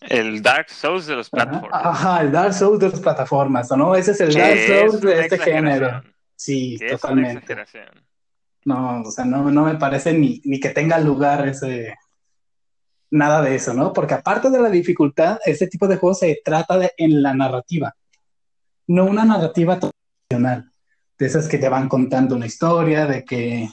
El 0.00 0.42
Dark 0.42 0.68
Souls 0.68 1.06
de 1.06 1.16
los 1.16 1.30
plataformas. 1.30 1.80
Ajá, 1.84 2.20
el 2.20 2.32
Dark 2.32 2.52
Souls 2.52 2.78
de 2.78 2.90
las 2.90 3.00
plataformas, 3.00 3.70
¿no? 3.70 3.94
Ese 3.94 4.10
es 4.10 4.20
el 4.20 4.34
Dark 4.34 4.58
Souls 4.66 5.00
de 5.00 5.20
este 5.20 5.38
género. 5.38 6.02
Sí, 6.36 6.78
totalmente. 6.90 7.56
No, 8.64 9.02
o 9.02 9.10
sea, 9.10 9.24
no, 9.24 9.50
no 9.50 9.64
me 9.64 9.76
parece 9.76 10.12
ni, 10.12 10.40
ni 10.44 10.58
que 10.58 10.70
tenga 10.70 10.98
lugar 10.98 11.46
ese, 11.46 11.94
nada 13.14 13.42
de 13.42 13.54
eso, 13.54 13.72
¿no? 13.74 13.92
Porque 13.92 14.14
aparte 14.14 14.50
de 14.50 14.60
la 14.60 14.68
dificultad, 14.68 15.38
este 15.44 15.68
tipo 15.68 15.86
de 15.86 15.96
juegos 15.96 16.18
se 16.18 16.40
trata 16.44 16.78
de 16.78 16.92
en 16.96 17.22
la 17.22 17.32
narrativa, 17.32 17.94
no 18.88 19.04
una 19.04 19.24
narrativa 19.24 19.78
tradicional, 19.78 20.70
de 21.18 21.26
esas 21.26 21.48
que 21.48 21.58
te 21.58 21.68
van 21.68 21.88
contando 21.88 22.34
una 22.34 22.46
historia, 22.46 23.06
de 23.06 23.24
que 23.24 23.68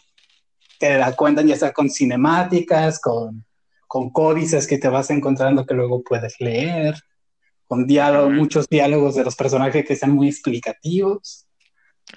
te 0.81 0.97
la 0.97 1.15
cuentan 1.15 1.45
ya 1.45 1.55
sea 1.55 1.71
con 1.71 1.91
cinemáticas, 1.91 2.99
con, 2.99 3.45
con 3.87 4.09
códices 4.09 4.65
que 4.65 4.79
te 4.79 4.87
vas 4.89 5.11
encontrando 5.11 5.63
que 5.63 5.75
luego 5.75 6.01
puedes 6.01 6.41
leer, 6.41 6.95
con 7.67 7.85
diálogo, 7.85 8.31
muchos 8.31 8.67
diálogos 8.67 9.13
de 9.13 9.23
los 9.23 9.35
personajes 9.35 9.85
que 9.85 9.95
sean 9.95 10.13
muy 10.13 10.27
explicativos. 10.27 11.45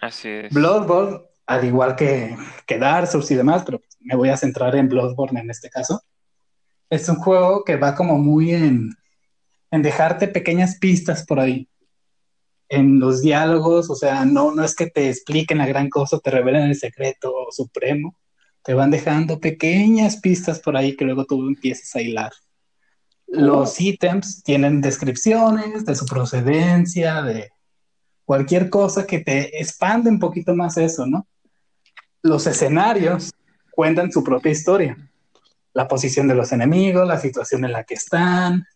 Así 0.01 0.31
es. 0.31 0.53
Bloodborne, 0.55 1.21
al 1.47 1.65
igual 1.67 1.95
que, 1.95 2.35
que 2.67 2.79
Dark 2.79 3.07
Souls 3.07 3.31
y 3.31 3.35
demás, 3.35 3.65
pero 3.67 3.83
me 4.01 4.17
voy 4.17 4.31
a 4.31 4.37
centrar 4.39 4.75
en 4.77 4.89
Bloodborne 4.89 5.41
en 5.41 5.51
este 5.51 5.69
caso, 5.69 6.01
es 6.89 7.07
un 7.11 7.17
juego 7.17 7.65
que 7.65 7.77
va 7.77 7.95
como 7.95 8.17
muy 8.17 8.55
en, 8.55 8.97
en 9.71 9.83
dejarte 9.83 10.27
pequeñas 10.27 10.79
pistas 10.79 11.27
por 11.27 11.39
ahí 11.39 11.69
en 12.71 12.99
los 12.99 13.21
diálogos, 13.21 13.91
o 13.91 13.95
sea, 13.95 14.25
no, 14.25 14.55
no 14.55 14.65
es 14.65 14.75
que 14.75 14.87
te 14.87 15.11
expliquen 15.11 15.59
la 15.59 15.67
gran 15.67 15.91
cosa, 15.91 16.19
te 16.19 16.31
revelen 16.31 16.63
el 16.63 16.77
secreto 16.77 17.31
supremo, 17.51 18.17
te 18.65 18.73
van 18.73 18.91
dejando 18.91 19.39
pequeñas 19.39 20.17
pistas 20.17 20.59
por 20.59 20.77
ahí 20.77 20.97
que 20.97 21.05
luego 21.05 21.27
tú 21.27 21.47
empiezas 21.47 21.95
a 21.95 22.01
hilar. 22.01 22.33
Los 23.27 23.81
ítems 23.81 24.43
tienen 24.43 24.81
descripciones 24.81 25.85
de 25.85 25.95
su 25.95 26.07
procedencia, 26.07 27.23
de 27.23 27.51
cualquier 28.25 28.71
cosa 28.71 29.07
que 29.07 29.19
te 29.21 29.61
expande 29.61 30.09
un 30.09 30.19
poquito 30.19 30.55
más 30.55 30.79
eso, 30.79 31.07
¿no? 31.07 31.27
Los 32.23 32.47
escenarios 32.47 33.33
cuentan 33.71 34.11
su 34.11 34.25
propia 34.25 34.53
historia. 34.53 34.97
La 35.75 35.87
posición 35.87 36.27
de 36.27 36.35
los 36.35 36.51
enemigos, 36.53 37.07
la 37.07 37.19
situación 37.19 37.67
en 37.67 37.73
la 37.73 37.85
que 37.85 37.95
están, 37.95 38.67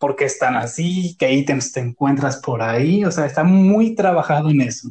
por 0.00 0.16
qué 0.16 0.24
están 0.24 0.56
así, 0.56 1.16
qué 1.16 1.32
ítems 1.32 1.70
te 1.70 1.80
encuentras 1.80 2.38
por 2.38 2.60
ahí. 2.60 3.04
O 3.04 3.12
sea, 3.12 3.26
está 3.26 3.44
muy 3.44 3.94
trabajado 3.94 4.50
en 4.50 4.62
eso. 4.62 4.88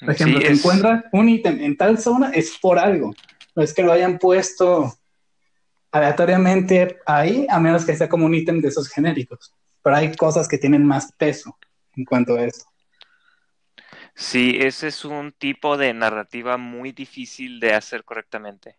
Por 0.00 0.10
ejemplo, 0.10 0.40
te 0.40 0.52
encuentras 0.52 1.04
un 1.12 1.28
ítem 1.28 1.60
en 1.60 1.76
tal 1.76 1.98
zona, 1.98 2.30
es 2.30 2.56
por 2.58 2.78
algo. 2.78 3.14
No 3.54 3.62
es 3.62 3.74
que 3.74 3.82
lo 3.82 3.92
hayan 3.92 4.18
puesto 4.18 4.94
aleatoriamente 5.90 6.98
ahí, 7.06 7.46
a 7.48 7.58
menos 7.58 7.84
que 7.84 7.96
sea 7.96 8.08
como 8.08 8.26
un 8.26 8.34
ítem 8.34 8.60
de 8.60 8.68
esos 8.68 8.88
genéricos. 8.88 9.54
Pero 9.82 9.96
hay 9.96 10.14
cosas 10.14 10.46
que 10.46 10.58
tienen 10.58 10.84
más 10.86 11.12
peso 11.12 11.58
en 11.96 12.04
cuanto 12.04 12.34
a 12.34 12.44
eso. 12.44 12.64
Sí, 14.14 14.58
ese 14.60 14.88
es 14.88 15.04
un 15.04 15.32
tipo 15.32 15.76
de 15.76 15.94
narrativa 15.94 16.56
muy 16.56 16.92
difícil 16.92 17.60
de 17.60 17.74
hacer 17.74 18.04
correctamente. 18.04 18.78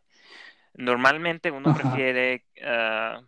Normalmente 0.74 1.52
uno 1.52 1.74
prefiere, 1.74 2.46
ah, 2.64 3.22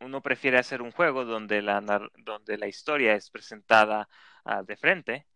uno 0.00 0.20
prefiere 0.20 0.58
hacer 0.58 0.82
un 0.82 0.90
juego 0.92 1.24
donde 1.24 1.62
la, 1.62 1.80
donde 2.18 2.58
la 2.58 2.66
historia 2.66 3.14
es 3.14 3.30
presentada 3.30 4.08
ah, 4.44 4.62
de 4.62 4.76
frente 4.76 5.26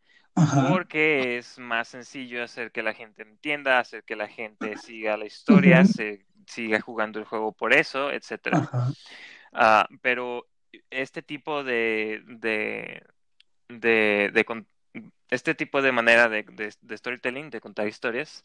porque 0.69 1.39
es 1.39 1.59
más 1.59 1.89
sencillo 1.89 2.43
hacer 2.43 2.73
que 2.73 2.83
la 2.83 2.93
gente 2.93 3.23
entienda, 3.23 3.79
hacer 3.79 4.03
que 4.05 4.17
la 4.17 4.29
gente 4.29 4.77
siga 4.79 5.17
la 5.17 5.27
historia, 5.27 5.85
se 5.85 6.27
siga 6.47 6.81
jugando 6.81 7.19
el 7.19 7.25
juego 7.25 7.53
por 7.53 7.73
eso, 7.73 8.11
etcétera. 8.11 8.69
Ah, 9.53 9.87
pero 10.03 10.49
este 10.91 11.23
tipo 11.23 11.63
de, 11.63 12.23
de, 12.27 13.05
de, 13.69 14.65
este 15.31 15.55
tipo 15.55 15.81
de 15.81 15.93
manera 15.93 16.29
de, 16.29 16.43
de, 16.43 16.97
storytelling, 16.97 17.51
de 17.51 17.61
contar 17.61 17.87
historias, 17.87 18.43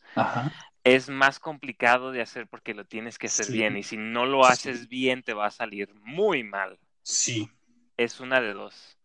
es 0.83 1.09
más 1.09 1.39
complicado 1.39 2.11
de 2.11 2.21
hacer 2.21 2.47
porque 2.47 2.75
lo 2.75 2.85
tienes 2.85 3.17
que 3.17 3.27
hacer 3.27 3.51
bien 3.51 3.77
y 3.77 3.83
si 3.83 3.97
no 3.97 4.27
lo 4.27 4.45
haces 4.45 4.87
bien 4.87 5.23
te 5.23 5.33
va 5.33 5.47
a 5.47 5.51
salir 5.51 5.93
muy 5.95 6.43
mal. 6.43 6.77
Sí. 7.01 7.49
Es 7.97 8.19
una 8.19 8.39
de 8.39 8.53
dos 8.53 8.97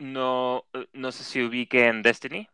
no, 0.00 0.64
no 0.92 1.12
sé 1.12 1.24
si 1.24 1.42
ubique 1.42 1.86
en 1.86 2.02
Destiny. 2.02 2.48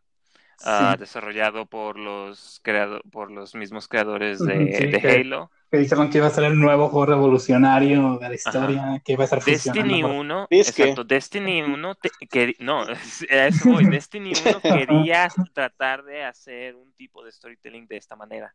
ah, 0.63 0.95
desarrollado 0.99 1.65
por 1.65 1.97
los 1.97 2.59
creado 2.63 3.01
por 3.11 3.31
los 3.31 3.55
mismos 3.55 3.87
creadores 3.87 4.39
de, 4.39 5.01
Halo. 5.03 5.49
Que 5.71 5.77
dijeron 5.79 6.09
que 6.09 6.19
iba 6.19 6.27
a 6.27 6.31
ser 6.31 6.45
el 6.45 6.59
nuevo 6.59 6.87
juego 6.89 7.05
revolucionario 7.07 8.17
de 8.19 8.29
la 8.29 8.35
historia, 8.35 9.01
que 9.03 9.13
iba 9.13 9.23
a 9.23 9.25
estar 9.25 9.43
Destiny 9.43 10.03
1, 10.03 10.47
exacto, 10.49 11.03
Destiny 11.03 11.61
1, 11.61 11.97
que, 12.29 12.55
no, 12.59 12.85
eso 13.29 13.69
voy, 13.69 13.85
Destiny 13.85 14.31
1 14.45 14.61
quería 14.61 15.29
tratar 15.53 16.03
de 16.03 16.23
hacer 16.23 16.75
un 16.75 16.93
tipo 16.93 17.23
de 17.23 17.31
storytelling 17.31 17.87
de 17.87 17.97
esta 17.97 18.15
manera. 18.15 18.53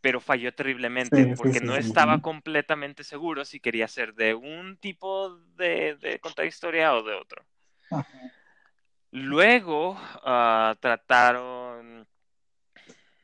Pero 0.00 0.20
falló 0.20 0.54
terriblemente 0.54 1.34
porque 1.36 1.60
no 1.60 1.74
estaba 1.74 2.20
completamente 2.20 3.02
seguro 3.02 3.44
si 3.44 3.58
quería 3.58 3.88
ser 3.88 4.14
de 4.14 4.34
un 4.34 4.76
tipo 4.76 5.36
de, 5.56 5.96
de 5.96 6.20
contar 6.20 6.46
historia 6.46 6.94
o 6.94 7.02
de 7.02 7.14
otro. 7.14 7.44
Luego 9.10 9.96
ah, 10.24 10.76
trataron, 10.80 12.06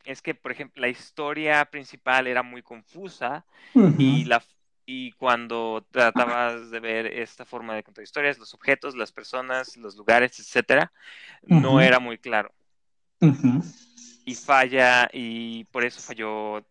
es 0.05 0.23
que 0.23 0.35
por 0.35 0.53
ejemplo 0.53 0.81
la 0.81 0.89
historia 0.89 1.65
principal 1.66 2.27
era 2.27 2.43
muy 2.43 2.62
confusa 2.62 3.45
y 3.99 4.24
la 4.24 4.43
y 4.86 5.12
cuando 5.12 5.86
tratabas 5.91 6.70
de 6.70 6.81
ver 6.81 7.07
esta 7.07 7.45
forma 7.45 7.74
de 7.74 7.82
contar 7.82 8.05
historias, 8.05 8.39
los 8.39 8.53
objetos, 8.55 8.95
las 8.95 9.12
personas, 9.12 9.77
los 9.77 9.97
lugares, 9.97 10.39
etcétera, 10.39 10.93
no 11.43 11.81
era 11.81 11.99
muy 11.99 12.19
claro. 12.19 12.53
Y 14.27 14.35
falla, 14.35 15.09
y 15.12 15.65
por 15.65 15.85
eso 15.85 16.01
falló 16.01 16.65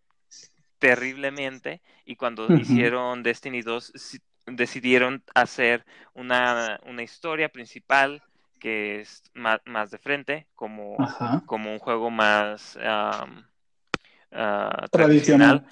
terriblemente. 0.78 1.82
Y 2.06 2.16
cuando 2.16 2.54
hicieron 2.56 3.24
Destiny 3.24 3.62
2, 3.62 3.94
decidieron 4.46 5.24
hacer 5.34 5.86
una, 6.14 6.80
una 6.86 7.04
historia 7.04 7.50
principal 7.50 8.22
que 8.60 9.02
es 9.02 9.24
más, 9.34 9.60
más 9.66 9.92
de 9.92 9.98
frente, 9.98 10.48
como, 10.56 10.96
como 11.46 11.74
un 11.74 11.80
juego 11.80 12.10
más 12.10 12.80
ah, 12.82 13.28
tradicional. 14.90 15.66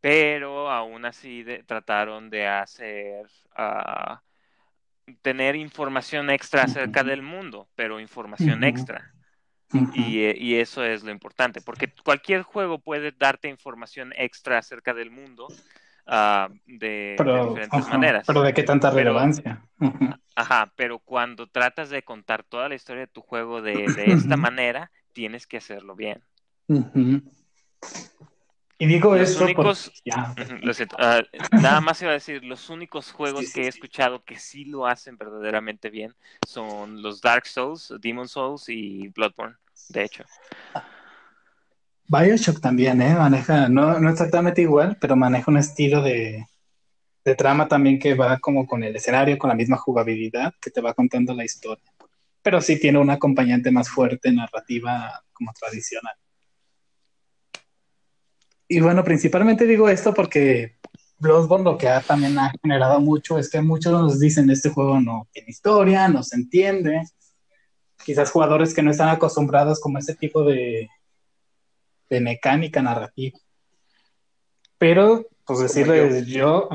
Pero 0.00 0.70
aún 0.70 1.04
así 1.04 1.44
trataron 1.66 2.30
de 2.30 2.46
hacer, 2.46 3.26
uh, 3.58 4.14
tener 5.20 5.54
información 5.56 6.30
extra 6.30 6.62
acerca 6.62 7.04
del 7.04 7.20
mundo, 7.20 7.68
pero 7.74 8.00
información 8.00 8.64
extra. 8.64 9.12
Y, 9.94 10.20
eh, 10.20 10.34
y, 10.38 10.54
eso 10.54 10.84
es 10.84 11.02
lo 11.02 11.10
importante, 11.10 11.60
porque 11.60 11.92
cualquier 12.04 12.42
juego 12.42 12.78
puede 12.78 13.12
darte 13.12 13.48
información 13.48 14.14
extra 14.16 14.58
acerca 14.58 14.94
del 14.94 15.10
mundo, 15.10 15.48
Ah, 16.06 16.48
de, 16.66 17.16
diferentes 17.18 17.88
maneras. 17.88 18.24
Pero 18.26 18.42
de 18.42 18.54
qué 18.54 18.62
tanta 18.62 18.90
relevancia. 18.90 19.62
Ajá, 20.36 20.72
pero 20.76 21.00
cuando 21.00 21.48
tratas 21.48 21.90
de 21.90 22.02
contar 22.02 22.44
toda 22.44 22.68
la 22.68 22.76
historia 22.76 23.02
de 23.02 23.06
tu 23.08 23.22
juego 23.22 23.60
de, 23.60 23.84
esta 24.06 24.36
manera, 24.36 24.90
tienes 25.12 25.46
que 25.46 25.56
hacerlo 25.56 25.96
bien. 25.96 26.22
Y 28.78 28.86
digo 28.86 29.16
los 29.16 29.30
eso 29.30 29.44
únicos, 29.44 29.90
ah, 30.98 31.22
nada 31.50 31.80
más 31.80 32.02
iba 32.02 32.10
a 32.10 32.14
decir, 32.14 32.44
los 32.44 32.68
únicos 32.68 33.10
juegos 33.10 33.52
que 33.52 33.62
he 33.62 33.68
escuchado 33.68 34.22
que 34.22 34.38
sí 34.38 34.66
lo 34.66 34.86
hacen 34.86 35.16
verdaderamente 35.16 35.88
bien 35.88 36.14
son 36.46 37.00
los 37.00 37.22
Dark 37.22 37.46
Souls, 37.46 37.94
Demon 38.00 38.28
Souls 38.28 38.68
y 38.68 39.08
Bloodborne, 39.08 39.56
de 39.88 40.04
hecho. 40.04 40.24
Bioshock 42.08 42.60
también, 42.60 43.02
¿eh? 43.02 43.14
Maneja, 43.14 43.68
no, 43.68 43.98
no 43.98 44.10
exactamente 44.10 44.62
igual, 44.62 44.96
pero 45.00 45.16
maneja 45.16 45.50
un 45.50 45.56
estilo 45.56 46.02
de, 46.02 46.46
de 47.26 47.34
trama 47.34 47.66
también 47.66 47.98
que 47.98 48.14
va 48.14 48.38
como 48.38 48.66
con 48.66 48.84
el 48.84 48.94
escenario, 48.94 49.36
con 49.36 49.48
la 49.48 49.56
misma 49.56 49.76
jugabilidad 49.76 50.54
que 50.60 50.70
te 50.70 50.80
va 50.80 50.94
contando 50.94 51.34
la 51.34 51.44
historia. 51.44 51.84
Pero 52.40 52.60
sí 52.60 52.78
tiene 52.78 53.00
un 53.00 53.10
acompañante 53.10 53.72
más 53.72 53.88
fuerte, 53.88 54.30
narrativa 54.30 55.24
como 55.32 55.52
tradicional. 55.52 56.14
Y 58.68 58.80
bueno, 58.80 59.02
principalmente 59.02 59.66
digo 59.66 59.88
esto 59.88 60.14
porque 60.14 60.76
Bloodborne 61.18 61.64
lo 61.64 61.76
que 61.76 61.88
ha, 61.88 62.00
también 62.00 62.38
ha 62.38 62.52
generado 62.62 63.00
mucho 63.00 63.38
es 63.38 63.50
que 63.50 63.60
muchos 63.60 63.92
nos 63.92 64.20
dicen 64.20 64.48
este 64.48 64.70
juego 64.70 65.00
no 65.00 65.26
tiene 65.32 65.50
historia, 65.50 66.06
no 66.06 66.22
se 66.22 66.36
entiende. 66.36 67.02
Quizás 68.04 68.30
jugadores 68.30 68.72
que 68.72 68.82
no 68.84 68.92
están 68.92 69.08
acostumbrados 69.08 69.80
como 69.80 69.96
a 69.96 70.00
este 70.00 70.14
tipo 70.14 70.44
de, 70.44 70.88
de 72.08 72.20
mecánica 72.20 72.82
narrativa. 72.82 73.38
Pero, 74.78 75.26
pues 75.44 75.60
decirles 75.60 76.26
yo, 76.26 76.68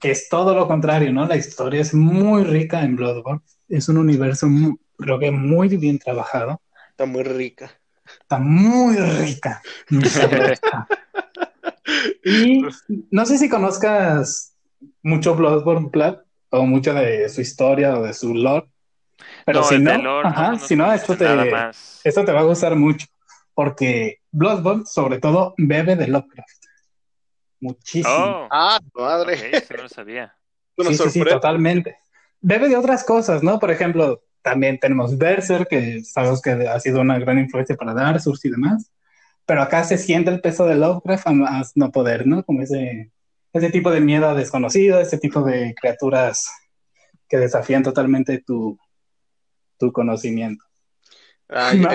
que 0.00 0.10
es 0.10 0.28
todo 0.28 0.54
lo 0.54 0.66
contrario, 0.66 1.12
¿no? 1.12 1.26
La 1.26 1.36
historia 1.36 1.80
es 1.80 1.94
muy 1.94 2.44
rica 2.44 2.82
en 2.82 2.96
Bloodborne. 2.96 3.42
Es 3.68 3.88
un 3.88 3.98
universo, 3.98 4.48
creo 4.96 5.18
que 5.18 5.30
muy 5.30 5.68
bien 5.76 5.98
trabajado. 5.98 6.60
Está 6.90 7.06
muy 7.06 7.22
rica. 7.22 7.70
Está 8.20 8.38
muy 8.38 8.96
rica. 8.96 9.62
y 12.24 12.62
no 13.10 13.26
sé 13.26 13.38
si 13.38 13.48
conozcas 13.48 14.54
mucho 15.02 15.34
Bloodborne 15.34 15.88
Blood 15.92 16.16
o 16.50 16.66
mucho 16.66 16.94
de 16.94 17.28
su 17.28 17.40
historia 17.40 17.98
o 17.98 18.02
de 18.02 18.14
su 18.14 18.34
lore. 18.34 18.66
Pero 19.44 19.62
si 19.62 19.78
no, 19.78 20.58
si 20.58 20.76
no, 20.76 20.92
esto 20.92 21.16
te, 21.16 21.26
esto 22.04 22.24
te 22.24 22.32
va 22.32 22.40
a 22.40 22.44
gustar 22.44 22.76
mucho 22.76 23.06
porque 23.54 24.20
Bloodborne, 24.36 24.84
sobre 24.84 25.18
todo, 25.18 25.54
bebe 25.56 25.96
de 25.96 26.08
Lovecraft. 26.08 26.64
Muchísimo. 27.58 28.14
Oh. 28.14 28.48
ah, 28.50 28.78
madre. 28.94 29.64
no 29.70 29.82
lo 29.84 29.88
sabía. 29.88 30.36
Sí, 30.76 30.94
sí, 30.94 31.10
sí, 31.10 31.24
totalmente. 31.24 31.96
Bebe 32.42 32.68
de 32.68 32.76
otras 32.76 33.02
cosas, 33.02 33.42
¿no? 33.42 33.58
Por 33.58 33.70
ejemplo, 33.70 34.22
también 34.42 34.78
tenemos 34.78 35.16
Berser, 35.16 35.66
que 35.66 36.04
sabemos 36.04 36.42
que 36.42 36.50
ha 36.50 36.78
sido 36.80 37.00
una 37.00 37.18
gran 37.18 37.38
influencia 37.38 37.76
para 37.76 37.94
Dark 37.94 38.20
Souls 38.20 38.44
y 38.44 38.50
demás. 38.50 38.92
Pero 39.46 39.62
acá 39.62 39.84
se 39.84 39.96
siente 39.96 40.30
el 40.30 40.42
peso 40.42 40.66
de 40.66 40.76
Lovecraft 40.76 41.28
a 41.28 41.32
más 41.32 41.72
no 41.74 41.90
poder, 41.90 42.26
¿no? 42.26 42.44
Como 42.44 42.60
ese, 42.60 43.10
ese 43.54 43.70
tipo 43.70 43.90
de 43.90 44.02
miedo 44.02 44.34
desconocido, 44.34 45.00
ese 45.00 45.16
tipo 45.16 45.40
de 45.40 45.74
criaturas 45.80 46.50
que 47.26 47.38
desafían 47.38 47.82
totalmente 47.82 48.42
tu, 48.42 48.78
tu 49.78 49.92
conocimiento. 49.92 50.62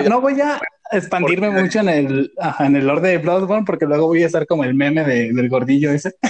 no, 0.08 0.20
voy 0.20 0.40
a 0.40 0.60
expandirme 0.92 1.50
mucho 1.50 1.80
en 1.80 1.88
el, 1.88 2.32
en 2.58 2.76
el 2.76 2.86
lore 2.86 3.08
de 3.08 3.18
Bloodborne 3.18 3.64
porque 3.64 3.86
luego 3.86 4.06
voy 4.06 4.22
a 4.22 4.26
estar 4.26 4.46
como 4.46 4.64
el 4.64 4.74
meme 4.74 5.04
del 5.04 5.48
gordillo 5.48 5.90
ese. 5.90 6.14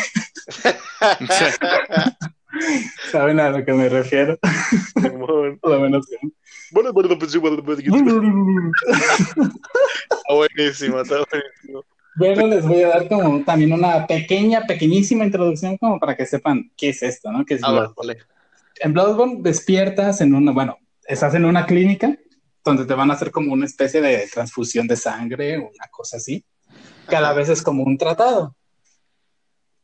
¿Saben 3.10 3.40
a 3.40 3.51
lo 3.51 3.64
que 3.64 3.72
me 3.72 3.89
refiero? 3.89 4.39
lo 5.62 5.80
menos 5.80 6.06
Bueno, 6.70 6.93
bueno, 6.93 7.18
pues, 7.18 7.36
bueno, 7.36 7.62
pues, 7.62 7.78
está 7.80 7.94
buenísimo, 10.34 11.01
está 11.01 11.16
buenísimo. 11.30 11.84
Bueno, 12.14 12.47
les 12.47 12.66
voy 12.66 12.82
a 12.82 12.89
dar 12.89 13.09
como 13.09 13.43
también 13.43 13.72
una 13.72 14.06
pequeña, 14.06 14.66
pequeñísima 14.66 15.24
introducción 15.24 15.78
como 15.78 15.98
para 15.98 16.14
que 16.14 16.26
sepan 16.26 16.70
qué 16.76 16.90
es 16.90 17.02
esto, 17.02 17.32
¿no? 17.32 17.44
¿Qué 17.44 17.55
es 17.55 17.62
Bloodborne? 17.62 18.18
En 18.80 18.93
Bloodborne 18.93 19.39
despiertas 19.40 20.20
en 20.20 20.34
una, 20.34 20.52
bueno, 20.52 20.76
estás 21.06 21.34
en 21.34 21.47
una 21.47 21.64
clínica 21.66 22.16
donde 22.64 22.84
te 22.84 22.94
van 22.94 23.10
a 23.10 23.14
hacer 23.14 23.30
como 23.30 23.52
una 23.52 23.66
especie 23.66 24.01
de 24.01 24.28
transfusión 24.32 24.86
de 24.86 24.97
sangre 24.97 25.59
o 25.59 25.70
una 25.74 25.89
cosa 25.90 26.18
así. 26.18 26.44
Cada 27.06 27.32
vez 27.32 27.48
es 27.48 27.62
como 27.62 27.82
un 27.82 27.98
tratado. 27.98 28.55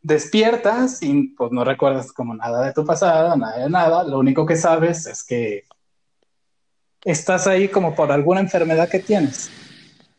Despiertas 0.01 1.03
y 1.03 1.29
pues 1.37 1.51
no 1.51 1.65
recuerdas 1.65 2.13
como 2.13 2.35
nada 2.35 2.65
de 2.67 2.73
tu 2.73 2.85
pasado, 2.85 3.37
nada 3.37 3.59
de 3.59 3.69
nada. 3.71 4.05
Lo 4.05 4.19
único 4.19 4.47
que 4.47 4.57
sabes 4.57 5.07
es 5.07 5.25
que 5.25 5.65
estás 7.05 7.47
ahí 7.47 7.69
como 7.69 7.95
por 7.95 8.13
alguna 8.13 8.41
enfermedad 8.41 8.89
que 8.89 9.01
tienes, 9.01 9.51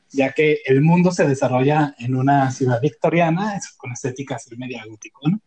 ya 0.09 0.33
que 0.33 0.59
el 0.65 0.81
mundo 0.81 1.11
se 1.11 1.27
desarrolla 1.27 1.95
en 1.97 2.15
una 2.15 2.51
ciudad 2.51 2.81
victoriana 2.81 3.59
con 3.77 3.91
estética 3.91 4.35
así 4.35 4.55
media 4.57 4.83
gótico, 4.87 5.21
¿no? 5.29 5.41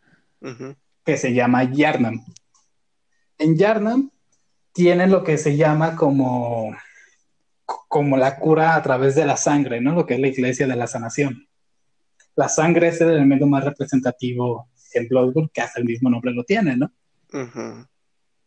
Que 1.05 1.17
se 1.17 1.35
llama 1.35 1.65
Yarnam. 1.65 2.25
En 3.39 3.57
Yarnam 3.57 4.11
tienen 4.73 5.11
lo 5.11 5.23
que 5.25 5.37
se 5.37 5.57
llama 5.57 5.95
como 5.95 6.75
como 7.93 8.17
la 8.17 8.39
cura 8.39 8.75
a 8.75 8.83
través 8.83 9.15
de 9.17 9.27
la 9.27 9.37
sangre, 9.37 9.83
¿no? 9.83 9.93
Lo 9.93 10.07
que 10.07 10.15
es 10.15 10.21
la 10.21 10.29
iglesia 10.29 10.67
de 10.67 10.77
la 10.77 10.87
sanación. 10.87 11.47
La 12.35 12.49
sangre 12.49 12.89
es 12.89 12.99
el 13.03 13.11
elemento 13.11 13.47
más 13.47 13.65
representativo 13.65 14.71
en 14.95 15.09
Bloodborne, 15.09 15.51
que 15.53 15.61
hasta 15.61 15.79
el 15.79 15.85
mismo 15.85 16.09
nombre 16.09 16.33
lo 16.33 16.43
tiene, 16.43 16.75
¿no? 16.75 16.91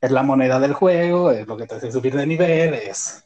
Es 0.01 0.09
la 0.09 0.23
moneda 0.23 0.59
del 0.59 0.73
juego, 0.73 1.29
es 1.29 1.45
lo 1.45 1.55
que 1.57 1.67
te 1.67 1.75
hace 1.75 1.91
subir 1.91 2.15
de 2.15 2.25
nivel, 2.25 2.73
es 2.73 3.23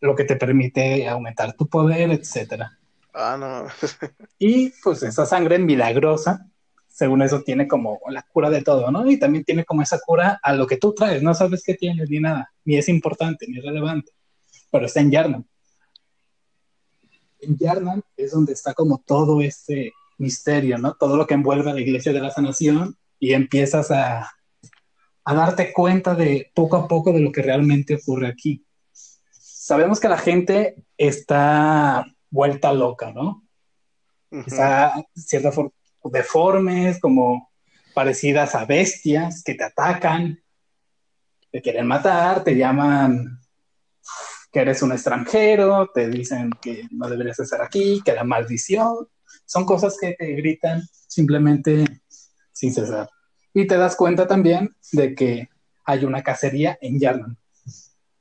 lo 0.00 0.16
que 0.16 0.24
te 0.24 0.34
permite 0.34 1.06
aumentar 1.06 1.52
tu 1.52 1.68
poder, 1.68 2.10
etc. 2.10 2.64
Ah, 3.14 3.36
no. 3.38 3.68
y 4.40 4.70
pues 4.82 5.04
esa 5.04 5.24
sangre 5.24 5.60
milagrosa, 5.60 6.48
según 6.88 7.22
eso, 7.22 7.42
tiene 7.42 7.68
como 7.68 8.00
la 8.08 8.22
cura 8.22 8.50
de 8.50 8.62
todo, 8.62 8.90
¿no? 8.90 9.08
Y 9.08 9.20
también 9.20 9.44
tiene 9.44 9.64
como 9.64 9.82
esa 9.82 10.00
cura 10.04 10.40
a 10.42 10.52
lo 10.52 10.66
que 10.66 10.78
tú 10.78 10.92
traes, 10.94 11.22
no 11.22 11.32
sabes 11.32 11.62
qué 11.64 11.74
tienes 11.74 12.10
ni 12.10 12.18
nada, 12.18 12.52
ni 12.64 12.76
es 12.76 12.88
importante, 12.88 13.46
ni 13.46 13.58
es 13.58 13.64
relevante 13.64 14.10
pero 14.74 14.86
está 14.86 14.98
en 14.98 15.12
Yarnam. 15.12 15.44
En 17.38 17.56
Yarnam 17.56 18.02
es 18.16 18.32
donde 18.32 18.54
está 18.54 18.74
como 18.74 18.98
todo 19.06 19.40
este 19.40 19.92
misterio, 20.18 20.78
¿no? 20.78 20.94
Todo 20.94 21.16
lo 21.16 21.28
que 21.28 21.34
envuelve 21.34 21.70
a 21.70 21.74
la 21.74 21.80
iglesia 21.80 22.12
de 22.12 22.18
la 22.18 22.32
sanación 22.32 22.98
y 23.20 23.34
empiezas 23.34 23.92
a, 23.92 24.32
a 25.24 25.34
darte 25.34 25.72
cuenta 25.72 26.16
de 26.16 26.50
poco 26.56 26.74
a 26.74 26.88
poco 26.88 27.12
de 27.12 27.20
lo 27.20 27.30
que 27.30 27.42
realmente 27.42 27.94
ocurre 27.94 28.26
aquí. 28.26 28.66
sabemos 29.30 30.00
que 30.00 30.08
la 30.08 30.18
gente 30.18 30.74
está 30.98 32.04
vuelta 32.28 32.72
loca, 32.72 33.12
¿no? 33.12 33.44
Está 34.32 35.06
cierta 35.14 35.52
forma 35.52 35.70
deformes, 36.02 36.98
como 36.98 37.52
parecidas 37.94 38.56
a 38.56 38.64
bestias 38.64 39.44
que 39.44 39.54
te 39.54 39.62
atacan, 39.62 40.42
te 41.52 41.62
quieren 41.62 41.86
matar, 41.86 42.42
te 42.42 42.56
llaman 42.56 43.43
que 44.54 44.60
eres 44.60 44.82
un 44.82 44.92
extranjero, 44.92 45.90
te 45.92 46.08
dicen 46.08 46.48
que 46.62 46.86
no 46.92 47.08
deberías 47.08 47.40
estar 47.40 47.60
aquí, 47.60 48.00
que 48.04 48.12
la 48.12 48.22
maldición, 48.22 49.08
son 49.46 49.64
cosas 49.66 49.98
que 50.00 50.12
te 50.12 50.32
gritan 50.34 50.80
simplemente 51.08 52.02
sin 52.52 52.72
cesar. 52.72 53.10
Y 53.52 53.66
te 53.66 53.76
das 53.76 53.96
cuenta 53.96 54.28
también 54.28 54.70
de 54.92 55.16
que 55.16 55.48
hay 55.84 56.04
una 56.04 56.22
cacería 56.22 56.78
en 56.80 57.00
Yarnan. 57.00 57.36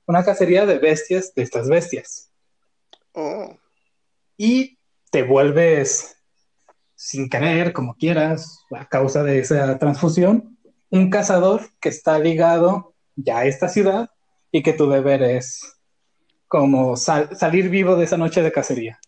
Una 0.08 0.26
cacería 0.26 0.66
de 0.66 0.80
bestias, 0.80 1.36
de 1.36 1.44
estas 1.44 1.70
bestias. 1.70 2.32
Oh. 3.12 3.56
Y 4.36 4.80
te 5.12 5.22
vuelves, 5.22 6.18
sin 6.96 7.30
querer, 7.30 7.74
como 7.74 7.96
quieras, 7.96 8.66
a 8.76 8.90
causa 8.90 9.22
de 9.22 9.38
esa 9.38 9.78
transfusión, 9.78 10.58
un 10.90 11.12
cazador 11.12 11.62
que 11.80 11.90
está 11.90 12.18
ligado 12.18 12.96
ya 13.16 13.38
a 13.38 13.46
esta 13.46 13.70
ciudad 13.70 14.10
y 14.52 14.64
que 14.64 14.74
tu 14.74 14.90
deber 14.90 15.22
es 15.22 15.74
como 16.54 16.96
salir 16.96 17.68
vivo 17.68 17.96
de 17.96 18.04
esa 18.04 18.16
noche 18.16 18.44
de 18.44 18.52
cacería 18.52 19.00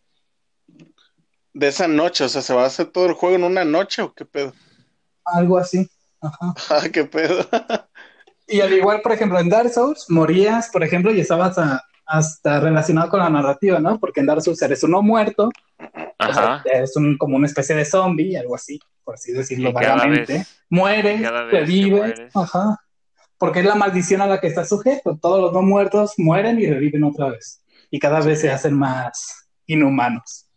de 1.55 1.67
esa 1.69 1.88
noche, 1.88 2.26
o 2.26 2.30
sea, 2.30 2.41
¿se 2.41 2.53
va 2.53 2.63
a 2.63 2.67
hacer 2.67 2.88
todo 2.88 3.05
el 3.05 3.13
juego 3.13 3.35
en 3.35 3.45
una 3.45 3.63
noche 3.63 4.01
o 4.01 4.13
qué 4.13 4.26
pedo? 4.26 4.53
Algo 5.23 5.57
así. 5.57 5.89
Ajá. 6.22 6.53
Ah, 6.69 6.89
qué 6.91 7.05
pedo. 7.05 7.45
y 8.47 8.59
al 8.59 8.73
igual, 8.73 9.01
por 9.01 9.13
ejemplo, 9.13 9.39
en 9.39 9.47
Dark 9.47 9.69
Souls 9.69 10.05
morías, 10.09 10.69
por 10.69 10.84
ejemplo, 10.84 11.13
y 11.13 11.22
estabas 11.22 11.55
hasta 12.05 12.59
relacionado 12.59 13.09
con 13.09 13.22
la 13.22 13.30
narrativa, 13.30 13.80
¿no? 13.80 13.99
Porque 13.99 14.19
en 14.19 14.26
Dark 14.26 14.41
Souls 14.41 14.61
eres 14.61 14.84
uno 14.84 15.01
muerto, 15.01 15.49
Ajá. 16.17 16.61
es 16.65 16.97
un, 16.97 17.17
como 17.17 17.38
una 17.38 17.47
especie 17.47 17.76
de 17.76 17.85
zombie, 17.85 18.38
algo 18.38 18.55
así, 18.55 18.77
por 19.05 19.15
así 19.15 19.31
decirlo 19.31 19.72
vagamente. 19.72 20.45
Mueres, 20.69 21.22
revives, 21.51 22.35
ajá. 22.35 22.81
Porque 23.38 23.60
es 23.60 23.66
la 23.66 23.76
maldición 23.76 24.22
a 24.22 24.28
la 24.28 24.40
que 24.40 24.48
estás 24.48 24.70
sujeto. 24.70 25.18
Todos 25.22 25.41
los 25.41 25.53
no 25.53 25.62
muertos 25.62 26.14
mueren 26.18 26.60
y 26.60 26.68
reviven 26.68 27.03
otra 27.03 27.30
vez. 27.30 27.64
Y 27.91 27.99
cada 27.99 28.22
vez 28.22 28.41
se 28.41 28.52
hacen 28.52 28.74
más 28.74 29.49
inhumanos. 29.66 30.48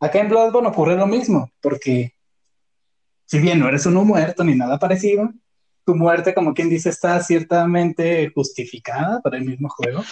Acá 0.00 0.20
en 0.20 0.28
Bloodborne 0.28 0.68
ocurre 0.68 0.96
lo 0.96 1.06
mismo, 1.06 1.50
porque 1.60 2.14
si 3.26 3.38
bien 3.38 3.58
no 3.58 3.68
eres 3.68 3.84
uno 3.86 4.04
muerto 4.04 4.42
ni 4.42 4.54
nada 4.54 4.78
parecido, 4.78 5.30
tu 5.84 5.94
muerte, 5.94 6.34
como 6.34 6.54
quien 6.54 6.70
dice, 6.70 6.88
está 6.88 7.22
ciertamente 7.22 8.30
justificada 8.34 9.20
para 9.20 9.36
el 9.36 9.44
mismo 9.44 9.68
juego, 9.68 10.02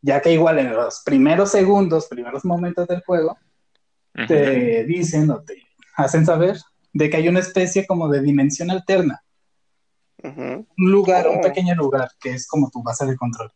ya 0.00 0.20
que 0.20 0.32
igual 0.32 0.58
en 0.60 0.72
los 0.72 1.02
primeros 1.04 1.50
segundos, 1.50 2.06
primeros 2.06 2.44
momentos 2.44 2.86
del 2.86 3.02
juego, 3.02 3.36
te 4.28 4.84
dicen 4.84 5.30
o 5.30 5.40
te 5.40 5.62
hacen 5.96 6.24
saber 6.24 6.56
de 6.92 7.10
que 7.10 7.16
hay 7.16 7.28
una 7.28 7.40
especie 7.40 7.86
como 7.86 8.08
de 8.08 8.22
dimensión 8.22 8.70
alterna. 8.70 9.24
Un 10.24 10.66
lugar, 10.76 11.28
un 11.28 11.38
oh. 11.38 11.40
pequeño 11.40 11.74
lugar, 11.74 12.10
que 12.20 12.32
es 12.32 12.46
como 12.46 12.70
tu 12.70 12.82
base 12.82 13.04
de 13.06 13.16
control 13.16 13.52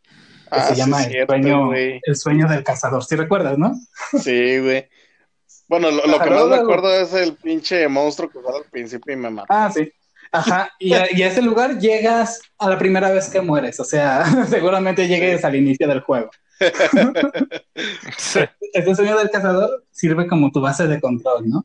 que 0.50 0.60
se 0.60 0.72
ah, 0.72 0.74
llama 0.74 1.04
el, 1.04 1.26
sueño, 1.26 1.74
el 1.74 2.16
sueño 2.16 2.48
del 2.48 2.64
cazador. 2.64 3.04
¿Sí 3.04 3.16
recuerdas, 3.16 3.58
no? 3.58 3.74
Sí, 4.18 4.58
güey. 4.58 4.88
Bueno, 5.68 5.90
lo, 5.90 6.02
que 6.02 6.30
más 6.30 6.46
me 6.46 6.56
acuerdo 6.56 6.90
es 6.94 7.12
el 7.12 7.34
pinche 7.36 7.86
monstruo 7.88 8.30
que 8.30 8.40
sale 8.42 8.58
al 8.58 8.70
principio 8.70 9.12
y 9.12 9.16
me 9.16 9.28
mata. 9.30 9.46
Ah, 9.50 9.70
sí. 9.70 9.92
Ajá, 10.32 10.70
y 10.78 10.92
a, 10.92 11.04
ese 11.04 11.42
lugar 11.42 11.78
llegas 11.78 12.40
a 12.58 12.68
la 12.68 12.78
primera 12.78 13.10
vez 13.10 13.30
que 13.30 13.40
mueres, 13.40 13.80
o 13.80 13.84
sea, 13.84 14.24
seguramente 14.48 15.08
llegues 15.08 15.44
al 15.44 15.56
inicio 15.56 15.88
del 15.88 16.00
juego. 16.00 16.30
Ese 18.72 18.94
sueño 18.94 19.16
del 19.16 19.30
cazador 19.30 19.84
sirve 19.92 20.26
como 20.26 20.50
tu 20.50 20.60
base 20.60 20.88
de 20.88 21.00
control, 21.00 21.48
¿no? 21.48 21.64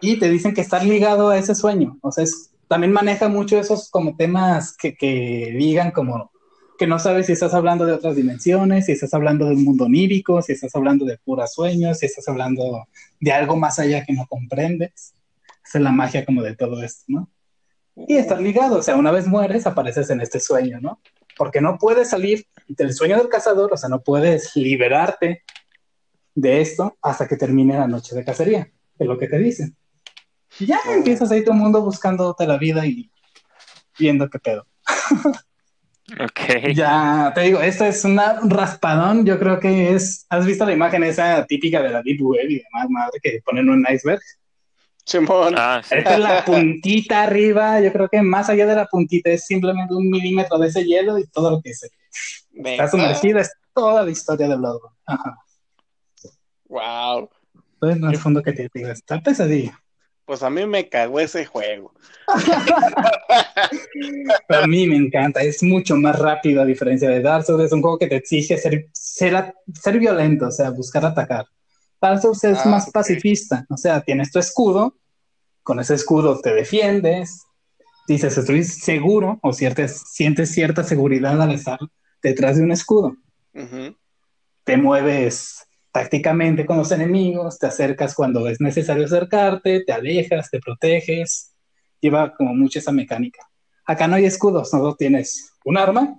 Y 0.00 0.18
te 0.18 0.28
dicen 0.28 0.54
que 0.54 0.62
estás 0.62 0.84
ligado 0.84 1.28
a 1.28 1.36
ese 1.36 1.54
sueño, 1.54 1.98
o 2.00 2.10
sea, 2.10 2.24
también 2.68 2.92
maneja 2.92 3.28
mucho 3.28 3.58
esos 3.58 3.90
como 3.90 4.16
temas 4.16 4.76
que, 4.76 4.96
que 4.96 5.54
digan 5.56 5.90
como 5.90 6.30
que 6.78 6.86
no 6.86 6.98
sabes 6.98 7.26
si 7.26 7.32
estás 7.32 7.54
hablando 7.54 7.86
de 7.86 7.92
otras 7.92 8.16
dimensiones, 8.16 8.86
si 8.86 8.92
estás 8.92 9.14
hablando 9.14 9.46
de 9.46 9.54
un 9.54 9.64
mundo 9.64 9.84
onírico, 9.84 10.42
si 10.42 10.52
estás 10.52 10.74
hablando 10.74 11.04
de 11.04 11.18
puras 11.18 11.54
sueños, 11.54 11.98
si 11.98 12.06
estás 12.06 12.28
hablando 12.28 12.86
de 13.20 13.32
algo 13.32 13.56
más 13.56 13.78
allá 13.78 14.04
que 14.04 14.12
no 14.12 14.26
comprendes. 14.26 15.14
Esa 15.64 15.78
es 15.78 15.84
la 15.84 15.92
magia 15.92 16.24
como 16.24 16.42
de 16.42 16.56
todo 16.56 16.82
esto, 16.82 17.04
¿no? 17.08 17.30
Y 17.96 18.16
estás 18.16 18.40
ligado, 18.40 18.78
o 18.78 18.82
sea, 18.82 18.96
una 18.96 19.12
vez 19.12 19.26
mueres, 19.26 19.66
apareces 19.66 20.10
en 20.10 20.20
este 20.20 20.40
sueño, 20.40 20.80
¿no? 20.80 21.00
Porque 21.36 21.60
no 21.60 21.78
puedes 21.78 22.10
salir 22.10 22.46
del 22.66 22.92
sueño 22.92 23.18
del 23.18 23.28
cazador, 23.28 23.72
o 23.72 23.76
sea, 23.76 23.88
no 23.88 24.02
puedes 24.02 24.56
liberarte 24.56 25.44
de 26.34 26.60
esto 26.60 26.96
hasta 27.00 27.28
que 27.28 27.36
termine 27.36 27.78
la 27.78 27.86
noche 27.86 28.16
de 28.16 28.24
cacería, 28.24 28.68
es 28.98 29.06
lo 29.06 29.16
que 29.16 29.28
te 29.28 29.38
dicen. 29.38 29.76
Y 30.58 30.66
ya 30.66 30.78
empiezas 30.88 31.30
ahí 31.30 31.42
todo 31.42 31.54
el 31.54 31.60
mundo 31.60 31.82
buscándote 31.82 32.46
la 32.46 32.56
vida 32.56 32.86
y 32.86 33.10
viendo 33.98 34.28
qué 34.28 34.38
pedo. 34.38 34.66
Ok. 36.20 36.74
Ya, 36.74 37.32
te 37.34 37.40
digo, 37.42 37.60
esto 37.60 37.84
es 37.86 38.04
un 38.04 38.18
raspadón. 38.50 39.24
Yo 39.24 39.38
creo 39.38 39.58
que 39.58 39.94
es. 39.94 40.26
¿Has 40.28 40.44
visto 40.44 40.66
la 40.66 40.72
imagen 40.72 41.02
esa 41.02 41.44
típica 41.46 41.82
de 41.82 41.90
la 41.90 42.02
Deep 42.02 42.20
Web 42.20 42.50
y 42.50 42.56
demás, 42.56 42.90
madre, 42.90 43.18
que 43.22 43.40
ponen 43.44 43.70
un 43.70 43.86
iceberg? 43.90 44.20
Simón. 45.06 45.54
Ah, 45.56 45.82
Esta 45.90 46.14
es 46.14 46.20
la 46.20 46.44
puntita 46.46 47.22
arriba. 47.22 47.80
Yo 47.80 47.92
creo 47.92 48.08
que 48.08 48.22
más 48.22 48.48
allá 48.48 48.66
de 48.66 48.74
la 48.74 48.86
puntita 48.86 49.30
es 49.30 49.46
simplemente 49.46 49.94
un 49.94 50.08
milímetro 50.10 50.58
de 50.58 50.68
ese 50.68 50.84
hielo 50.84 51.18
y 51.18 51.26
todo 51.26 51.50
lo 51.50 51.62
que 51.62 51.74
se 51.74 51.88
está 52.54 52.88
sumergido 52.88 53.38
es 53.38 53.50
toda 53.74 54.04
la 54.04 54.10
historia 54.10 54.48
de 54.48 54.56
Bloodborne. 54.56 54.96
Ajá. 55.06 55.38
Wow. 56.68 57.30
Entonces, 57.74 58.00
no 58.00 58.10
es 58.10 58.20
fondo 58.20 58.42
que 58.42 58.52
te 58.52 58.70
digo, 58.72 58.88
está 58.88 59.20
pesadillo. 59.20 59.72
Pues 60.24 60.42
a 60.42 60.50
mí 60.50 60.66
me 60.66 60.88
cagó 60.88 61.20
ese 61.20 61.44
juego. 61.44 61.92
a 64.48 64.66
mí 64.66 64.86
me 64.86 64.96
encanta, 64.96 65.42
es 65.42 65.62
mucho 65.62 65.96
más 65.96 66.18
rápido 66.18 66.62
a 66.62 66.64
diferencia 66.64 67.10
de 67.10 67.20
Dark 67.20 67.44
Souls, 67.44 67.64
es 67.64 67.72
un 67.72 67.82
juego 67.82 67.98
que 67.98 68.06
te 68.06 68.16
exige 68.16 68.56
ser, 68.56 68.88
ser, 68.92 69.98
violento, 69.98 70.46
o 70.46 70.50
sea, 70.50 70.70
buscar 70.70 71.04
atacar. 71.04 71.44
Dark 72.00 72.22
Souls 72.22 72.42
es 72.44 72.58
ah, 72.64 72.68
más 72.68 72.90
pacifista, 72.90 73.66
o 73.68 73.76
sea, 73.76 74.00
tienes 74.00 74.32
tu 74.32 74.38
escudo, 74.38 74.96
con 75.62 75.80
ese 75.80 75.94
escudo 75.94 76.40
te 76.40 76.54
defiendes, 76.54 77.42
dices, 78.08 78.38
estoy 78.38 78.64
seguro, 78.64 79.38
o 79.42 79.52
sientes 79.52 80.50
cierta 80.50 80.84
seguridad 80.84 81.40
al 81.40 81.52
estar 81.52 81.78
detrás 82.22 82.56
de 82.56 82.62
un 82.62 82.72
escudo. 82.72 83.16
Te 84.64 84.78
mueves 84.78 85.66
tácticamente 85.94 86.66
con 86.66 86.76
los 86.76 86.90
enemigos, 86.90 87.56
te 87.56 87.68
acercas 87.68 88.16
cuando 88.16 88.48
es 88.48 88.60
necesario 88.60 89.04
acercarte, 89.04 89.84
te 89.84 89.92
alejas, 89.92 90.50
te 90.50 90.58
proteges, 90.58 91.54
lleva 92.00 92.34
como 92.34 92.52
mucho 92.52 92.80
esa 92.80 92.90
mecánica. 92.90 93.48
Acá 93.86 94.08
no 94.08 94.16
hay 94.16 94.24
escudos, 94.24 94.70
solo 94.70 94.96
tienes 94.96 95.52
un 95.64 95.78
arma 95.78 96.16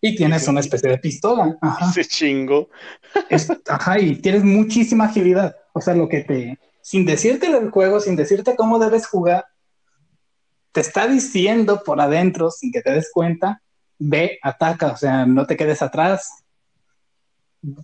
y 0.00 0.16
tienes 0.16 0.48
una 0.48 0.60
especie 0.60 0.88
de 0.88 0.96
pistola. 0.96 1.58
Ajá. 1.60 1.90
Ese 1.90 2.06
chingo. 2.06 2.70
ajá, 3.66 3.98
y 4.00 4.16
tienes 4.16 4.42
muchísima 4.42 5.04
agilidad. 5.04 5.54
O 5.74 5.82
sea, 5.82 5.94
lo 5.94 6.08
que 6.08 6.24
te, 6.24 6.58
sin 6.80 7.04
decirte 7.04 7.46
el 7.46 7.70
juego, 7.70 8.00
sin 8.00 8.16
decirte 8.16 8.56
cómo 8.56 8.78
debes 8.78 9.06
jugar, 9.06 9.44
te 10.72 10.80
está 10.80 11.06
diciendo 11.06 11.82
por 11.84 12.00
adentro, 12.00 12.50
sin 12.50 12.72
que 12.72 12.80
te 12.80 12.92
des 12.92 13.10
cuenta, 13.12 13.60
ve, 13.98 14.38
ataca, 14.42 14.92
o 14.92 14.96
sea, 14.96 15.26
no 15.26 15.46
te 15.46 15.58
quedes 15.58 15.82
atrás, 15.82 16.30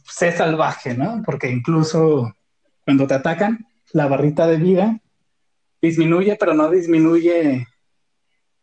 sé 0.04 0.32
salvaje, 0.32 0.94
¿no? 0.94 1.22
Porque 1.24 1.50
incluso 1.50 2.34
cuando 2.84 3.06
te 3.06 3.14
atacan, 3.14 3.66
la 3.92 4.06
barrita 4.06 4.46
de 4.46 4.56
vida 4.56 5.00
disminuye, 5.80 6.36
pero 6.38 6.54
no 6.54 6.70
disminuye 6.70 7.66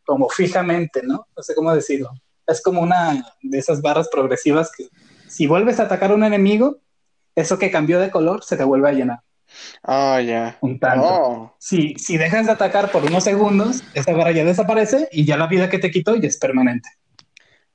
como 0.05 0.29
fijamente, 0.29 1.01
¿no? 1.03 1.27
No 1.35 1.43
sé 1.43 1.55
cómo 1.55 1.73
decirlo. 1.73 2.11
Es 2.47 2.61
como 2.61 2.81
una 2.81 3.23
de 3.41 3.57
esas 3.57 3.81
barras 3.81 4.09
progresivas 4.09 4.71
que 4.75 4.87
si 5.27 5.47
vuelves 5.47 5.79
a 5.79 5.83
atacar 5.83 6.11
a 6.11 6.15
un 6.15 6.23
enemigo, 6.23 6.77
eso 7.35 7.57
que 7.57 7.71
cambió 7.71 7.99
de 7.99 8.11
color 8.11 8.43
se 8.43 8.57
te 8.57 8.63
vuelve 8.63 8.89
a 8.89 8.93
llenar. 8.93 9.19
Ah, 9.83 10.21
ya. 10.21 10.57
Un 10.61 10.79
tanto. 10.79 11.05
Oh. 11.05 11.55
Si, 11.59 11.93
si 11.95 12.17
dejas 12.17 12.45
de 12.45 12.53
atacar 12.53 12.91
por 12.91 13.03
unos 13.03 13.23
segundos, 13.23 13.83
esa 13.93 14.13
barra 14.13 14.31
ya 14.31 14.43
desaparece 14.43 15.07
y 15.11 15.25
ya 15.25 15.37
la 15.37 15.47
vida 15.47 15.69
que 15.69 15.79
te 15.79 15.91
quitó 15.91 16.15
ya 16.15 16.27
es 16.27 16.37
permanente. 16.37 16.89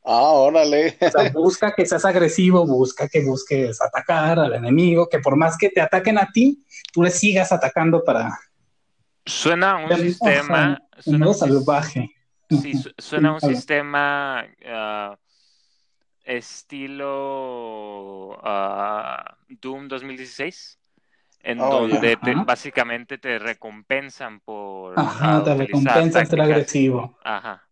Ah, 0.08 0.30
órale. 0.30 0.96
O 1.00 1.10
sea, 1.10 1.28
busca 1.30 1.74
que 1.74 1.84
seas 1.84 2.04
agresivo, 2.04 2.64
busca 2.64 3.08
que 3.08 3.24
busques 3.24 3.82
atacar 3.82 4.38
al 4.38 4.54
enemigo, 4.54 5.08
que 5.08 5.18
por 5.18 5.34
más 5.36 5.58
que 5.58 5.68
te 5.68 5.80
ataquen 5.80 6.16
a 6.16 6.30
ti, 6.32 6.64
tú 6.92 7.02
le 7.02 7.10
sigas 7.10 7.50
atacando 7.50 8.04
para. 8.04 8.38
Suena 9.24 9.78
un 9.78 9.92
sistema. 9.96 10.80
suena 11.00 11.26
un 11.26 11.34
salvaje. 11.34 12.08
Sí, 12.48 12.74
suena 12.96 13.32
un 13.34 13.40
sistema 13.40 14.46
ah, 14.64 15.18
estilo 16.22 17.58
ah, 18.44 19.36
Doom 19.48 19.88
2016 19.88 20.78
en 21.40 21.58
donde 21.58 22.16
básicamente 22.46 23.18
te 23.18 23.40
recompensan 23.40 24.38
por. 24.38 24.96
Ajá, 24.96 25.42
te 25.42 25.54
recompensan 25.54 26.26
ser 26.28 26.40
agresivo. 26.40 27.18
Ajá. 27.24 27.65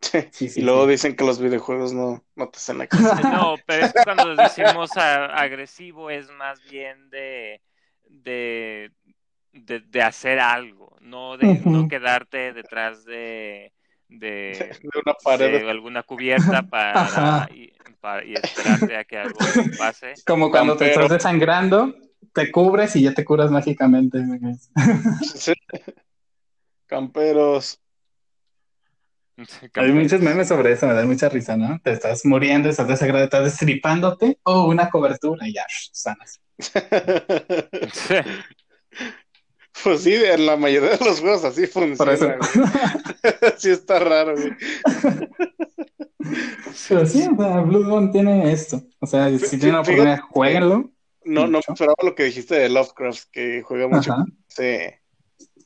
y 0.40 0.62
luego 0.62 0.86
dicen 0.86 1.14
que 1.14 1.24
los 1.24 1.40
videojuegos 1.40 1.92
no, 1.92 2.24
no 2.36 2.48
te 2.48 2.56
hacen 2.56 2.80
aquí. 2.82 2.96
No, 3.22 3.56
pero 3.66 3.86
es 3.86 3.92
que 3.92 4.02
cuando 4.04 4.34
decimos 4.34 4.90
agresivo 4.96 6.10
es 6.10 6.30
más 6.30 6.62
bien 6.70 7.10
de, 7.10 7.60
de, 8.08 8.90
de, 9.52 10.02
hacer 10.02 10.40
algo, 10.40 10.96
no 11.00 11.36
de 11.36 11.60
no 11.64 11.88
quedarte 11.88 12.52
detrás 12.52 13.04
de, 13.04 13.72
de, 14.08 14.76
una 15.04 15.14
pared. 15.14 15.60
de 15.60 15.70
alguna 15.70 16.02
cubierta 16.02 16.62
para, 16.62 17.48
y, 17.52 17.72
esperarte 18.34 18.96
a 18.96 19.04
que 19.04 19.18
algo 19.18 19.38
pase. 19.78 20.14
Como 20.26 20.50
cuando 20.50 20.76
te 20.76 20.88
estás 20.88 21.10
desangrando, 21.10 21.94
te 22.32 22.50
cubres 22.50 22.96
y 22.96 23.02
ya 23.02 23.12
te 23.12 23.24
curas 23.24 23.50
mágicamente. 23.50 24.24
Camperos. 26.86 27.78
Hay 29.74 29.92
muchos 29.92 30.20
memes 30.20 30.48
sobre 30.48 30.72
eso, 30.72 30.86
me 30.86 30.94
da 30.94 31.04
mucha 31.04 31.28
risa, 31.28 31.56
¿no? 31.56 31.80
Te 31.82 31.92
estás 31.92 32.24
muriendo, 32.24 32.68
estás 32.68 32.88
desagrado, 32.88 33.24
estás 33.24 33.44
destripándote 33.44 34.38
o 34.44 34.66
una 34.66 34.90
cobertura 34.90 35.46
y 35.46 35.54
ya, 35.54 35.66
sanas. 35.92 36.40
Pues 39.82 40.02
sí, 40.02 40.12
en 40.12 40.44
la 40.44 40.58
mayoría 40.58 40.90
de 40.90 41.04
los 41.04 41.20
juegos 41.20 41.42
así 41.42 41.66
funciona. 41.66 42.36
sí 43.56 43.70
está 43.70 43.98
raro, 43.98 44.34
güey. 44.34 44.50
Pero 46.88 47.06
sí, 47.06 47.22
o 47.22 47.36
sea, 47.36 47.60
Bloodborne 47.60 48.12
tiene 48.12 48.52
esto. 48.52 48.82
O 48.98 49.06
sea, 49.06 49.30
si 49.38 49.58
tiene 49.58 49.70
una 49.70 49.80
oportunidad, 49.80 50.20
jueguenlo. 50.28 50.90
No, 51.24 51.46
no 51.46 51.60
esperaba 51.60 51.94
lo 52.02 52.14
que 52.14 52.24
dijiste 52.24 52.56
de 52.56 52.68
Lovecraft, 52.68 53.30
que 53.30 53.62
juega 53.62 53.88
mucho 53.88 54.14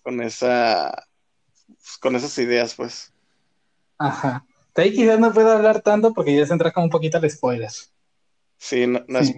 con 0.03 0.21
esa 0.21 1.07
con 2.01 2.15
esas 2.15 2.37
ideas, 2.39 2.75
pues. 2.75 3.14
Ajá. 3.99 4.45
De 4.75 4.83
ahí 4.83 4.93
quizás 4.93 5.19
no 5.21 5.33
puedo 5.33 5.51
hablar 5.51 5.81
tanto 5.81 6.13
porque 6.13 6.35
ya 6.35 6.47
se 6.47 6.53
entra 6.53 6.73
como 6.73 6.85
un 6.85 6.91
poquito 6.91 7.19
al 7.19 7.31
spoiler. 7.31 7.71
Sí, 8.59 8.87
no, 8.87 9.05
no 9.09 9.23
sí, 9.23 9.35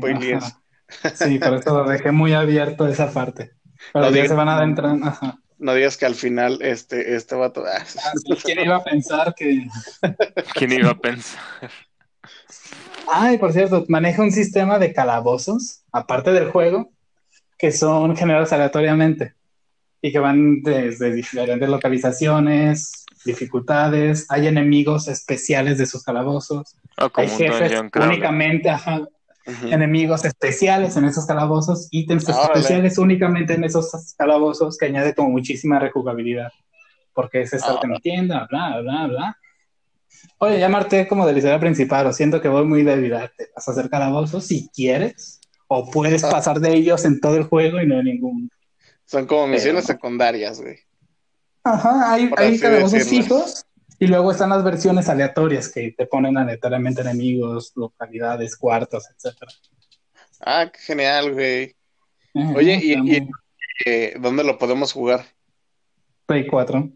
Sí, 1.15 1.39
por 1.39 1.55
eso 1.55 1.77
lo 1.77 1.89
dejé 1.89 2.13
muy 2.13 2.33
abierto 2.33 2.87
esa 2.87 3.13
parte. 3.13 3.53
Pero 3.93 4.11
no 4.11 4.17
ya 4.17 4.29
se 4.29 4.35
van 4.35 4.49
a 4.49 4.57
adentrar. 4.57 4.97
Ajá. 5.03 5.39
No 5.59 5.75
digas 5.75 5.97
que 5.97 6.07
al 6.07 6.15
final 6.15 6.59
este, 6.61 7.17
este 7.17 7.35
vato. 7.35 7.65
Ah, 7.67 7.83
¿Quién 8.45 8.61
iba 8.61 8.77
a 8.77 8.85
pensar 8.85 9.35
que.? 9.35 9.67
¿Quién 10.55 10.73
iba 10.73 10.91
a 10.91 10.99
pensar? 10.99 11.41
Ay, 13.09 13.39
por 13.39 13.53
cierto, 13.53 13.85
maneja 13.89 14.23
un 14.23 14.33
sistema 14.33 14.79
de 14.79 14.93
calabozos, 14.93 15.83
aparte 15.93 16.33
del 16.33 16.51
juego, 16.51 16.91
que 17.57 17.73
son 17.73 18.17
generados 18.17 18.53
aleatoriamente 18.53 19.35
y 20.03 20.13
que 20.13 20.19
van 20.19 20.63
desde 20.63 21.13
diferentes 21.13 21.69
localizaciones, 21.69 23.06
dificultades, 23.27 24.27
hay 24.31 24.47
enemigos 24.47 25.09
especiales 25.09 25.79
de 25.79 25.87
sus 25.87 26.03
calabozos, 26.03 26.77
ah, 26.97 27.11
hay 27.15 27.29
jefes 27.29 27.73
únicamente, 27.95 28.71
enemigos 29.65 30.25
especiales 30.25 30.97
en 30.97 31.05
esos 31.05 31.27
calabozos, 31.27 31.89
ítems 31.91 32.29
especiales 32.29 32.99
únicamente 32.99 33.55
en 33.55 33.65
esos 33.65 34.15
calabozos 34.17 34.77
que 34.79 34.87
añade 34.87 35.15
como 35.15 35.31
muchísima 35.31 35.79
rejugabilidad, 35.79 36.51
porque 37.13 37.43
es 37.43 37.53
estar 37.53 37.79
en 37.83 38.01
tienda, 38.01 38.47
bla, 38.51 38.81
bla, 38.81 39.07
bla. 39.07 39.39
Oye, 40.39 40.59
llamarte 40.59 41.07
como 41.07 41.27
del 41.27 41.37
historia 41.37 41.61
principal, 41.61 42.07
o 42.07 42.13
siento 42.13 42.41
que 42.41 42.49
voy 42.49 42.65
muy 42.65 42.83
débil, 42.83 43.15
te 43.37 43.49
vas 43.55 43.69
a 43.69 43.71
hacer 43.71 43.91
calabozos 43.91 44.47
si 44.47 44.69
quieres, 44.71 45.41
o 45.69 45.91
puedes 45.91 46.25
ah. 46.25 46.31
pasar 46.31 46.61
de 46.61 46.75
ellos 46.75 47.05
en 47.05 47.21
todo 47.21 47.37
el 47.37 47.45
juego 47.45 47.81
y 47.81 47.87
no 47.87 47.97
hay 47.97 48.05
ningún... 48.05 48.51
Son 49.05 49.27
como 49.27 49.47
misiones 49.47 49.85
secundarias, 49.85 50.61
güey. 50.61 50.86
Ajá, 51.67 52.13
hay, 52.13 52.31
hay 52.37 52.61
calabozos 52.61 53.09
fijos 53.09 53.67
y 53.99 54.07
luego 54.07 54.31
están 54.31 54.51
las 54.51 54.63
versiones 54.63 55.09
aleatorias 55.09 55.69
que 55.69 55.93
te 55.99 56.07
ponen 56.07 56.39
aleatoriamente 56.39 57.01
enemigos, 57.01 57.73
localidades, 57.75 58.57
cuartos, 58.57 59.09
etcétera. 59.11 59.51
Ah, 60.41 60.71
qué 60.73 60.79
genial, 60.79 61.33
güey. 61.33 61.75
Oye, 62.55 62.79
¿y, 62.81 63.29
eh, 63.85 64.15
dónde 64.21 64.45
lo 64.45 64.59
podemos 64.59 64.93
jugar? 64.93 65.25
Play 66.27 66.47
4. 66.47 66.89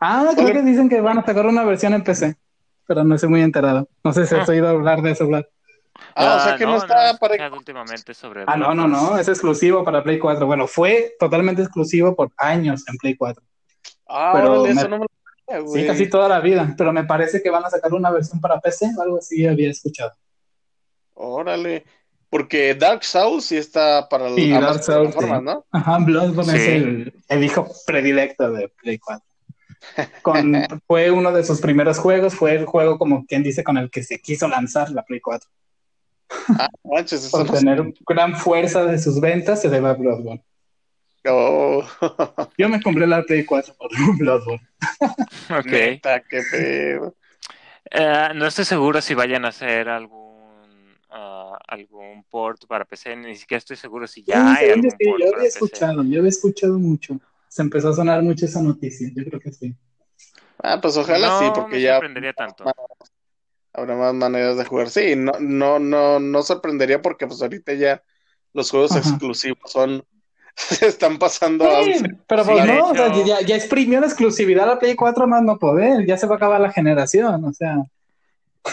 Ah, 0.00 0.32
creo 0.34 0.54
que 0.54 0.62
dicen 0.62 0.88
que 0.88 1.00
van 1.00 1.18
a 1.18 1.24
sacar 1.24 1.46
una 1.46 1.62
versión 1.62 1.94
en 1.94 2.02
PC, 2.02 2.34
pero 2.88 3.04
no 3.04 3.14
estoy 3.14 3.30
muy 3.30 3.42
enterado. 3.42 3.88
No 4.02 4.12
sé 4.12 4.26
si 4.26 4.34
has 4.34 4.48
ah. 4.48 4.52
oído 4.52 4.68
hablar 4.68 5.02
de 5.02 5.12
eso, 5.12 5.28
Vlad. 5.28 5.44
Ah, 6.16 6.36
o 6.36 6.44
sea 6.44 6.56
que 6.56 6.64
no, 6.64 6.78
está 6.78 7.16
para. 7.18 7.52
Últimamente 7.52 8.12
sobre 8.12 8.42
ah, 8.48 8.56
no, 8.56 8.74
no, 8.74 8.88
no, 8.88 9.18
es 9.18 9.28
exclusivo 9.28 9.84
para 9.84 10.02
Play 10.02 10.18
4. 10.18 10.46
Bueno, 10.46 10.66
fue 10.66 11.14
totalmente 11.20 11.62
exclusivo 11.62 12.16
por 12.16 12.32
años 12.38 12.82
en 12.88 12.96
Play 12.96 13.14
4. 13.14 13.44
Ah, 14.10 14.32
pero 14.34 14.66
eso 14.66 14.88
no 14.88 14.98
me 14.98 15.04
lo 15.04 15.10
Sí, 15.72 15.84
casi 15.84 16.08
toda 16.08 16.28
la 16.28 16.40
vida, 16.40 16.74
pero 16.78 16.92
me 16.92 17.04
parece 17.04 17.42
que 17.42 17.50
van 17.50 17.64
a 17.64 17.70
sacar 17.70 17.92
una 17.92 18.10
versión 18.10 18.40
para 18.40 18.60
PC 18.60 18.92
o 18.96 19.02
algo 19.02 19.18
así 19.18 19.46
había 19.46 19.70
escuchado. 19.70 20.12
Órale, 21.14 21.84
porque 22.28 22.74
Dark 22.74 23.02
Souls 23.02 23.46
sí 23.46 23.56
está 23.56 24.08
para 24.08 24.30
las 24.30 24.36
sí, 24.36 24.48
plataformas, 24.48 25.42
¿no? 25.42 25.66
Ajá, 25.72 25.98
Bloodborne 25.98 26.56
es 26.56 26.68
el, 26.68 27.14
el, 27.28 27.44
hijo 27.44 27.68
predilecto 27.84 28.52
de 28.52 28.68
Play 28.68 28.98
4. 28.98 29.26
Con, 30.22 30.54
fue 30.86 31.10
uno 31.10 31.32
de 31.32 31.42
sus 31.42 31.60
primeros 31.60 31.98
juegos, 31.98 32.34
fue 32.34 32.54
el 32.54 32.66
juego 32.66 32.98
como 32.98 33.26
quien 33.26 33.42
dice 33.42 33.64
con 33.64 33.76
el 33.76 33.90
que 33.90 34.04
se 34.04 34.20
quiso 34.20 34.46
lanzar 34.46 34.90
la 34.90 35.02
Play 35.02 35.20
4. 35.20 35.50
Ah, 36.50 36.68
manches, 36.84 37.28
Por 37.28 37.50
tener 37.50 37.92
gran 38.06 38.36
fuerza 38.36 38.84
de 38.84 39.00
sus 39.00 39.20
ventas 39.20 39.60
se 39.60 39.68
debe 39.68 39.88
a 39.88 39.94
Bloodborne. 39.94 40.44
Oh. 41.26 41.84
Yo 42.58 42.68
me 42.68 42.80
compré 42.80 43.06
la 43.06 43.22
Play 43.22 43.44
4 43.44 43.74
por 43.74 43.90
Bloodborne. 44.18 44.66
ok. 45.50 46.22
qué 46.28 46.42
feo. 46.50 47.14
Eh, 47.90 48.28
no 48.34 48.46
estoy 48.46 48.64
seguro 48.64 49.00
si 49.00 49.14
vayan 49.14 49.44
a 49.44 49.48
hacer 49.48 49.88
algún 49.88 50.30
uh, 51.10 51.56
algún 51.66 52.24
port 52.24 52.66
para 52.66 52.84
PC, 52.84 53.16
ni 53.16 53.36
siquiera 53.36 53.58
estoy 53.58 53.76
seguro 53.76 54.06
si 54.06 54.22
ya 54.22 54.54
hay 54.54 54.70
algún 54.70 54.90
port 54.90 55.20
Yo 55.20 55.34
había 55.36 55.48
escuchado, 55.48 56.04
yo 56.04 56.18
había 56.20 56.28
escuchado 56.28 56.78
mucho. 56.78 57.20
Se 57.48 57.62
empezó 57.62 57.88
a 57.88 57.94
sonar 57.94 58.22
mucho 58.22 58.44
esa 58.44 58.62
noticia, 58.62 59.10
yo 59.14 59.24
creo 59.24 59.40
que 59.40 59.52
sí. 59.52 59.74
Ah, 60.62 60.80
pues 60.80 60.96
ojalá 60.96 61.38
sí, 61.38 61.46
porque 61.54 61.76
me 61.76 61.82
ya 61.82 61.94
sorprendería 61.94 62.32
tanto. 62.32 62.64
habrá 63.72 63.96
más 63.96 64.14
maneras 64.14 64.56
de 64.56 64.64
jugar. 64.64 64.90
Sí, 64.90 65.16
no, 65.16 65.32
no, 65.40 65.78
no, 65.78 66.20
no 66.20 66.42
sorprendería 66.42 67.02
porque 67.02 67.26
pues 67.26 67.42
ahorita 67.42 67.72
ya 67.74 68.02
los 68.52 68.70
juegos 68.70 68.94
exclusivos 68.94 69.70
son 69.70 70.04
se 70.54 70.86
están 70.86 71.18
pasando 71.18 71.64
Pero 72.26 72.44
pues 72.44 72.64
no, 72.66 72.88
o 72.88 72.94
sea, 72.94 73.24
ya, 73.24 73.40
ya 73.40 73.56
exprimió 73.56 74.00
la 74.00 74.06
exclusividad 74.06 74.70
a 74.70 74.78
Play 74.78 74.94
4 74.94 75.26
más 75.26 75.42
no 75.42 75.58
poder, 75.58 76.06
ya 76.06 76.16
se 76.16 76.26
va 76.26 76.34
a 76.34 76.36
acabar 76.36 76.60
la 76.60 76.72
generación, 76.72 77.44
o 77.44 77.52
sea. 77.52 77.76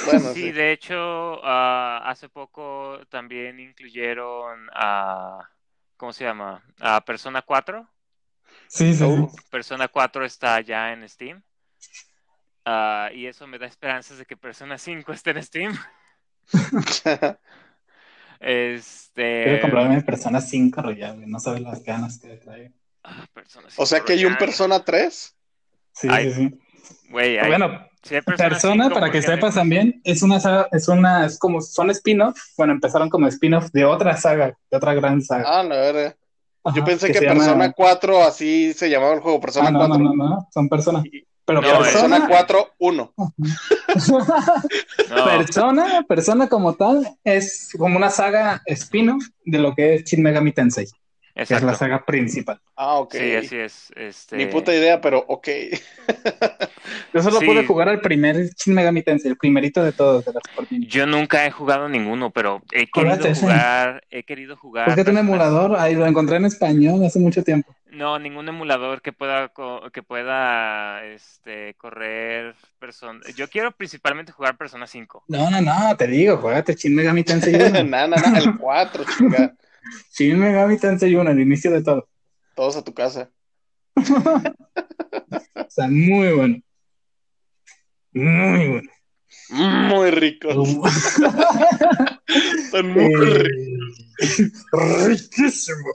Bueno, 0.06 0.34
sí, 0.34 0.52
de 0.52 0.74
hecho, 0.74 0.96
ah, 1.44 2.02
hace 2.06 2.28
poco 2.28 3.00
también 3.10 3.60
incluyeron 3.60 4.68
a, 4.74 5.50
¿cómo 5.96 6.12
se 6.12 6.26
llama? 6.26 6.62
A 6.80 7.02
Persona 7.02 7.42
4. 7.42 7.88
Sí, 8.68 8.94
sí, 8.94 9.06
Persona 9.50 9.88
4 9.88 10.26
está 10.26 10.60
ya 10.62 10.92
en 10.92 11.08
Steam. 11.08 11.42
Ah, 12.66 13.10
y 13.14 13.28
eso 13.28 13.48
me 13.48 13.58
da 13.58 13.66
esperanzas 13.66 14.18
de 14.18 14.26
que 14.26 14.36
Persona 14.36 14.78
5 14.78 15.14
esté 15.14 15.32
en 15.32 15.44
Steam. 15.44 15.78
Este. 18.40 19.44
Quiero 19.44 19.62
comprarme 19.62 20.02
Persona 20.02 20.42
5 20.42 20.82
Royal, 20.82 21.30
no 21.30 21.40
sabes 21.40 21.62
las 21.62 21.84
ganas 21.84 22.20
que 22.20 22.30
trae. 22.38 22.72
Ah, 23.04 23.26
o 23.78 23.86
sea 23.86 24.02
que 24.02 24.14
hay 24.14 24.26
un 24.26 24.36
Persona 24.38 24.84
3. 24.84 25.36
Sí, 25.94 26.08
sí, 26.10 26.32
sí. 26.34 26.60
bueno, 27.10 27.88
Persona, 28.38 28.90
para 28.90 29.12
que 29.12 29.22
sepas 29.22 29.56
también, 29.56 30.00
es 30.04 30.22
una 30.22 30.40
saga, 30.40 30.68
es 30.72 30.88
una, 30.88 31.26
es 31.26 31.40
como, 31.40 31.62
son 31.62 31.90
spin-off, 31.90 32.38
bueno, 32.58 32.74
empezaron 32.74 33.10
como 33.10 33.28
spin-off 33.28 33.72
de 33.72 33.86
otra 33.86 34.16
saga, 34.18 34.56
de 34.70 34.78
otra 34.78 34.94
gran 34.94 35.22
saga. 35.22 35.60
Ah, 35.60 35.64
la 35.64 35.76
verdad. 35.76 36.16
Yo 36.76 36.84
pensé 36.84 37.12
que, 37.12 37.20
Persona 37.20 37.72
4 37.72 38.24
así 38.24 38.74
se 38.74 38.90
llamaba 38.90 39.14
el 39.14 39.22
juego, 39.22 39.40
Persona 39.40 39.70
ah, 39.70 39.74
4. 39.74 39.98
No, 39.98 40.14
no, 40.14 40.30
no, 40.30 40.48
son 40.54 40.70
Persona. 40.70 41.04
Pero 41.48 41.62
persona, 41.62 42.28
4, 42.28 42.74
1. 42.78 43.14
Persona, 45.08 46.06
persona 46.06 46.50
como 46.50 46.74
tal, 46.74 47.08
es 47.24 47.70
como 47.78 47.96
una 47.96 48.10
saga 48.10 48.62
spin 48.66 49.18
de 49.46 49.58
lo 49.58 49.74
que 49.74 49.96
es 49.96 50.04
Shin 50.04 50.22
Megami 50.22 50.52
Tensei. 50.52 50.88
Que 51.46 51.54
es 51.54 51.62
la 51.62 51.76
saga 51.76 52.04
principal. 52.04 52.60
Ah, 52.76 52.96
ok. 52.96 53.14
Sí, 53.14 53.36
así 53.36 53.58
es. 53.58 53.94
Este... 53.96 54.38
Ni 54.38 54.48
puta 54.48 54.74
idea, 54.74 55.00
pero 55.00 55.24
ok. 55.28 55.48
Yo 57.14 57.22
solo 57.22 57.40
pude 57.42 57.64
jugar 57.66 57.90
al 57.90 58.02
primer 58.02 58.50
Shin 58.56 58.74
Megami 58.74 59.04
Tensei, 59.04 59.30
el 59.30 59.38
primerito 59.38 59.84
de 59.84 59.92
todos. 59.92 60.26
De 60.26 60.34
Yo 60.88 61.06
nunca 61.06 61.46
he 61.46 61.52
jugado 61.52 61.88
ninguno, 61.90 62.32
pero 62.32 62.64
he 62.72 62.88
querido 62.88 63.36
jugar. 63.36 64.04
He 64.10 64.24
querido 64.24 64.58
jugar. 64.58 64.86
¿Por 64.86 64.96
qué 64.96 65.04
tiene 65.04 65.20
emulador? 65.20 65.76
Ahí 65.78 65.94
lo 65.94 66.08
encontré 66.08 66.38
en 66.38 66.46
español 66.46 67.06
hace 67.06 67.20
mucho 67.20 67.44
tiempo. 67.44 67.76
No, 67.92 68.18
ningún 68.18 68.50
emulador 68.50 69.02
que 69.02 69.14
pueda 69.14 69.52
que 69.94 70.04
pueda 70.04 71.06
este 71.06 71.76
correr 71.76 72.56
persona. 72.80 73.20
Yo 73.36 73.48
quiero 73.48 73.72
principalmente 73.72 74.32
jugar 74.32 74.58
Persona 74.58 74.88
5. 74.88 75.26
No, 75.28 75.50
no, 75.50 75.62
no, 75.62 75.96
te 75.98 76.08
digo, 76.08 76.38
juegate 76.38 76.74
Shin 76.74 76.96
Megami 76.96 77.24
Tensei 77.24 77.56
1. 77.56 77.84
no, 77.84 78.08
no, 78.08 78.16
no, 78.16 78.38
el 78.38 78.58
4, 78.58 79.04
chinga. 79.18 79.54
Shin 80.12 80.40
Megami 80.40 80.78
Tensei 80.78 81.16
1, 81.16 81.32
el 81.32 81.40
inicio 81.40 81.72
de 81.72 81.84
todo. 81.84 82.08
Todos 82.56 82.78
a 82.78 82.84
tu 82.84 82.94
casa. 82.94 83.32
sea, 85.78 85.88
muy 85.88 86.34
bueno. 86.34 86.62
Muy 88.14 88.68
bueno. 88.68 88.90
Muy 89.50 90.12
ricos. 90.12 90.56
Son 92.72 92.92
muy 92.92 93.16
ricos. 93.16 95.08
Riquísimo. 95.08 95.88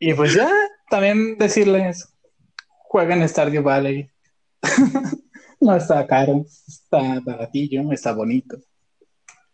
y 0.00 0.14
pues 0.14 0.34
ya, 0.34 0.50
también 0.88 1.36
decirles, 1.36 2.08
jueguen 2.66 3.28
Stardew 3.28 3.62
Valley. 3.62 4.10
no 5.60 5.76
está 5.76 6.06
caro, 6.06 6.46
está 6.66 7.20
baratillo, 7.20 7.92
está 7.92 8.12
bonito. 8.12 8.56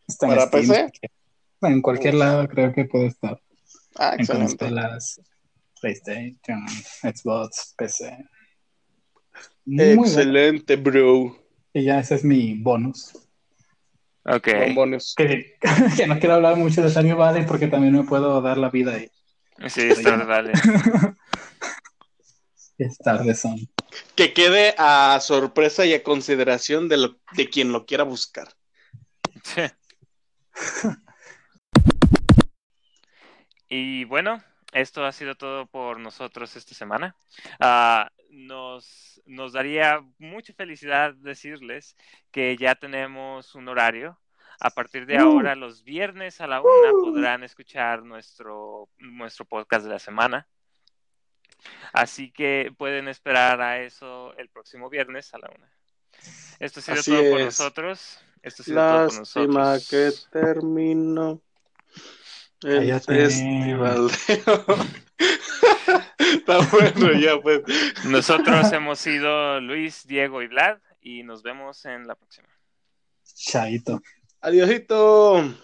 Está 0.06 0.28
¿Para 0.28 0.48
PC? 0.50 0.92
En 1.62 1.80
cualquier 1.80 2.14
lado 2.14 2.48
creo 2.48 2.72
que 2.72 2.84
puede 2.84 3.06
estar. 3.06 3.40
Ah, 3.97 4.16
excelente. 4.18 4.66
En 4.66 4.76
PlayStation, 5.80 6.66
Xbox, 7.02 7.74
PC. 7.76 8.16
excelente, 9.66 10.76
bro. 10.76 11.36
Y 11.72 11.84
ya 11.84 12.01
ese 12.01 12.16
es 12.16 12.24
mi 12.24 12.55
bonus. 12.55 13.12
Ok. 14.24 14.48
bonus. 14.74 15.14
Que, 15.16 15.56
que, 15.97 16.06
no 16.06 16.18
quiero 16.18 16.34
hablar 16.34 16.56
mucho 16.56 16.82
de 16.82 16.90
Stardew 16.90 17.16
Valley 17.16 17.44
porque 17.47 17.66
también 17.66 17.94
me 17.94 18.05
puedo 18.05 18.40
dar 18.40 18.59
la 18.59 18.70
vida 18.70 18.94
ahí. 18.94 19.10
Sí, 19.68 19.90
Stardew 19.90 20.26
Valley. 20.26 20.52
es 22.78 22.98
tarde 22.98 23.34
son. 23.34 23.68
Que 24.14 24.32
quede 24.32 24.74
a 24.78 25.18
sorpresa 25.20 25.84
y 25.86 25.94
a 25.94 26.02
consideración 26.02 26.89
de, 26.89 26.97
lo, 26.97 27.16
de 27.36 27.51
quien 27.51 27.72
lo 27.72 27.86
quiera 27.86 28.05
buscar. 28.05 28.48
Y 33.74 34.05
bueno, 34.05 34.44
esto 34.74 35.03
ha 35.07 35.12
sido 35.12 35.35
todo 35.35 35.65
por 35.65 35.99
nosotros 35.99 36.55
esta 36.57 36.74
semana. 36.74 37.16
Uh, 37.59 38.05
nos, 38.28 39.23
nos 39.24 39.55
daría 39.55 40.05
mucha 40.19 40.53
felicidad 40.53 41.15
decirles 41.15 41.97
que 42.31 42.59
ya 42.59 42.74
tenemos 42.74 43.55
un 43.55 43.69
horario. 43.69 44.20
A 44.61 44.69
partir 44.69 45.07
de 45.07 45.16
uh. 45.16 45.20
ahora, 45.23 45.55
los 45.55 45.85
viernes 45.85 46.43
a 46.43 46.47
la 46.49 46.61
una, 46.61 46.93
uh. 46.93 47.01
podrán 47.01 47.44
escuchar 47.44 48.03
nuestro, 48.03 48.90
nuestro 48.99 49.47
podcast 49.47 49.86
de 49.86 49.93
la 49.93 49.99
semana. 49.99 50.47
Así 51.94 52.31
que 52.31 52.74
pueden 52.77 53.09
esperar 53.09 53.62
a 53.62 53.81
eso 53.81 54.36
el 54.36 54.51
próximo 54.51 54.90
viernes 54.90 55.32
a 55.32 55.39
la 55.39 55.49
una. 55.49 55.73
Esto 56.59 56.81
ha 56.81 56.97
sido 56.97 57.03
todo 57.03 57.31
por 57.31 57.40
nosotros. 57.40 58.20
Esto 58.43 58.61
ha 58.61 58.65
sido 58.66 58.81
todo 58.82 59.07
por 59.07 59.19
nosotros. 59.19 59.89
que 59.89 60.11
terminó 60.31 61.40
el 62.64 63.01
festival 63.01 64.10
Está 66.18 66.59
bueno, 66.70 67.12
ya 67.12 67.40
pues. 67.40 67.62
Nosotros 68.05 68.72
hemos 68.72 68.98
sido 68.98 69.60
Luis, 69.60 70.06
Diego 70.06 70.43
y 70.43 70.48
Vlad 70.48 70.78
y 71.01 71.22
nos 71.22 71.43
vemos 71.43 71.84
en 71.84 72.06
la 72.06 72.14
próxima. 72.14 72.48
Chaito. 73.34 74.01
Adiósito. 74.40 75.55